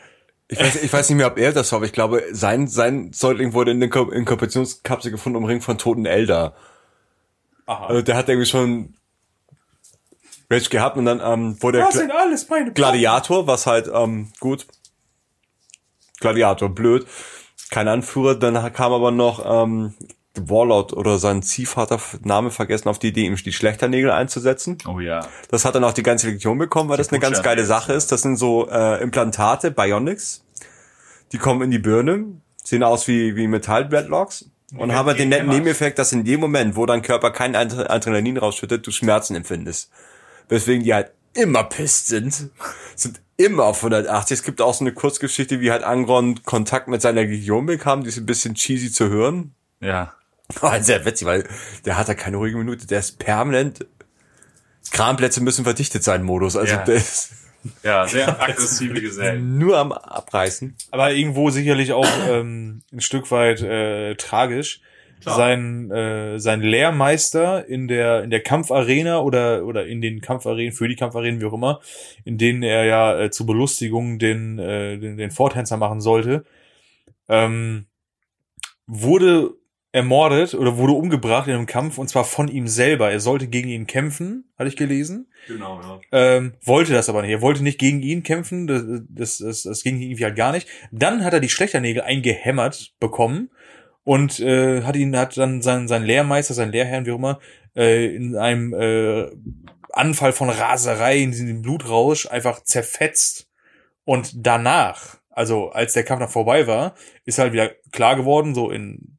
Ich 0.49 0.59
weiß, 0.61 0.83
ich 0.83 0.93
weiß 0.93 1.09
nicht 1.09 1.17
mehr, 1.19 1.27
ob 1.29 1.39
er 1.39 1.53
das 1.53 1.71
war, 1.73 1.77
aber 1.79 1.87
ich 1.87 1.93
glaube, 1.93 2.23
sein, 2.33 2.67
sein 2.69 3.13
Säugling 3.13 3.53
wurde 3.53 3.71
in 3.71 3.81
der 3.81 3.89
Inko- 3.91 4.13
Inkubationskapsel 4.13 5.11
gefunden, 5.11 5.37
umringt 5.37 5.63
von 5.65 5.79
toten 5.79 6.07
Elder. 6.07 6.55
Aha. 7.67 7.87
Also 7.87 8.03
der 8.03 8.17
hat 8.17 8.29
irgendwie 8.29 8.49
schon 8.49 8.95
Rage 10.51 10.69
gehabt 10.71 10.97
und 10.97 11.05
dann 11.05 11.21
ähm, 11.25 11.63
wurde 11.63 11.79
er 11.79 11.87
das 11.87 11.95
sind 11.95 12.11
alles 12.11 12.49
meine 12.49 12.73
Gladiator, 12.73 13.47
was 13.47 13.67
halt, 13.67 13.89
ähm, 13.95 14.33
gut. 14.41 14.67
Gladiator, 16.19 16.69
blöd. 16.69 17.07
Kein 17.71 17.89
Anführer, 17.89 18.35
dann 18.35 18.73
kam 18.73 18.93
aber 18.93 19.11
noch 19.11 19.45
ähm, 19.65 19.95
Warlord 20.35 20.93
oder 20.93 21.19
sein 21.19 21.43
Ziehvater, 21.43 22.01
Name 22.23 22.51
vergessen, 22.51 22.89
auf 22.89 22.99
die 22.99 23.09
Idee, 23.09 23.27
ihm 23.27 23.37
die 23.37 23.53
Schlechternägel 23.53 24.11
einzusetzen. 24.11 24.79
Oh 24.89 25.01
ja. 25.01 25.27
Das 25.51 25.65
hat 25.65 25.75
dann 25.75 25.85
auch 25.85 25.93
die 25.93 26.03
ganze 26.03 26.29
Legion 26.29 26.59
bekommen, 26.59 26.89
weil 26.89 26.97
das 26.97 27.11
eine 27.11 27.21
ganz 27.21 27.43
geile 27.43 27.65
Sache 27.65 27.93
ist. 27.93 28.13
Das 28.13 28.23
sind 28.23 28.37
so 28.37 28.69
äh, 28.69 29.03
Implantate, 29.03 29.71
Bionics. 29.71 30.45
Die 31.33 31.39
kommen 31.39 31.63
in 31.63 31.71
die 31.71 31.79
Birne, 31.79 32.27
sehen 32.63 32.83
aus 32.83 33.07
wie, 33.09 33.37
wie 33.37 33.47
Metall-Dreadlocks 33.47 34.51
und 34.77 34.95
haben 34.95 35.07
halt 35.07 35.19
den 35.19 35.29
netten. 35.29 35.49
Nebeneffekt, 35.49 35.99
dass 35.99 36.13
in 36.13 36.25
dem 36.25 36.41
Moment, 36.41 36.77
wo 36.77 36.87
dein 36.87 37.03
Körper 37.03 37.31
kein 37.31 37.55
Adre- 37.55 37.89
Adrenalin 37.89 38.37
rausschüttet, 38.37 38.87
du 38.87 38.91
Schmerzen 38.91 39.37
empfindest. 39.37 39.91
Weswegen 40.49 40.85
die 40.85 40.95
halt 40.95 41.13
immer 41.35 41.65
pisst 41.65 42.09
sind. 42.09 42.51
Sind 42.97 43.21
immer 43.45 43.65
auf 43.65 43.79
180. 43.79 44.39
Es 44.39 44.43
gibt 44.45 44.61
auch 44.61 44.75
so 44.75 44.85
eine 44.85 44.93
Kurzgeschichte, 44.93 45.61
wie 45.61 45.71
halt 45.71 45.83
Angron 45.83 46.43
Kontakt 46.45 46.89
mit 46.89 47.03
seiner 47.03 47.23
Legion 47.23 47.67
bekam, 47.67 48.03
die 48.03 48.09
ist 48.09 48.19
ein 48.19 48.27
bisschen 48.27 48.55
cheesy 48.55 48.91
zu 48.93 49.09
hören. 49.09 49.55
Ja. 49.81 50.15
War 50.61 50.83
sehr 50.83 51.05
witzig, 51.05 51.27
weil 51.27 51.45
der 51.85 51.97
hat 51.97 52.09
da 52.09 52.15
keine 52.15 52.37
ruhige 52.37 52.57
Minute. 52.59 52.87
Der 52.87 52.99
ist 52.99 53.19
permanent. 53.19 53.87
Kramplätze 54.91 55.41
müssen 55.43 55.65
verdichtet 55.65 56.03
sein, 56.03 56.23
Modus. 56.23 56.57
Also 56.57 56.73
Ja. 56.75 56.85
der 56.85 56.97
ist, 56.97 57.31
Ja, 57.83 58.07
sehr 58.07 58.41
aggressive 58.43 59.01
Gesellen. 59.01 59.59
Nur 59.59 59.79
am 59.79 59.93
Abreißen. 59.93 60.75
Aber 60.91 61.13
irgendwo 61.13 61.51
sicherlich 61.51 61.93
auch 61.93 62.09
ähm, 62.29 62.83
ein 62.93 63.01
Stück 63.01 63.31
weit 63.31 63.61
äh, 63.63 64.15
tragisch. 64.17 64.81
Sein, 65.23 65.91
äh, 65.91 66.39
sein 66.39 66.61
Lehrmeister 66.61 67.67
in 67.67 67.89
der, 67.89 68.25
in 68.25 68.31
der 68.31 68.43
Kampfarena 68.43 69.21
oder, 69.21 69.65
oder 69.65 69.87
in 69.87 70.01
den 70.01 70.21
Kampfarenen, 70.21 70.73
für 70.73 70.89
die 70.89 70.97
Kampfarenen, 70.97 71.41
wie 71.41 71.47
auch 71.47 71.53
immer, 71.53 71.81
in 72.25 72.39
denen 72.39 72.63
er 72.63 72.85
ja 72.85 73.21
äh, 73.21 73.31
zur 73.31 73.47
Belustigung 73.47 74.19
den, 74.19 74.59
äh, 74.59 74.99
den, 74.99 75.17
den 75.17 75.31
Vortänzer 75.31 75.77
machen 75.77 76.01
sollte, 76.01 76.45
ähm, 77.29 77.87
wurde 78.87 79.55
ermordet 79.93 80.55
oder 80.55 80.77
wurde 80.77 80.93
umgebracht 80.93 81.49
in 81.49 81.55
einem 81.55 81.67
Kampf 81.67 81.99
und 81.99 82.09
zwar 82.09 82.25
von 82.25 82.49
ihm 82.49 82.69
selber. 82.69 83.11
Er 83.11 83.19
sollte 83.19 83.49
gegen 83.49 83.69
ihn 83.69 83.87
kämpfen, 83.87 84.45
hatte 84.57 84.69
ich 84.69 84.77
gelesen. 84.77 85.27
Genau, 85.49 85.81
ja. 85.81 86.01
Ähm, 86.13 86.55
wollte 86.63 86.93
das 86.93 87.09
aber 87.09 87.23
nicht. 87.23 87.31
Er 87.31 87.43
wollte 87.43 87.65
nicht 87.65 87.79
gegen 87.79 88.01
ihn 88.01 88.23
kämpfen. 88.23 88.67
Das, 88.69 88.85
das, 89.09 89.39
das, 89.39 89.63
das 89.63 89.83
ging 89.83 90.01
irgendwie 90.01 90.25
halt 90.25 90.37
gar 90.37 90.53
nicht. 90.53 90.69
Dann 90.93 91.25
hat 91.25 91.33
er 91.33 91.41
die 91.41 91.49
Schlechternägel 91.49 92.03
eingehämmert 92.03 92.95
bekommen 93.01 93.51
und 94.05 94.41
äh, 94.41 94.83
hat 94.83 94.97
ihn 94.97 95.17
hat 95.17 95.37
dann 95.37 95.63
sein, 95.63 95.89
sein 95.89 96.05
Lehrmeister, 96.05 96.55
sein 96.55 96.73
Lehrherrn, 96.73 97.07
wie 97.07 97.13
auch 97.13 97.19
immer, 97.19 97.41
äh, 97.77 98.15
in 98.15 98.37
einem 98.37 98.73
äh, 98.75 99.31
Anfall 99.93 100.33
von 100.33 100.51
Raserei, 100.51 101.19
in 101.19 101.33
diesem 101.33 101.63
Blutrausch 101.63 102.27
einfach 102.27 102.63
zerfetzt. 102.63 103.49
Und 104.05 104.33
danach, 104.47 105.19
also 105.31 105.71
als 105.71 105.93
der 105.93 106.05
Kampf 106.05 106.21
dann 106.21 106.29
vorbei 106.29 106.67
war, 106.67 106.95
ist 107.25 107.39
halt 107.39 107.53
wieder 107.53 107.71
klar 107.93 108.17
geworden, 108.17 108.55
so 108.55 108.71
in 108.71 109.19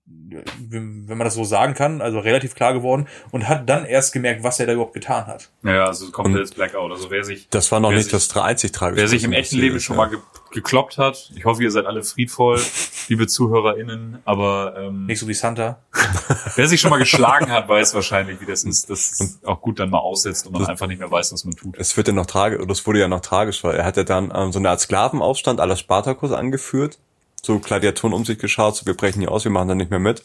wenn 0.69 1.05
man 1.07 1.19
das 1.21 1.35
so 1.35 1.43
sagen 1.43 1.73
kann, 1.73 2.01
also 2.01 2.19
relativ 2.19 2.55
klar 2.55 2.73
geworden 2.73 3.07
und 3.31 3.47
hat 3.47 3.69
dann 3.69 3.85
erst 3.85 4.13
gemerkt, 4.13 4.43
was 4.43 4.59
er 4.59 4.65
da 4.67 4.73
überhaupt 4.73 4.93
getan 4.93 5.27
hat. 5.27 5.49
Ja, 5.63 5.85
also 5.85 6.09
komplettes 6.11 6.51
Blackout. 6.51 6.91
Also 6.91 7.09
wer 7.11 7.23
sich, 7.23 7.47
Das 7.49 7.71
war 7.71 7.79
noch 7.79 7.91
nicht 7.91 8.03
sich- 8.03 8.11
das 8.11 8.35
einzig 8.37 8.71
tragische. 8.71 9.01
wer 9.01 9.07
sich 9.07 9.23
im 9.23 9.33
echten 9.33 9.57
Leben 9.57 9.75
ist, 9.75 9.83
schon 9.83 9.97
ja. 9.97 10.03
mal 10.03 10.09
ge 10.09 10.19
gekloppt 10.53 10.97
hat, 10.97 11.31
ich 11.33 11.45
hoffe, 11.45 11.63
ihr 11.63 11.71
seid 11.71 11.85
alle 11.85 12.03
friedvoll, 12.03 12.59
liebe 13.07 13.25
ZuhörerInnen, 13.25 14.17
aber 14.25 14.75
ähm, 14.77 15.05
Nicht 15.05 15.19
so 15.19 15.27
wie 15.29 15.33
Santa. 15.33 15.79
wer 16.57 16.67
sich 16.67 16.81
schon 16.81 16.89
mal 16.89 16.97
geschlagen 16.97 17.49
hat, 17.49 17.69
weiß 17.69 17.93
wahrscheinlich, 17.93 18.41
wie 18.41 18.45
das 18.45 18.65
ist, 18.65 18.89
dass 18.89 19.21
es 19.21 19.39
auch 19.45 19.61
gut 19.61 19.79
dann 19.79 19.89
mal 19.89 19.99
aussetzt 19.99 20.47
und 20.47 20.51
man 20.53 20.65
einfach 20.65 20.87
nicht 20.87 20.99
mehr 20.99 21.09
weiß, 21.09 21.31
was 21.31 21.45
man 21.45 21.55
tut. 21.55 21.75
Es 21.77 21.95
wird 21.95 22.09
ja 22.09 22.13
noch 22.13 22.25
tragisch, 22.25 22.59
oder 22.59 22.71
es 22.73 22.85
wurde 22.85 22.99
ja 22.99 23.07
noch 23.07 23.21
tragisch, 23.21 23.63
weil 23.63 23.75
er 23.77 23.85
hat 23.85 23.95
ja 23.95 24.03
dann 24.03 24.29
ähm, 24.35 24.51
so 24.51 24.59
eine 24.59 24.69
Art 24.69 24.81
Sklavenaufstand 24.81 25.61
aller 25.61 25.77
Spartakus 25.77 26.33
angeführt. 26.33 26.99
So 27.41 27.59
Gladiatoren 27.59 28.13
um 28.13 28.25
sich 28.25 28.37
geschaut, 28.37 28.75
so 28.75 28.85
wir 28.85 28.95
brechen 28.95 29.19
hier 29.19 29.31
aus, 29.31 29.43
wir 29.43 29.51
machen 29.51 29.67
da 29.67 29.75
nicht 29.75 29.91
mehr 29.91 29.99
mit. 29.99 30.23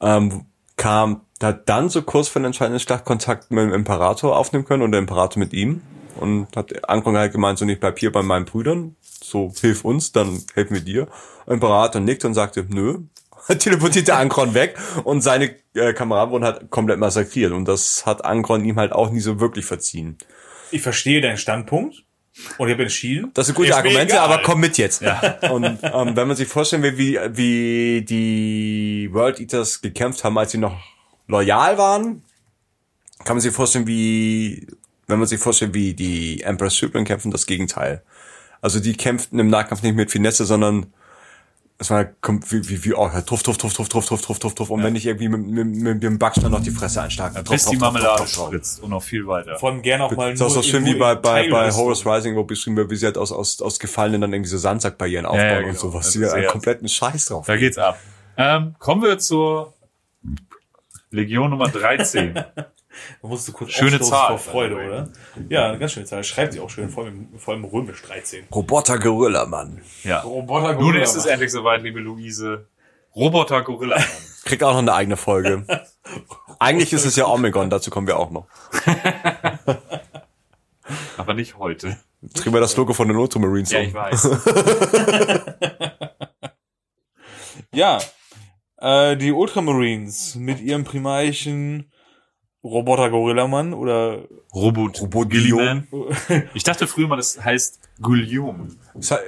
Ähm, 0.00 0.46
kam, 0.76 1.22
hat 1.42 1.68
dann 1.68 1.90
so 1.90 2.02
kurz 2.02 2.28
vor 2.28 2.40
der 2.40 2.46
entscheidenden 2.46 2.80
Schlacht 2.80 3.04
Kontakt 3.04 3.50
mit 3.50 3.62
dem 3.62 3.72
Imperator 3.72 4.36
aufnehmen 4.36 4.64
können 4.64 4.82
und 4.82 4.92
der 4.92 5.00
Imperator 5.00 5.38
mit 5.38 5.52
ihm. 5.52 5.82
Und 6.18 6.48
hat 6.56 6.88
Ankron 6.88 7.16
halt 7.16 7.32
gemeint, 7.32 7.58
so 7.58 7.64
nicht 7.64 7.80
bleib 7.80 7.98
hier 7.98 8.10
bei 8.10 8.22
meinen 8.22 8.44
Brüdern, 8.44 8.96
so 9.22 9.52
hilf 9.60 9.84
uns, 9.84 10.10
dann 10.10 10.42
helfen 10.54 10.74
wir 10.74 10.80
dir. 10.80 11.06
Imperator 11.46 12.00
nickt 12.00 12.24
und 12.24 12.34
sagte, 12.34 12.66
nö, 12.68 12.98
teleportierte 13.58 14.14
Ankron 14.16 14.54
weg 14.54 14.76
und 15.04 15.20
seine 15.20 15.54
äh, 15.74 15.92
Kameraden 15.92 16.32
wurden 16.32 16.44
halt 16.44 16.70
komplett 16.70 16.98
massakriert. 16.98 17.52
Und 17.52 17.66
das 17.66 18.04
hat 18.04 18.24
Ankron 18.24 18.64
ihm 18.64 18.76
halt 18.76 18.92
auch 18.92 19.10
nie 19.10 19.20
so 19.20 19.38
wirklich 19.38 19.64
verziehen. 19.64 20.18
Ich 20.70 20.82
verstehe 20.82 21.20
deinen 21.20 21.38
Standpunkt 21.38 22.04
und 22.56 22.68
ich 22.68 22.74
habe 22.74 22.82
entschieden. 22.82 23.30
Das 23.34 23.46
sind 23.46 23.54
gute 23.54 23.74
Argumente, 23.74 24.14
egal. 24.14 24.30
aber 24.30 24.42
komm 24.42 24.60
mit 24.60 24.78
jetzt. 24.78 25.02
Und 25.50 25.64
ähm, 25.82 26.16
wenn 26.16 26.28
man 26.28 26.36
sich 26.36 26.48
vorstellen 26.48 26.82
will, 26.82 26.96
wie, 26.96 27.18
wie 27.30 28.02
die 28.02 29.08
World 29.12 29.40
Eaters 29.40 29.80
gekämpft 29.80 30.24
haben, 30.24 30.38
als 30.38 30.52
sie 30.52 30.58
noch 30.58 30.78
loyal 31.26 31.78
waren, 31.78 32.22
kann 33.24 33.36
man 33.36 33.40
sich 33.40 33.52
vorstellen, 33.52 33.86
wie, 33.86 34.66
wenn 35.06 35.18
man 35.18 35.26
sich 35.26 35.40
vorstellt, 35.40 35.74
wie 35.74 35.94
die 35.94 36.42
Emperor 36.42 36.70
Supreme 36.70 37.04
kämpfen, 37.04 37.30
das 37.30 37.46
Gegenteil. 37.46 38.02
Also 38.60 38.80
die 38.80 38.94
kämpften 38.94 39.38
im 39.38 39.48
Nahkampf 39.48 39.82
nicht 39.82 39.96
mit 39.96 40.10
Finesse, 40.10 40.44
sondern 40.44 40.92
es 41.80 41.90
war 41.90 42.02
kom- 42.20 42.42
wie, 42.50 42.68
wie, 42.68 42.84
wie 42.84 42.94
oh, 42.94 43.08
truff, 43.24 43.44
truff, 43.44 43.56
truff, 43.56 43.72
truff, 43.72 43.88
truff, 43.88 44.06
truff, 44.06 44.20
truff, 44.20 44.38
truff, 44.40 44.54
truff. 44.54 44.70
Und 44.70 44.82
wenn 44.82 44.96
ich 44.96 45.06
irgendwie 45.06 45.28
mit, 45.28 45.46
mit, 45.46 45.66
mit 45.76 46.02
dem 46.02 46.18
Backstein 46.18 46.50
noch 46.50 46.62
die 46.62 46.72
Fresse 46.72 47.02
einschlagen. 47.02 47.42
Bis 47.44 47.66
die 47.66 47.76
Marmelade 47.76 48.26
spritzt 48.26 48.82
und 48.82 48.90
noch 48.90 49.02
viel 49.02 49.26
weiter. 49.28 49.56
Von 49.58 49.80
gern 49.80 50.00
auch 50.00 50.10
mal 50.16 50.32
Das 50.32 50.40
ist 50.40 50.46
auch 50.46 50.50
so 50.50 50.62
schön 50.62 50.84
wie 50.84 50.94
bei, 50.94 51.14
bei, 51.14 51.48
bei. 51.48 51.70
Horus 51.70 52.04
Rising, 52.04 52.34
wo 52.34 52.42
beschrieben 52.42 52.76
wird, 52.76 52.90
wie 52.90 52.96
sie 52.96 53.06
halt 53.06 53.16
aus, 53.16 53.30
aus, 53.30 53.62
aus 53.62 53.78
Gefallenen 53.78 54.22
dann 54.22 54.32
irgendwie 54.32 54.50
so 54.50 54.58
Sandsackbarrieren 54.58 55.24
aufbauen 55.24 55.46
ja, 55.46 55.58
und 55.58 55.64
genau. 55.66 55.78
sowas. 55.78 56.06
Also 56.06 56.18
Die 56.18 56.26
einen 56.26 56.48
kompletten 56.48 56.88
Scheiß 56.88 57.26
drauf. 57.26 57.46
Da 57.46 57.56
geht's 57.56 57.78
ab. 57.78 57.96
Ähm, 58.36 58.74
kommen 58.80 59.02
wir 59.02 59.18
zur 59.18 59.74
Legion 61.10 61.50
Nummer 61.50 61.68
13. 61.68 62.44
Da 63.22 63.28
musst 63.28 63.46
du 63.48 63.52
kurz 63.52 63.70
Schöne 63.72 64.00
Zahl. 64.00 64.28
vor 64.28 64.38
Freude, 64.38 64.76
oder? 64.76 65.08
Ja, 65.48 65.68
eine 65.68 65.78
ganz 65.78 65.92
schöne 65.92 66.06
Zahl. 66.06 66.24
Schreibt 66.24 66.52
sie 66.52 66.60
auch 66.60 66.70
schön, 66.70 66.88
vor 66.88 67.04
allem, 67.04 67.28
vor 67.38 67.54
allem 67.54 67.64
römisch 67.64 68.02
13. 68.02 68.46
Roboter 68.52 68.98
Gorilla, 68.98 69.46
Mann. 69.46 69.80
Ja. 70.04 70.20
Roboter 70.20 70.74
Nun 70.74 70.96
ist 70.96 71.14
es 71.14 71.26
endlich 71.26 71.52
soweit, 71.52 71.82
liebe 71.82 72.00
Luise. 72.00 72.66
Roboter 73.14 73.62
Gorilla. 73.62 73.96
Kriegt 74.44 74.62
auch 74.62 74.72
noch 74.72 74.78
eine 74.78 74.94
eigene 74.94 75.16
Folge. 75.16 75.64
Eigentlich 76.58 76.92
ist 76.92 77.04
es 77.04 77.16
ja 77.16 77.26
Omegon, 77.26 77.70
dazu 77.70 77.90
kommen 77.90 78.06
wir 78.06 78.18
auch 78.18 78.30
noch. 78.30 78.46
Aber 81.16 81.34
nicht 81.34 81.58
heute. 81.58 81.98
Drehen 82.22 82.52
wir 82.52 82.60
das 82.60 82.76
Logo 82.76 82.94
von 82.94 83.08
den 83.08 83.16
Ultramarines 83.16 83.70
Ja, 83.70 83.80
um. 83.80 83.86
ich 83.86 83.94
weiß. 83.94 84.28
Ja, 87.72 87.98
äh, 88.78 89.16
die 89.16 89.32
Ultramarines 89.32 90.34
mit 90.36 90.60
ihrem 90.60 90.84
primarischen 90.84 91.92
Roboter 92.68 93.10
Gorillamann 93.10 93.72
oder 93.74 94.18
Robot. 94.54 95.00
Robot 95.00 95.30
Gilliman. 95.30 95.86
Ich 96.54 96.62
dachte 96.64 96.86
früher 96.86 97.08
mal, 97.08 97.16
das 97.16 97.42
heißt 97.42 97.80
Guillaume. 98.00 98.68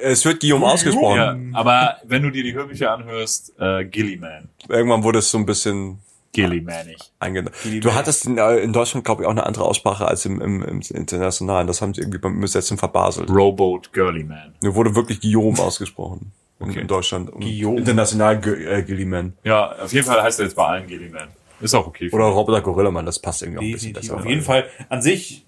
Es 0.03 0.24
wird 0.24 0.41
Guillaume 0.41 0.66
ausgesprochen. 0.66 1.53
Ja, 1.53 1.59
aber 1.59 1.97
wenn 2.05 2.22
du 2.22 2.30
dir 2.30 2.43
die 2.43 2.55
Hörbücher 2.55 2.93
anhörst, 2.93 3.53
äh, 3.59 3.84
Gilliman. 3.84 4.49
Irgendwann 4.68 5.03
wurde 5.03 5.18
es 5.20 5.30
so 5.30 5.38
ein 5.38 5.47
bisschen 5.47 5.99
Gillimanig. 6.32 6.97
eingenommen. 7.18 7.55
Du 7.80 7.93
hattest 7.95 8.26
in, 8.26 8.38
äh, 8.38 8.59
in 8.59 8.72
Deutschland, 8.72 9.05
glaube 9.05 9.22
ich, 9.22 9.26
auch 9.26 9.32
eine 9.32 9.45
andere 9.47 9.64
Aussprache 9.64 10.07
als 10.07 10.24
im, 10.26 10.41
im, 10.41 10.62
im 10.62 10.80
Internationalen. 10.95 11.66
Das 11.66 11.82
haben 11.82 11.93
sie 11.93 12.01
irgendwie 12.03 12.18
beim 12.18 12.36
Übersetzen 12.36 12.78
verbaselt. 12.78 13.28
Robot 13.30 13.93
Girlyman. 13.93 14.55
Nur 14.62 14.74
wurde 14.76 14.95
wirklich 14.95 15.20
Guillaume 15.20 15.59
ausgesprochen. 15.59 16.32
In, 16.61 16.68
Okay. 16.70 16.80
in 16.82 16.86
Deutschland. 16.88 17.30
Und 17.30 17.41
Guillaume. 17.41 17.78
International 17.78 18.34
äh, 18.47 18.82
Gilliman. 18.82 19.32
Ja, 19.45 19.72
auf 19.82 19.93
jeden 19.95 20.07
Fall 20.07 20.22
heißt 20.22 20.41
er 20.41 20.45
jetzt 20.45 20.55
bei 20.55 20.66
allen 20.66 20.86
Gilliman. 20.86 21.28
Ist 21.61 21.75
auch 21.75 21.87
okay. 21.87 22.11
Oder. 22.13 22.25
Roboter 22.25 22.61
Gorilla, 22.61 22.91
Mann, 22.91 23.07
das 23.07 23.19
passt 23.19 23.43
irgendwie 23.43 23.59
auch 23.59 23.63
ein 23.63 23.73
bisschen 23.73 23.93
besser. 23.93 24.17
Auf 24.17 24.27
jeden 24.27 24.43
Fall 24.43 24.67
an 24.89 25.03
sich, 25.03 25.45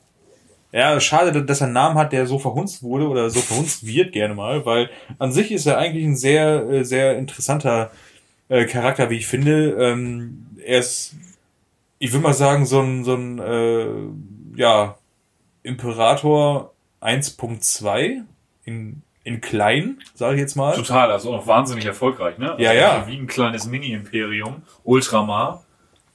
ja, 0.72 0.98
schade, 1.00 1.44
dass 1.44 1.60
er 1.60 1.66
einen 1.66 1.74
Namen 1.74 1.98
hat, 1.98 2.12
der 2.12 2.26
so 2.26 2.38
verhunzt 2.38 2.82
wurde 2.82 3.08
oder 3.08 3.30
so 3.30 3.40
verhunzt 3.40 3.86
wird 3.86 4.12
gerne 4.12 4.34
mal, 4.34 4.64
weil 4.64 4.90
an 5.18 5.32
sich 5.32 5.52
ist 5.52 5.66
er 5.66 5.78
eigentlich 5.78 6.04
ein 6.04 6.16
sehr, 6.16 6.68
äh, 6.68 6.84
sehr 6.84 7.16
interessanter 7.18 7.90
äh, 8.48 8.64
Charakter, 8.66 9.10
wie 9.10 9.16
ich 9.16 9.26
finde. 9.26 9.76
Ähm, 9.78 10.46
er 10.64 10.78
ist, 10.78 11.14
ich 11.98 12.12
würde 12.12 12.24
mal 12.24 12.34
sagen, 12.34 12.66
so 12.66 12.80
ein, 12.80 13.04
so 13.04 13.14
ein, 13.14 13.38
äh, 13.38 13.86
ja, 14.56 14.96
Imperator 15.62 16.72
1.2 17.00 18.22
in, 18.64 19.02
in 19.24 19.40
klein, 19.40 19.98
sage 20.14 20.34
ich 20.34 20.40
jetzt 20.40 20.56
mal. 20.56 20.74
Total, 20.74 21.10
also 21.10 21.34
auch 21.34 21.46
wahnsinnig 21.46 21.84
erfolgreich, 21.84 22.38
ne? 22.38 22.52
Also 22.52 22.62
Ja, 22.62 22.72
ja. 22.72 23.06
Wie 23.06 23.16
ein 23.16 23.26
kleines 23.26 23.66
Mini-Imperium, 23.66 24.62
Ultramar, 24.84 25.64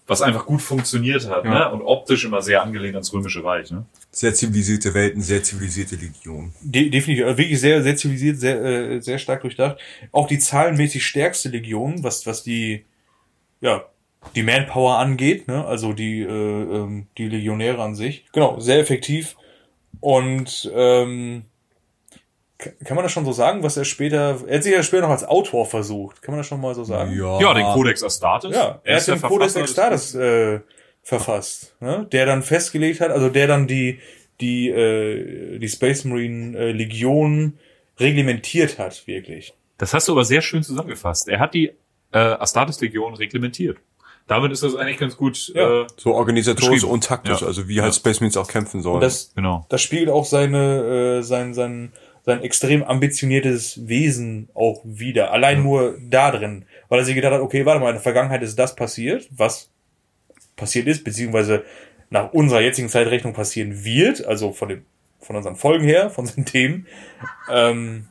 was 0.08 0.22
einfach 0.22 0.46
gut 0.46 0.62
funktioniert 0.62 1.30
hat, 1.30 1.44
Ja. 1.44 1.52
ne? 1.52 1.72
Und 1.72 1.82
optisch 1.82 2.24
immer 2.24 2.42
sehr 2.42 2.64
angelehnt 2.64 2.96
ans 2.96 3.12
Römische 3.14 3.44
Reich, 3.44 3.70
ne? 3.72 3.86
Sehr 4.10 4.34
zivilisierte 4.34 4.94
Welten, 4.94 5.22
sehr 5.22 5.44
zivilisierte 5.44 5.96
Legion. 5.96 6.54
De 6.62 6.90
definitiv, 6.90 7.26
also 7.26 7.38
wirklich 7.38 7.60
sehr, 7.60 7.84
sehr 7.84 7.98
zivilisiert, 7.98 8.38
sehr, 8.40 8.64
äh, 8.64 9.02
sehr 9.02 9.20
stark 9.20 9.42
durchdacht. 9.42 9.78
Auch 10.14 10.28
die 10.28 10.40
zahlenmäßig 10.40 11.06
stärkste 11.06 11.50
Legion, 11.50 12.04
was, 12.04 12.26
was 12.26 12.42
die, 12.44 12.86
ja, 13.60 13.84
die 14.36 14.44
Manpower 14.44 14.98
angeht, 14.98 15.48
ne? 15.48 15.66
also 15.66 15.94
die, 15.94 16.22
äh, 16.22 16.26
ähm, 16.30 17.08
die 17.18 17.28
Legionäre 17.28 17.82
an 17.84 17.96
sich. 17.96 18.26
Genau, 18.32 18.60
sehr 18.60 18.80
effektiv. 18.80 19.36
Und 20.00 20.72
ähm, 20.74 21.44
kann 22.58 22.96
man 22.96 23.04
das 23.04 23.12
schon 23.12 23.26
so 23.26 23.32
sagen, 23.32 23.62
was 23.64 23.78
er 23.78 23.86
später, 23.86 24.38
er 24.48 24.56
hat 24.56 24.64
sich 24.64 24.74
ja 24.74 24.82
später 24.84 25.04
noch 25.04 25.10
als 25.12 25.24
Autor 25.24 25.66
versucht, 25.66 26.22
kann 26.22 26.34
man 26.34 26.40
das 26.40 26.48
schon 26.48 26.60
mal 26.60 26.74
so 26.76 26.84
sagen? 26.84 27.12
Ja, 27.16 27.54
den 27.54 27.66
Codex 27.66 28.04
Astartes. 28.04 28.56
Ja, 28.56 28.80
er 28.84 28.98
ist 28.98 29.08
hat 29.08 29.16
den 29.16 29.22
Codex 29.22 29.54
des- 29.54 30.16
äh, 30.16 30.60
verfasst, 31.04 31.76
ne? 31.80 32.08
der 32.12 32.26
dann 32.26 32.44
festgelegt 32.44 33.00
hat, 33.00 33.12
also 33.12 33.30
der 33.30 33.48
dann 33.48 33.68
die 33.68 34.00
die 34.42 34.70
äh, 34.70 35.58
die 35.60 35.70
Space 35.70 36.04
Marine 36.04 36.58
äh, 36.58 36.72
Legion 36.72 37.58
reglementiert 38.00 38.78
hat, 38.78 39.08
wirklich. 39.08 39.54
Das 39.78 39.94
hast 39.94 40.08
du 40.08 40.12
aber 40.14 40.26
sehr 40.26 40.42
schön 40.42 40.64
zusammengefasst. 40.64 41.28
Er 41.28 41.40
hat 41.40 41.54
die 41.54 41.72
äh, 42.12 42.18
Astartes-Legion 42.18 43.16
reglementiert. 43.16 43.78
Damit 44.28 44.52
ist 44.52 44.62
das 44.64 44.76
eigentlich 44.76 44.98
ganz 44.98 45.16
gut. 45.16 45.52
Ja. 45.56 45.84
Äh, 45.84 45.88
So 45.98 46.14
organisatorisch 46.14 46.84
und 46.84 47.04
taktisch, 47.04 47.42
Ja. 47.42 47.48
also 47.48 47.68
wie 47.68 47.82
halt 47.82 47.94
Ja. 47.94 48.00
Space 48.00 48.20
Marines 48.20 48.38
auch 48.38 48.48
kämpfen 48.48 48.82
sollen. 48.82 48.96
Und 48.96 49.02
das 49.04 49.32
genau. 49.36 49.66
das 49.70 49.82
spiegelt 49.82 50.10
auch 50.10 50.26
seine 50.26 51.18
äh, 51.20 51.22
sein 51.24 51.54
sein 51.54 51.94
sein 52.28 52.44
extrem 52.44 52.84
ambitioniertes 52.84 53.88
Wesen 53.88 54.50
auch 54.54 54.82
wieder. 54.84 55.32
Allein 55.32 55.64
nur 55.64 55.98
da 56.10 56.30
drin, 56.30 56.66
weil 56.90 57.00
er 57.00 57.06
sich 57.06 57.16
gedacht 57.16 57.32
hat, 57.34 57.40
okay, 57.42 57.66
warte 57.66 57.80
mal, 57.80 57.88
in 57.88 57.96
der 57.96 58.02
Vergangenheit 58.04 58.44
ist 58.44 58.60
das 58.60 58.76
passiert, 58.76 59.28
was 59.32 59.70
passiert 60.58 60.88
ist, 60.88 61.06
beziehungsweise 61.06 61.64
nach 62.10 62.34
unserer 62.34 62.60
jetzigen 62.62 62.90
Zeitrechnung 62.90 63.32
passieren 63.34 63.86
wird, 63.86 64.26
also 64.26 64.52
von 64.52 64.70
dem 64.70 64.86
von 65.22 65.36
unseren 65.38 65.56
Folgen 65.56 65.86
her, 65.86 66.10
von 66.10 66.26
den 66.26 66.46
Themen. 66.46 66.86
Ähm, 67.50 68.08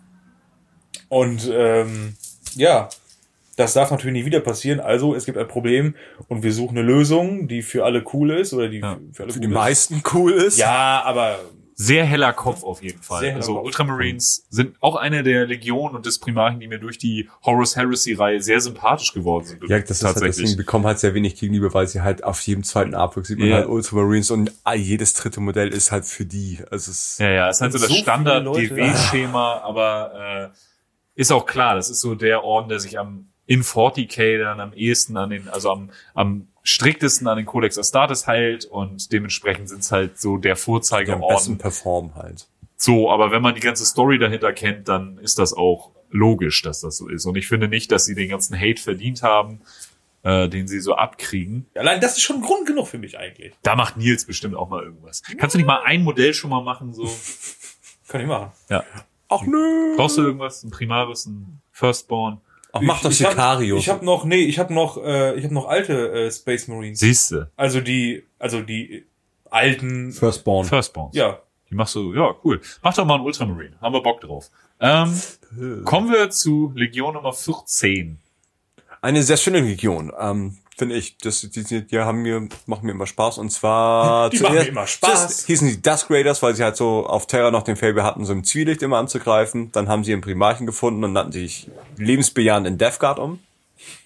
und 1.09 1.51
ähm, 1.53 2.15
ja, 2.55 2.89
das 3.57 3.75
darf 3.75 3.91
natürlich 3.91 4.13
nicht 4.15 4.27
wieder 4.27 4.41
passieren. 4.41 4.81
Also 4.81 5.15
es 5.15 5.25
gibt 5.27 5.39
ein 5.39 5.47
Problem 5.49 5.95
und 6.29 6.43
wir 6.43 6.53
suchen 6.53 6.77
eine 6.79 6.87
Lösung, 6.87 7.49
die 7.49 7.63
für 7.63 7.85
alle 7.85 8.03
cool 8.15 8.31
ist 8.33 8.53
oder 8.55 8.69
die 8.69 8.79
Ja. 8.81 8.99
für 9.13 9.23
alle 9.25 9.33
Für 9.33 9.39
cool 9.39 9.47
die 9.47 9.49
ist. 9.49 9.55
meisten 9.55 10.03
cool 10.15 10.33
ist. 10.33 10.59
Ja, 10.59 11.03
aber 11.05 11.39
Sehr 11.79 12.07
heller 12.07 12.33
Kopf 12.33 12.65
auf 12.65 12.83
jeden 12.83 13.03
Fall. 13.03 13.33
Also 13.35 13.57
Kopf. 13.57 13.67
Ultramarines 13.67 14.47
sind 14.49 14.77
auch 14.81 14.97
eine 14.97 15.23
der 15.23 15.47
Legionen 15.47 15.95
und 15.95 16.07
des 16.07 16.19
Primarchen, 16.19 16.59
die 16.59 16.69
mir 16.69 16.79
durch 16.79 16.97
die 16.97 17.29
Horus 17.45 17.77
Heresy-Reihe 17.77 18.41
sehr 18.41 18.63
sympathisch 18.63 19.13
geworden 19.13 19.45
sind. 19.45 19.63
Ja, 19.69 19.79
das 19.79 19.91
ist 19.91 20.05
halt 20.05 20.23
deswegen 20.23 20.49
die 20.49 20.57
bekommen 20.57 20.87
halt 20.87 20.99
sehr 20.99 21.13
wenig 21.13 21.37
gegenüber, 21.37 21.75
weil 21.75 21.87
sie 21.87 22.01
halt 22.01 22.25
auf 22.25 22.41
jedem 22.41 22.65
zweiten 22.65 22.95
Artwork 22.95 23.27
sieht 23.27 23.39
man 23.39 23.49
Ja. 23.49 23.57
halt 23.57 23.69
Ultramarines 23.69 24.31
und 24.31 24.53
ah, 24.65 24.73
jedes 24.73 25.13
dritte 25.13 25.41
Modell 25.41 25.69
ist 25.69 25.93
halt 25.93 26.07
für 26.07 26.25
die. 26.25 26.61
Also 26.71 26.91
es 26.91 27.19
Ja, 27.19 27.29
ja, 27.31 27.51
ist 27.51 27.61
halt 27.61 27.73
so 27.73 27.79
das 27.79 27.89
So 27.89 27.93
viele 27.95 28.03
Standard-DW-Schema, 28.05 29.59
aber 29.63 30.53
äh, 30.55 31.21
ist 31.21 31.31
auch 31.31 31.45
klar, 31.45 31.75
das 31.75 31.91
ist 31.91 32.01
so 32.01 32.15
der 32.15 32.43
Orden, 32.43 32.71
der 32.71 32.81
sich 32.81 32.99
am 32.99 33.29
in 33.47 33.63
40k 33.63 34.39
dann 34.39 34.61
am 34.61 34.73
ehesten 34.73 35.17
an 35.17 35.31
den, 35.31 35.49
also 35.49 35.71
am, 35.71 35.91
am 36.15 36.49
striktesten 36.67 37.29
an 37.29 37.37
den 37.37 37.47
Codex 37.47 37.79
Astartes 37.79 38.27
heilt 38.27 38.65
und 38.65 39.13
dementsprechend 39.13 39.69
sind 39.69 39.81
es 39.81 39.93
halt 39.93 40.21
so 40.21 40.37
der 40.37 40.57
die 40.57 40.61
am 40.61 40.61
besten 40.61 40.65
Vorzeigeorden. 40.65 41.59
performen 41.59 42.15
halt. 42.17 42.49
So, 42.77 43.11
aber 43.11 43.31
wenn 43.31 43.41
man 43.41 43.55
die 43.55 43.61
ganze 43.61 43.87
Story 43.87 44.19
dahinter 44.19 44.53
kennt, 44.53 44.89
dann 44.89 45.19
ist 45.19 45.39
das 45.39 45.55
auch 45.55 45.93
logisch, 46.11 46.63
dass 46.63 46.81
das 46.81 46.97
so 46.97 47.09
ist. 47.09 47.25
Und 47.25 47.37
ich 47.37 47.47
finde 47.47 47.69
nicht, 47.69 47.93
dass 47.93 48.05
sie 48.05 48.15
den 48.15 48.29
ganzen 48.29 48.59
Hate 48.59 48.83
verdient 48.83 49.23
haben, 49.23 49.61
äh, 50.25 50.49
den 50.49 50.67
sie 50.67 50.81
so 50.81 50.95
abkriegen. 50.97 51.67
allein 51.77 52.01
das 52.01 52.17
ist 52.17 52.23
schon 52.23 52.43
Grund 52.43 52.67
genug 52.67 52.89
für 52.89 52.99
mich 52.99 53.17
eigentlich. 53.17 53.55
Da 53.63 53.77
macht 53.77 53.97
Nils 53.97 54.25
bestimmt 54.25 54.57
auch 54.57 54.69
mal 54.69 54.83
irgendwas. 54.83 55.23
Kannst 55.39 55.55
du 55.55 55.59
nicht 55.59 55.67
mal 55.67 55.83
ein 55.85 56.03
Modell 56.03 56.35
schon 56.35 56.51
mal 56.51 56.63
machen, 56.63 56.93
so? 56.93 57.09
Kann 58.09 58.21
ich 58.21 58.27
machen. 58.27 58.51
Ja. 58.69 58.85
Ach 59.29 59.43
nö. 59.43 59.95
Brauchst 59.97 60.19
du 60.19 60.23
irgendwas? 60.23 60.65
Ein 60.65 60.71
Primaris, 60.71 61.27
ein 61.27 61.61
Firstborn? 61.71 62.41
Ach, 62.73 62.81
mach 62.81 63.01
doch 63.03 63.11
ich 63.11 63.23
hab- 63.25 63.33
Sicario. 63.33 63.77
Ich 63.77 63.89
habe 63.89 64.05
noch, 64.05 64.25
nee, 64.25 64.45
ich 64.45 64.59
habe 64.59 64.73
noch, 64.75 65.03
äh, 65.03 65.35
ich 65.37 65.45
habe 65.45 65.55
noch 65.55 65.67
alte 65.67 66.13
äh, 66.13 66.31
Space 66.31 66.69
Marines. 66.69 66.99
Siehste. 67.01 67.51
Also 67.57 67.81
die, 67.81 68.25
also 68.39 68.61
die 68.63 69.07
alten, 69.51 70.13
Firstborn. 70.13 70.67
Firstborns. 70.67 71.15
ja. 71.17 71.41
Die 71.69 71.75
machst 71.75 71.97
du, 71.97 72.15
ja, 72.15 72.33
cool. 72.45 72.61
Mach 72.83 72.95
doch 72.95 73.05
mal 73.05 73.17
einen 73.17 73.25
Ultramarine. 73.25 73.77
Haben 73.81 73.93
wir 73.95 74.01
Bock 74.01 74.21
drauf. 74.21 74.51
Ähm, 74.79 75.13
kommen 75.85 76.13
wir 76.13 76.31
zu 76.31 76.73
Legion 76.77 77.15
Nummer 77.15 77.33
14. 77.33 78.19
Eine 79.03 79.23
sehr 79.25 79.37
schöne 79.37 79.61
Legion, 79.61 80.13
ähm, 80.17 80.59
finde 80.77 80.97
ich. 80.97 81.19
Das, 81.19 81.41
die, 81.41 81.65
die, 81.65 81.87
die 81.87 81.99
haben 81.99 82.23
mir, 82.23 82.49
machen 82.67 82.87
mir 82.87 82.93
immer 82.93 83.07
Spaß. 83.07 83.39
Und 83.39 83.51
zwar 83.51 84.31
Die 84.31 84.41
machen 84.41 84.55
mir 84.55 84.69
immer 84.69 84.87
Spaß. 84.87 85.11
zuerst 85.11 85.47
hießen 85.47 85.69
die 85.69 85.83
Dusk 85.83 86.11
Raiders, 86.11 86.43
weil 86.43 86.55
sie 86.55 86.65
halt 86.65 86.77
so 86.77 87.07
auf 87.07 87.27
Terra 87.27 87.51
noch 87.51 87.63
den 87.63 87.77
Fable 87.77 88.03
hatten, 88.03 88.25
so 88.25 88.33
im 88.33 88.45
Zwielicht 88.45 88.83
immer 88.83 88.99
anzugreifen. 88.99 89.73
Dann 89.73 89.89
haben 89.89 90.05
sie 90.05 90.11
ihren 90.11 90.21
Primarchen 90.21 90.67
gefunden 90.67 91.03
und 91.05 91.13
nannten 91.13 91.33
sich 91.33 91.69
lebensbejahend 91.97 92.67
in 92.67 92.79
Death 92.79 92.99
Guard 93.01 93.19
um. 93.19 93.41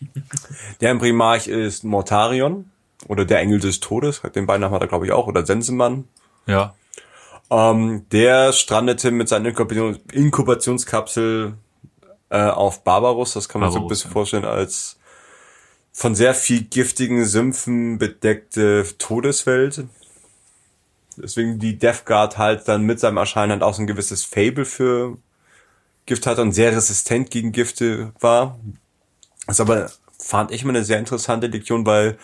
Der 0.80 0.94
Primarch 0.94 1.48
ist 1.48 1.84
Mortarion 1.84 2.70
oder 3.08 3.24
der 3.24 3.40
Engel 3.40 3.60
des 3.60 3.80
Todes. 3.80 4.22
Den 4.34 4.46
Beinamen 4.46 4.74
hat 4.74 4.82
er, 4.82 4.88
glaube 4.88 5.06
ich, 5.06 5.12
auch. 5.12 5.26
Oder 5.26 5.46
Sensenmann. 5.46 6.08
Ja. 6.46 6.74
Ähm, 7.50 8.06
der 8.12 8.52
strandete 8.52 9.10
mit 9.10 9.28
seiner 9.28 9.48
Inkubation 9.48 9.98
Inkubationskapsel 10.12 11.54
äh, 12.28 12.42
auf 12.42 12.84
Barbarus. 12.84 13.32
Das 13.32 13.48
kann 13.48 13.60
man 13.60 13.70
so 13.70 13.78
ein 13.78 13.82
Barbarus, 13.82 13.98
bisschen 13.98 14.10
ja. 14.10 14.12
vorstellen 14.12 14.44
als 14.44 14.99
von 15.92 16.14
sehr 16.14 16.34
viel 16.34 16.62
giftigen 16.62 17.24
Sümpfen 17.24 17.98
bedeckte 17.98 18.86
Todeswelt. 18.98 19.84
Deswegen 21.16 21.58
die 21.58 21.78
Death 21.78 22.06
Guard 22.06 22.38
halt 22.38 22.68
dann 22.68 22.82
mit 22.82 23.00
seinem 23.00 23.18
Erscheinen 23.18 23.52
halt 23.52 23.62
auch 23.62 23.74
so 23.74 23.82
ein 23.82 23.86
gewisses 23.86 24.24
Fable 24.24 24.64
für 24.64 25.18
Gift 26.06 26.26
hatte 26.26 26.42
und 26.42 26.52
sehr 26.52 26.72
resistent 26.72 27.30
gegen 27.30 27.52
Gifte 27.52 28.12
war. 28.20 28.58
Das 29.46 29.60
aber, 29.60 29.90
fand 30.18 30.50
ich 30.50 30.62
immer 30.62 30.70
eine 30.70 30.84
sehr 30.84 30.98
interessante 30.98 31.48
Legion, 31.48 31.84
weil 31.86 32.18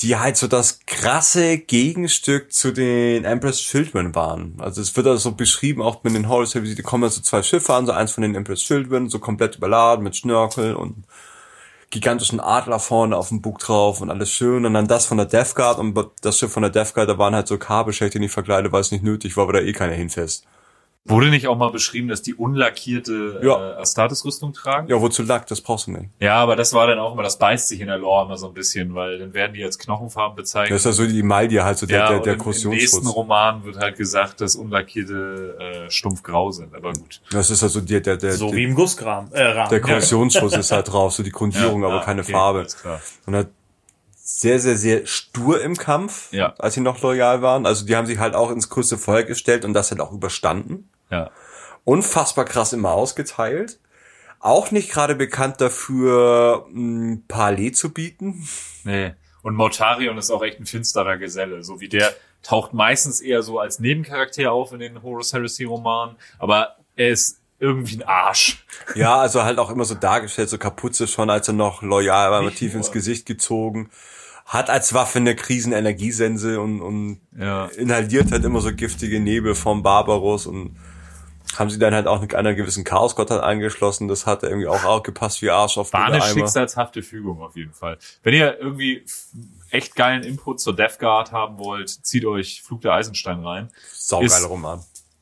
die 0.00 0.16
halt 0.16 0.36
so 0.36 0.48
das 0.48 0.80
krasse 0.86 1.58
Gegenstück 1.58 2.52
zu 2.52 2.72
den 2.72 3.24
Empress 3.24 3.58
Children 3.60 4.14
waren. 4.14 4.54
Also 4.58 4.80
es 4.80 4.96
wird 4.96 5.06
also 5.06 5.30
so 5.30 5.36
beschrieben, 5.36 5.82
auch 5.82 6.02
mit 6.02 6.14
den 6.14 6.24
Services, 6.24 6.74
die 6.74 6.82
kommen 6.82 7.08
so 7.10 7.20
zwei 7.20 7.42
Schiffe 7.42 7.74
an, 7.74 7.86
so 7.86 7.92
eins 7.92 8.12
von 8.12 8.22
den 8.22 8.34
Empress 8.34 8.60
Children, 8.60 9.08
so 9.08 9.20
komplett 9.20 9.56
überladen 9.56 10.02
mit 10.02 10.16
Schnörkel 10.16 10.74
und 10.74 11.04
gigantischen 11.94 12.40
Adler 12.40 12.80
vorne 12.80 13.16
auf 13.16 13.28
dem 13.28 13.40
Bug 13.40 13.60
drauf 13.60 14.00
und 14.00 14.10
alles 14.10 14.30
schön. 14.30 14.66
Und 14.66 14.74
dann 14.74 14.88
das 14.88 15.06
von 15.06 15.16
der 15.16 15.26
Death 15.26 15.54
Guard 15.54 15.78
und 15.78 15.96
das 16.22 16.36
Schiff 16.36 16.52
von 16.52 16.62
der 16.62 16.72
Death 16.72 16.92
Guard, 16.92 17.08
da 17.08 17.18
waren 17.18 17.36
halt 17.36 17.46
so 17.46 17.56
Kabelschächte 17.56 18.18
nicht 18.18 18.32
verkleidet, 18.32 18.72
weil 18.72 18.80
es 18.80 18.90
nicht 18.90 19.04
nötig 19.04 19.36
war, 19.36 19.46
weil 19.46 19.54
da 19.54 19.60
eh 19.60 19.72
keiner 19.72 19.94
hinfässt. 19.94 20.44
Wurde 21.06 21.28
nicht 21.28 21.48
auch 21.48 21.58
mal 21.58 21.70
beschrieben, 21.70 22.08
dass 22.08 22.22
die 22.22 22.32
unlackierte 22.34 23.38
Ja. 23.42 23.72
äh, 23.72 23.74
Astartes-Rüstung 23.82 24.54
tragen? 24.54 24.88
Ja, 24.88 24.98
wozu 25.02 25.22
lag? 25.22 25.44
Das 25.44 25.60
brauchst 25.60 25.86
du 25.86 25.90
nicht. 25.90 26.08
Ja, 26.18 26.36
aber 26.36 26.56
das 26.56 26.72
war 26.72 26.86
dann 26.86 26.98
auch 26.98 27.12
immer, 27.12 27.22
das 27.22 27.38
beißt 27.38 27.68
sich 27.68 27.80
in 27.80 27.88
der 27.88 27.98
Lore 27.98 28.24
immer 28.24 28.38
so 28.38 28.48
ein 28.48 28.54
bisschen, 28.54 28.94
weil 28.94 29.18
dann 29.18 29.34
werden 29.34 29.52
die 29.52 29.62
als 29.62 29.78
Knochenfarben 29.78 30.34
bezeichnet. 30.34 30.70
Das 30.74 30.80
ist 30.80 30.86
ja 30.86 30.92
so 30.92 31.06
die 31.06 31.22
Maldia 31.22 31.62
halt 31.64 31.76
so 31.76 31.84
der, 31.84 31.98
ja, 31.98 32.08
der, 32.08 32.20
der 32.20 32.32
und 32.34 32.40
im, 32.56 32.62
im 32.62 32.70
nächsten 32.70 33.00
Korrosionsschutz. 33.02 33.14
Roman 33.16 33.64
wird 33.64 33.76
halt 33.76 33.96
gesagt, 33.98 34.40
dass 34.40 34.56
unlackierte 34.56 35.58
äh, 35.86 35.90
stumpfgrau 35.90 36.50
sind, 36.52 36.74
aber 36.74 36.94
gut. 36.94 37.20
Das 37.30 37.50
ist 37.50 37.62
also 37.62 37.82
der, 37.82 38.00
der, 38.00 38.16
der, 38.16 38.32
So 38.32 38.46
der, 38.48 38.56
wie 38.56 38.64
im 38.64 38.74
Gussrahmen. 38.74 39.30
Äh, 39.32 39.42
Rahmen. 39.42 39.68
der 39.68 39.80
Korrosionsschutz 39.82 40.56
ist 40.56 40.72
halt 40.72 40.90
drauf, 40.90 41.12
so 41.12 41.22
die 41.22 41.30
Grundierung, 41.32 41.82
Ja, 41.82 41.88
aber 41.88 41.96
ja, 41.98 42.02
keine 42.02 42.22
okay, 42.22 42.32
Farbe. 42.32 42.58
alles 42.60 42.76
klar. 42.80 43.00
Und 43.26 43.34
halt 43.34 43.48
sehr, 44.16 44.58
sehr, 44.58 44.78
sehr 44.78 45.04
stur 45.04 45.60
im 45.60 45.76
Kampf, 45.76 46.32
Ja. 46.32 46.54
als 46.58 46.72
sie 46.74 46.80
noch 46.80 47.02
loyal 47.02 47.42
waren. 47.42 47.66
Also 47.66 47.84
die 47.84 47.94
haben 47.94 48.06
sich 48.06 48.18
halt 48.18 48.34
auch 48.34 48.50
ins 48.50 48.70
größte 48.70 48.96
Feuer 48.96 49.22
gestellt 49.24 49.66
und 49.66 49.74
das 49.74 49.90
halt 49.90 50.00
auch 50.00 50.12
überstanden. 50.12 50.88
Ja. 51.10 51.30
Unfassbar 51.84 52.44
krass 52.44 52.72
immer 52.72 52.92
ausgeteilt. 52.92 53.78
Auch 54.40 54.70
nicht 54.70 54.90
gerade 54.90 55.14
bekannt 55.14 55.60
dafür, 55.60 56.66
mh, 56.70 57.18
Palais 57.28 57.72
zu 57.72 57.90
bieten. 57.92 58.46
Nee. 58.84 59.14
Und 59.42 59.56
Mortarion 59.56 60.16
ist 60.18 60.30
auch 60.30 60.42
echt 60.42 60.60
ein 60.60 60.66
finsterer 60.66 61.16
Geselle. 61.18 61.62
So 61.64 61.80
wie 61.80 61.88
der 61.88 62.12
taucht 62.42 62.72
meistens 62.74 63.20
eher 63.20 63.42
so 63.42 63.58
als 63.58 63.78
Nebencharakter 63.78 64.52
auf 64.52 64.72
in 64.72 64.78
den 64.80 65.02
Horus 65.02 65.32
Heresy 65.32 65.64
Romanen, 65.64 66.16
aber 66.38 66.76
er 66.96 67.08
ist 67.10 67.40
irgendwie 67.58 67.96
ein 67.96 68.02
Arsch. 68.02 68.64
Ja, 68.94 69.16
also 69.16 69.44
halt 69.44 69.58
auch 69.58 69.70
immer 69.70 69.84
so 69.86 69.94
dargestellt, 69.94 70.50
so 70.50 70.58
Kapuze 70.58 71.06
schon, 71.06 71.30
als 71.30 71.48
er 71.48 71.54
noch 71.54 71.82
loyal 71.82 72.30
war, 72.30 72.42
Nicht 72.42 72.58
tief 72.58 72.72
nur. 72.72 72.78
ins 72.80 72.92
Gesicht 72.92 73.24
gezogen. 73.26 73.90
Hat 74.44 74.68
als 74.68 74.92
Waffe 74.92 75.18
eine 75.20 75.34
Krisenenergiesense 75.34 76.60
und, 76.60 76.82
und 76.82 77.20
Ja. 77.38 77.66
inhaliert 77.78 78.30
halt 78.32 78.44
immer 78.44 78.60
so 78.60 78.74
giftige 78.74 79.20
Nebel 79.20 79.54
vom 79.54 79.82
Barbaros 79.82 80.46
und 80.46 80.76
haben 81.56 81.70
sie 81.70 81.78
dann 81.78 81.94
halt 81.94 82.06
auch 82.06 82.20
mit 82.20 82.34
einer 82.34 82.54
gewissen 82.54 82.84
Chaosgottheit 82.84 83.40
angeschlossen. 83.40 84.08
Das 84.08 84.26
hat 84.26 84.42
irgendwie 84.42 84.66
auch, 84.66 84.84
auch 84.84 85.02
gepasst 85.02 85.40
wie 85.42 85.50
Arsch 85.50 85.78
auf 85.78 85.92
War 85.92 86.06
eine 86.06 86.16
Eimer. 86.16 86.26
schicksalshafte 86.34 87.02
Fügung 87.02 87.40
auf 87.42 87.54
jeden 87.56 87.72
Fall. 87.72 87.98
Wenn 88.22 88.34
ihr 88.34 88.58
irgendwie 88.58 89.04
echt 89.70 89.94
geilen 89.94 90.22
Input 90.22 90.60
zur 90.60 90.74
Death 90.74 90.98
Guard 90.98 91.32
haben 91.32 91.58
wollt, 91.58 91.88
zieht 91.90 92.24
euch 92.24 92.62
Flug 92.62 92.80
der 92.80 92.92
Eisenstein 92.94 93.40
rein. 93.44 93.70
Saugeile 93.92 94.46
Roman. 94.46 94.80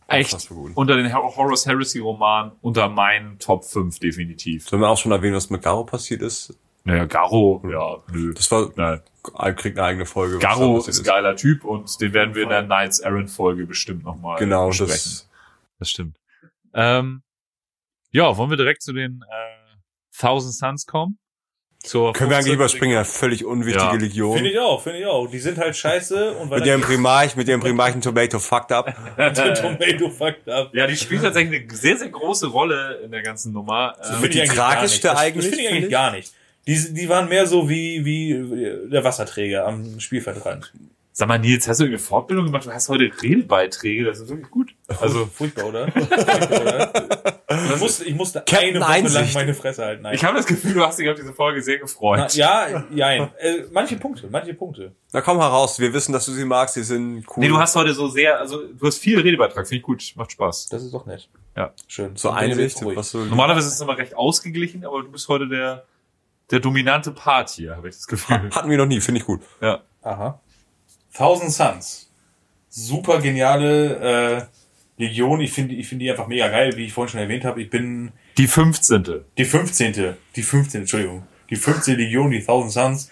Echt 0.09 0.49
gut. 0.49 0.73
unter 0.75 0.97
den 0.97 1.15
Hor- 1.15 1.35
Horus 1.37 1.67
Heresy 1.67 1.99
Roman 1.99 2.53
unter 2.61 2.89
meinen 2.89 3.39
Top 3.39 3.65
5 3.65 3.99
definitiv. 3.99 4.69
Sollen 4.69 4.83
wir 4.83 4.89
auch 4.91 4.99
schon 4.99 5.13
erwähnen, 5.13 5.35
was 5.37 5.49
mit 5.49 5.63
Garo 5.63 5.85
passiert 5.85 6.21
ist? 6.23 6.55
Naja, 6.85 7.05
Garo, 7.07 7.63
ja, 7.71 7.97
nö. 8.13 8.35
Das 8.35 8.51
war, 8.51 8.71
Nein. 8.77 9.01
kriegt 9.57 9.79
eine 9.79 9.87
eigene 9.87 10.05
Folge. 10.05 10.39
Garo 10.39 10.79
ist 10.79 10.99
ein 10.99 11.05
geiler 11.05 11.37
Typ 11.37 11.65
und 11.65 11.99
den 12.01 12.13
werden 12.13 12.35
wir 12.35 12.43
in 12.43 12.49
der 12.51 12.63
Knights 12.65 12.99
Errant 12.99 13.31
Folge 13.31 13.65
bestimmt 13.67 14.05
nochmal 14.05 14.39
Genau, 14.39 14.67
besprechen. 14.69 14.91
das, 14.93 15.29
Das 15.83 15.91
stimmt. 15.91 16.17
Ähm, 16.75 17.25
ja, 18.13 18.37
wollen 18.37 18.51
wir 18.51 18.57
direkt 18.57 18.83
zu 18.83 18.93
den 18.93 19.25
äh, 19.29 19.77
Thousand 20.17 20.55
Suns 20.55 20.87
kommen? 20.87 21.19
Zur 21.83 22.13
können 22.13 22.31
wir 22.31 22.37
eigentlich 22.37 22.53
15. 22.53 22.55
überspringen, 22.55 22.97
eine 22.97 23.05
völlig 23.05 23.45
unwichtige 23.45 23.85
Ja. 23.85 23.93
Legion. 23.95 24.37
Finde 24.37 24.51
ich 24.53 24.59
auch, 24.61 24.81
finde 24.81 25.01
ich 25.01 25.07
auch. 25.07 25.27
Die 25.27 25.41
sind 25.41 25.59
halt 25.59 25.75
scheiße 25.77 26.37
und 26.37 26.49
weil 26.51 26.61
Mit 26.61 26.69
ihrem 26.69 26.81
Primarch, 26.83 27.35
mit 27.35 27.49
ihrem 27.49 27.59
Primarchen 27.61 28.01
Tomato 28.01 28.39
fucked 28.39 28.71
up. 28.71 28.95
Tomato 29.17 30.09
fucked 30.09 30.49
up. 30.49 30.73
Ja, 30.73 30.87
die 30.87 30.97
spielt 30.97 31.23
tatsächlich 31.23 31.63
eine 31.63 31.75
sehr, 31.77 31.97
sehr 31.99 32.11
große 32.11 32.47
Rolle 32.47 33.01
in 33.05 33.11
der 33.11 33.23
ganzen 33.23 33.53
Nummer. 33.53 33.97
Ähm, 34.01 34.13
Finde 34.21 34.27
ich 34.29 34.33
die 34.35 34.41
eigentlich 34.43 34.57
gar 34.57 34.73
tragischste 34.75 35.19
eigentlich, 35.19 35.47
finde 35.47 35.61
ich 35.65 35.69
eigentlich 35.71 35.85
ich. 35.87 35.91
gar 35.91 36.13
nicht. 36.13 36.33
Die, 36.69 36.95
die 36.95 37.09
waren 37.09 37.29
mehr 37.29 37.49
so 37.49 37.69
wie, 37.69 38.05
wie 38.05 38.89
der 38.89 39.03
Wasserträger 39.03 39.67
am 39.67 39.99
Spielfeldrand. 39.99 40.73
Sag 41.13 41.29
mal, 41.29 41.39
Nils, 41.39 41.69
hast 41.69 41.81
du 41.81 41.85
eine 41.85 41.99
Fortbildung 41.99 42.47
gemacht? 42.47 42.65
Du 42.67 42.73
hast 42.73 42.89
heute 42.89 43.11
Redebeiträge, 43.23 44.05
das 44.05 44.19
ist 44.21 44.29
wirklich 44.29 44.51
gut. 44.51 44.75
Also, 45.01 45.27
Furchtbar, 45.27 45.67
oder? 45.67 45.91
Furchtbar, 45.93 46.61
oder? 46.63 46.93
Ich 47.75 47.81
musste, 47.81 48.05
ich 48.05 48.15
musste 48.15 48.39
Captain 48.41 48.61
eine 48.71 48.81
Woche 48.81 48.89
lang 48.89 49.17
Einsicht. 49.17 49.35
meine 49.35 49.53
Fresse 49.55 49.85
halten. 49.85 50.03
Nein. 50.03 50.15
ich 50.15 50.25
habe 50.25 50.37
das 50.37 50.47
Gefühl, 50.47 50.73
du 50.73 50.81
hast 50.87 50.99
dich 50.99 51.09
auf 51.11 51.17
diese 51.17 51.35
Folge 51.35 51.63
sehr 51.63 51.79
gefreut. 51.79 52.19
Na, 52.19 52.29
ja, 52.33 52.85
jein. 52.91 53.31
Äh, 53.39 53.65
manche 53.73 53.97
Punkte, 53.97 54.29
manche 54.31 54.55
Punkte. 54.55 54.93
Na 55.13 55.21
komm 55.21 55.39
heraus, 55.39 55.79
wir 55.79 55.93
wissen, 55.93 56.13
dass 56.15 56.25
du 56.25 56.33
sie 56.33 56.47
magst, 56.47 56.77
die 56.77 56.83
sind 56.83 57.27
cool. 57.29 57.35
Nee, 57.37 57.49
du 57.49 57.59
hast 57.59 57.77
heute 57.77 57.93
so 57.93 58.09
sehr, 58.09 58.41
also 58.41 58.63
du 58.67 58.87
hast 58.87 58.99
viel 58.99 59.21
Redebeitrag, 59.21 59.67
finde 59.69 59.77
ich 59.81 59.83
gut, 59.83 60.13
macht 60.17 60.33
Spaß. 60.33 60.69
Das 60.71 60.83
ist 60.83 60.95
doch 60.95 61.05
nett. 61.05 61.29
Ja. 61.55 61.75
Schön. 61.89 62.17
so 62.17 62.31
Einsicht, 62.31 62.83
was 62.83 63.11
so 63.11 63.23
Normalerweise 63.25 63.69
ist 63.69 63.75
es 63.75 63.81
immer 63.83 63.99
recht 63.99 64.17
ausgeglichen, 64.17 64.87
aber 64.87 65.03
du 65.03 65.11
bist 65.13 65.29
heute 65.29 65.47
der, 65.47 65.85
der 66.51 66.61
dominante 66.61 67.11
Part 67.11 67.51
hier, 67.51 67.77
habe 67.77 67.91
ich 67.91 67.97
das 67.97 68.07
Gefühl. 68.07 68.51
hatten 68.51 68.71
wir 68.71 68.79
noch 68.79 68.87
nie, 68.87 69.01
finde 69.03 69.21
ich 69.21 69.27
gut. 69.27 69.43
ja. 69.61 69.83
Aha. 70.05 70.41
Thousand 71.15 71.51
Suns. 71.51 72.11
Super 72.69 73.21
geniale, 73.21 74.49
äh, 74.49 75.03
Legion, 75.03 75.41
ich 75.41 75.53
finde 75.53 75.75
ich 75.75 75.89
finde 75.89 76.05
die 76.05 76.11
einfach 76.11 76.27
mega 76.27 76.49
geil, 76.49 76.77
wie 76.77 76.87
ich 76.87 76.93
vorhin 76.93 77.13
schon 77.13 77.21
erwähnt 77.21 77.45
habe. 77.45 77.61
Ich 77.61 77.71
bin 77.71 78.13
Die 78.39 78.47
15. 78.47 79.25
die 79.37 79.45
15. 79.45 80.15
Die 80.37 80.43
15. 80.43 80.83
Entschuldigung. 80.83 81.27
Die 81.51 81.57
15. 81.57 81.97
Legion, 81.97 82.31
die 82.31 82.43
Thousand 82.43 82.73
Suns, 82.73 83.11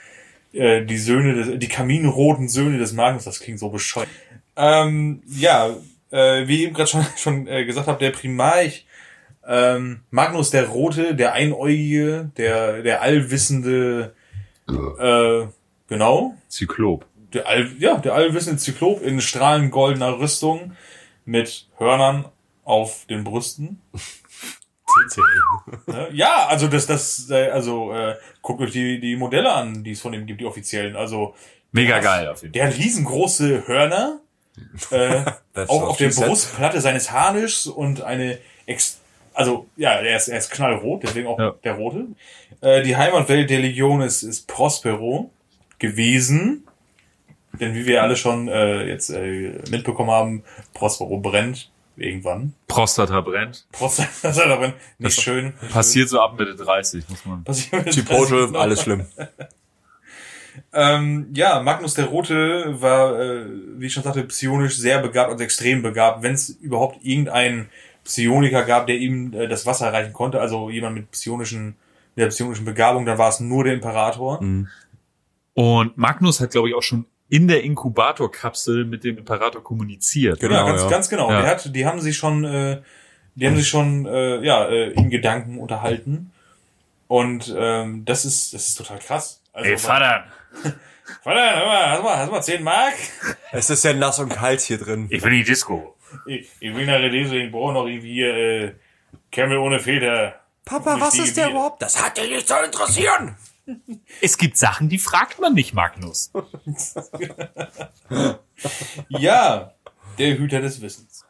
äh, 0.53 0.85
die 0.85 0.99
Söhne 0.99 1.35
des, 1.35 1.59
die 1.59 1.69
kaminroten 1.69 2.49
Söhne 2.49 2.79
des 2.79 2.93
Magnus, 2.93 3.25
das 3.25 3.41
klingt 3.41 3.59
so 3.59 3.69
bescheuert. 3.71 4.09
Ähm, 4.57 5.23
ja, 5.27 5.77
äh, 6.11 6.47
wie 6.47 6.57
ich 6.57 6.63
eben 6.63 6.75
gerade 6.75 6.89
schon, 6.89 7.05
schon 7.17 7.47
äh, 7.47 7.65
gesagt 7.65 7.87
habe, 7.87 7.99
der 7.99 8.11
Primarch 8.11 8.87
ähm, 9.47 10.01
Magnus 10.11 10.51
der 10.51 10.69
Rote, 10.69 11.15
der 11.15 11.33
Einäugige, 11.33 12.31
der, 12.37 12.83
der 12.83 13.03
allwissende, 13.03 14.15
äh, 14.69 15.47
genau, 15.89 16.35
Zyklop. 16.49 17.07
Der 17.33 17.47
all, 17.47 17.71
ja, 17.79 17.97
der 17.99 18.15
allwissende 18.15 18.59
Zyklop 18.59 19.03
in 19.03 19.21
strahlend 19.21 19.71
goldener 19.71 20.19
Rüstung 20.19 20.73
mit 21.25 21.69
Hörnern 21.79 22.25
auf 22.65 23.07
den 23.09 23.25
Brüsten. 23.25 23.81
Ne? 25.87 26.09
Ja, 26.13 26.47
also 26.49 26.67
das, 26.67 26.87
das, 26.87 27.31
äh, 27.31 27.49
also 27.51 27.93
äh, 27.93 28.17
guckt 28.43 28.61
euch 28.61 28.73
die, 28.73 28.99
die 29.01 29.15
Modelle 29.15 29.53
an, 29.53 29.85
die 29.85 29.93
es 29.93 30.01
von 30.01 30.13
ihm 30.13 30.27
gibt, 30.27 30.41
die 30.41 30.47
offiziellen. 30.47 30.97
Also 30.97 31.35
Mega 31.71 31.95
der- 31.95 32.03
geil 32.03 32.29
auf 32.29 32.43
jeden 32.43 32.53
Fall. 32.55 32.61
Der 32.61 32.67
hat 32.67 32.77
riesengroße 32.77 33.69
Hörner 33.69 34.21
äh, 34.91 35.23
auch 35.69 35.83
auf 35.91 35.97
der. 35.97 36.09
Brustplatte 36.09 36.81
seines 36.81 37.13
Harnischs 37.13 37.67
und 37.69 38.03
eine 38.03 38.39
ex 38.67 38.99
also 39.33 39.69
ja, 39.77 39.93
er 39.93 40.17
ist, 40.17 40.27
er 40.27 40.39
ist 40.39 40.51
knallrot, 40.51 41.05
deswegen 41.05 41.29
auch 41.29 41.39
Ja. 41.39 41.55
der 41.63 41.75
rote. 41.75 42.07
Äh, 42.61 42.83
die 42.83 42.97
Heimatwelt 42.97 43.49
der 43.49 43.61
Legion 43.61 44.01
ist, 44.03 44.25
ist 44.25 44.49
Prospero 44.49 45.31
gewesen. 45.79 46.67
Denn 47.59 47.75
wie 47.75 47.87
wir 47.87 48.03
alle 48.03 48.17
schon 48.17 48.49
äh, 48.49 48.85
jetzt 48.87 49.11
äh, 49.11 49.61
mitbekommen 49.71 50.11
haben, 50.11 50.45
Prospero 50.73 51.19
brennt 51.19 51.71
irgendwann. 51.97 52.55
Prostata 52.69 53.21
brennt. 53.21 53.67
Prospero 53.73 54.57
brennt, 54.59 54.75
nicht 54.99 55.21
schön. 55.21 55.53
Passiert 55.73 56.09
so 56.09 56.21
ab 56.21 56.39
Mitte 56.39 56.55
30, 56.55 57.09
muss 57.09 57.25
man. 57.27 57.45
Passiert 57.45 57.85
mit 57.85 57.95
Chipotle, 57.95 58.43
30 58.43 58.57
alles 58.57 58.83
schlimm. 58.83 59.07
Ähm, 60.73 61.29
ja, 61.35 61.61
Magnus 61.63 61.95
der 61.95 62.07
Rote 62.07 62.81
war, 62.81 63.19
äh, 63.19 63.45
wie 63.77 63.87
ich 63.87 63.93
schon 63.93 64.03
sagte, 64.03 64.25
psionisch 64.25 64.77
sehr 64.77 65.01
begabt, 65.01 65.31
also 65.31 65.43
extrem 65.43 65.83
begabt. 65.83 66.23
Wenn 66.23 66.35
es 66.35 66.49
überhaupt 66.49 67.05
irgendeinen 67.05 67.71
Psioniker 68.05 68.65
gab, 68.65 68.87
der 68.87 68.97
ihm 68.97 69.33
äh, 69.33 69.49
das 69.49 69.67
Wasser 69.67 69.87
erreichen 69.87 70.13
konnte, 70.13 70.41
also 70.41 70.71
jemand 70.71 70.97
mit 70.97 71.11
psionischen, 71.11 71.77
mit 72.15 72.25
der 72.25 72.29
psionischen 72.29 72.65
Begabung, 72.65 73.05
dann 73.05 73.19
war 73.19 73.29
es 73.29 73.41
nur 73.41 73.65
der 73.65 73.75
Imperator. 73.75 74.41
Und 75.55 75.97
Magnus 75.97 76.41
hat, 76.41 76.51
glaube 76.51 76.69
ich, 76.69 76.75
auch 76.75 76.83
schon 76.83 77.07
in 77.31 77.47
der 77.49 77.63
Inkubatorkapsel 77.63 78.85
mit 78.85 79.05
dem 79.05 79.17
Imperator 79.17 79.63
kommuniziert. 79.63 80.41
Genau. 80.41 80.55
ja, 80.55 80.67
ganz, 80.67 80.83
ja. 80.83 80.89
ganz 80.89 81.09
genau. 81.09 81.31
Ja. 81.31 81.43
Der 81.43 81.51
hat, 81.51 81.75
die 81.75 81.87
haben 81.87 82.01
sich 82.01 82.17
schon, 82.17 82.45
äh, 82.45 82.83
die 83.37 83.47
haben 83.47 83.57
sich 83.57 83.69
schon, 83.69 84.05
äh, 84.05 84.45
ja, 84.45 84.67
äh, 84.69 84.91
in 84.91 85.09
Gedanken 85.11 85.59
unterhalten. 85.59 86.33
Und 87.07 87.55
ähm, 87.57 88.05
das 88.05 88.25
ist, 88.25 88.53
das 88.53 88.69
ist 88.69 88.75
total 88.75 88.99
krass. 88.99 89.43
Also, 89.53 89.71
Ey, 89.71 89.79
Vater, 89.79 90.25
Vater, 91.23 91.57
hör 91.57 91.67
mal, 91.67 91.91
hast 91.91 91.99
du 91.99 92.03
mal, 92.05 92.17
hast 92.17 92.27
du 92.27 92.33
mal 92.33 92.43
10 92.43 92.63
Mark? 92.63 92.95
Es 93.53 93.71
ist 93.71 93.85
ja 93.85 93.93
nass 93.93 94.19
und 94.19 94.29
kalt 94.31 94.61
hier 94.61 94.79
drin. 94.79 95.07
ich 95.11 95.23
will 95.23 95.31
die 95.31 95.45
Disco. 95.45 95.97
Ich, 96.27 96.49
ich 96.59 96.75
bin 96.75 96.89
eine 96.89 97.09
Lese, 97.09 97.37
ich 97.37 97.53
brauche 97.53 97.73
noch 97.73 97.87
irgendwie 97.87 98.23
äh, 98.23 98.73
Kämmel 99.31 99.59
ohne 99.59 99.79
Feder. 99.79 100.41
Papa, 100.65 101.01
was 101.01 101.15
die 101.15 101.23
ist 101.23 101.37
der 101.37 101.51
überhaupt? 101.51 101.81
Das 101.81 102.03
hat 102.05 102.17
dich 102.17 102.31
nicht 102.31 102.49
zu 102.49 102.55
interessieren. 102.65 103.37
Es 104.21 104.39
gibt 104.39 104.57
Sachen, 104.57 104.89
die 104.89 104.99
fragt 104.99 105.41
man 105.41 105.55
nicht, 105.55 105.75
Magnus. 105.75 106.33
Ja, 109.09 109.73
der 110.19 110.37
Hüter 110.39 110.61
des 110.61 110.83
Wissens. 110.83 111.25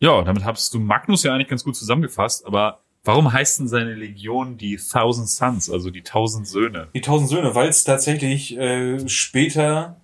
Ja, 0.00 0.20
damit 0.22 0.44
hast 0.44 0.74
du 0.74 0.80
Magnus 0.80 1.22
ja 1.22 1.32
eigentlich 1.32 1.48
ganz 1.48 1.64
gut 1.64 1.76
zusammengefasst, 1.76 2.44
aber 2.46 2.80
warum 3.04 3.32
heißt 3.32 3.60
denn 3.60 3.68
seine 3.68 3.94
Legion 3.94 4.58
die 4.58 4.76
Thousand 4.76 5.30
Sons, 5.30 5.70
also 5.70 5.88
die 5.90 6.02
Tausend 6.02 6.46
Söhne? 6.46 6.88
Die 6.94 7.00
tausend 7.00 7.30
Söhne, 7.30 7.54
weil 7.54 7.68
es 7.68 7.84
tatsächlich 7.84 8.54
äh, 8.58 9.08
später 9.08 9.96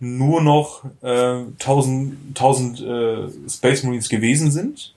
nur 0.00 0.42
noch 0.42 0.84
äh, 1.02 1.44
tausend, 1.60 2.36
tausend 2.36 2.80
äh, 2.80 3.28
Space 3.48 3.84
Marines 3.84 4.08
gewesen 4.08 4.50
sind. 4.50 4.94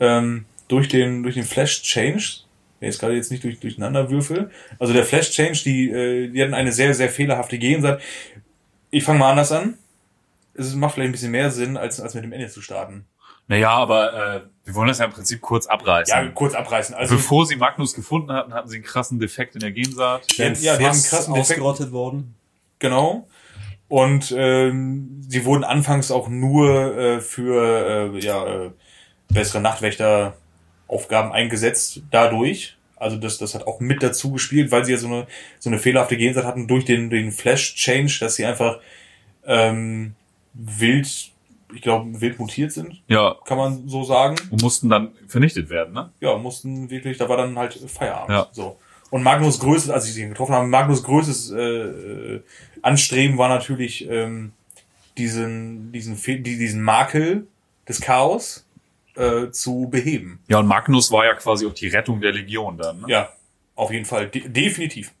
Ähm, 0.00 0.44
durch 0.68 0.88
den, 0.88 1.22
durch 1.22 1.34
den 1.34 1.44
Flash 1.44 1.82
Change. 1.82 2.40
Der 2.80 2.88
ist 2.88 3.00
gerade 3.00 3.14
jetzt 3.14 3.30
nicht 3.30 3.44
durch, 3.44 3.58
durcheinander 3.58 4.10
würfel. 4.10 4.50
Also 4.78 4.92
der 4.92 5.04
Flash 5.04 5.30
Change, 5.30 5.60
die, 5.64 5.90
äh, 5.90 6.28
die 6.28 6.42
hatten 6.42 6.54
eine 6.54 6.72
sehr, 6.72 6.94
sehr 6.94 7.08
fehlerhafte 7.08 7.58
Gegensatz. 7.58 8.02
Ich 8.90 9.04
fange 9.04 9.18
mal 9.18 9.30
anders 9.30 9.52
an. 9.52 9.74
Es 10.54 10.74
macht 10.74 10.94
vielleicht 10.94 11.10
ein 11.10 11.12
bisschen 11.12 11.30
mehr 11.30 11.50
Sinn, 11.50 11.76
als, 11.76 12.00
als 12.00 12.14
mit 12.14 12.24
dem 12.24 12.32
Ende 12.32 12.48
zu 12.48 12.60
starten. 12.62 13.04
Naja, 13.48 13.70
aber 13.70 14.12
äh, 14.12 14.40
wir 14.64 14.74
wollen 14.74 14.88
das 14.88 14.98
ja 14.98 15.06
im 15.06 15.12
Prinzip 15.12 15.40
kurz 15.40 15.66
abreißen. 15.66 16.14
Ja, 16.14 16.30
kurz 16.30 16.54
abreißen. 16.54 16.94
Also, 16.94 17.16
Bevor 17.16 17.46
sie 17.46 17.56
Magnus 17.56 17.94
gefunden 17.94 18.30
hatten, 18.30 18.52
hatten 18.52 18.68
sie 18.68 18.76
einen 18.76 18.84
krassen 18.84 19.18
Defekt 19.18 19.54
in 19.54 19.60
der 19.60 19.72
Gensaat. 19.72 20.30
ja, 20.36 20.46
ja, 20.48 20.52
die 20.52 20.68
haben 20.70 20.92
einen 20.92 21.02
krassen 21.02 21.34
Defekt. 21.34 21.60
ausgerottet 21.60 21.92
worden. 21.92 22.34
Genau. 22.78 23.26
Und 23.88 24.34
ähm, 24.36 25.22
sie 25.26 25.46
wurden 25.46 25.64
anfangs 25.64 26.10
auch 26.10 26.28
nur 26.28 26.96
äh, 26.98 27.20
für 27.20 28.12
äh, 28.14 28.18
ja, 28.20 28.66
äh, 28.66 28.70
bessere 29.32 29.62
Nachtwächteraufgaben 30.88 31.32
eingesetzt 31.32 32.02
dadurch. 32.10 32.76
Also 32.96 33.16
das, 33.16 33.38
das 33.38 33.54
hat 33.54 33.66
auch 33.66 33.78
mit 33.80 34.02
dazu 34.02 34.32
gespielt, 34.32 34.72
weil 34.72 34.84
sie 34.84 34.92
ja 34.92 34.98
so 34.98 35.06
eine, 35.06 35.26
so 35.60 35.70
eine 35.70 35.78
fehlerhafte 35.78 36.16
Gensaat 36.16 36.44
hatten 36.44 36.66
durch 36.66 36.84
den, 36.84 37.10
den 37.10 37.30
Flash-Change, 37.30 38.16
dass 38.20 38.34
sie 38.34 38.44
einfach 38.44 38.80
ähm, 39.46 40.14
wild, 40.52 41.30
ich 41.72 41.80
glaube, 41.82 42.20
wild 42.20 42.40
mutiert 42.40 42.72
sind, 42.72 43.00
Ja, 43.06 43.36
kann 43.44 43.56
man 43.56 43.88
so 43.88 44.02
sagen. 44.02 44.34
und 44.50 44.62
mussten 44.62 44.88
dann 44.88 45.12
vernichtet 45.28 45.70
werden, 45.70 45.94
ne? 45.94 46.10
Ja, 46.20 46.36
mussten 46.38 46.90
wirklich, 46.90 47.18
da 47.18 47.28
war 47.28 47.36
dann 47.36 47.56
halt 47.56 47.74
Feierabend. 47.74 48.30
Ja. 48.30 48.48
So. 48.50 48.76
Und 49.10 49.22
Magnus 49.22 49.60
größtes, 49.60 49.90
als 49.90 50.10
ich 50.10 50.18
ihn 50.20 50.30
getroffen 50.30 50.54
habe, 50.54 50.66
Magnus 50.66 51.04
größtes 51.04 51.52
äh, 51.52 51.60
äh, 51.60 52.40
Anstreben 52.82 53.38
war 53.38 53.48
natürlich 53.48 54.08
ähm, 54.10 54.52
diesen, 55.16 55.92
diesen, 55.92 56.16
diesen 56.42 56.82
Makel 56.82 57.46
des 57.88 58.00
Chaos 58.00 58.66
äh, 59.18 59.50
zu 59.50 59.88
beheben. 59.90 60.40
Ja, 60.48 60.58
und 60.58 60.66
Magnus 60.66 61.10
war 61.10 61.24
ja 61.26 61.34
quasi 61.34 61.66
auch 61.66 61.74
die 61.74 61.88
Rettung 61.88 62.20
der 62.20 62.32
Legion 62.32 62.78
dann, 62.78 63.00
ne? 63.00 63.06
Ja, 63.08 63.28
auf 63.74 63.90
jeden 63.90 64.04
Fall, 64.04 64.28
de 64.28 64.48
definitiv. 64.48 65.12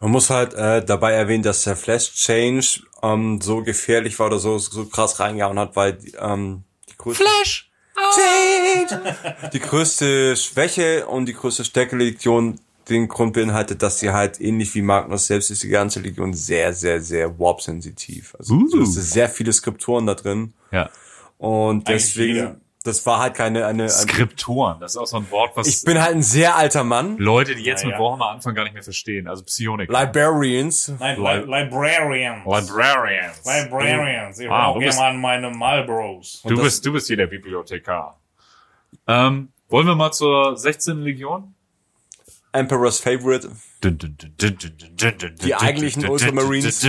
Man 0.00 0.10
muss 0.10 0.28
halt 0.30 0.54
äh, 0.54 0.84
dabei 0.84 1.12
erwähnen, 1.12 1.42
dass 1.42 1.62
der 1.64 1.76
Flash 1.76 2.12
Change 2.14 2.80
ähm, 3.02 3.40
so 3.40 3.62
gefährlich 3.62 4.18
war 4.18 4.26
oder 4.26 4.38
so, 4.38 4.58
so 4.58 4.84
krass 4.86 5.20
reingehauen 5.20 5.58
hat, 5.58 5.74
weil 5.76 5.98
ähm, 6.20 6.64
die 6.90 6.96
größte 6.98 7.24
Flash 7.24 7.70
Change 8.14 9.14
die 9.52 9.60
größte 9.60 10.36
Schwäche 10.36 11.06
und 11.06 11.26
die 11.26 11.32
größte 11.32 11.64
Stärke 11.64 11.96
der 11.96 12.06
Legion 12.08 12.58
den 12.88 13.08
Grund 13.08 13.32
beinhaltet, 13.32 13.80
dass 13.82 14.00
sie 14.00 14.10
halt 14.10 14.38
ähnlich 14.40 14.74
wie 14.74 14.82
Magnus 14.82 15.26
selbst 15.28 15.50
ist 15.50 15.62
die 15.62 15.68
ganze 15.68 16.00
Legion 16.00 16.34
sehr, 16.34 16.74
sehr, 16.74 17.00
sehr 17.00 17.38
warp-sensitiv. 17.38 18.34
Also 18.38 18.54
Uh. 18.56 18.68
so, 18.68 18.82
es 18.82 18.92
sind 18.94 19.04
sehr 19.04 19.28
viele 19.30 19.52
Skriptoren 19.52 20.04
da 20.06 20.14
drin 20.14 20.52
Ja. 20.70 20.90
und 21.38 21.88
Eigentlich 21.88 22.02
deswegen, 22.02 22.34
jeder. 22.34 22.56
Das 22.84 23.04
war 23.06 23.18
halt 23.18 23.34
keine 23.34 23.66
eine. 23.66 23.82
eine 23.84 23.88
Skriptoren, 23.88 24.78
das 24.78 24.92
ist 24.92 24.96
auch 24.98 25.06
so 25.06 25.16
ein 25.16 25.28
Wort, 25.32 25.56
was 25.56 25.66
ich 25.66 25.82
bin 25.84 26.00
halt 26.00 26.14
ein 26.14 26.22
sehr 26.22 26.54
alter 26.56 26.84
Mann. 26.84 27.16
Leute, 27.18 27.54
die 27.56 27.64
jetzt 27.64 27.80
Ja, 27.82 27.88
mit 27.88 27.96
ja. 27.96 28.00
Warhammer 28.02 28.30
anfangen, 28.30 28.54
gar 28.54 28.62
nicht 28.64 28.74
mehr 28.74 28.82
verstehen. 28.84 29.26
Also 29.26 29.42
Psionik. 29.42 29.90
Librarians. 29.90 30.92
Nein, 31.00 31.16
Li- 31.20 31.38
Li 31.38 31.62
Librarians. 31.62 32.44
Librarians. 32.44 33.42
Librarians. 33.44 34.38
Ich 34.38 34.48
Ah, 34.50 34.72
du 34.72 34.78
gerne 34.78 35.00
an 35.02 35.20
meine 35.20 35.50
Marlboros. 35.50 36.42
Du 36.46 36.60
bist, 36.62 36.86
du 36.86 36.92
bist 36.92 37.08
hier 37.08 37.16
der 37.16 37.26
Bibliothekar. 37.26 38.20
Ähm, 39.08 39.48
wollen 39.68 39.86
wir 39.86 39.94
mal 39.96 40.12
zur 40.12 40.56
16. 40.56 41.02
Legion? 41.02 41.54
Emperor's 42.52 43.00
Favorite. 43.00 43.50
Die 43.82 45.54
eigentlichen 45.54 46.08
Ultramarines. 46.08 46.82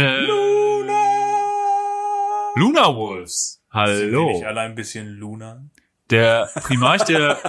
Luna 2.56 2.96
Wolves. 2.96 3.62
Sind 3.74 3.74
wir 3.74 3.82
Hallo. 3.82 4.32
nicht 4.32 4.46
alle 4.46 4.62
ein 4.62 4.76
bisschen 4.76 5.08
Luna? 5.08 5.64
Der 6.10 6.50
Primarch 6.64 7.04
der, 7.04 7.40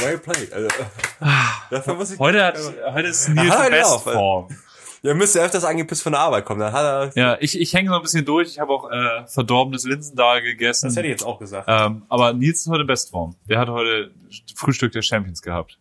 Well 0.00 0.18
played. 0.18 0.52
Also, 0.52 0.68
dafür 1.70 1.94
muss 1.94 2.12
ich. 2.12 2.18
heute 2.18 2.44
hat, 2.44 2.58
heute 2.92 3.08
ist 3.08 3.28
Nils 3.28 3.50
Aha, 3.50 3.66
in 3.66 3.72
genau. 3.72 3.98
Bestform. 3.98 4.48
Ihr 5.02 5.14
müsst 5.14 5.34
ja 5.34 5.42
öfters 5.42 5.64
angepisst 5.64 6.02
von 6.02 6.12
der 6.12 6.20
Arbeit 6.20 6.44
kommen. 6.44 6.60
Dann 6.60 6.72
hat 6.72 6.84
er. 6.84 7.12
Ja, 7.14 7.36
ich, 7.40 7.58
ich 7.58 7.72
hänge 7.72 7.88
so 7.88 7.96
ein 7.96 8.02
bisschen 8.02 8.24
durch. 8.24 8.48
Ich 8.48 8.58
habe 8.58 8.72
auch 8.72 8.90
äh, 8.90 9.26
verdorbenes 9.26 9.84
Linsendahl 9.84 10.42
gegessen. 10.42 10.88
Das 10.88 10.96
hätte 10.96 11.06
ich 11.06 11.12
jetzt 11.12 11.24
auch 11.24 11.38
gesagt. 11.38 11.66
Ähm, 11.68 12.02
aber 12.08 12.32
Nils 12.34 12.60
ist 12.60 12.68
heute 12.68 12.82
in 12.82 12.86
Bestform. 12.86 13.34
Der 13.48 13.58
hat 13.58 13.68
heute 13.68 14.10
Frühstück 14.54 14.92
der 14.92 15.02
Champions 15.02 15.40
gehabt. 15.40 15.78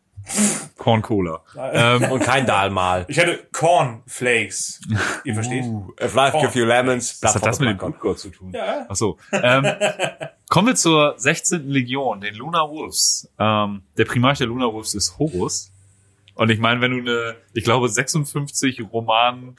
Corn 0.78 1.02
Cola. 1.02 1.42
ähm, 1.58 2.04
Und 2.12 2.20
kein 2.22 2.46
Dahlmal. 2.46 3.06
Ich 3.10 3.20
hatte 3.20 3.48
Cornflakes. 3.52 4.80
Ihr 5.24 5.34
versteht? 5.34 5.66
If 6.02 6.14
life 6.14 6.38
Oh. 6.38 6.42
give 6.42 6.58
you 6.58 6.66
lemons, 6.66 7.20
was 7.22 7.36
hat 7.36 7.46
das 7.46 7.60
mit 7.60 7.70
dem 7.70 7.78
Blutgott 7.78 8.20
zu 8.20 8.30
tun? 8.30 8.52
Ja. 8.54 8.86
Ach 8.88 8.96
so. 8.96 9.18
Ähm, 9.32 9.66
kommen 10.50 10.68
wir 10.68 10.76
zur 10.76 11.16
16. 11.18 11.68
Legion, 11.70 12.22
den 12.22 12.36
Luna 12.36 12.70
Wolves. 12.70 13.30
Ähm, 13.38 13.84
der 13.98 14.06
Primarch 14.06 14.38
der 14.38 14.48
Luna 14.48 14.72
Wolves 14.72 14.94
ist 14.96 15.18
Horus. 15.20 15.72
Und 16.36 16.50
ich 16.50 16.60
meine, 16.60 16.80
wenn 16.82 16.92
du 16.92 16.98
eine, 17.00 17.36
ich 17.54 17.64
glaube, 17.66 17.90
56 17.90 18.82
Roman, 18.94 19.56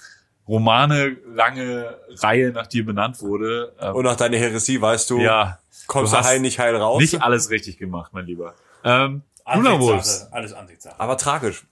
Romane 0.49 1.17
lange 1.27 1.97
Reihe 2.19 2.51
nach 2.51 2.67
dir 2.67 2.85
benannt 2.85 3.21
wurde. 3.21 3.75
Ähm, 3.81 3.95
Und 3.95 4.05
nach 4.05 4.17
deiner 4.17 4.37
Heresie 4.39 4.81
weißt 4.81 5.11
du, 5.11 5.19
ja, 5.21 5.59
kommst 5.87 6.13
du 6.13 6.19
heil 6.25 6.41
nicht 6.41 6.59
heil 6.59 6.75
raus. 6.75 6.99
nicht 7.01 7.23
alles 7.23 7.51
richtig 7.51 7.79
gemacht, 7.79 8.13
mein 8.15 8.25
Lieber. 8.27 8.55
Ähm, 8.83 9.23
Luna 9.57 9.81
Wolves. 9.81 10.29
Alles 10.31 10.53
Ansichtssache. 10.53 10.99
aber 10.99 11.17
tragisch. 11.17 11.65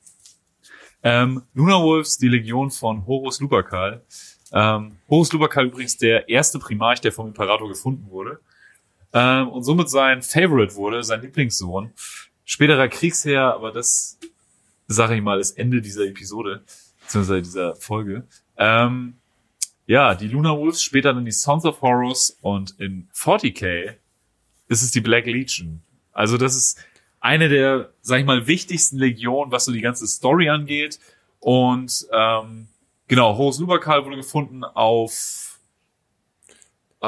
Ähm, 1.02 1.42
Luna 1.55 1.80
Wolves, 1.80 2.18
die 2.18 2.28
Legion 2.28 2.70
von 2.70 3.06
Horus 3.06 3.40
Lupercal. 3.40 4.02
Ähm, 4.52 4.96
Horus 5.09 5.32
Lupercal 5.32 5.66
übrigens 5.66 5.96
der 5.96 6.28
erste 6.28 6.59
Primarch, 6.59 7.00
der 7.00 7.12
vom 7.12 7.28
Imperator 7.28 7.68
gefunden 7.68 8.10
wurde. 8.10 8.40
Ähm, 9.12 9.48
und 9.48 9.62
somit 9.62 9.88
sein 9.88 10.22
Favorite 10.22 10.74
wurde, 10.74 11.02
sein 11.02 11.22
Lieblingssohn. 11.22 11.92
Späterer 12.44 12.88
Kriegsherr, 12.88 13.55
aber 13.55 13.72
das, 13.72 14.18
sage 14.86 15.16
ich 15.16 15.22
mal, 15.22 15.38
ist 15.38 15.59
Ende 15.59 15.80
dieser 15.80 16.05
Episode, 16.05 16.62
beziehungsweise 17.02 17.42
dieser 17.42 17.76
Folge. 17.76 18.26
Ähm, 18.56 19.14
ja, 19.86 20.14
die 20.14 20.28
Luna 20.28 20.56
Wolves, 20.56 20.82
später 20.82 21.14
dann 21.14 21.24
die 21.24 21.30
Sons 21.30 21.64
of 21.64 21.80
Horus 21.80 22.36
und 22.42 22.78
in 22.78 23.09
40k 23.14 23.94
ist 24.68 24.82
es 24.82 24.90
die 24.90 25.00
Black 25.00 25.26
Legion. 25.26 25.82
Also 26.12 26.36
das 26.36 26.55
ist 26.56 26.78
eine 27.20 27.48
der, 27.48 27.90
sag 28.00 28.20
ich 28.20 28.26
mal, 28.26 28.46
wichtigsten 28.46 28.98
Legionen, 28.98 29.50
was 29.52 29.64
so 29.64 29.72
die 29.72 29.80
ganze 29.80 30.06
Story 30.06 30.48
angeht. 30.48 30.98
Und 31.40 32.06
ähm, 32.12 32.68
genau, 33.08 33.36
Horus 33.36 33.58
Lupercal 33.58 34.04
wurde 34.04 34.16
gefunden 34.16 34.64
auf 34.64 35.58
äh, 37.00 37.06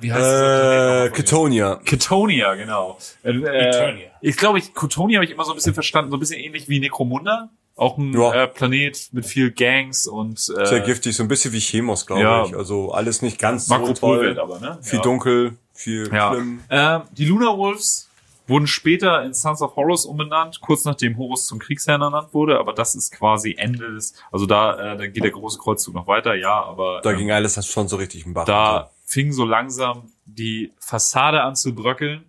wie 0.00 0.12
heißt 0.12 0.20
Äh, 0.24 1.08
das? 1.08 1.12
Ketonia. 1.12 1.76
Ketonia, 1.84 2.54
genau. 2.54 2.98
Äh, 3.22 3.30
Eternia. 3.30 4.08
ich 4.20 4.36
glaube, 4.36 4.58
ich, 4.58 4.74
Kotonia 4.74 5.18
habe 5.18 5.24
ich 5.24 5.30
immer 5.30 5.44
so 5.44 5.52
ein 5.52 5.54
bisschen 5.56 5.74
verstanden, 5.74 6.10
so 6.10 6.16
ein 6.16 6.20
bisschen 6.20 6.40
ähnlich 6.40 6.68
wie 6.68 6.80
Necromunda. 6.80 7.48
Auch 7.76 7.96
ein 7.98 8.12
Ja. 8.12 8.34
äh, 8.34 8.48
Planet 8.48 9.08
mit 9.12 9.24
viel 9.24 9.50
Gangs 9.52 10.06
und 10.08 10.38
äh, 10.58 10.66
Sehr 10.66 10.80
giftig, 10.80 11.16
so 11.16 11.22
ein 11.22 11.28
bisschen 11.28 11.52
wie 11.52 11.60
Chemos, 11.60 12.04
glaube 12.06 12.22
ja. 12.22 12.44
ich. 12.46 12.54
Also 12.56 12.90
alles 12.92 13.22
nicht 13.22 13.38
ganz 13.38 13.66
so 13.66 13.92
toll. 13.94 14.38
aber, 14.40 14.58
ne? 14.58 14.78
Viel 14.82 14.98
ja. 14.98 15.02
dunkel, 15.02 15.56
viel 15.72 16.10
Ja. 16.12 16.32
schlimm. 16.32 16.60
Ähm, 16.68 17.02
die 17.12 17.24
Luna 17.26 17.56
Wolves 17.56 18.08
wurden 18.46 18.66
später 18.66 19.22
in 19.24 19.34
Sons 19.34 19.62
of 19.62 19.76
Horus 19.76 20.04
umbenannt, 20.04 20.60
kurz 20.60 20.84
nachdem 20.84 21.16
Horus 21.16 21.46
zum 21.46 21.58
Kriegsherrn 21.58 22.02
ernannt 22.02 22.34
wurde, 22.34 22.58
aber 22.58 22.72
das 22.72 22.94
ist 22.94 23.12
quasi 23.12 23.54
Ende 23.56 23.92
des, 23.94 24.14
also 24.30 24.46
da, 24.46 24.94
äh, 24.94 24.96
da 24.98 25.06
geht 25.06 25.22
der 25.22 25.30
große 25.30 25.58
Kreuzzug 25.58 25.94
noch 25.94 26.06
weiter, 26.06 26.34
ja, 26.34 26.62
aber 26.62 27.00
Da 27.02 27.12
ähm, 27.12 27.18
ging 27.18 27.30
alles 27.30 27.54
das 27.54 27.66
schon 27.66 27.88
so 27.88 27.96
richtig 27.96 28.26
im 28.26 28.34
Bach. 28.34 28.44
da 28.44 28.90
fing 29.06 29.32
so 29.32 29.44
langsam 29.44 30.10
die 30.24 30.72
Fassade 30.78 31.42
an 31.42 31.54
zu 31.54 31.74
bröckeln. 31.74 32.24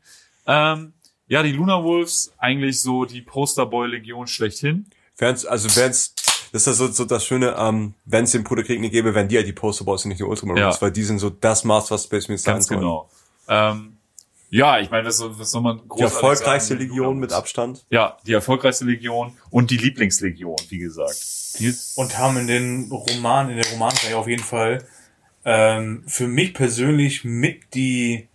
Ähm, 0.45 0.93
ja, 1.27 1.41
die 1.41 1.53
Luna 1.53 1.81
Wolves, 1.83 2.33
eigentlich 2.37 2.81
so 2.81 3.05
die 3.05 3.21
Posterboy-Legion 3.21 4.27
schlechthin. 4.27 4.85
Wenn's, 5.17 5.45
also 5.45 5.73
wenn's, 5.79 6.13
das 6.51 6.67
ist 6.67 6.77
so, 6.77 6.87
so 6.87 7.05
das 7.05 7.25
Schöne, 7.25 7.55
ähm, 7.57 7.93
wenn 8.05 8.25
es 8.25 8.31
den 8.31 8.43
Bruderkrieg 8.43 8.79
nicht 8.81 8.91
gäbe, 8.91 9.15
wären 9.15 9.29
die 9.29 9.35
ja 9.35 9.43
die 9.43 9.53
Posterboys 9.53 10.03
und 10.05 10.09
nicht 10.09 10.19
die 10.19 10.23
Ultramarines, 10.25 10.75
Ja. 10.75 10.81
weil 10.81 10.91
die 10.91 11.03
sind 11.03 11.19
so 11.19 11.29
das 11.29 11.63
Maß, 11.63 11.89
was 11.91 12.03
Space 12.03 12.27
Marines 12.27 12.43
sein 12.43 12.55
Ganz 12.55 12.67
genau. 12.67 13.09
Ähm, 13.47 13.97
ja, 14.55 14.79
ich 14.79 14.89
meine, 14.91 15.07
was, 15.07 15.19
was 15.39 15.49
soll 15.51 15.61
man 15.61 15.77
Die 15.79 15.87
großartig 15.87 16.13
erfolgreichste 16.15 16.69
sagen? 16.75 16.79
Die 16.79 16.85
Legion 16.87 17.17
mit. 17.17 17.33
Abstand. 17.33 17.85
Ja, 17.89 18.17
die 18.27 18.33
erfolgreichste 18.33 18.85
Legion 18.85 19.35
und 19.49 19.71
die 19.71 19.77
Lieblingslegion, 19.77 20.55
wie 20.69 20.77
gesagt. 20.79 21.15
Die, 21.59 21.73
Und 21.95 22.17
haben 22.17 22.37
in 22.37 22.47
den 22.47 22.91
Roman, 22.91 23.49
in 23.49 23.57
der 23.57 23.65
Romanreihe 23.71 24.15
auf 24.17 24.27
jeden 24.27 24.43
Fall 24.43 24.83
ähm, 25.45 26.03
für 26.07 26.27
mich 26.27 26.53
persönlich 26.53 27.23
mit 27.23 27.73
die 27.73 28.27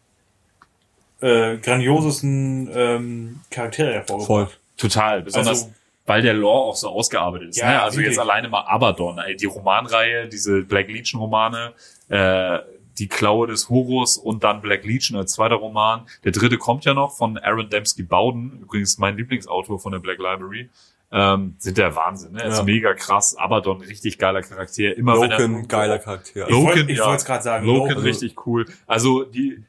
äh, 1.20 1.56
grandiosesten 1.58 2.68
ähm, 2.72 3.40
Charaktere 3.50 3.92
hervorgebracht. 3.94 4.58
total, 4.76 5.22
besonders 5.22 5.62
Also- 5.64 5.74
weil 6.06 6.22
der 6.22 6.32
Lore 6.32 6.70
auch 6.70 6.76
so 6.76 6.88
ausgearbeitet 6.88 7.50
ist. 7.50 7.58
Ja, 7.58 7.68
ne? 7.70 7.82
Also 7.82 7.98
wirklich. 7.98 8.14
jetzt 8.16 8.18
alleine 8.18 8.48
mal 8.48 8.62
Abaddon, 8.62 9.18
ey, 9.18 9.36
die 9.36 9.44
Romanreihe, 9.44 10.26
diese 10.26 10.62
Black 10.62 10.88
Legion 10.88 11.20
Romane, 11.20 11.74
äh, 12.08 12.58
die 12.98 13.08
Klaue 13.08 13.46
des 13.46 13.68
Horus 13.68 14.16
und 14.18 14.44
dann 14.44 14.60
Black 14.60 14.84
Legion 14.84 15.18
als 15.18 15.32
zweiter 15.32 15.56
Roman. 15.56 16.06
Der 16.24 16.32
dritte 16.32 16.58
kommt 16.58 16.84
ja 16.84 16.94
noch 16.94 17.16
von 17.16 17.38
Aaron 17.38 17.70
Dembski 17.70 18.02
Bowden, 18.02 18.60
übrigens 18.62 18.98
mein 18.98 19.16
Lieblingsautor 19.16 19.78
von 19.78 19.92
der 19.92 20.00
Black 20.00 20.18
Library. 20.18 20.68
Ähm, 21.10 21.54
sind 21.58 21.78
der 21.78 21.96
Wahnsinn, 21.96 22.32
ne? 22.32 22.42
Ist 22.44 22.58
Ja. 22.58 22.64
mega 22.64 22.92
krass. 22.92 23.34
Abaddon, 23.34 23.80
richtig 23.80 24.18
geiler 24.18 24.42
Charakter. 24.42 24.94
Immer 24.94 25.18
wenn 25.18 25.30
er 25.30 25.38
Loken, 25.38 25.66
geiler 25.66 25.98
Charakter. 25.98 26.42
Ich 26.46 26.50
Loken, 26.50 26.86
ich 26.90 26.98
ja. 26.98 27.06
wollt's 27.06 27.24
grad 27.24 27.42
sagen, 27.42 27.64
Loken, 27.64 27.88
Loken. 27.92 28.02
richtig 28.04 28.46
cool. 28.46 28.66
Also 28.86 29.24
die 29.24 29.64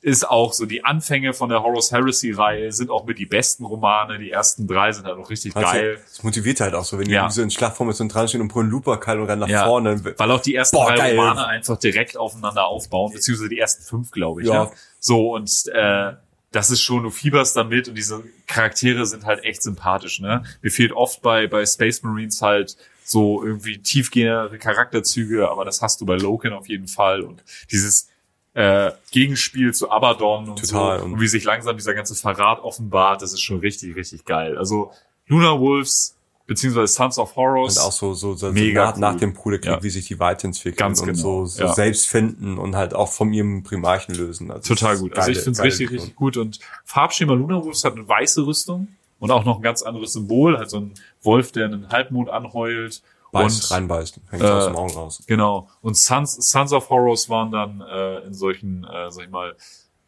ist 0.00 0.28
auch 0.30 0.52
so 0.52 0.64
die 0.64 0.84
Anfänge 0.84 1.32
von 1.32 1.48
der 1.48 1.64
Horus 1.64 1.90
Heresy 1.90 2.30
Reihe 2.30 2.70
sind 2.70 2.90
auch 2.90 3.04
mit 3.04 3.18
die 3.18 3.26
besten 3.26 3.64
Romane. 3.64 4.20
Die 4.20 4.30
ersten 4.30 4.68
drei 4.68 4.92
sind 4.92 5.06
halt 5.06 5.18
auch 5.18 5.28
richtig 5.28 5.56
Also, 5.56 5.72
geil. 5.72 5.98
Das 6.06 6.22
motiviert 6.22 6.60
halt 6.60 6.74
auch 6.74 6.84
so, 6.84 7.00
wenn 7.00 7.10
Ja. 7.10 7.26
die 7.26 7.32
so 7.32 7.42
in 7.42 7.50
Schlachtformation 7.50 8.08
dran 8.08 8.28
stehen 8.28 8.40
und 8.42 8.48
pullen 8.48 8.70
Luperkal 8.70 9.18
und 9.18 9.26
rennen 9.26 9.40
nach 9.40 9.48
Ja. 9.48 9.64
vorne. 9.66 9.96
dann- 10.00 10.14
Weil 10.16 10.30
auch 10.30 10.40
die 10.40 10.54
ersten 10.54 10.76
Boah, 10.76 10.86
drei 10.90 10.96
geil. 10.98 11.18
Romane 11.18 11.46
einfach 11.48 11.78
direkt 11.78 12.16
aufeinander 12.16 12.64
aufbauen, 12.68 13.12
beziehungsweise 13.12 13.48
die 13.48 13.58
ersten 13.58 13.82
fünf, 13.82 14.12
glaube 14.12 14.42
ich. 14.42 14.46
Ja. 14.48 14.54
Ja. 14.66 14.70
So, 15.00 15.34
und 15.34 15.50
äh, 15.74 16.12
das 16.52 16.70
ist 16.70 16.80
schon, 16.80 17.02
du 17.02 17.10
fieberst 17.10 17.56
damit 17.56 17.88
und 17.88 17.94
diese 17.96 18.24
Charaktere 18.46 19.06
sind 19.06 19.24
halt 19.24 19.44
echt 19.44 19.62
sympathisch, 19.62 20.20
ne? 20.20 20.44
Mir 20.62 20.70
fehlt 20.70 20.92
oft 20.92 21.22
bei, 21.22 21.46
bei 21.46 21.66
Space 21.66 22.02
Marines 22.02 22.40
halt 22.40 22.76
so 23.04 23.44
irgendwie 23.44 23.78
tiefgehende 23.78 24.58
Charakterzüge, 24.58 25.48
aber 25.48 25.64
das 25.64 25.82
hast 25.82 26.00
du 26.00 26.06
bei 26.06 26.16
Loken 26.16 26.52
auf 26.52 26.68
jeden 26.68 26.88
Fall. 26.88 27.22
Und 27.22 27.44
dieses 27.70 28.08
äh, 28.54 28.90
Gegenspiel 29.10 29.74
zu 29.74 29.90
Abaddon 29.90 30.48
und 30.48 30.68
Total. 30.68 30.98
so, 30.98 31.04
und 31.04 31.20
wie 31.20 31.28
sich 31.28 31.44
langsam 31.44 31.76
dieser 31.76 31.94
ganze 31.94 32.14
Verrat 32.14 32.60
offenbart, 32.60 33.22
das 33.22 33.32
ist 33.32 33.42
schon 33.42 33.60
richtig, 33.60 33.94
richtig 33.94 34.24
geil. 34.24 34.56
Also 34.56 34.92
Luna 35.26 35.60
Wolves, 35.60 36.15
beziehungsweise 36.46 36.92
Sons 36.92 37.18
of 37.18 37.34
Horus. 37.36 37.76
Und 37.76 37.82
auch 37.84 37.92
so, 37.92 38.14
so, 38.14 38.34
so 38.34 38.52
Mega 38.52 38.90
nach, 38.92 38.96
nach 38.96 39.12
cool. 39.14 39.18
dem 39.20 39.32
Bruderkrieg, 39.34 39.72
Ja. 39.72 39.82
wie 39.82 39.90
sich 39.90 40.06
die 40.06 40.18
weiterentwickeln 40.18 40.76
Ganz 40.76 41.00
und 41.00 41.06
genau. 41.08 41.18
so, 41.18 41.46
so 41.46 41.62
Ja. 41.64 41.72
selbst 41.74 42.06
finden 42.08 42.58
und 42.58 42.76
halt 42.76 42.94
auch 42.94 43.10
von 43.12 43.32
ihrem 43.32 43.62
Primarchen 43.62 44.14
lösen. 44.14 44.50
Also 44.50 44.74
Total 44.74 44.96
gut. 44.98 45.16
Also 45.16 45.30
ich 45.30 45.36
geile- 45.38 45.44
finde 45.44 45.50
es 45.52 45.58
geile 45.58 45.68
richtig, 45.70 45.90
richtig 45.90 46.16
gut. 46.16 46.36
Und 46.36 46.58
Farbschema 46.84 47.32
Luna 47.34 47.62
Wolves 47.64 47.84
hat 47.84 47.94
eine 47.94 48.08
weiße 48.08 48.46
Rüstung 48.46 48.88
und 49.18 49.30
auch 49.30 49.44
noch 49.44 49.56
ein 49.56 49.62
ganz 49.62 49.82
anderes 49.82 50.12
Symbol, 50.12 50.56
halt 50.58 50.70
so 50.70 50.78
ein 50.78 50.94
Wolf, 51.22 51.52
der 51.52 51.64
einen 51.66 51.88
Halbmond 51.90 52.30
anheult. 52.30 53.02
Beißt, 53.32 53.64
und 53.64 53.70
reinbeißt, 53.72 54.20
hängt 54.30 54.42
äh, 54.42 54.46
aus 54.46 54.66
dem 54.66 54.76
Augen 54.76 54.92
raus. 54.94 55.22
genau. 55.26 55.68
Und 55.82 55.96
Sons, 55.96 56.34
Sons 56.50 56.72
of 56.72 56.88
Horus 56.88 57.28
waren 57.28 57.50
dann 57.50 57.80
äh, 57.82 58.18
in 58.20 58.32
solchen, 58.34 58.84
äh, 58.84 59.10
sag 59.10 59.24
ich 59.24 59.30
mal, 59.30 59.56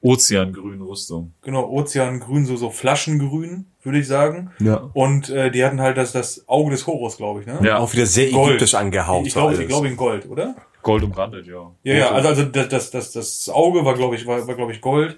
ozeangrünen 0.01 0.83
Rüstungen. 0.83 1.35
Genau, 1.43 1.69
Ozeangrün, 1.69 2.47
so, 2.47 2.57
so 2.57 2.71
Flaschengrün, 2.71 3.67
würde 3.83 3.99
ich 3.99 4.07
sagen. 4.07 4.51
Ja. 4.61 4.91
Und 4.95 5.29
äh, 5.31 5.51
die 5.51 5.65
hatten 5.65 5.81
halt 5.81 5.97
das, 5.97 6.13
das 6.13 6.45
Auge 6.49 6.71
des 6.71 6.87
Horus, 6.87 7.17
glaube 7.17 7.41
ich, 7.41 7.47
ne? 7.47 7.59
Ja, 7.63 7.79
Auch 7.79 7.93
wieder 7.93 8.07
sehr 8.07 8.31
Gold. 8.31 8.51
ägyptisch 8.51 8.75
angehaucht. 8.75 9.27
Ich 9.27 9.33
glaube, 9.35 9.55
ich 9.61 9.69
glaube 9.69 9.89
in 9.89 9.97
Gold, 9.97 10.29
oder? 10.29 10.55
Gold 10.83 11.03
umrandet, 11.03 11.47
ja. 11.47 11.71
Ja, 11.83 11.95
ja, 11.95 12.11
also, 12.13 12.29
also 12.29 12.43
das, 12.45 12.69
das, 12.69 12.91
das, 12.91 13.13
das 13.13 13.49
Auge 13.49 13.85
war, 13.85 13.95
glaube 13.95 14.15
ich, 14.15 14.27
war, 14.27 14.47
war 14.47 14.55
glaube 14.55 14.73
ich, 14.73 14.81
Gold. 14.81 15.17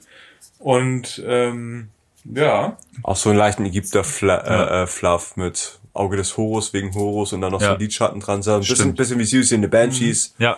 Und 0.59 1.23
ähm, 1.27 1.89
ja, 2.25 2.77
Auch 3.03 3.17
so 3.17 3.31
einen 3.31 3.39
leichten 3.39 3.65
Ägypter-Fluff 3.67 4.43
Ja. 4.47 4.83
äh, 4.83 4.87
Fluff 4.87 5.37
mit 5.37 5.79
Auge 5.93 6.17
des 6.17 6.37
Horus 6.37 6.73
wegen 6.73 6.95
Horus 6.95 7.33
und 7.33 7.41
dann 7.41 7.53
noch 7.53 7.61
Ja. 7.61 7.73
so 7.73 7.79
Lidschatten 7.79 8.21
dran. 8.21 8.43
So 8.43 8.53
ein 8.55 8.61
bisschen, 8.61 8.95
bisschen 8.95 9.19
wie 9.19 9.25
Susie 9.25 9.55
in 9.57 9.63
the 9.63 9.69
Banshees. 9.69 10.35
Ja, 10.39 10.57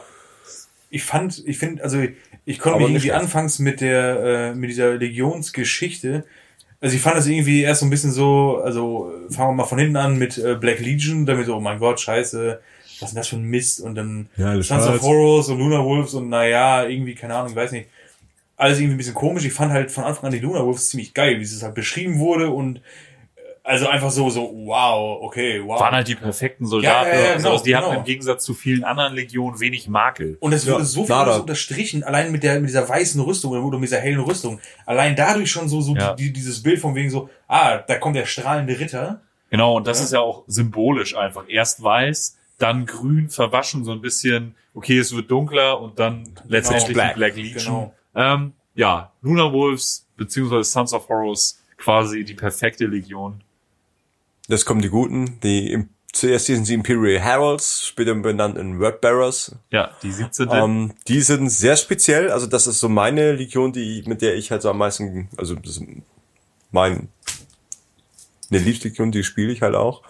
ich 0.92 1.04
fand, 1.04 1.42
ich 1.46 1.58
finde, 1.58 1.82
also 1.82 2.04
ich 2.44 2.58
konnte 2.58 2.78
mich 2.78 2.88
irgendwie 2.88 3.00
schlecht. 3.00 3.14
anfangs 3.16 3.58
mit 3.58 3.80
der, 3.80 4.52
äh, 4.52 4.54
mit 4.54 4.68
dieser 4.68 4.94
Legionsgeschichte, 4.94 6.24
also 6.82 6.94
ich 6.94 7.00
fand 7.00 7.16
das 7.16 7.26
irgendwie 7.26 7.62
erst 7.62 7.80
so 7.80 7.86
ein 7.86 7.90
bisschen 7.90 8.12
so, 8.12 8.60
also 8.62 9.10
fangen 9.30 9.50
wir 9.50 9.62
mal 9.62 9.64
von 9.64 9.78
hinten 9.78 9.96
an 9.96 10.18
mit 10.18 10.36
äh, 10.36 10.54
Black 10.54 10.80
Legion, 10.80 11.24
dann 11.24 11.38
mir 11.38 11.44
so, 11.44 11.56
oh 11.56 11.60
mein 11.60 11.78
Gott, 11.78 11.98
scheiße, 12.00 12.60
was 13.00 13.08
ist 13.08 13.14
denn 13.14 13.20
das 13.20 13.28
für 13.28 13.36
ein 13.36 13.44
Mist? 13.44 13.80
Und 13.80 13.94
dann 13.94 14.28
Ja, 14.36 14.60
Sons 14.62 14.86
of. 14.86 15.00
Horus 15.00 15.48
und 15.48 15.58
Luna 15.58 15.82
Wolves 15.82 16.12
und 16.12 16.28
naja, 16.28 16.86
irgendwie, 16.86 17.14
keine 17.14 17.34
Ahnung, 17.36 17.50
ich 17.50 17.56
weiß 17.56 17.72
nicht. 17.72 17.88
Alles 18.56 18.78
irgendwie 18.78 18.94
ein 18.94 18.98
bisschen 18.98 19.14
komisch. 19.14 19.44
Ich 19.44 19.52
fand 19.52 19.72
halt 19.72 19.90
von 19.90 20.04
Anfang 20.04 20.26
an 20.26 20.32
die 20.32 20.38
Luna 20.38 20.64
Wolves 20.64 20.90
ziemlich 20.90 21.14
geil, 21.14 21.38
wie 21.38 21.42
es 21.42 21.62
halt 21.62 21.74
beschrieben 21.74 22.18
wurde 22.18 22.50
und 22.50 22.80
also 23.64 23.86
einfach 23.86 24.10
so, 24.10 24.28
so, 24.28 24.50
wow, 24.66 25.22
okay, 25.22 25.62
wow. 25.64 25.80
waren 25.80 25.94
halt 25.94 26.08
die 26.08 26.16
perfekten 26.16 26.66
Soldaten. 26.66 27.08
Ja, 27.08 27.14
ja, 27.14 27.24
ja, 27.26 27.32
also 27.34 27.48
genau, 27.50 27.62
die 27.62 27.76
hatten 27.76 27.86
genau. 27.88 27.98
im 28.00 28.04
Gegensatz 28.04 28.44
zu 28.44 28.54
vielen 28.54 28.82
anderen 28.82 29.14
Legionen 29.14 29.60
wenig 29.60 29.88
Makel. 29.88 30.36
Und 30.40 30.52
es 30.52 30.66
wurde 30.66 30.78
Ja, 30.80 30.84
so 30.84 31.04
viel 31.04 31.14
unterstrichen, 31.40 32.02
allein 32.02 32.32
mit 32.32 32.42
der 32.42 32.58
mit 32.60 32.70
dieser 32.70 32.88
weißen 32.88 33.20
Rüstung 33.20 33.52
oder 33.52 33.78
mit 33.78 33.88
dieser 33.88 34.00
hellen 34.00 34.20
Rüstung. 34.20 34.60
Allein 34.84 35.14
dadurch 35.14 35.50
schon 35.50 35.68
so 35.68 35.80
so 35.80 35.94
Ja. 35.94 36.14
die, 36.14 36.32
dieses 36.32 36.62
Bild 36.62 36.80
von 36.80 36.94
wegen 36.94 37.10
so, 37.10 37.30
ah, 37.46 37.78
da 37.78 37.98
kommt 37.98 38.16
der 38.16 38.26
strahlende 38.26 38.78
Ritter. 38.78 39.20
Genau, 39.50 39.76
und 39.76 39.86
das 39.86 39.98
Ja. 39.98 40.04
ist 40.04 40.12
ja 40.12 40.20
auch 40.20 40.42
symbolisch 40.48 41.14
einfach. 41.16 41.44
Erst 41.48 41.82
weiß, 41.82 42.38
dann 42.58 42.86
grün, 42.86 43.28
verwaschen, 43.28 43.84
so 43.84 43.92
ein 43.92 44.00
bisschen, 44.00 44.54
okay, 44.74 44.98
es 44.98 45.14
wird 45.14 45.30
dunkler 45.30 45.80
und 45.80 45.98
dann 45.98 46.34
letztendlich 46.48 46.94
Black. 46.94 47.14
die 47.14 47.18
Black 47.18 47.36
Legion. 47.36 47.64
Genau. 47.64 47.94
Ähm, 48.14 48.52
ja, 48.74 49.12
Luna 49.20 49.52
Wolves, 49.52 50.08
beziehungsweise 50.16 50.64
Sons 50.64 50.92
of 50.94 51.08
Horus, 51.08 51.60
quasi 51.76 52.24
die 52.24 52.34
perfekte 52.34 52.86
Legion. 52.86 53.42
Das 54.52 54.64
kommen 54.66 54.82
die 54.82 54.90
Guten. 54.90 55.40
Die 55.40 55.86
zuerst 56.12 56.46
hießen 56.46 56.66
sie 56.66 56.74
Imperial 56.74 57.18
Heralds, 57.18 57.86
später 57.86 58.14
benannt 58.14 58.58
in 58.58 58.80
Wordbearers. 58.80 59.56
Ja, 59.70 59.92
die 60.02 60.12
17. 60.12 60.50
Ähm, 60.52 60.92
die 61.08 61.22
sind 61.22 61.48
sehr 61.48 61.78
speziell. 61.78 62.30
Also 62.30 62.46
das 62.46 62.66
ist 62.66 62.78
so 62.78 62.90
meine 62.90 63.32
Legion, 63.32 63.72
die 63.72 64.04
mit 64.06 64.20
der 64.20 64.36
ich 64.36 64.50
halt 64.50 64.60
so 64.60 64.68
am 64.68 64.76
meisten, 64.76 65.30
also 65.38 65.54
das 65.54 65.78
ist 65.78 65.86
mein 66.70 67.08
eine 68.50 68.58
Lieblingslegion, 68.58 69.10
die 69.10 69.24
spiele 69.24 69.50
ich 69.50 69.62
halt 69.62 69.74
auch. 69.74 70.02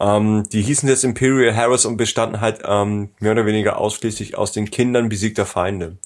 Ähm, 0.00 0.48
die 0.50 0.62
hießen 0.62 0.88
jetzt 0.88 1.04
Imperial 1.04 1.54
Harris 1.54 1.84
und 1.84 1.98
bestanden 1.98 2.40
halt 2.40 2.62
ähm, 2.64 3.10
mehr 3.20 3.32
oder 3.32 3.44
weniger 3.44 3.76
ausschließlich 3.76 4.38
aus 4.38 4.52
den 4.52 4.70
Kindern 4.70 5.10
besiegter 5.10 5.44
Feinde. 5.44 5.98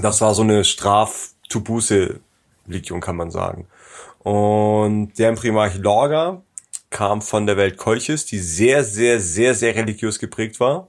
Das 0.00 0.20
war 0.20 0.34
so 0.34 0.42
eine 0.42 0.62
Straf-to-Buße-Legion, 0.62 3.00
kann 3.00 3.16
man 3.16 3.32
sagen. 3.32 3.66
Und 4.26 5.12
deren 5.20 5.36
Primarch 5.36 5.76
Lorga 5.76 6.42
kam 6.90 7.22
von 7.22 7.46
der 7.46 7.56
Welt 7.56 7.76
Kolchis, 7.76 8.26
die 8.26 8.40
sehr, 8.40 8.82
sehr, 8.82 9.20
sehr, 9.20 9.54
sehr 9.54 9.76
religiös 9.76 10.18
geprägt 10.18 10.58
war. 10.58 10.88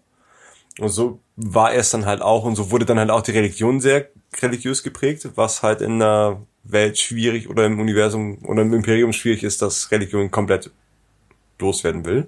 Und 0.80 0.89
so 0.89 1.19
war 1.35 1.72
es 1.72 1.91
dann 1.91 2.07
halt 2.07 2.23
auch, 2.23 2.45
und 2.45 2.55
so 2.55 2.72
wurde 2.72 2.85
dann 2.85 2.97
halt 2.97 3.11
auch 3.11 3.22
die 3.22 3.30
Religion 3.30 3.80
sehr 3.80 4.09
religiös 4.41 4.81
geprägt, 4.81 5.30
was 5.35 5.61
halt 5.61 5.81
in 5.81 5.99
der 5.99 6.41
Welt 6.64 6.97
schwierig 6.97 7.47
oder 7.47 7.68
im 7.68 7.80
Universum 7.80 8.39
oder 8.43 8.64
im 8.64 8.73
Imperium 8.73 9.14
schwierig 9.14 9.43
ist, 9.43 9.61
dass 9.61 9.91
Religion 9.91 10.31
komplett 10.31 10.72
loswerden 11.59 12.05
will. 12.05 12.26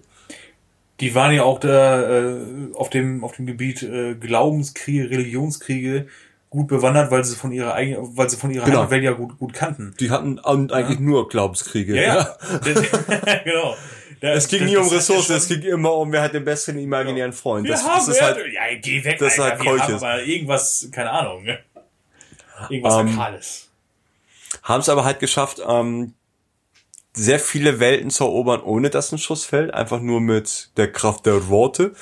Die 1.00 1.16
waren 1.16 1.34
ja 1.34 1.42
auch 1.42 1.60
da 1.60 2.38
äh, 2.38 2.38
auf 2.76 2.92
dem 2.92 3.24
auf 3.24 3.36
dem 3.36 3.48
Gebiet 3.48 3.82
äh, 3.82 4.14
Glaubenskriege, 4.14 5.10
Religionskriege 5.10 6.06
gut 6.50 6.68
bewandert, 6.68 7.12
weil 7.12 7.24
sie 7.24 7.36
von 7.36 7.52
ihrer 7.52 7.74
eigenen, 7.74 8.18
weil 8.18 8.30
sie 8.30 8.38
von 8.38 8.50
ihrer 8.52 8.66
Genau. 8.66 8.78
Heimatwelt 8.80 9.04
ja 9.04 9.12
gut 9.12 9.38
gut 9.38 9.54
kannten. 9.54 9.94
Die 10.00 10.10
hatten 10.10 10.40
eigentlich 10.40 11.00
nur 11.00 11.30
Glaubenskriege. 11.30 11.96
Ja, 11.96 12.02
ja. 12.04 12.38
genau. 13.44 13.76
Da- 14.22 14.30
Es 14.34 14.48
ging 14.50 14.62
das- 14.62 14.70
nie 14.70 14.78
um 14.78 14.88
ja 14.88 14.96
Ressourcen, 14.96 15.36
es 15.36 15.48
ging 15.48 15.62
immer 15.62 15.94
um, 15.94 16.12
wer 16.12 16.22
hat 16.24 16.34
den 16.34 16.44
besseren 16.44 16.80
imaginären 16.80 17.32
Freund. 17.34 17.66
Wir 17.66 17.72
Das, 17.74 17.84
haben 17.88 18.06
das 18.06 18.08
ist 18.10 18.22
halt, 18.22 18.38
ja, 18.52 18.62
geh 18.82 19.04
weg, 19.06 19.18
das 19.20 19.40
Alter. 19.40 19.44
halt 19.58 19.64
wir 19.64 19.82
haben 19.84 19.94
aber 19.94 20.24
irgendwas, 20.24 20.90
keine 20.92 21.12
Ahnung. 21.12 21.44
ne? 21.44 21.60
Irgendwas 22.70 22.96
Ähm, 22.98 23.08
Sakrales. 23.10 23.70
haben 24.64 24.82
es 24.82 24.90
aber 24.90 25.06
halt 25.06 25.20
geschafft, 25.20 25.62
ähm, 25.66 26.14
sehr 27.20 27.40
viele 27.40 27.80
Welten 27.80 28.10
zu 28.10 28.24
erobern, 28.24 28.62
ohne 28.62 28.90
dass 28.90 29.12
ein 29.12 29.18
Schuss 29.18 29.46
fällt, 29.46 29.74
einfach 29.74 30.02
nur 30.02 30.22
mit 30.22 30.70
der 30.78 30.92
Kraft 30.92 31.26
der 31.26 31.50
Worte. 31.50 31.94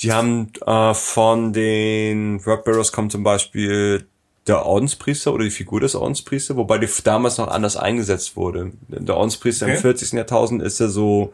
Die 0.00 0.12
haben 0.12 0.52
äh, 0.64 0.94
von 0.94 1.52
den 1.52 2.44
Workbearers 2.44 2.92
kommt 2.92 3.12
zum 3.12 3.24
Beispiel 3.24 4.06
der 4.46 4.64
Ordenspriester 4.64 5.32
oder 5.32 5.44
die 5.44 5.50
Figur 5.50 5.80
des 5.80 5.94
Ordenspriester, 5.94 6.56
wobei 6.56 6.78
die 6.78 6.88
damals 7.04 7.38
noch 7.38 7.48
anders 7.48 7.76
eingesetzt 7.76 8.36
wurde. 8.36 8.72
Der 8.88 9.16
Ordenspriester 9.16 9.66
im 9.66 9.72
Okay. 9.72 9.82
40. 9.82 10.12
Jahrtausend 10.12 10.62
ist 10.62 10.80
ja 10.80 10.88
so 10.88 11.32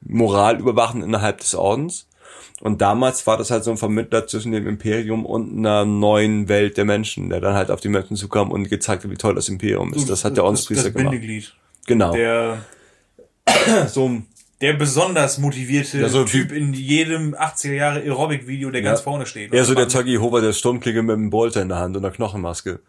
moralüberwachend 0.00 1.04
innerhalb 1.04 1.38
des 1.38 1.54
Ordens. 1.54 2.06
Und 2.60 2.80
damals 2.80 3.26
war 3.26 3.36
das 3.36 3.50
halt 3.50 3.64
so 3.64 3.72
ein 3.72 3.76
Vermittler 3.76 4.26
zwischen 4.26 4.52
dem 4.52 4.68
Imperium 4.68 5.26
und 5.26 5.58
einer 5.58 5.84
neuen 5.84 6.48
Welt 6.48 6.76
der 6.76 6.84
Menschen, 6.84 7.28
der 7.28 7.40
dann 7.40 7.54
halt 7.54 7.70
auf 7.70 7.80
die 7.80 7.88
Menschen 7.88 8.16
zukam 8.16 8.52
und 8.52 8.68
gezeigt 8.68 9.02
hat, 9.04 9.10
wie 9.10 9.16
toll 9.16 9.34
das 9.34 9.48
Imperium 9.48 9.92
ist. 9.92 10.08
Das 10.08 10.24
hat 10.24 10.36
der 10.36 10.44
Ordenspriester 10.44 10.84
das, 10.84 10.92
das 10.92 10.98
gemacht. 10.98 11.12
Bindeglied. 11.12 11.52
Genau. 11.86 12.12
Der, 12.12 12.64
so, 13.88 14.22
der 14.60 14.74
besonders 14.74 15.38
motivierte 15.38 15.98
Ja, 16.00 16.08
so 16.08 16.24
Typ 16.24 16.52
in 16.52 16.72
jedem 16.74 17.34
80er 17.34 17.72
Jahre 17.72 17.98
Aerobic-Video, 18.00 18.70
der 18.70 18.82
ganz 18.82 19.00
vorne 19.00 19.26
steht. 19.26 19.52
eher 19.52 19.64
so 19.64 19.74
der 19.74 19.84
Und 19.84 19.92
Tuggy 19.92 20.16
Hober 20.16 20.40
der 20.40 20.52
Sturmklinge 20.52 21.02
mit 21.02 21.14
einem 21.16 21.30
Bolter 21.30 21.62
in 21.62 21.68
der 21.68 21.78
Hand 21.78 21.96
und 21.96 22.04
einer 22.04 22.14
Knochenmaske. 22.14 22.80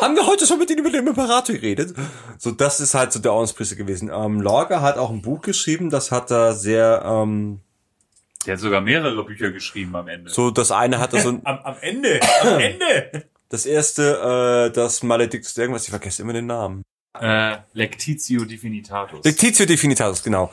Haben 0.00 0.16
wir 0.16 0.26
heute 0.26 0.46
schon 0.46 0.58
mit 0.58 0.70
Ihnen 0.70 0.78
über 0.80 0.90
den 0.90 1.06
Imperator 1.06 1.54
geredet? 1.54 1.94
So, 2.38 2.52
das 2.52 2.80
ist 2.80 2.94
halt 2.94 3.12
so 3.12 3.18
der 3.20 3.34
Ordenspriester 3.34 3.76
gewesen. 3.76 4.10
Ähm, 4.10 4.40
Lorga 4.40 4.80
hat 4.80 4.96
auch 4.96 5.10
ein 5.10 5.20
Buch 5.20 5.42
geschrieben, 5.42 5.90
das 5.90 6.10
hat 6.10 6.30
er 6.30 6.54
sehr, 6.54 7.02
ähm, 7.04 7.60
Der 8.46 8.54
hat 8.54 8.60
sogar 8.60 8.80
mehrere 8.80 9.22
Bücher 9.26 9.50
geschrieben 9.50 9.94
am 9.94 10.08
Ende. 10.08 10.30
so 10.30 10.50
das 10.50 10.70
eine 10.72 11.00
hat 11.00 11.12
er 11.12 11.20
so, 11.20 11.28
Am, 11.28 11.42
am 11.44 11.76
Ende, 11.82 12.18
am 12.40 12.58
Ende. 12.58 13.26
das 13.50 13.66
erste, 13.66 14.68
äh, 14.70 14.72
das 14.74 15.02
Maledictus 15.02 15.58
irgendwas, 15.58 15.84
ich 15.84 15.90
vergesse 15.90 16.22
immer 16.22 16.32
den 16.32 16.46
Namen. 16.46 16.82
Äh, 17.18 17.56
Lectitio 17.72 18.44
Divinitatus. 18.44 19.24
Lectitio 19.24 19.66
Divinitatus, 19.66 20.22
genau. 20.22 20.50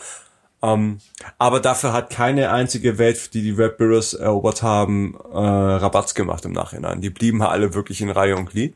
Ähm, 0.63 0.99
aber 1.37 1.59
dafür 1.59 1.93
hat 1.93 2.09
keine 2.09 2.51
einzige 2.51 2.97
Welt, 2.97 3.33
die 3.33 3.43
die 3.43 3.51
Red 3.51 3.77
Bureaus 3.77 4.13
erobert 4.13 4.63
haben, 4.63 5.15
äh, 5.31 5.37
Rabatz 5.37 6.15
gemacht 6.15 6.45
im 6.45 6.53
Nachhinein. 6.53 6.99
Die 6.99 7.11
blieben 7.11 7.43
halt 7.43 7.51
alle 7.51 7.73
wirklich 7.75 8.01
in 8.01 8.09
Reihe 8.09 8.35
und 8.35 8.49
Glied. 8.49 8.75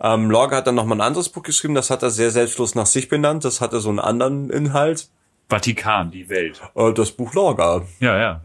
Ähm, 0.00 0.28
Lorga 0.28 0.56
hat 0.56 0.66
dann 0.66 0.74
nochmal 0.74 0.98
ein 0.98 1.06
anderes 1.06 1.28
Buch 1.28 1.44
geschrieben, 1.44 1.74
das 1.74 1.90
hat 1.90 2.02
er 2.02 2.10
sehr 2.10 2.32
selbstlos 2.32 2.74
nach 2.74 2.86
sich 2.86 3.08
benannt. 3.08 3.44
Das 3.44 3.60
hatte 3.60 3.78
so 3.78 3.90
einen 3.90 4.00
anderen 4.00 4.50
Inhalt. 4.50 5.08
Vatikan, 5.48 6.10
die 6.10 6.28
Welt. 6.28 6.60
Äh, 6.74 6.92
das 6.92 7.12
Buch 7.12 7.32
Lorga. 7.34 7.86
Ja, 8.00 8.18
ja. 8.18 8.40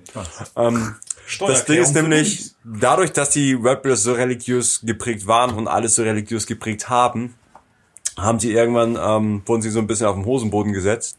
Ähm, 0.55 0.95
das 1.39 1.65
Ding 1.65 1.81
ist 1.81 1.95
nämlich, 1.95 2.51
dadurch, 2.63 3.13
dass 3.13 3.31
die 3.31 3.53
Red 3.53 3.81
Bureaus 3.81 4.03
so 4.03 4.13
religiös 4.13 4.81
geprägt 4.83 5.25
waren 5.25 5.55
und 5.55 5.67
alles 5.67 5.95
so 5.95 6.03
religiös 6.03 6.45
geprägt 6.45 6.89
haben, 6.89 7.35
haben 8.21 8.39
sie 8.39 8.51
irgendwann, 8.51 8.97
ähm, 9.01 9.41
wurden 9.45 9.61
sie 9.61 9.69
so 9.69 9.79
ein 9.79 9.87
bisschen 9.87 10.07
auf 10.07 10.15
den 10.15 10.25
Hosenboden 10.25 10.73
gesetzt. 10.73 11.17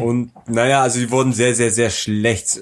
Und 0.00 0.32
naja, 0.46 0.82
also 0.82 0.98
sie 0.98 1.10
wurden 1.10 1.32
sehr, 1.32 1.54
sehr, 1.54 1.70
sehr 1.70 1.90
schlecht 1.90 2.60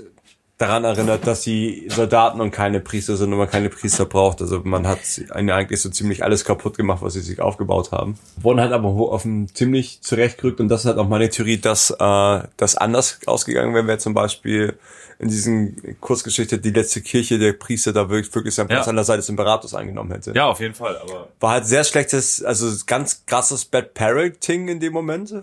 daran 0.58 0.84
erinnert, 0.84 1.26
dass 1.26 1.42
sie 1.42 1.86
Soldaten 1.90 2.40
und 2.40 2.50
keine 2.50 2.80
Priester 2.80 3.16
sind 3.16 3.30
und 3.32 3.38
man 3.38 3.50
keine 3.50 3.68
Priester 3.68 4.06
braucht. 4.06 4.40
Also 4.40 4.60
man 4.64 4.86
hat 4.86 5.00
eigentlich 5.30 5.82
so 5.82 5.90
ziemlich 5.90 6.24
alles 6.24 6.44
kaputt 6.44 6.76
gemacht, 6.78 7.02
was 7.02 7.12
sie 7.12 7.20
sich 7.20 7.40
aufgebaut 7.40 7.92
haben. 7.92 8.18
Wurden 8.40 8.60
halt 8.60 8.72
aber 8.72 8.88
auf 8.88 9.22
dem 9.22 9.54
ziemlich 9.54 10.00
zurechtgerückt 10.00 10.60
und 10.60 10.68
das 10.68 10.80
ist 10.80 10.86
halt 10.86 10.98
auch 10.98 11.08
meine 11.08 11.28
Theorie, 11.28 11.58
dass 11.58 11.90
äh, 11.90 12.40
das 12.56 12.76
anders 12.76 13.18
ausgegangen 13.26 13.74
wäre, 13.74 13.86
wäre 13.86 13.98
zum 13.98 14.14
Beispiel 14.14 14.78
in 15.18 15.28
diesen 15.28 15.96
Kurzgeschichte 16.00 16.58
die 16.58 16.70
letzte 16.70 17.00
Kirche 17.00 17.38
der 17.38 17.54
Priester 17.54 17.92
da 17.92 18.08
wirklich, 18.10 18.34
wirklich 18.34 18.54
seinen 18.54 18.68
Platz 18.68 18.86
Ja. 18.86 18.90
an 18.90 18.96
der 18.96 19.04
Seite 19.04 19.18
des 19.18 19.28
Imperators 19.30 19.74
eingenommen 19.74 20.10
hätte. 20.12 20.32
Ja, 20.34 20.46
auf 20.46 20.60
jeden 20.60 20.74
Fall. 20.74 20.96
Aber 20.98 21.28
War 21.40 21.50
halt 21.52 21.66
sehr 21.66 21.84
schlechtes, 21.84 22.42
also 22.42 22.66
ganz 22.86 23.24
krasses 23.26 23.64
Bad 23.64 23.94
Parenting 23.94 24.68
in 24.68 24.78
dem 24.80 24.92
Moment. 24.92 25.34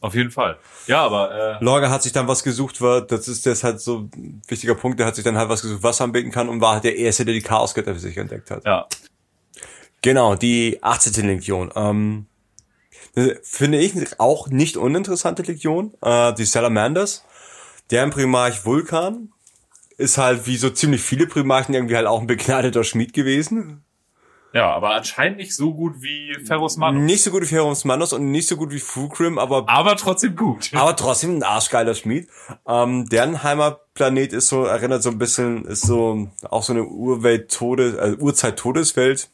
Auf 0.00 0.14
jeden 0.14 0.30
Fall. 0.30 0.58
Ja, 0.86 1.04
aber 1.04 1.58
äh, 1.60 1.64
Lorga 1.64 1.90
hat 1.90 2.02
sich 2.02 2.12
dann 2.12 2.28
was 2.28 2.42
gesucht, 2.42 2.80
war, 2.80 3.00
das 3.00 3.28
ist 3.28 3.46
das 3.46 3.64
halt 3.64 3.80
so 3.80 4.08
ein 4.14 4.42
wichtiger 4.48 4.74
Punkt, 4.74 4.98
der 5.00 5.06
hat 5.06 5.16
sich 5.16 5.24
dann 5.24 5.36
halt 5.36 5.48
was 5.48 5.62
gesucht, 5.62 5.82
was 5.82 6.00
er 6.00 6.04
anbeten 6.04 6.30
kann 6.30 6.48
und 6.48 6.60
war 6.60 6.74
halt 6.74 6.84
der 6.84 6.96
Erste, 6.96 7.24
der 7.24 7.34
die 7.34 7.42
Chaosgötter 7.42 7.94
für 7.94 8.00
sich 8.00 8.16
entdeckt 8.16 8.50
hat. 8.50 8.64
ja. 8.64 8.86
Genau, 10.02 10.36
die 10.36 10.82
18. 10.82 11.26
Legion. 11.26 11.72
Ähm, 11.74 12.26
finde 13.42 13.78
ich 13.78 14.20
auch 14.20 14.48
nicht 14.48 14.76
uninteressante 14.76 15.42
Legion. 15.42 15.94
Äh, 16.00 16.32
die 16.34 16.44
Salamanders. 16.44 17.24
Deren 17.90 18.10
Primarch 18.10 18.64
Vulkan 18.64 19.32
ist 19.96 20.18
halt 20.18 20.46
wie 20.46 20.58
so 20.58 20.70
ziemlich 20.70 21.02
viele 21.02 21.26
Primarchen 21.26 21.74
irgendwie 21.74 21.96
halt 21.96 22.06
auch 22.06 22.20
ein 22.20 22.26
begnadeter 22.26 22.84
Schmied 22.84 23.14
gewesen. 23.14 23.84
Ja, 24.56 24.72
aber 24.72 24.94
anscheinend 24.94 25.36
nicht 25.36 25.54
so 25.54 25.74
gut 25.74 26.00
wie 26.00 26.34
Ferrus 26.46 26.78
Manus. 26.78 27.02
Nicht 27.02 27.22
so 27.22 27.30
gut 27.30 27.42
wie 27.42 27.46
Ferus 27.46 27.84
Manos 27.84 28.14
und 28.14 28.30
nicht 28.30 28.48
so 28.48 28.56
gut 28.56 28.72
wie 28.72 28.78
Fulcrum, 28.78 29.38
aber 29.38 29.68
Aber 29.68 29.96
trotzdem 29.96 30.34
gut. 30.34 30.70
aber 30.74 30.96
trotzdem 30.96 31.36
ein 31.36 31.42
arschgeiler 31.42 31.94
Schmied. 31.94 32.26
Ähm, 32.66 33.06
deren 33.06 33.42
Heimatplanet 33.42 34.32
ist 34.32 34.48
so, 34.48 34.64
erinnert 34.64 35.02
so 35.02 35.10
ein 35.10 35.18
bisschen, 35.18 35.66
ist 35.66 35.82
so 35.82 36.30
auch 36.48 36.62
so 36.62 36.72
eine 36.72 36.86
Urwelt-Todes, 36.86 37.98
also 37.98 38.16
Urzeit-Todeswelt. 38.16 39.28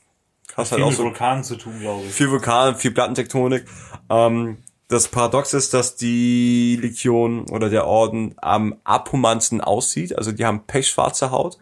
Hast 0.57 0.73
halt 0.73 0.83
auch 0.83 0.89
mit 0.89 0.97
so 0.97 1.05
Vulkanen 1.05 1.45
zu 1.45 1.55
tun, 1.55 1.79
glaube 1.79 2.03
ich. 2.05 2.13
viel 2.13 2.29
Vulkan, 2.29 2.75
viel 2.75 2.91
Plattentektonik. 2.91 3.65
Ähm, 4.11 4.59
das 4.89 5.07
Paradox 5.07 5.55
ist, 5.55 5.73
dass 5.73 5.95
die 5.95 6.77
Legion 6.83 7.49
oder 7.49 7.71
der 7.71 7.87
Orden 7.87 8.35
am 8.39 8.75
abhumansten 8.83 9.61
aussieht. 9.61 10.19
Also 10.19 10.33
die 10.33 10.45
haben 10.45 10.67
pechschwarze 10.67 11.31
Haut 11.31 11.59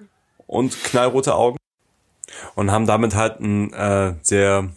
und 0.47 0.83
knallrote 0.83 1.35
Augen 1.35 1.59
und 2.55 2.71
haben 2.71 2.87
damit 2.87 3.15
halt 3.15 3.41
ein 3.41 3.73
äh, 3.73 4.15
sehr 4.23 4.71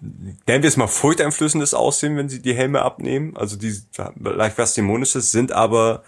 nennen 0.00 0.62
wir 0.62 0.68
es 0.68 0.76
mal 0.76 0.86
furchteinflößendes 0.86 1.74
Aussehen, 1.74 2.16
wenn 2.16 2.28
sie 2.28 2.40
die 2.40 2.54
Helme 2.54 2.82
abnehmen. 2.82 3.36
Also 3.36 3.56
die 3.56 3.74
leicht 4.18 4.58
was 4.58 4.74
Dämonisches 4.74 5.32
sind 5.32 5.52
aber 5.52 6.02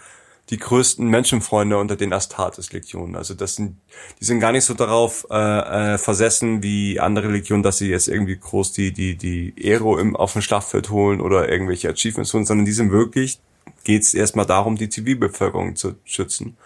die 0.49 0.57
größten 0.57 1.07
Menschenfreunde 1.07 1.77
unter 1.77 1.95
den 1.95 2.11
Astartes-Legionen. 2.11 3.15
Also 3.15 3.33
das 3.33 3.55
sind, 3.55 3.77
die 4.19 4.25
sind 4.25 4.41
gar 4.41 4.51
nicht 4.51 4.65
so 4.65 4.73
darauf 4.73 5.25
äh, 5.31 5.93
äh, 5.93 5.97
versessen 5.97 6.61
wie 6.61 6.99
andere 6.99 7.29
Legionen, 7.29 7.63
dass 7.63 7.77
sie 7.77 7.89
jetzt 7.89 8.09
irgendwie 8.09 8.37
groß 8.37 8.73
die 8.73 8.91
die 8.91 9.15
die 9.15 9.53
Aero 9.63 9.97
im 9.97 10.15
auf 10.15 10.33
dem 10.33 10.41
Schlachtfeld 10.41 10.89
holen 10.89 11.21
oder 11.21 11.49
irgendwelche 11.49 11.89
Achievements 11.89 12.33
holen, 12.33 12.45
sondern 12.45 12.65
die 12.65 12.73
sind 12.73 12.91
wirklich 12.91 13.39
geht's 13.83 14.13
erstmal 14.13 14.45
darum, 14.45 14.75
die 14.75 14.89
Zivilbevölkerung 14.89 15.75
zu 15.75 15.95
schützen, 16.03 16.57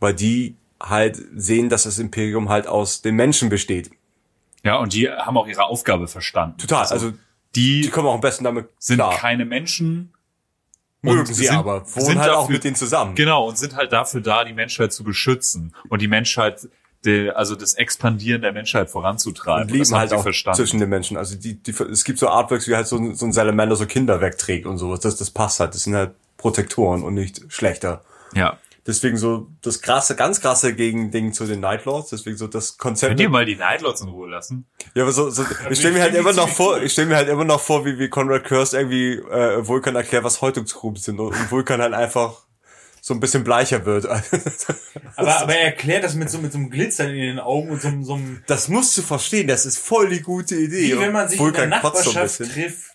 weil 0.00 0.14
die 0.14 0.56
halt 0.80 1.18
sehen, 1.34 1.68
dass 1.68 1.84
das 1.84 1.98
Imperium 1.98 2.48
halt 2.48 2.66
aus 2.66 3.02
den 3.02 3.14
Menschen 3.16 3.48
besteht. 3.48 3.90
Ja, 4.62 4.76
und 4.76 4.92
die 4.92 5.08
haben 5.08 5.36
auch 5.36 5.46
ihre 5.46 5.64
Aufgabe 5.64 6.08
verstanden. 6.08 6.58
Total. 6.58 6.86
Also 6.86 7.12
die, 7.54 7.82
die 7.82 7.88
kommen 7.90 8.08
auch 8.08 8.14
am 8.14 8.20
besten 8.20 8.44
damit 8.44 8.68
sind 8.78 8.96
klar. 8.96 9.14
keine 9.16 9.44
Menschen. 9.44 10.12
Mögen 11.02 11.26
sie 11.26 11.34
sind- 11.46 11.56
aber, 11.56 11.82
wohnen 11.94 12.04
sind 12.06 12.18
halt 12.18 12.32
auch 12.32 12.40
dafür- 12.42 12.52
mit 12.54 12.64
denen 12.64 12.74
zusammen. 12.76 13.14
Genau, 13.14 13.46
und 13.48 13.56
sind 13.56 13.76
halt 13.76 13.92
dafür 13.92 14.20
da, 14.20 14.44
die 14.44 14.52
Menschheit 14.52 14.92
zu 14.92 15.04
beschützen 15.04 15.74
und 15.88 16.02
die 16.02 16.08
Menschheit, 16.08 16.68
die, 17.04 17.30
also 17.30 17.54
das 17.54 17.74
Expandieren 17.74 18.42
der 18.42 18.52
Menschheit 18.52 18.90
voranzutreiben. 18.90 19.70
und 19.70 19.76
leben 19.78 19.94
halt 19.94 20.12
auch 20.12 20.22
verstanden. 20.22 20.56
zwischen 20.56 20.80
den 20.80 20.88
Menschen. 20.88 21.16
Also 21.16 21.36
die, 21.36 21.62
die, 21.62 21.70
es 21.70 22.02
gibt 22.04 22.18
so 22.18 22.28
Artworks, 22.28 22.66
wie 22.66 22.74
halt 22.74 22.88
so, 22.88 22.96
ein- 22.96 23.14
so 23.14 23.24
ein 23.24 23.32
Salamander 23.32 23.76
so 23.76 23.86
Kinder 23.86 24.20
wegträgt 24.20 24.66
und 24.66 24.78
sowas. 24.78 24.98
Das, 25.00 25.16
das 25.16 25.30
passt 25.30 25.60
halt. 25.60 25.74
Das 25.74 25.84
sind 25.84 25.94
halt 25.94 26.12
Protektoren 26.38 27.02
und 27.04 27.14
nicht 27.14 27.42
schlechter. 27.48 28.02
Ja. 28.34 28.58
Deswegen 28.86 29.16
so 29.16 29.48
das 29.62 29.82
krasse, 29.82 30.14
ganz 30.14 30.40
krasse 30.40 30.74
Gegending 30.74 31.32
zu 31.32 31.44
den 31.44 31.60
Nightlords. 31.60 32.10
Deswegen 32.10 32.36
so 32.36 32.46
das 32.46 32.78
Konzept. 32.78 33.10
Könnt 33.10 33.20
ihr 33.20 33.28
mal 33.28 33.44
die 33.44 33.56
Nightlords 33.56 34.00
in 34.02 34.08
Ruhe 34.08 34.28
lassen? 34.30 34.66
Ja, 34.94 35.02
aber 35.02 35.12
so, 35.12 35.28
so 35.30 35.44
ich 35.70 35.78
stelle 35.78 35.94
mir 35.94 36.02
halt 36.02 36.14
immer 36.14 36.32
noch 36.32 36.48
vor, 36.48 36.80
ich 36.80 36.92
stelle 36.92 37.08
mir 37.08 37.16
halt 37.16 37.28
immer 37.28 37.44
noch 37.44 37.60
vor, 37.60 37.84
wie, 37.84 37.98
wie 37.98 38.08
Conrad 38.08 38.44
Curse 38.44 38.76
irgendwie 38.78 39.14
äh, 39.14 39.66
Vulkan 39.66 39.96
erklärt, 39.96 40.22
was 40.24 40.40
Häutungsgruben 40.40 41.00
sind 41.00 41.18
und, 41.18 41.28
und 41.34 41.50
Vulkan 41.50 41.82
halt 41.82 41.94
einfach 41.94 42.46
so 43.00 43.14
ein 43.14 43.20
bisschen 43.20 43.42
bleicher 43.44 43.84
wird. 43.86 44.06
Aber, 45.16 45.40
aber 45.42 45.54
er 45.54 45.66
erklärt 45.66 46.02
das 46.04 46.14
mit 46.14 46.28
so, 46.28 46.38
mit 46.38 46.52
so 46.52 46.58
einem 46.58 46.70
Glitzern 46.70 47.08
in 47.10 47.20
den 47.20 47.38
Augen 47.38 47.70
und 47.70 47.80
so, 47.80 47.88
so 48.02 48.14
einem, 48.14 48.42
Das 48.48 48.68
musst 48.68 48.96
du 48.98 49.02
verstehen, 49.02 49.46
das 49.46 49.64
ist 49.64 49.78
voll 49.78 50.08
die 50.10 50.20
gute 50.22 50.56
Idee. 50.56 50.92
wie 50.94 50.98
wenn 51.00 51.12
man 51.12 51.28
sich 51.28 51.38
in 51.38 51.44
der 51.52 51.52
Vulkan 51.54 51.70
so 51.70 51.76
ein 51.76 51.82
Nachbarschaft 51.82 52.38
bisschen. 52.38 52.52
trifft. 52.54 52.90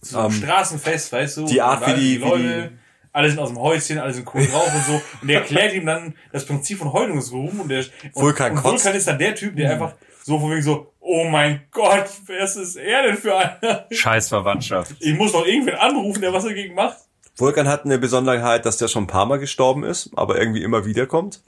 So 0.00 0.18
ein 0.18 0.26
Ähm, 0.26 0.32
Straßenfest, 0.32 1.12
weißt 1.12 1.36
du? 1.38 1.44
die 1.46 1.60
Art, 1.60 1.86
wie 1.88 1.94
die- 1.94 2.00
die 2.00 2.20
wie 2.24 2.28
Leute, 2.28 2.77
alle 3.18 3.28
sind 3.28 3.38
aus 3.40 3.48
dem 3.48 3.58
Häuschen, 3.58 3.98
alle 3.98 4.14
sind 4.14 4.32
cool 4.32 4.46
drauf 4.50 4.72
und 4.72 4.84
so. 4.84 5.02
Und 5.20 5.28
der 5.28 5.40
erklärt 5.40 5.74
ihm 5.74 5.84
dann 5.86 6.14
das 6.32 6.46
Prinzip 6.46 6.78
von 6.78 6.92
Häutungsruhen 6.92 7.60
und 7.60 7.68
der, 7.68 7.84
und, 8.14 8.22
Vulkan 8.22 8.52
und 8.52 8.62
kotzt. 8.62 8.84
Vulkan 8.84 8.96
ist 8.96 9.08
dann 9.08 9.18
der 9.18 9.34
Typ, 9.34 9.56
der 9.56 9.72
einfach 9.72 9.94
so 10.24 10.38
von 10.38 10.50
wegen 10.50 10.62
so, 10.62 10.92
oh 11.00 11.24
mein 11.24 11.62
Gott, 11.70 12.06
wer 12.26 12.40
ist 12.40 12.76
er 12.76 13.02
denn 13.02 13.16
für 13.16 13.36
einer? 13.36 13.86
Scheiß 13.90 14.28
Verwandtschaft. 14.28 14.94
Ich 15.00 15.14
muss 15.14 15.32
doch 15.32 15.44
irgendwen 15.44 15.74
anrufen, 15.74 16.20
der 16.20 16.32
was 16.32 16.44
dagegen 16.44 16.74
macht. 16.74 16.98
Vulkan 17.36 17.68
hat 17.68 17.84
eine 17.84 17.98
Besonderheit, 17.98 18.66
dass 18.66 18.78
der 18.78 18.88
schon 18.88 19.04
ein 19.04 19.08
paar 19.08 19.26
Mal 19.26 19.38
gestorben 19.38 19.84
ist, 19.84 20.10
aber 20.16 20.38
irgendwie 20.38 20.62
immer 20.62 20.84
wiederkommt. 20.84 21.40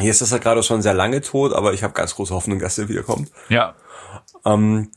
Jetzt 0.00 0.22
ist 0.22 0.32
er 0.32 0.38
gerade 0.38 0.62
schon 0.62 0.82
sehr 0.82 0.94
lange 0.94 1.20
tot, 1.20 1.52
aber 1.52 1.72
ich 1.72 1.82
habe 1.82 1.92
ganz 1.92 2.14
große 2.14 2.34
Hoffnung, 2.34 2.58
dass 2.58 2.78
er 2.78 2.88
wiederkommt. 2.88 3.30
Ja. 3.48 3.74
Ähm, 4.44 4.90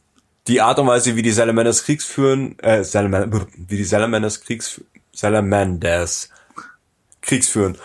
die 0.47 0.61
Art 0.61 0.79
und 0.79 0.87
Weise, 0.87 1.15
wie 1.15 1.21
die 1.21 1.31
Salamanders 1.31 1.83
Kriegs 1.83 2.05
führen, 2.05 2.57
äh, 2.59 2.83
Salaman 2.83 3.47
wie 3.57 3.77
die 3.77 3.83
Salamanders 3.83 4.41
Kriegs, 4.41 4.81
Salamanders 5.13 6.29
Kriegs 7.21 7.47
führen. 7.47 7.77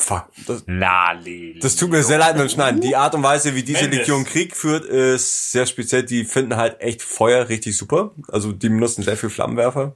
Fuck, 0.00 0.26
das, 0.46 0.64
Lali. 0.66 1.58
das 1.62 1.76
tut 1.76 1.90
mir 1.90 2.02
sehr 2.02 2.18
leid 2.18 2.36
beim 2.36 2.48
Schneiden. 2.48 2.80
Die 2.80 2.96
Art 2.96 3.14
und 3.14 3.22
Weise, 3.22 3.54
wie 3.54 3.62
diese 3.62 3.82
Mendes. 3.82 4.00
Legion 4.00 4.24
Krieg 4.24 4.56
führt, 4.56 4.84
ist 4.84 5.52
sehr 5.52 5.64
speziell. 5.64 6.02
Die 6.02 6.24
finden 6.24 6.56
halt 6.56 6.80
echt 6.80 7.02
Feuer 7.02 7.48
richtig 7.48 7.76
super. 7.76 8.10
Also 8.28 8.52
die 8.52 8.68
benutzen 8.68 9.02
sehr 9.02 9.16
viel 9.16 9.30
Flammenwerfer. 9.30 9.94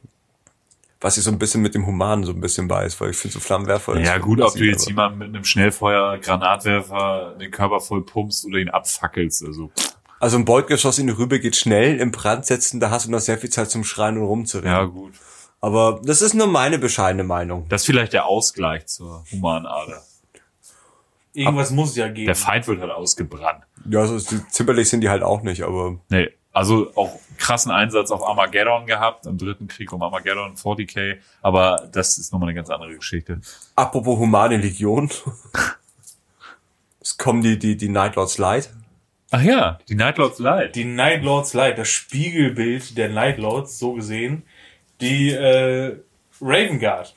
Was 1.01 1.19
ich 1.19 1.25
so 1.25 1.31
ein 1.31 1.39
bisschen 1.39 1.61
mit 1.61 1.75
dem 1.75 1.87
Humanen 1.87 2.25
so 2.25 2.33
ein 2.33 2.41
bisschen 2.41 2.71
weiß, 2.71 2.99
weil 3.01 3.11
ich 3.11 3.17
finde 3.17 3.35
so 3.35 3.41
Flammenwerfer. 3.41 3.99
Ja 3.99 4.17
gut, 4.19 4.41
ob 4.41 4.55
du 4.55 4.65
jetzt 4.65 4.87
jemanden 4.87 5.19
mit 5.19 5.29
einem 5.29 5.45
Schnellfeuer, 5.45 6.19
Granatwerfer 6.19 7.37
den 7.39 7.51
Körper 7.51 7.81
voll 7.81 8.03
pumpst 8.07 8.47
oder 8.47 8.59
ihn 8.59 8.71
abfackelst. 8.71 9.45
Also 9.45 9.71
Also 10.21 10.39
ein 10.39 10.45
Beutgeschoss 10.47 10.99
in 11.01 11.09
die 11.09 11.13
Rübe 11.13 11.41
geht 11.41 11.57
schnell, 11.57 11.99
im 11.99 12.11
Brand 12.13 12.47
setzen, 12.47 12.81
da 12.81 12.91
hast 12.91 13.07
du 13.07 13.11
noch 13.11 13.21
sehr 13.21 13.37
viel 13.37 13.51
Zeit 13.51 13.71
zum 13.71 13.85
Schreien 13.85 14.17
und 14.17 14.25
rumzurennen. 14.25 14.73
ja 14.73 14.85
gut. 14.85 15.13
Aber 15.65 15.99
das 16.05 16.21
ist 16.21 16.35
nur 16.35 16.47
meine 16.47 16.79
bescheidene 16.79 17.25
Meinung. 17.25 17.67
Das 17.71 17.81
ist 17.81 17.87
vielleicht 17.87 18.13
der 18.13 18.27
Ausgleich 18.27 18.85
zur 18.85 19.25
humanen 19.33 19.65
Ader. 19.65 20.03
Irgendwas 21.33 21.71
muss 21.71 21.93
es 21.93 21.97
ja 21.97 22.09
geben. 22.09 22.27
Der 22.27 22.35
Feind 22.35 22.67
wird 22.67 22.83
halt 22.83 22.91
ausgebrannt. 22.93 23.65
Ja, 23.89 24.01
also 24.01 24.19
zimperlich 24.19 24.91
sind 24.91 25.01
die 25.01 25.09
halt 25.09 25.23
auch 25.23 25.41
nicht, 25.41 25.63
aber 25.63 26.01
Nee, 26.11 26.29
also 26.53 26.93
auch 26.97 27.19
krassen 27.39 27.73
Einsatz 27.73 28.11
auf 28.11 28.23
Armageddon 28.23 28.85
gehabt, 28.85 29.25
im 29.25 29.39
dritten 29.39 29.67
Krieg 29.67 29.91
um 29.95 30.03
Armageddon, 30.03 30.55
40k, 30.55 31.17
aber 31.41 31.89
das 31.91 32.19
ist 32.19 32.31
nochmal 32.31 32.51
eine 32.51 32.57
ganz 32.57 32.69
andere 32.69 32.95
Geschichte. 32.95 33.41
apropos 33.75 34.19
humane 34.19 34.59
Legion. 34.59 35.11
Es 37.01 37.17
kommen 37.17 37.41
die, 37.41 37.59
die, 37.59 37.79
die 37.79 37.89
Nightlords 37.89 38.37
Light. 38.37 38.69
Ach 39.31 39.43
ja, 39.43 39.79
die 39.89 39.95
Nightlords 39.95 40.39
Light. 40.41 40.77
Die 40.77 40.85
Night 40.85 41.23
Lords 41.23 41.55
Light, 41.55 41.79
das 41.79 41.89
Spiegelbild 41.89 42.99
der 42.99 43.09
Night 43.09 43.39
Lords, 43.39 43.79
so 43.79 43.95
gesehen. 43.95 44.43
Die 45.01 45.31
äh, 45.31 45.97
Raven 46.41 46.79
Guard, 46.79 47.15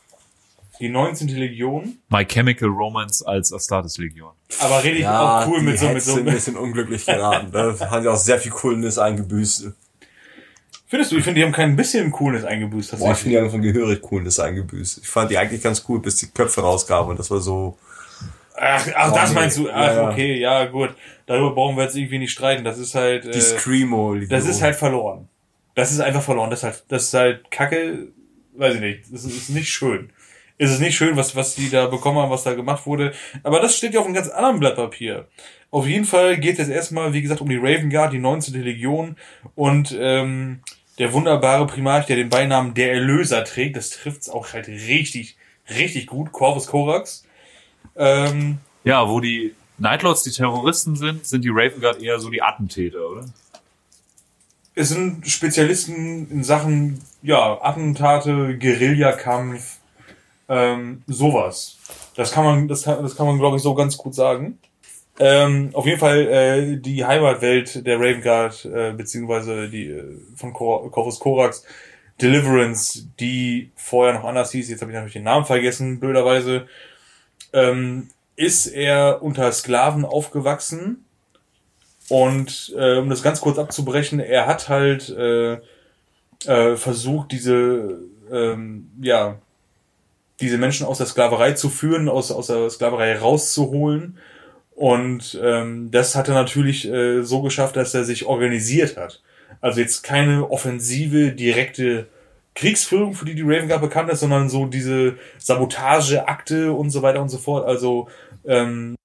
die 0.79 0.89
19. 0.89 1.27
Legion, 1.29 1.97
My 2.09 2.25
Chemical 2.25 2.69
Romance 2.69 3.25
als 3.25 3.51
Astartes 3.53 3.97
Legion. 3.97 4.31
aber 4.59 4.83
richtig 4.83 5.07
auch 5.07 5.47
cool 5.47 5.59
die 5.59 5.65
mit 5.65 5.79
so, 5.79 5.89
mit 5.89 6.01
so. 6.03 6.13
sind 6.15 6.27
ein 6.27 6.33
bisschen 6.33 6.57
unglücklich 6.57 7.05
geraten. 7.05 7.51
Da 7.51 7.75
haben 7.89 8.03
sie 8.03 8.09
auch 8.09 8.17
sehr 8.17 8.39
viel 8.39 8.51
Coolness 8.51 8.97
eingebüßt. 8.97 9.71
Findest 10.89 11.11
du, 11.11 11.17
ich 11.17 11.23
finde, 11.23 11.39
die 11.41 11.45
haben 11.45 11.51
kein 11.51 11.75
bisschen 11.75 12.11
Coolness 12.11 12.45
eingebüßt. 12.45 12.97
Boah, 12.97 13.11
ich 13.11 13.17
finde 13.17 13.37
die 13.37 13.41
haben 13.43 13.51
von 13.51 13.61
gehörig 13.61 14.01
Coolness 14.01 14.39
eingebüßt. 14.39 14.99
Ich 14.99 15.07
fand 15.07 15.29
die 15.31 15.37
eigentlich 15.37 15.61
ganz 15.61 15.83
cool, 15.89 15.99
bis 15.99 16.15
die 16.15 16.27
Köpfe 16.27 16.61
rauskamen 16.61 17.11
und 17.11 17.19
das 17.19 17.29
war 17.29 17.41
so, 17.41 17.77
Ach, 18.59 18.87
ach 18.95 19.13
das 19.13 19.29
nee. 19.29 19.35
meinst 19.35 19.57
du? 19.57 19.69
Ach, 19.69 19.75
Ja, 19.75 19.93
ja. 19.93 20.09
okay, 20.09 20.39
ja, 20.39 20.65
gut. 20.65 20.95
Darüber 21.25 21.53
brauchen 21.53 21.75
wir 21.75 21.83
jetzt 21.83 21.95
irgendwie 21.95 22.19
nicht 22.19 22.31
streiten. 22.31 22.63
Das 22.63 22.77
ist 22.79 22.95
halt. 22.95 23.25
die 23.25 23.37
Äh, 23.37 23.41
Screamo 23.41 24.13
Legion. 24.13 24.29
das 24.29 24.47
ist 24.47 24.61
halt 24.61 24.75
verloren. 24.75 25.27
Das 25.77 25.91
ist 25.91 25.99
einfach 25.99 26.23
verloren. 26.23 26.49
Das 26.49 26.61
ist 26.61 26.63
halt, 26.63 26.83
das 26.87 27.03
ist 27.03 27.13
halt 27.13 27.51
Kacke. 27.51 28.07
Weiß 28.53 28.73
ich 28.73 28.81
nicht. 28.81 29.13
Das 29.13 29.23
ist, 29.23 29.49
nicht 29.49 29.69
schön. 29.69 30.09
Es 30.57 30.71
ist 30.71 30.79
nicht 30.79 30.97
schön, 30.97 31.15
was, 31.15 31.35
was 31.35 31.53
die 31.53 31.69
da 31.69 31.85
bekommen 31.85 32.17
haben, 32.17 32.31
was 32.31 32.43
da 32.43 32.55
gemacht 32.55 32.87
wurde. 32.87 33.13
Aber 33.43 33.59
das 33.59 33.77
steht 33.77 33.93
ja 33.93 33.99
auf 33.99 34.07
einem 34.07 34.15
ganz 34.15 34.27
anderen 34.27 34.59
Blatt 34.59 34.75
Papier. 34.75 35.27
Auf 35.69 35.85
jeden 35.85 36.05
Fall 36.05 36.37
geht 36.39 36.57
es 36.57 36.67
erstmal, 36.67 37.13
wie 37.13 37.21
gesagt, 37.21 37.41
um 37.41 37.49
die 37.49 37.57
Raven 37.61 37.91
Guard, 37.91 38.11
die 38.11 38.17
19. 38.17 38.59
Legion 38.63 39.17
und 39.53 39.95
ähm, 39.99 40.61
der 40.97 41.13
wunderbare 41.13 41.67
Primarch, 41.67 42.07
der 42.07 42.15
den 42.15 42.29
Beinamen 42.29 42.73
der 42.73 42.93
Erlöser 42.93 43.43
trägt. 43.43 43.75
Das 43.75 43.91
trifft's 43.91 44.29
auch 44.29 44.53
halt 44.53 44.67
richtig, 44.67 45.37
richtig 45.69 46.07
gut. 46.07 46.31
Corvus 46.31 46.65
Corax. 46.65 47.23
Ähm, 47.95 48.57
Ja, 48.83 49.07
wo 49.07 49.19
die 49.19 49.53
Nightlords 49.77 50.23
die 50.23 50.31
Terroristen 50.31 50.95
sind, 50.95 51.27
sind 51.27 51.45
die 51.45 51.51
Raven 51.51 51.81
Guard 51.81 52.01
eher 52.01 52.19
so 52.19 52.31
die 52.31 52.41
Attentäter, 52.41 53.07
oder? 53.07 53.25
Es 54.77 54.89
sind 54.89 55.27
Spezialisten 55.27 56.29
in 56.29 56.43
Sachen 56.43 57.01
ja, 57.23 57.57
Attentate, 57.61 58.57
Guerillakampf, 58.59 59.77
ähm, 60.47 61.01
sowas. 61.07 61.77
Das 62.15 62.31
kann 62.31 62.45
man, 62.45 62.67
das 62.67 62.83
kann, 62.83 63.01
das 63.01 63.15
kann 63.15 63.25
man, 63.25 63.39
glaube 63.39 63.57
ich, 63.57 63.63
so 63.63 63.73
ganz 63.73 63.97
gut 63.97 64.13
sagen. 64.13 64.59
Ähm, 65.19 65.71
auf 65.73 65.87
jeden 65.87 65.99
Fall 65.99 66.27
äh, 66.27 66.77
die 66.77 67.03
Heimatwelt 67.03 67.87
der 67.87 67.99
Raven 67.99 68.21
Guard, 68.21 68.65
äh, 68.65 68.93
beziehungsweise 68.93 69.67
die 69.67 69.87
äh, 69.87 70.03
von 70.35 70.53
Cor 70.53 70.91
Corvus 70.91 71.19
Corax, 71.19 71.63
Deliverance, 72.21 73.07
die 73.19 73.71
vorher 73.75 74.13
noch 74.13 74.25
anders 74.25 74.51
hieß, 74.51 74.69
jetzt 74.69 74.81
habe 74.81 74.91
ich 74.91 74.95
natürlich 74.95 75.13
den 75.13 75.23
Namen 75.23 75.45
vergessen, 75.45 75.99
blöderweise, 75.99 76.67
ähm, 77.51 78.09
ist 78.35 78.67
er 78.67 79.23
unter 79.23 79.51
Sklaven 79.51 80.05
aufgewachsen 80.05 81.06
und 82.09 82.73
äh, 82.77 82.97
um 82.97 83.09
das 83.09 83.23
ganz 83.23 83.41
kurz 83.41 83.57
abzubrechen, 83.57 84.19
er 84.19 84.47
hat 84.47 84.69
halt 84.69 85.09
äh, 85.09 85.59
äh, 86.45 86.75
versucht, 86.75 87.31
diese 87.31 87.99
ähm, 88.31 88.91
ja 89.01 89.39
diese 90.39 90.57
Menschen 90.57 90.85
aus 90.85 90.99
der 90.99 91.07
Sklaverei 91.07 91.53
zu 91.53 91.69
führen, 91.69 92.09
aus, 92.09 92.31
aus 92.31 92.47
der 92.47 92.69
Sklaverei 92.69 93.17
rauszuholen. 93.17 94.17
Und 94.75 95.39
ähm, 95.41 95.89
das 95.89 96.15
hat 96.15 96.27
er 96.27 96.35
natürlich 96.35 96.87
äh, 96.87 97.23
so 97.23 97.41
geschafft, 97.41 97.75
dass 97.75 97.93
er 97.95 98.03
sich 98.03 98.25
organisiert 98.25 98.97
hat. 98.97 99.23
Also 99.61 99.79
jetzt 99.79 100.03
keine 100.03 100.51
offensive, 100.51 101.31
direkte 101.31 102.07
Kriegsführung, 102.53 103.15
für 103.15 103.25
die 103.25 103.33
die 103.33 103.41
Raven 103.41 103.67
Guard 103.67 103.81
bekannt 103.81 104.11
ist, 104.11 104.19
sondern 104.19 104.49
so 104.49 104.67
diese 104.67 105.17
Sabotageakte 105.39 106.71
und 106.73 106.91
so 106.91 107.01
weiter 107.01 107.21
und 107.21 107.29
so 107.29 107.39
fort. 107.39 107.65
Also 107.65 108.07
ähm, 108.45 108.96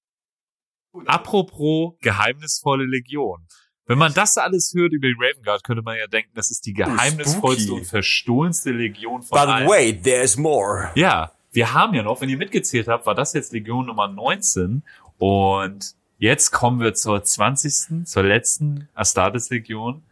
Apropos 1.06 1.94
geheimnisvolle 2.00 2.84
Legion. 2.84 3.46
Wenn 3.86 3.98
man 3.98 4.14
das 4.14 4.36
alles 4.38 4.72
hört 4.74 4.92
über 4.92 5.08
die 5.08 5.16
Raven 5.18 5.42
Guard, 5.42 5.64
könnte 5.64 5.82
man 5.82 5.96
ja 5.96 6.06
denken, 6.06 6.30
das 6.34 6.50
ist 6.50 6.66
die 6.66 6.72
geheimnisvollste 6.72 7.64
spooky. 7.64 7.80
und 7.80 7.86
verstohlenste 7.86 8.70
Legion 8.70 9.22
von 9.22 9.38
But 9.38 9.48
allen. 9.48 9.68
wait, 9.68 10.04
there's 10.04 10.36
more. 10.36 10.90
Ja, 10.94 11.32
wir 11.52 11.74
haben 11.74 11.94
ja 11.94 12.02
noch, 12.02 12.20
wenn 12.20 12.28
ihr 12.28 12.38
mitgezählt 12.38 12.88
habt, 12.88 13.06
war 13.06 13.14
das 13.14 13.32
jetzt 13.32 13.52
Legion 13.52 13.86
Nummer 13.86 14.08
19 14.08 14.82
und 15.18 15.94
jetzt 16.18 16.52
kommen 16.52 16.80
wir 16.80 16.94
zur 16.94 17.22
20., 17.22 18.06
zur 18.06 18.22
letzten 18.22 18.88
Astartes 18.94 19.50
Legion. 19.50 20.02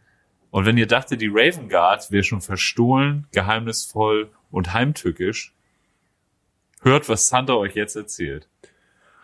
Und 0.51 0.65
wenn 0.65 0.77
ihr 0.77 0.87
dachtet, 0.87 1.21
die 1.21 1.31
Raven 1.31 1.69
Guard 1.69 2.11
wäre 2.11 2.23
schon 2.23 2.41
verstohlen, 2.41 3.25
geheimnisvoll 3.31 4.29
und 4.51 4.73
heimtückisch, 4.73 5.53
hört, 6.81 7.07
was 7.07 7.29
Santa 7.29 7.53
euch 7.53 7.75
jetzt 7.75 7.95
erzählt. 7.95 8.47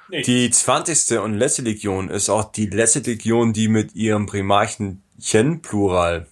Die 0.09 0.49
20. 0.49 1.19
und 1.19 1.33
letzte 1.33 1.63
Legion 1.63 2.09
ist 2.09 2.29
auch 2.29 2.51
die 2.51 2.67
letzte 2.67 2.99
Legion, 2.99 3.51
die 3.51 3.67
mit 3.67 3.93
ihrem 3.93 4.25
Primarchen 4.25 5.03
Chen, 5.19 5.61
Plural, 5.61 6.27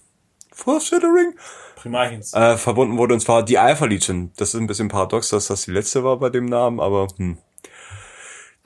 Foreshadowing, 0.52 1.34
Primarchens. 1.76 2.32
äh, 2.32 2.56
verbunden 2.56 2.96
wurde, 2.96 3.14
und 3.14 3.20
zwar 3.20 3.44
die 3.44 3.58
Alpha 3.58 3.84
Legion. 3.84 4.32
Das 4.36 4.54
ist 4.54 4.60
ein 4.60 4.66
bisschen 4.66 4.88
paradox, 4.88 5.28
dass 5.28 5.48
das 5.48 5.66
die 5.66 5.72
letzte 5.72 6.04
war 6.04 6.18
bei 6.18 6.30
dem 6.30 6.46
Namen, 6.46 6.80
aber 6.80 7.08
hm. 7.16 7.38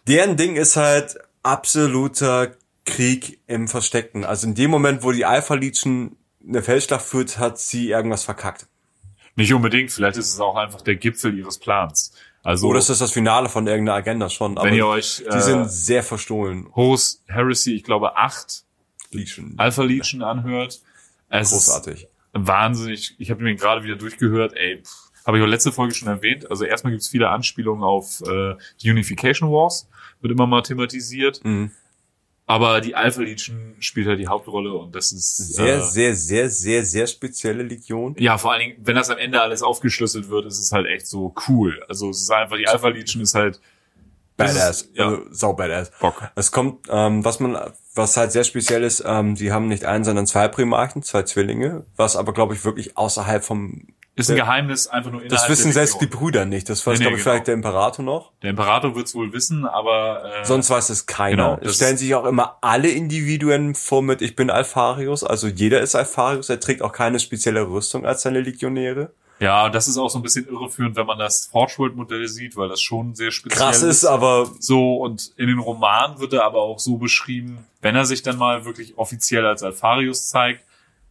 Deren 0.07 0.37
Ding 0.37 0.57
ist 0.57 0.77
halt 0.77 1.19
absoluter 1.43 2.53
Krieg 2.85 3.41
im 3.47 3.69
Versteckten. 3.69 4.25
Also 4.25 4.47
in 4.47 4.55
dem 4.55 4.71
Moment, 4.71 5.03
wo 5.03 5.13
die 5.13 5.25
Alpha 5.25 5.55
Legion 5.55 6.17
eine 6.47 6.63
Feldschlacht 6.63 7.05
führt, 7.05 7.39
hat 7.39 7.59
sie 7.59 7.91
irgendwas 7.91 8.25
verkackt. 8.25 8.67
Nicht 9.37 9.53
unbedingt, 9.53 9.91
vielleicht 9.91 10.17
ist 10.17 10.33
es 10.33 10.41
auch 10.41 10.57
einfach 10.57 10.81
der 10.83 10.97
Gipfel 10.97 11.37
ihres 11.37 11.59
Plans. 11.59 12.13
Also, 12.43 12.69
Oder 12.69 12.79
ist 12.79 12.89
das 12.89 12.99
das 12.99 13.13
Finale 13.13 13.49
von 13.49 13.67
irgendeiner 13.67 13.99
Agenda 13.99 14.31
schon? 14.31 14.57
wenn 14.57 14.75
ihr 14.75 14.87
euch 14.87 15.19
die 15.19 15.37
äh, 15.37 15.41
sind 15.41 15.71
sehr 15.71 16.03
verstohlen. 16.03 16.69
Horus 16.75 17.23
Heresy, 17.27 17.75
ich 17.75 17.85
glaube, 17.85 18.17
acht 18.17 18.65
Legion. 19.11 19.55
Alpha 19.59 19.83
Legion 19.83 20.23
anhört, 20.23 20.81
es 21.29 21.51
Großartig. 21.51 22.07
wahnsinnig. 22.33 23.15
Ich 23.19 23.31
habe 23.31 23.43
mir 23.43 23.55
gerade 23.57 23.85
wieder 23.85 23.97
durchgehört. 23.97 24.55
Ey, 24.57 24.83
habe 25.27 25.39
ich 25.39 25.45
auch 25.45 25.49
letzte 25.49 25.71
Folge 25.73 25.95
schon 25.95 26.09
erwähnt. 26.09 26.51
Also 26.51 26.65
erstmal 26.65 26.93
gibt 26.93 27.03
es 27.03 27.09
viele 27.09 27.29
Anspielungen 27.29 27.83
auf 27.85 28.23
äh, 28.23 28.55
die 28.83 28.91
Unification 28.91 29.51
Wars, 29.51 29.89
wird 30.21 30.33
immer 30.33 30.47
mal 30.47 30.63
thematisiert. 30.63 31.45
Mhm. 31.45 31.73
Aber 32.51 32.81
die 32.81 32.97
Alpha 32.97 33.23
Legion 33.23 33.77
spielt 33.79 34.09
halt 34.09 34.19
die 34.19 34.27
Hauptrolle 34.27 34.73
und 34.75 34.93
das 34.93 35.13
ist 35.13 35.37
Sehr, 35.55 35.77
äh, 35.77 35.83
sehr, 35.83 36.17
sehr, 36.17 36.51
sehr, 36.51 36.85
sehr 36.85 37.07
spezielle 37.07 37.63
Legion. 37.63 38.17
ja, 38.19 38.39
vor 38.39 38.51
allen 38.51 38.61
Dingen, 38.61 38.77
wenn 38.81 38.97
das 38.97 39.09
am 39.09 39.19
Ende 39.19 39.41
alles 39.41 39.63
aufgeschlüsselt 39.63 40.31
wird, 40.31 40.47
ist 40.47 40.59
es 40.59 40.73
halt 40.73 40.89
echt 40.89 41.07
so 41.07 41.33
cool. 41.47 41.81
Also 41.89 42.11
es 42.11 42.23
ist 42.23 42.31
einfach, 42.33 42.57
die 42.57 42.67
Alpha 42.67 42.89
Legion 42.89 43.23
ist 43.23 43.37
halt 43.37 43.61
das 44.37 44.55
Badass. 44.55 44.83
Ist, 44.83 44.97
ja, 44.97 45.05
Also, 45.11 45.23
sau 45.31 45.53
badass. 45.53 45.93
Bock. 46.01 46.29
Es 46.35 46.51
kommt, 46.51 46.89
ähm, 46.91 47.25
was 47.25 47.39
man, 47.39 47.57
was 47.95 48.17
halt 48.17 48.33
sehr 48.33 48.43
speziell 48.43 48.83
ist, 48.83 49.05
ähm, 49.07 49.37
die 49.37 49.53
haben 49.53 49.69
nicht 49.69 49.85
einen, 49.85 50.03
sondern 50.03 50.27
zwei 50.27 50.49
Primarchen, 50.49 51.05
zwei 51.05 51.23
Zwillinge, 51.23 51.87
was 51.95 52.17
aber, 52.17 52.33
glaube 52.33 52.55
ich, 52.55 52.65
wirklich 52.65 52.97
außerhalb 52.97 53.45
vom, 53.45 53.87
Ist 54.21 54.31
ein 54.31 54.37
Geheimnis 54.37 54.87
einfach 54.87 55.11
nur 55.11 55.23
innerhalb 55.23 55.41
das 55.41 55.49
wissen 55.51 55.65
der 55.67 55.73
selbst 55.73 56.01
die. 56.01 56.07
Brüder 56.07 56.45
nicht. 56.45 56.69
Das 56.69 56.87
weiß, 56.87 56.99
Nee, 56.99 57.05
nee, 57.05 57.09
glaube 57.11 57.19
ich, 57.19 57.25
genau. 57.25 57.33
vielleicht 57.35 57.47
der 57.49 57.55
Imperator 57.55 58.05
noch. 58.05 58.33
Der 58.43 58.51
Imperator 58.51 58.95
wird 58.95 59.07
es 59.07 59.15
wohl 59.15 59.33
wissen, 59.33 59.67
aber 59.67 60.25
äh, 60.41 60.45
Sonst 60.45 60.71
weiß 60.71 60.91
es 60.91 61.07
keiner. 61.07 61.37
Genau, 61.37 61.55
es 61.61 61.67
das- 61.69 61.77
stellen 61.77 61.97
sich 61.97 62.15
auch 62.15 62.25
immer 62.27 62.59
alle 62.61 62.89
Individuen 62.89 63.75
vor 63.75 64.03
mit, 64.03 64.23
ich 64.23 64.37
bin 64.37 64.51
Alpharius, 64.51 65.25
also 65.25 65.49
jeder 65.49 65.81
ist 65.81 65.95
Alpharius, 65.95 66.49
er 66.49 66.61
trägt 66.61 66.83
auch 66.83 66.93
keine 66.93 67.19
spezielle 67.21 67.69
Rüstung 67.69 68.07
als 68.07 68.23
seine 68.23 68.41
Legionäre. 68.41 69.11
ja, 69.41 69.69
das 69.71 69.89
ist 69.89 69.97
auch 69.97 70.11
so 70.11 70.19
ein 70.19 70.23
bisschen 70.23 70.47
irreführend, 70.49 70.97
wenn 70.97 71.07
man 71.07 71.19
das 71.19 71.47
Forge 71.47 71.75
World 71.79 71.97
Modell 71.97 72.29
sieht, 72.29 72.57
weil 72.57 72.69
das 72.69 72.81
schon 72.81 73.15
sehr 73.15 73.31
speziell 73.31 73.59
Krass 73.59 73.83
ist, 73.83 74.05
aber 74.05 74.51
So, 74.59 74.97
und 74.97 75.33
in 75.37 75.47
den 75.47 75.59
Romanen 75.59 76.19
wird 76.21 76.35
er 76.35 76.45
aber 76.45 76.59
auch 76.61 76.79
so 76.79 76.99
beschrieben, 76.99 77.65
wenn 77.81 77.97
er 77.97 78.05
sich 78.05 78.23
dann 78.23 78.37
mal 78.37 78.67
wirklich 78.67 78.99
offiziell 78.99 79.47
als 79.47 79.63
Alpharius 79.63 80.29
zeigt, 80.29 80.63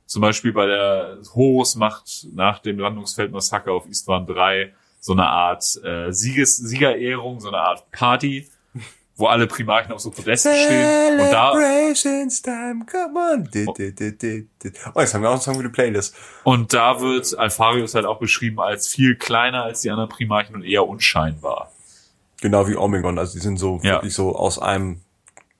zum 0.09 0.23
Beispiel 0.23 0.51
bei 0.51 0.65
der 0.65 1.19
Horus 1.35 1.75
macht 1.75 2.25
nach 2.33 2.59
dem 2.59 2.79
Landungsfeldmassaker 2.79 3.71
auf 3.71 3.85
Istvan 3.87 4.25
3 4.25 4.73
so 4.99 5.13
eine 5.13 5.27
Art 5.27 5.63
äh, 5.83 6.11
Sieges 6.11 6.57
Siegerehrung, 6.57 7.39
so 7.39 7.49
eine 7.49 7.59
Art 7.59 7.91
Party, 7.91 8.49
wo 9.15 9.27
alle 9.27 9.45
Primarchen 9.45 9.91
auf 9.93 9.99
so 9.99 10.09
Podesten 10.09 10.51
stehen. 10.55 11.19
Und 11.19 11.31
da, 11.31 11.51
time, 11.53 12.85
come 12.91 13.19
on. 13.33 13.43
Di, 13.53 13.67
di, 13.77 13.93
di, 13.93 14.17
di, 14.17 14.47
di. 14.63 14.71
Oh, 14.95 14.99
jetzt 14.99 15.13
haben 15.13 15.21
wir 15.21 15.29
auch 15.29 15.41
für 15.43 15.61
die 15.61 15.69
Playlist. 15.69 16.15
und 16.43 16.73
da 16.73 16.99
wird 17.01 17.37
Alpharius 17.37 17.93
halt 17.93 18.05
auch 18.07 18.17
beschrieben 18.19 18.59
als 18.59 18.87
viel 18.87 19.15
kleiner 19.15 19.63
als 19.63 19.81
die 19.81 19.91
anderen 19.91 20.09
Primarchen 20.09 20.55
und 20.55 20.63
eher 20.63 20.87
unscheinbar. 20.87 21.71
Genau 22.41 22.67
wie 22.67 22.75
Omegon, 22.75 23.19
also 23.19 23.33
die 23.33 23.43
sind 23.43 23.57
so 23.57 23.79
Ja. 23.83 23.93
wirklich 23.97 24.15
so 24.15 24.35
aus 24.35 24.57
einem 24.57 25.01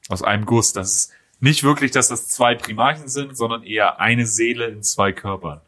Aus 0.10 0.24
einem 0.24 0.46
Guss. 0.46 0.74
Das 0.74 0.92
ist 0.92 1.12
nicht 1.40 1.64
wirklich, 1.64 1.92
dass 1.92 2.10
das 2.10 2.28
zwei 2.28 2.56
Primarchen 2.56 3.08
sind, 3.08 3.38
sondern 3.38 3.64
eher 3.64 4.00
eine 4.00 4.26
Seele 4.26 4.68
in 4.68 4.84
zwei 4.84 5.12
Körpern. 5.12 5.62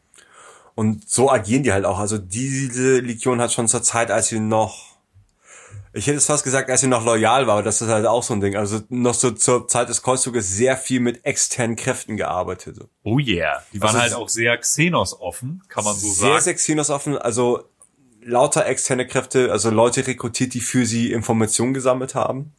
Und 0.75 1.09
so 1.09 1.29
agieren 1.29 1.63
die 1.63 1.73
halt 1.73 1.85
auch. 1.85 1.99
Also 1.99 2.17
diese 2.17 2.99
Legion 2.99 3.41
hat 3.41 3.51
schon 3.51 3.67
zur 3.67 3.83
Zeit, 3.83 4.09
als 4.09 4.29
sie 4.29 4.39
noch, 4.39 4.97
ich 5.93 6.07
hätte 6.07 6.17
es 6.17 6.25
fast 6.25 6.43
gesagt, 6.43 6.69
als 6.69 6.81
sie 6.81 6.87
noch 6.87 7.05
loyal 7.05 7.47
war, 7.47 7.55
aber 7.55 7.63
das 7.63 7.81
ist 7.81 7.89
halt 7.89 8.05
auch 8.05 8.23
so 8.23 8.33
ein 8.33 8.41
Ding. 8.41 8.55
Also 8.55 8.81
noch 8.89 9.13
so 9.13 9.31
zur 9.31 9.67
Zeit 9.67 9.89
des 9.89 10.01
Kreuzzuges 10.01 10.55
sehr 10.55 10.77
viel 10.77 11.01
mit 11.01 11.25
externen 11.25 11.75
Kräften 11.75 12.17
gearbeitet. 12.17 12.79
Oh 13.03 13.19
yeah. 13.19 13.63
Die 13.73 13.81
waren 13.81 13.89
Also 13.89 13.99
halt 13.99 14.13
auch 14.13 14.29
sehr 14.29 14.57
Xenos 14.57 15.19
offen, 15.19 15.61
kann 15.67 15.83
man 15.83 15.95
so 15.95 16.07
sehr, 16.07 16.29
sagen. 16.29 16.41
sehr 16.41 16.53
Xenos 16.55 16.89
offen, 16.89 17.17
also 17.17 17.65
lauter 18.23 18.65
externe 18.65 19.05
Kräfte, 19.05 19.51
also 19.51 19.69
Leute 19.69 20.05
rekrutiert, 20.07 20.53
die 20.53 20.61
für 20.61 20.85
sie 20.85 21.11
Informationen 21.11 21.73
gesammelt 21.73 22.15
haben. 22.15 22.53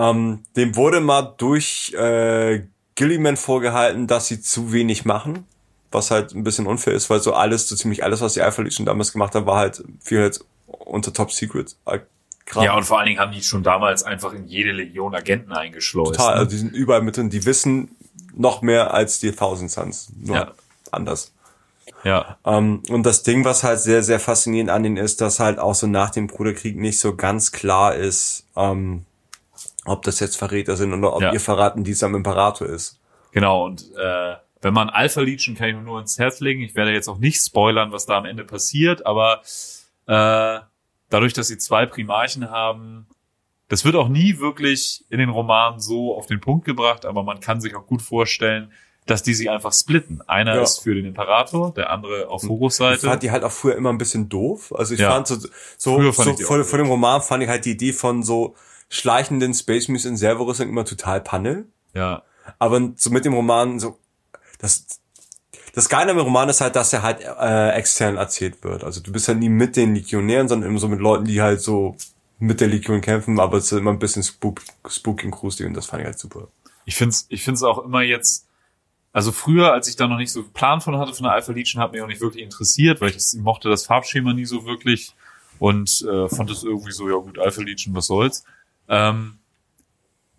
Ähm, 0.00 0.40
dem 0.56 0.76
wurde 0.76 1.00
mal 1.00 1.34
durch 1.36 1.92
äh, 1.92 2.62
Gilliman 2.94 3.36
vorgehalten, 3.36 4.06
dass 4.06 4.28
sie 4.28 4.40
zu 4.40 4.72
wenig 4.72 5.04
machen, 5.04 5.46
was 5.90 6.10
halt 6.10 6.34
ein 6.34 6.42
bisschen 6.42 6.66
unfair 6.66 6.94
ist, 6.94 7.10
weil 7.10 7.20
so 7.20 7.34
alles, 7.34 7.68
so 7.68 7.76
ziemlich 7.76 8.02
alles, 8.02 8.22
was 8.22 8.32
die 8.34 8.40
Alpha 8.40 8.62
Legion 8.62 8.86
damals 8.86 9.12
gemacht 9.12 9.34
haben, 9.34 9.46
war 9.46 9.58
halt 9.58 9.84
viel 10.00 10.20
halt 10.20 10.40
unter 10.66 11.12
Top 11.12 11.32
Secret. 11.32 11.76
Äh, 11.84 12.00
Kram. 12.46 12.64
ja, 12.64 12.76
und 12.76 12.84
vor 12.84 12.98
allen 12.98 13.06
Dingen 13.06 13.20
haben 13.20 13.32
die 13.32 13.42
schon 13.42 13.62
damals 13.62 14.02
einfach 14.02 14.32
in 14.32 14.46
jede 14.46 14.72
Legion 14.72 15.14
Agenten 15.14 15.52
eingeschleust. 15.52 16.12
Total, 16.14 16.34
ne? 16.34 16.40
also 16.40 16.50
die 16.50 16.56
sind 16.56 16.74
überall 16.74 17.02
mit 17.02 17.16
drin, 17.16 17.30
die 17.30 17.44
wissen 17.44 17.94
noch 18.34 18.62
mehr 18.62 18.94
als 18.94 19.20
die 19.20 19.30
Thousand 19.32 19.70
Suns, 19.70 20.08
nur 20.18 20.36
Ja. 20.36 20.52
anders. 20.90 21.32
Ja. 22.04 22.38
Ähm, 22.46 22.82
und 22.88 23.04
das 23.04 23.22
Ding, 23.22 23.44
was 23.44 23.62
halt 23.62 23.80
sehr, 23.80 24.02
sehr 24.02 24.18
faszinierend 24.18 24.70
an 24.70 24.82
denen 24.82 24.96
ist, 24.96 25.20
dass 25.20 25.38
halt 25.38 25.58
auch 25.58 25.74
so 25.74 25.86
nach 25.86 26.10
dem 26.10 26.26
Bruderkrieg 26.26 26.76
nicht 26.76 26.98
so 26.98 27.14
ganz 27.14 27.52
klar 27.52 27.94
ist, 27.94 28.44
ähm, 28.56 29.04
ob 29.86 30.02
das 30.02 30.20
jetzt 30.20 30.36
Verräter 30.36 30.76
sind 30.76 30.92
oder 30.92 31.14
ob 31.14 31.22
Ja. 31.22 31.32
ihr 31.32 31.40
verraten, 31.40 31.84
dies 31.84 32.02
am 32.02 32.14
Imperator 32.14 32.66
ist. 32.66 32.98
Genau, 33.32 33.64
und 33.64 33.82
äh, 33.96 34.34
wenn 34.62 34.74
man 34.74 34.90
Alpha 34.90 35.20
Legion 35.20 35.54
kann 35.56 35.68
ich 35.70 35.76
nur 35.76 36.00
ins 36.00 36.18
Herz 36.18 36.40
legen. 36.40 36.60
Ich 36.62 36.74
werde 36.74 36.92
jetzt 36.92 37.08
auch 37.08 37.18
nicht 37.18 37.40
spoilern, 37.40 37.92
was 37.92 38.04
da 38.06 38.18
am 38.18 38.24
Ende 38.26 38.44
passiert, 38.44 39.06
aber 39.06 39.40
äh, 40.06 40.60
dadurch, 41.08 41.32
dass 41.32 41.48
sie 41.48 41.58
zwei 41.58 41.86
Primarchen 41.86 42.50
haben, 42.50 43.06
das 43.68 43.84
wird 43.84 43.94
auch 43.94 44.08
nie 44.08 44.38
wirklich 44.38 45.04
in 45.10 45.18
den 45.18 45.28
Romanen 45.30 45.80
so 45.80 46.16
auf 46.16 46.26
den 46.26 46.40
Punkt 46.40 46.64
gebracht, 46.64 47.06
aber 47.06 47.22
man 47.22 47.40
kann 47.40 47.60
sich 47.60 47.74
auch 47.76 47.86
gut 47.86 48.02
vorstellen, 48.02 48.72
dass 49.06 49.22
die 49.22 49.32
sich 49.34 49.48
einfach 49.48 49.72
splitten. 49.72 50.20
Einer 50.28 50.56
Ja. 50.56 50.62
ist 50.62 50.80
für 50.82 50.94
den 50.94 51.06
Imperator, 51.06 51.72
der 51.72 51.90
andere 51.90 52.28
auf 52.28 52.42
Horus 52.42 52.74
Ich 52.74 52.78
Seite. 52.78 53.06
fand 53.06 53.22
die 53.22 53.30
halt 53.30 53.44
auch 53.44 53.50
früher 53.52 53.76
immer 53.76 53.90
ein 53.90 53.98
bisschen 53.98 54.28
doof. 54.28 54.74
Also 54.76 54.94
ich 54.94 55.00
Ja. 55.00 55.10
fand 55.12 55.26
so, 55.26 55.36
so, 55.36 56.12
so 56.12 56.30
ich 56.30 56.44
vor, 56.44 56.64
vor 56.64 56.78
dem 56.78 56.88
Roman 56.88 57.22
fand 57.22 57.42
ich 57.42 57.48
halt 57.48 57.64
die 57.64 57.70
Idee 57.72 57.92
von 57.92 58.22
so 58.22 58.54
schleichenden 58.90 59.54
Space 59.54 59.88
Marines 59.88 60.04
in 60.04 60.16
Serverrüstung 60.18 60.68
immer 60.68 60.84
total 60.84 61.22
Panne. 61.22 61.64
Ja, 61.94 62.22
Aber 62.58 62.92
so 62.96 63.10
mit 63.10 63.24
dem 63.24 63.32
Roman 63.32 63.80
so, 63.80 63.98
das, 64.58 64.86
das 65.74 65.88
Geile 65.88 66.10
am 66.12 66.18
Roman 66.18 66.48
ist 66.48 66.60
halt, 66.60 66.76
dass 66.76 66.92
er 66.92 67.02
halt 67.02 67.20
äh, 67.20 67.70
extern 67.70 68.16
erzählt 68.16 68.62
wird. 68.62 68.84
Also 68.84 69.00
du 69.00 69.12
bist 69.12 69.28
ja 69.28 69.34
nie 69.34 69.48
mit 69.48 69.76
den 69.76 69.94
Legionären, 69.94 70.48
sondern 70.48 70.68
immer 70.68 70.80
so 70.80 70.88
mit 70.88 71.00
Leuten, 71.00 71.24
die 71.24 71.40
halt 71.40 71.62
so 71.62 71.96
mit 72.40 72.60
der 72.60 72.68
Legion 72.68 73.00
kämpfen, 73.00 73.38
aber 73.38 73.58
es 73.58 73.70
ist 73.70 73.78
immer 73.78 73.90
ein 73.90 73.98
bisschen 73.98 74.22
spook, 74.22 74.60
spooky 74.88 75.26
und 75.26 75.32
gruselig 75.32 75.68
und 75.68 75.74
das 75.74 75.86
fand 75.86 76.02
ich 76.02 76.06
halt 76.06 76.18
super. 76.18 76.48
ich 76.86 76.96
find's, 76.96 77.26
ich 77.28 77.44
find's 77.44 77.62
auch 77.62 77.84
immer 77.84 78.02
jetzt, 78.02 78.46
also 79.12 79.30
früher, 79.30 79.72
als 79.72 79.88
ich 79.88 79.96
da 79.96 80.08
noch 80.08 80.16
nicht 80.16 80.32
so 80.32 80.42
Plan 80.42 80.80
von 80.80 80.96
hatte 80.98 81.12
von 81.12 81.24
der 81.24 81.32
Alpha 81.32 81.52
Legion, 81.52 81.82
hat 81.82 81.92
mich 81.92 82.00
auch 82.00 82.06
nicht 82.06 82.20
wirklich 82.20 82.42
interessiert, 82.42 83.00
weil 83.00 83.10
ich 83.10 83.16
das, 83.16 83.34
ich 83.34 83.40
mochte 83.40 83.68
das 83.68 83.86
Farbschema 83.86 84.32
nie 84.32 84.46
so 84.46 84.64
wirklich 84.64 85.14
und 85.58 86.02
äh, 86.10 86.28
fand 86.28 86.50
es 86.50 86.64
irgendwie 86.64 86.92
so, 86.92 87.08
ja 87.08 87.16
gut, 87.16 87.38
Alpha 87.38 87.60
Legion, 87.60 87.94
was 87.94 88.06
soll's. 88.06 88.44
Ähm, 88.90 89.38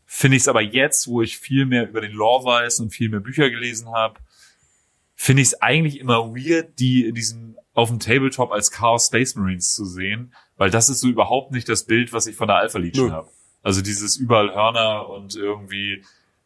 finde 0.06 0.38
ich 0.38 0.44
es 0.44 0.48
aber 0.48 0.62
jetzt, 0.62 1.08
wo 1.08 1.22
ich 1.22 1.40
viel 1.40 1.66
mehr 1.66 1.90
über 1.90 2.02
den 2.02 2.12
Lore 2.12 2.46
weiß 2.46 2.82
und 2.82 2.92
viel 2.92 3.10
mehr 3.10 3.22
Bücher 3.22 3.50
gelesen 3.50 3.90
habe, 3.90 4.20
finde 5.16 5.42
ich 5.42 5.48
es 5.48 5.62
eigentlich 5.62 6.00
immer 6.00 6.36
weird, 6.36 6.78
die 6.80 7.06
in 7.06 7.16
diesem 7.16 7.58
auf 7.74 7.90
dem 7.90 8.00
Tabletop 8.00 8.52
als 8.52 8.70
Chaos 8.70 9.08
Space 9.08 9.36
Marines 9.36 9.74
zu 9.74 9.86
sehen, 9.86 10.34
weil 10.58 10.70
das 10.70 10.90
ist 10.90 11.00
so 11.00 11.08
überhaupt 11.08 11.54
nicht 11.54 11.70
das 11.70 11.86
Bild, 11.86 12.12
was 12.12 12.28
ich 12.28 12.36
von 12.36 12.48
der 12.48 12.58
Alpha 12.58 12.78
Legion 12.78 13.12
habe. 13.12 13.30
Also 13.64 13.82
dieses 13.82 14.18
überall 14.18 14.54
Hörner 14.54 15.08
und 15.08 15.36
irgendwie 15.36 16.04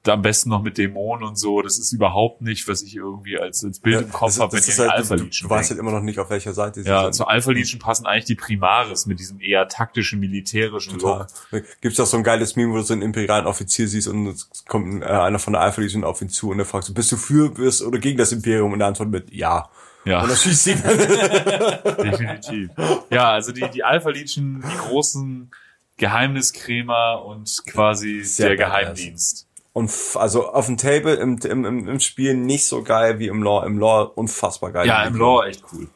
am 0.10 0.22
besten 0.22 0.50
noch 0.50 0.62
mit 0.62 0.78
Dämonen 0.78 1.28
und 1.28 1.38
so, 1.38 1.62
das 1.62 1.78
ist 1.78 1.92
überhaupt 1.92 2.42
nicht, 2.42 2.68
was 2.68 2.82
ich 2.82 2.96
irgendwie 2.96 3.38
als, 3.40 3.64
als 3.64 3.80
Bild 3.80 4.02
im 4.02 4.12
Kopf 4.12 4.28
das, 4.28 4.40
habe, 4.40 4.54
wenn 4.54 4.60
das 4.60 4.68
ich 4.68 4.80
halt, 4.80 4.92
Alpha 4.92 5.16
du, 5.16 5.24
Legion 5.24 5.48
du 5.48 5.54
weißt 5.56 5.70
denke. 5.72 5.82
halt 5.82 5.88
immer 5.90 5.98
noch 6.00 6.04
nicht, 6.06 6.20
auf 6.20 6.30
welcher 6.30 6.54
Seite 6.54 6.84
sie 6.84 6.90
Ja, 6.90 7.04
sind. 7.04 7.14
zur 7.14 7.30
Alpha 7.30 7.52
Legion 7.52 7.80
passen 7.80 8.06
eigentlich 8.06 8.26
die 8.26 8.36
Primaris 8.36 9.06
mit 9.06 9.20
diesem 9.20 9.40
eher 9.40 9.68
taktischen, 9.68 10.20
militärischen 10.20 10.98
Total. 11.00 11.28
Look. 11.52 11.64
Gibt's 11.82 12.00
auch 12.00 12.06
so 12.06 12.18
ein 12.18 12.24
geiles 12.24 12.56
Meme, 12.56 12.72
wo 12.74 12.78
du 12.78 12.84
so 12.84 12.94
einen 12.94 13.02
imperialen 13.02 13.46
Offizier 13.48 13.88
siehst 13.88 14.08
und 14.08 14.28
es 14.28 14.50
kommt 14.68 15.02
äh, 15.04 15.06
einer 15.06 15.40
von 15.40 15.54
der 15.54 15.62
Alpha 15.62 15.82
Legion 15.82 16.04
auf 16.04 16.22
ihn 16.22 16.30
zu 16.30 16.50
und 16.50 16.60
er 16.60 16.66
fragt 16.66 16.86
so, 16.86 16.94
bist 16.94 17.12
du 17.12 17.18
für 17.18 17.50
bist 17.52 17.82
oder 17.82 18.00
gegen 18.00 18.18
das 18.18 18.32
Imperium? 18.32 18.74
Und 18.74 18.82
er 18.82 18.88
antwortet 18.88 19.12
mit 19.12 19.34
Ja. 19.34 19.70
Ja. 20.06 20.22
Und 20.22 20.30
dann 20.30 20.38
schießt 20.38 20.68
ihn. 20.68 20.84
Definitiv. 22.04 22.70
Ja, 23.10 23.32
also 23.32 23.52
die, 23.52 23.68
die 23.74 23.84
Alpha 23.84 24.10
Legion, 24.10 24.62
die 24.62 24.78
großen 24.78 25.50
Geheimniskrämer 25.98 27.24
und 27.26 27.50
quasi 27.68 28.24
Sehr 28.24 28.50
der. 28.50 28.58
Geheimdienst. 28.58 29.45
Und 29.76 29.92
also 30.16 30.48
auf 30.54 30.68
dem 30.68 30.78
Table, 30.78 31.16
im, 31.16 31.38
im, 31.44 31.66
im, 31.66 31.90
im 31.90 32.00
Spiel 32.00 32.34
nicht 32.34 32.66
so 32.66 32.82
geil 32.82 33.20
wie 33.20 33.28
im 33.28 33.44
Lore. 33.44 33.66
Im 33.66 33.78
Lore 33.78 34.08
unfassbar 34.12 34.72
geil. 34.72 34.88
Ja, 34.88 35.04
im 35.04 35.16
Lore 35.16 35.50
echt 35.50 35.66
cool. 35.74 35.90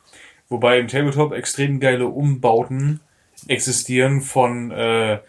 Wobei 0.50 0.80
im 0.80 0.90
Tabletop 0.90 1.32
extrem 1.32 1.80
geile 1.80 2.08
Umbauten 2.08 3.00
existieren 3.48 4.20
von 4.20 4.72
äh, 4.72 5.20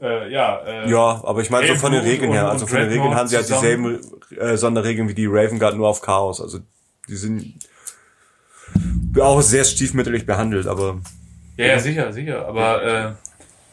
äh, 0.00 0.32
ja, 0.32 0.58
äh, 0.66 0.90
Ja, 0.90 1.22
aber 1.22 1.40
ich 1.42 1.50
meine 1.50 1.68
so 1.68 1.76
von 1.76 1.92
den 1.92 2.02
Regeln 2.02 2.32
her. 2.32 2.48
Also 2.48 2.66
von 2.66 2.80
den 2.80 2.88
Regeln 2.88 3.14
haben 3.14 3.28
sie 3.28 3.36
halt 3.36 3.48
dieselben 3.48 4.00
äh, 4.40 4.56
Sonderregeln 4.56 5.08
wie 5.08 5.14
die 5.14 5.26
Raven 5.26 5.60
Guard 5.60 5.76
nur 5.76 5.86
auf 5.86 6.02
Chaos. 6.02 6.40
Also 6.40 6.58
die 7.08 7.14
sind 7.14 7.54
auch 9.20 9.40
sehr 9.40 9.62
stiefmütterlich 9.62 10.26
behandelt, 10.26 10.66
aber 10.66 10.98
Ja, 11.56 11.66
ja, 11.66 11.78
sicher, 11.78 12.12
sicher. 12.12 12.48
Aber, 12.48 12.82
äh, 12.82 13.12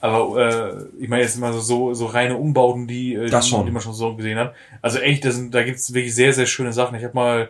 aber 0.02 0.38
äh, 0.38 0.84
ich 1.00 1.08
meine 1.08 1.22
jetzt 1.22 1.40
mal 1.40 1.54
so, 1.54 1.60
so, 1.60 1.94
so 1.94 2.08
reine 2.08 2.36
Umbauten, 2.36 2.88
die, 2.88 3.14
äh, 3.14 3.30
die, 3.30 3.66
die 3.66 3.72
man 3.72 3.82
schon 3.82 3.94
so 3.94 4.16
gesehen 4.16 4.40
hat. 4.40 4.56
Also 4.82 5.00
echt, 5.00 5.24
das 5.24 5.36
sind, 5.36 5.54
da 5.54 5.64
gibt's 5.64 5.94
wirklich 5.94 6.16
sehr, 6.16 6.34
sehr 6.34 6.48
schöne 6.48 6.74
Sachen. 6.74 6.98
Ich 6.98 7.04
habe 7.04 7.14
mal 7.14 7.50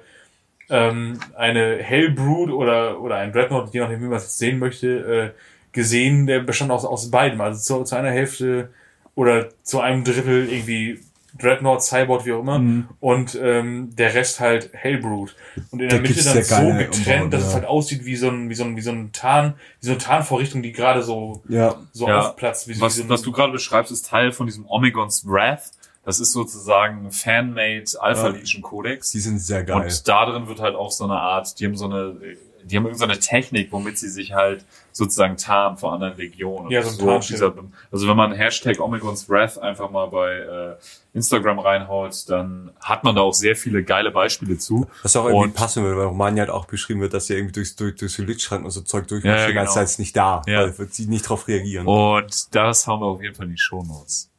ähm, 0.69 1.19
eine 1.35 1.77
Hellbrood 1.77 2.51
oder, 2.51 2.99
oder 3.01 3.15
ein 3.15 3.31
Dreadnought, 3.31 3.73
je 3.73 3.79
nachdem, 3.79 4.01
wie 4.01 4.07
man 4.07 4.17
es 4.17 4.37
sehen 4.37 4.59
möchte, 4.59 5.33
äh, 5.33 5.41
gesehen, 5.71 6.27
der 6.27 6.41
bestand 6.41 6.71
aus, 6.71 6.83
aus 6.83 7.09
beidem. 7.09 7.39
Also 7.39 7.79
zu, 7.79 7.83
zu 7.85 7.95
einer 7.95 8.11
Hälfte 8.11 8.69
oder 9.15 9.47
zu 9.63 9.79
einem 9.79 10.03
Drittel 10.03 10.49
irgendwie 10.49 10.99
Dreadnought, 11.39 11.81
Cyborg, 11.83 12.25
wie 12.25 12.33
auch 12.33 12.39
immer. 12.41 12.59
Mhm. 12.59 12.87
Und 12.99 13.39
ähm, 13.41 13.95
der 13.95 14.13
Rest 14.13 14.39
halt 14.39 14.69
Hellbrute. 14.73 15.33
Und 15.71 15.81
in 15.81 15.89
der 15.89 15.99
Da 15.99 16.07
Mitte 16.07 16.23
dann 16.23 16.43
so 16.43 16.55
getrennt, 16.77 16.97
Umbauten, 16.97 17.31
dass 17.31 17.41
es 17.43 17.47
ja. 17.49 17.53
halt 17.55 17.65
aussieht 17.65 18.05
wie 18.05 18.15
so 18.15 18.29
ein, 18.29 18.49
wie 18.49 18.55
so 18.55 18.63
ein, 18.63 18.75
wie 18.75 18.81
so 18.81 18.91
ein 18.91 19.11
Tarn, 19.11 19.55
wie 19.79 19.85
so 19.87 19.91
eine 19.91 19.99
Tarnvorrichtung, 19.99 20.61
die 20.61 20.71
gerade 20.71 21.01
so, 21.03 21.41
Ja. 21.47 21.75
so 21.93 22.07
Ja. 22.07 22.19
aufplatzt. 22.19 22.67
Wie, 22.67 22.79
Was, 22.81 22.95
so 22.95 23.03
ein, 23.03 23.09
was 23.09 23.21
du 23.21 23.31
gerade 23.31 23.51
beschreibst, 23.51 23.91
ist 23.91 24.07
Teil 24.07 24.31
von 24.31 24.45
diesem 24.45 24.65
Omegon's 24.67 25.25
Wrath. 25.25 25.71
Das 26.03 26.19
ist 26.19 26.31
sozusagen 26.31 27.05
ein 27.05 27.11
Fan-made 27.11 27.85
Alpha 27.99 28.27
Ja. 28.29 28.33
Legion 28.33 28.61
Codex. 28.63 29.11
Die 29.11 29.19
sind 29.19 29.39
sehr 29.39 29.63
geil. 29.63 29.81
Und 29.83 30.07
da 30.07 30.25
drin 30.25 30.47
wird 30.47 30.59
halt 30.59 30.75
auch 30.75 30.91
so 30.91 31.03
eine 31.03 31.13
Art, 31.19 31.59
die 31.59 31.65
haben 31.65 31.77
so 31.77 31.85
eine, 31.85 32.15
die 32.63 32.77
haben 32.77 32.85
irgendeine 32.85 33.19
Technik, 33.19 33.71
womit 33.71 33.97
sie 33.97 34.09
sich 34.09 34.33
halt 34.33 34.65
sozusagen 34.91 35.37
tarnen 35.37 35.77
vor 35.77 35.93
anderen 35.93 36.13
Regionen. 36.13 36.69
Ja, 36.69 36.81
Und 36.81 36.89
so 36.89 37.09
ein 37.09 37.17
auf 37.17 37.25
dieser, 37.27 37.53
Also 37.91 38.07
wenn 38.07 38.17
man 38.17 38.33
Hashtag 38.33 38.79
Omegon's 38.79 39.29
Wrath 39.29 39.57
einfach 39.57 39.89
mal 39.89 40.07
bei 40.07 40.31
äh, 40.33 40.75
Instagram 41.13 41.59
reinhaut, 41.59 42.29
dann 42.29 42.71
hat 42.81 43.03
man 43.03 43.15
da 43.15 43.21
auch 43.21 43.33
sehr 43.33 43.55
viele 43.55 43.83
geile 43.83 44.11
Beispiele 44.11 44.57
zu. 44.57 44.87
Was 45.03 45.15
auch 45.15 45.25
irgendwie 45.25 45.45
Und- 45.45 45.53
passen 45.55 45.83
würde, 45.83 45.97
weil 45.97 46.07
Romania 46.07 46.41
halt 46.41 46.49
auch 46.51 46.65
beschrieben 46.65 47.01
wird, 47.01 47.13
dass 47.13 47.27
sie 47.27 47.35
irgendwie 47.35 47.53
durch, 47.53 47.75
durch, 47.75 47.95
durch 47.95 48.15
die 48.15 48.23
Lichtschranken 48.23 48.65
und 48.65 48.71
so 48.71 48.81
Zeug 48.81 49.07
durchmarschieren, 49.07 49.39
Ja, 49.39 49.47
ja, 49.47 49.47
genau. 49.51 49.61
als 49.61 49.73
sei 49.73 49.81
es 49.83 49.99
nicht 49.99 50.15
da, 50.15 50.41
Ja. 50.47 50.61
weil 50.63 50.77
wird 50.77 50.93
sie 50.93 51.05
nicht 51.07 51.27
drauf 51.29 51.47
reagieren. 51.47 51.87
Und 51.87 52.53
das 52.55 52.87
haben 52.87 53.01
wir 53.01 53.07
auf 53.07 53.21
jeden 53.21 53.35
Fall 53.35 53.45
in 53.45 53.51
die 53.53 53.57
Shownotes. 53.57 54.29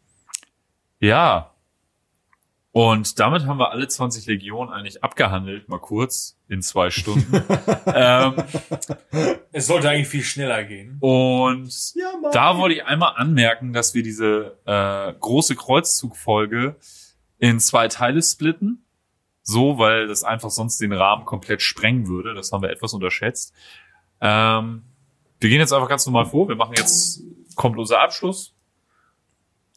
Ja. 1.01 1.49
Und 2.75 3.19
damit 3.21 3.45
haben 3.47 3.59
wir 3.59 3.71
alle 3.71 3.87
20 3.87 4.25
Legionen 4.27 4.73
eigentlich 4.73 5.05
abgehandelt, 5.05 5.69
mal 5.69 5.79
kurz, 5.79 6.37
in 6.53 6.61
zwei 6.61 6.91
Stunden. 6.91 7.33
ähm, 7.87 8.35
es 9.53 9.67
sollte 9.67 9.89
eigentlich 9.89 10.09
viel 10.09 10.23
schneller 10.23 10.65
gehen. 10.65 10.99
und 11.01 11.95
Ja, 11.95 12.13
da 12.31 12.59
wollte 12.59 12.77
ich 12.77 12.85
einmal 12.85 13.15
anmerken, 13.17 13.73
dass 13.73 13.95
wir 13.95 14.03
diese 14.03 14.59
äh, 14.67 15.15
große 15.19 15.57
Kreuzzugfolge 15.57 16.77
in 17.39 17.59
zwei 17.59 17.89
Teile 17.89 18.23
splitten. 18.23 18.85
So, 19.43 19.79
weil 19.79 20.07
das 20.07 20.25
einfach 20.25 20.51
sonst 20.51 20.79
den 20.81 20.93
Rahmen 20.93 21.25
komplett 21.25 21.63
sprengen 21.63 22.07
würde. 22.07 22.35
Das 22.35 22.53
haben 22.53 22.63
wir 22.63 22.71
etwas 22.71 22.93
unterschätzt. 22.93 23.55
Ähm, 24.21 24.83
wir 25.41 25.49
gehen 25.49 25.59
jetzt 25.59 25.73
einfach 25.73 25.89
ganz 25.89 26.05
normal 26.05 26.27
vor. 26.27 26.49
Wir 26.49 26.55
machen 26.55 26.75
jetzt, 26.77 27.23
kommt 27.57 27.79
unser 27.79 28.01
Abschluss. 28.01 28.55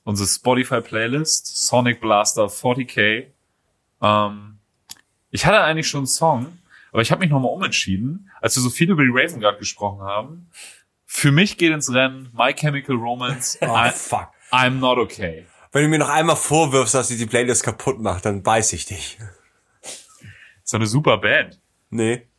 Unsere 0.03 0.27
Spotify-Playlist, 0.27 1.67
Sonic 1.67 2.01
Blaster 2.01 2.45
40k. 2.45 3.27
Ähm, 4.01 4.59
ich 5.31 5.45
hatte 5.45 5.61
eigentlich 5.61 5.87
schon 5.87 6.01
einen 6.01 6.07
Song, 6.07 6.59
aber 6.95 7.01
ich 7.01 7.11
habe 7.11 7.19
mich 7.19 7.29
nochmal 7.29 7.51
umentschieden, 7.51 8.31
als 8.39 8.55
wir 8.55 8.61
so 8.63 8.69
viel 8.69 8.89
über 8.89 9.03
die 9.03 9.09
Raven 9.11 9.41
Guard 9.41 9.59
gesprochen 9.59 10.01
haben. 10.01 10.49
Für 11.05 11.29
mich 11.33 11.57
geht 11.57 11.73
ins 11.73 11.93
Rennen 11.93 12.29
My 12.31 12.53
Chemical 12.53 12.95
Romance, 12.95 13.57
Oh, 13.59 13.65
I, 13.65 13.89
fuck. 13.89 14.29
I'm 14.49 14.79
Not 14.79 14.97
Okay. 14.97 15.45
Wenn 15.73 15.83
du 15.83 15.89
mir 15.89 15.99
noch 15.99 16.07
einmal 16.07 16.37
vorwirfst, 16.37 16.93
dass 16.95 17.11
ich 17.11 17.17
die 17.17 17.25
Playlist 17.25 17.63
kaputt 17.65 17.99
mache, 17.99 18.21
dann 18.21 18.43
beiß 18.43 18.71
ich 18.71 18.85
dich. 18.85 19.17
Ist 20.63 20.71
doch 20.73 20.79
eine 20.79 20.87
super 20.87 21.17
Band. 21.17 21.59
Nee, 21.89 22.29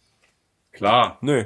Klar. 0.72 1.18
nö. 1.20 1.44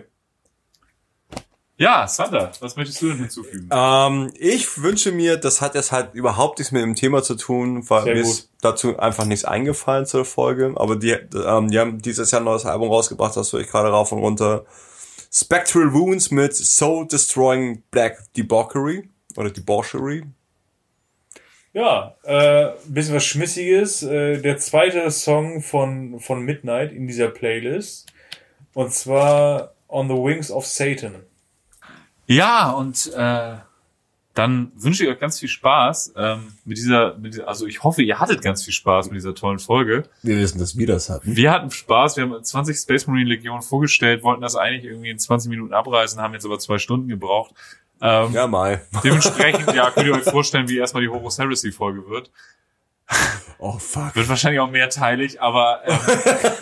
Ja, 1.81 2.07
Sander, 2.07 2.53
was 2.61 2.77
möchtest 2.77 3.01
du 3.01 3.09
denn 3.09 3.21
hinzufügen? 3.21 3.71
Ähm, 3.73 4.31
ich 4.39 4.83
wünsche 4.83 5.13
mir, 5.13 5.39
das 5.39 5.63
hat 5.63 5.75
jetzt 5.75 5.93
halt 5.93 6.13
überhaupt 6.13 6.59
nichts 6.59 6.73
mit 6.73 6.83
dem 6.83 6.95
Thema 6.95 7.23
zu 7.23 7.37
tun, 7.37 7.89
weil 7.89 8.03
Sehr 8.03 8.15
mir 8.17 8.23
gut. 8.23 8.31
ist 8.31 8.51
dazu 8.61 8.99
einfach 8.99 9.25
nichts 9.25 9.47
eingefallen 9.47 10.05
zur 10.05 10.27
Folge. 10.27 10.75
Aber 10.77 10.97
die, 10.97 11.13
ähm, 11.13 11.71
die 11.71 11.79
haben 11.79 12.03
dieses 12.03 12.33
Jahr 12.33 12.43
ein 12.43 12.45
neues 12.45 12.67
Album 12.67 12.91
rausgebracht, 12.91 13.35
das 13.35 13.51
höre 13.55 13.61
ich 13.61 13.69
gerade 13.69 13.89
rauf 13.89 14.13
und 14.13 14.19
runter. 14.19 14.67
Spectral 15.33 15.95
Wounds 15.95 16.31
mit 16.31 16.55
Soul 16.55 17.09
Destroying 17.09 17.83
Black 17.91 18.31
Debauchery 18.37 19.09
oder 19.37 19.49
Debauchery. 19.49 20.25
Ja, 21.73 22.15
äh, 22.25 22.73
bisschen 22.89 23.15
was 23.15 23.25
Schmissiges. 23.25 24.03
Äh, 24.03 24.43
der 24.43 24.59
zweite 24.59 25.11
Song 25.11 25.63
von, 25.63 26.21
von 26.21 26.43
Midnight 26.43 26.93
in 26.93 27.07
dieser 27.07 27.29
Playlist. 27.29 28.07
Und 28.75 28.93
zwar 28.93 29.73
On 29.89 30.09
the 30.09 30.15
Wings 30.15 30.51
of 30.51 30.67
Satan. 30.67 31.30
Ja, 32.31 32.71
und 32.71 33.13
äh, 33.13 33.57
dann 34.35 34.71
wünsche 34.77 35.03
ich 35.03 35.11
euch 35.11 35.19
ganz 35.19 35.41
viel 35.41 35.49
Spaß 35.49 36.15
ähm, 36.17 36.53
mit 36.65 36.77
dieser, 36.79 37.19
mit 37.19 37.35
dieser, 37.35 37.49
also 37.49 37.67
ich 37.67 37.83
hoffe, 37.83 38.03
ihr 38.03 38.21
hattet 38.21 38.41
ganz 38.41 38.63
viel 38.63 38.73
Spaß 38.73 39.07
mit 39.07 39.17
dieser 39.17 39.35
tollen 39.35 39.59
Folge. 39.59 40.05
Wir 40.23 40.37
wissen, 40.39 40.61
dass 40.61 40.79
wir 40.79 40.87
das 40.87 41.11
hatten. 41.11 41.35
Wir 41.35 41.51
hatten 41.51 41.73
Spaß, 41.73 42.17
wir 42.17 42.23
haben 42.23 42.45
20 42.45 42.77
Space 42.79 43.09
Marine 43.09 43.29
Legionen 43.29 43.63
vorgestellt, 43.63 44.23
wollten 44.23 44.43
das 44.43 44.55
eigentlich 44.55 44.85
irgendwie 44.85 45.11
in 45.11 45.19
20 45.19 45.51
Minuten 45.51 45.75
abreißen, 45.75 46.21
haben 46.21 46.33
jetzt 46.33 46.45
aber 46.47 46.61
zwei 46.61 46.79
Stunden 46.79 47.09
gebraucht. 47.09 47.53
Ähm, 48.01 48.33
Ja, 48.33 48.47
mal. 48.47 48.81
Dementsprechend, 49.03 49.75
ja, 49.75 49.91
könnt 49.91 50.07
ihr 50.07 50.15
euch 50.15 50.23
vorstellen, 50.23 50.69
wie 50.69 50.79
erstmal 50.79 51.03
die 51.03 51.09
Horus 51.09 51.37
Heresy 51.37 51.73
Folge 51.73 52.09
wird. 52.09 52.31
Oh 53.59 53.77
fuck. 53.79 54.15
Wird 54.15 54.29
wahrscheinlich 54.29 54.61
auch 54.61 54.71
mehrteilig, 54.71 55.43
aber 55.43 55.81
ähm, 55.85 55.99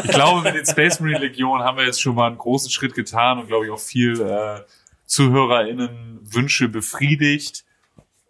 ich 0.03 0.11
glaube, 0.11 0.41
mit 0.41 0.55
den 0.55 0.65
Space 0.65 0.99
Marine 0.99 1.19
Legionen 1.19 1.63
haben 1.63 1.77
wir 1.77 1.85
jetzt 1.85 2.01
schon 2.01 2.15
mal 2.15 2.27
einen 2.27 2.39
großen 2.39 2.71
Schritt 2.71 2.95
getan 2.95 3.39
und 3.39 3.49
glaube 3.49 3.67
ich 3.67 3.71
auch 3.71 3.79
viel 3.79 4.19
äh, 4.21 4.61
ZuhörerInnen 5.09 6.21
Wünsche 6.23 6.69
befriedigt. 6.69 7.65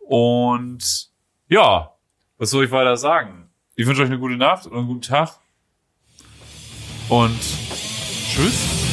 Und 0.07 1.11
ja, 1.49 1.93
was 2.39 2.51
soll 2.51 2.65
ich 2.65 2.71
weiter 2.71 2.97
sagen? 2.97 3.51
Ich 3.75 3.87
wünsche 3.87 4.03
euch 4.03 4.09
eine 4.09 4.19
gute 4.19 4.37
Nacht 4.37 4.67
und 4.67 4.77
einen 4.77 4.87
guten 4.87 5.03
Tag. 5.03 5.39
Und 7.09 7.39
tschüss. 7.39 8.88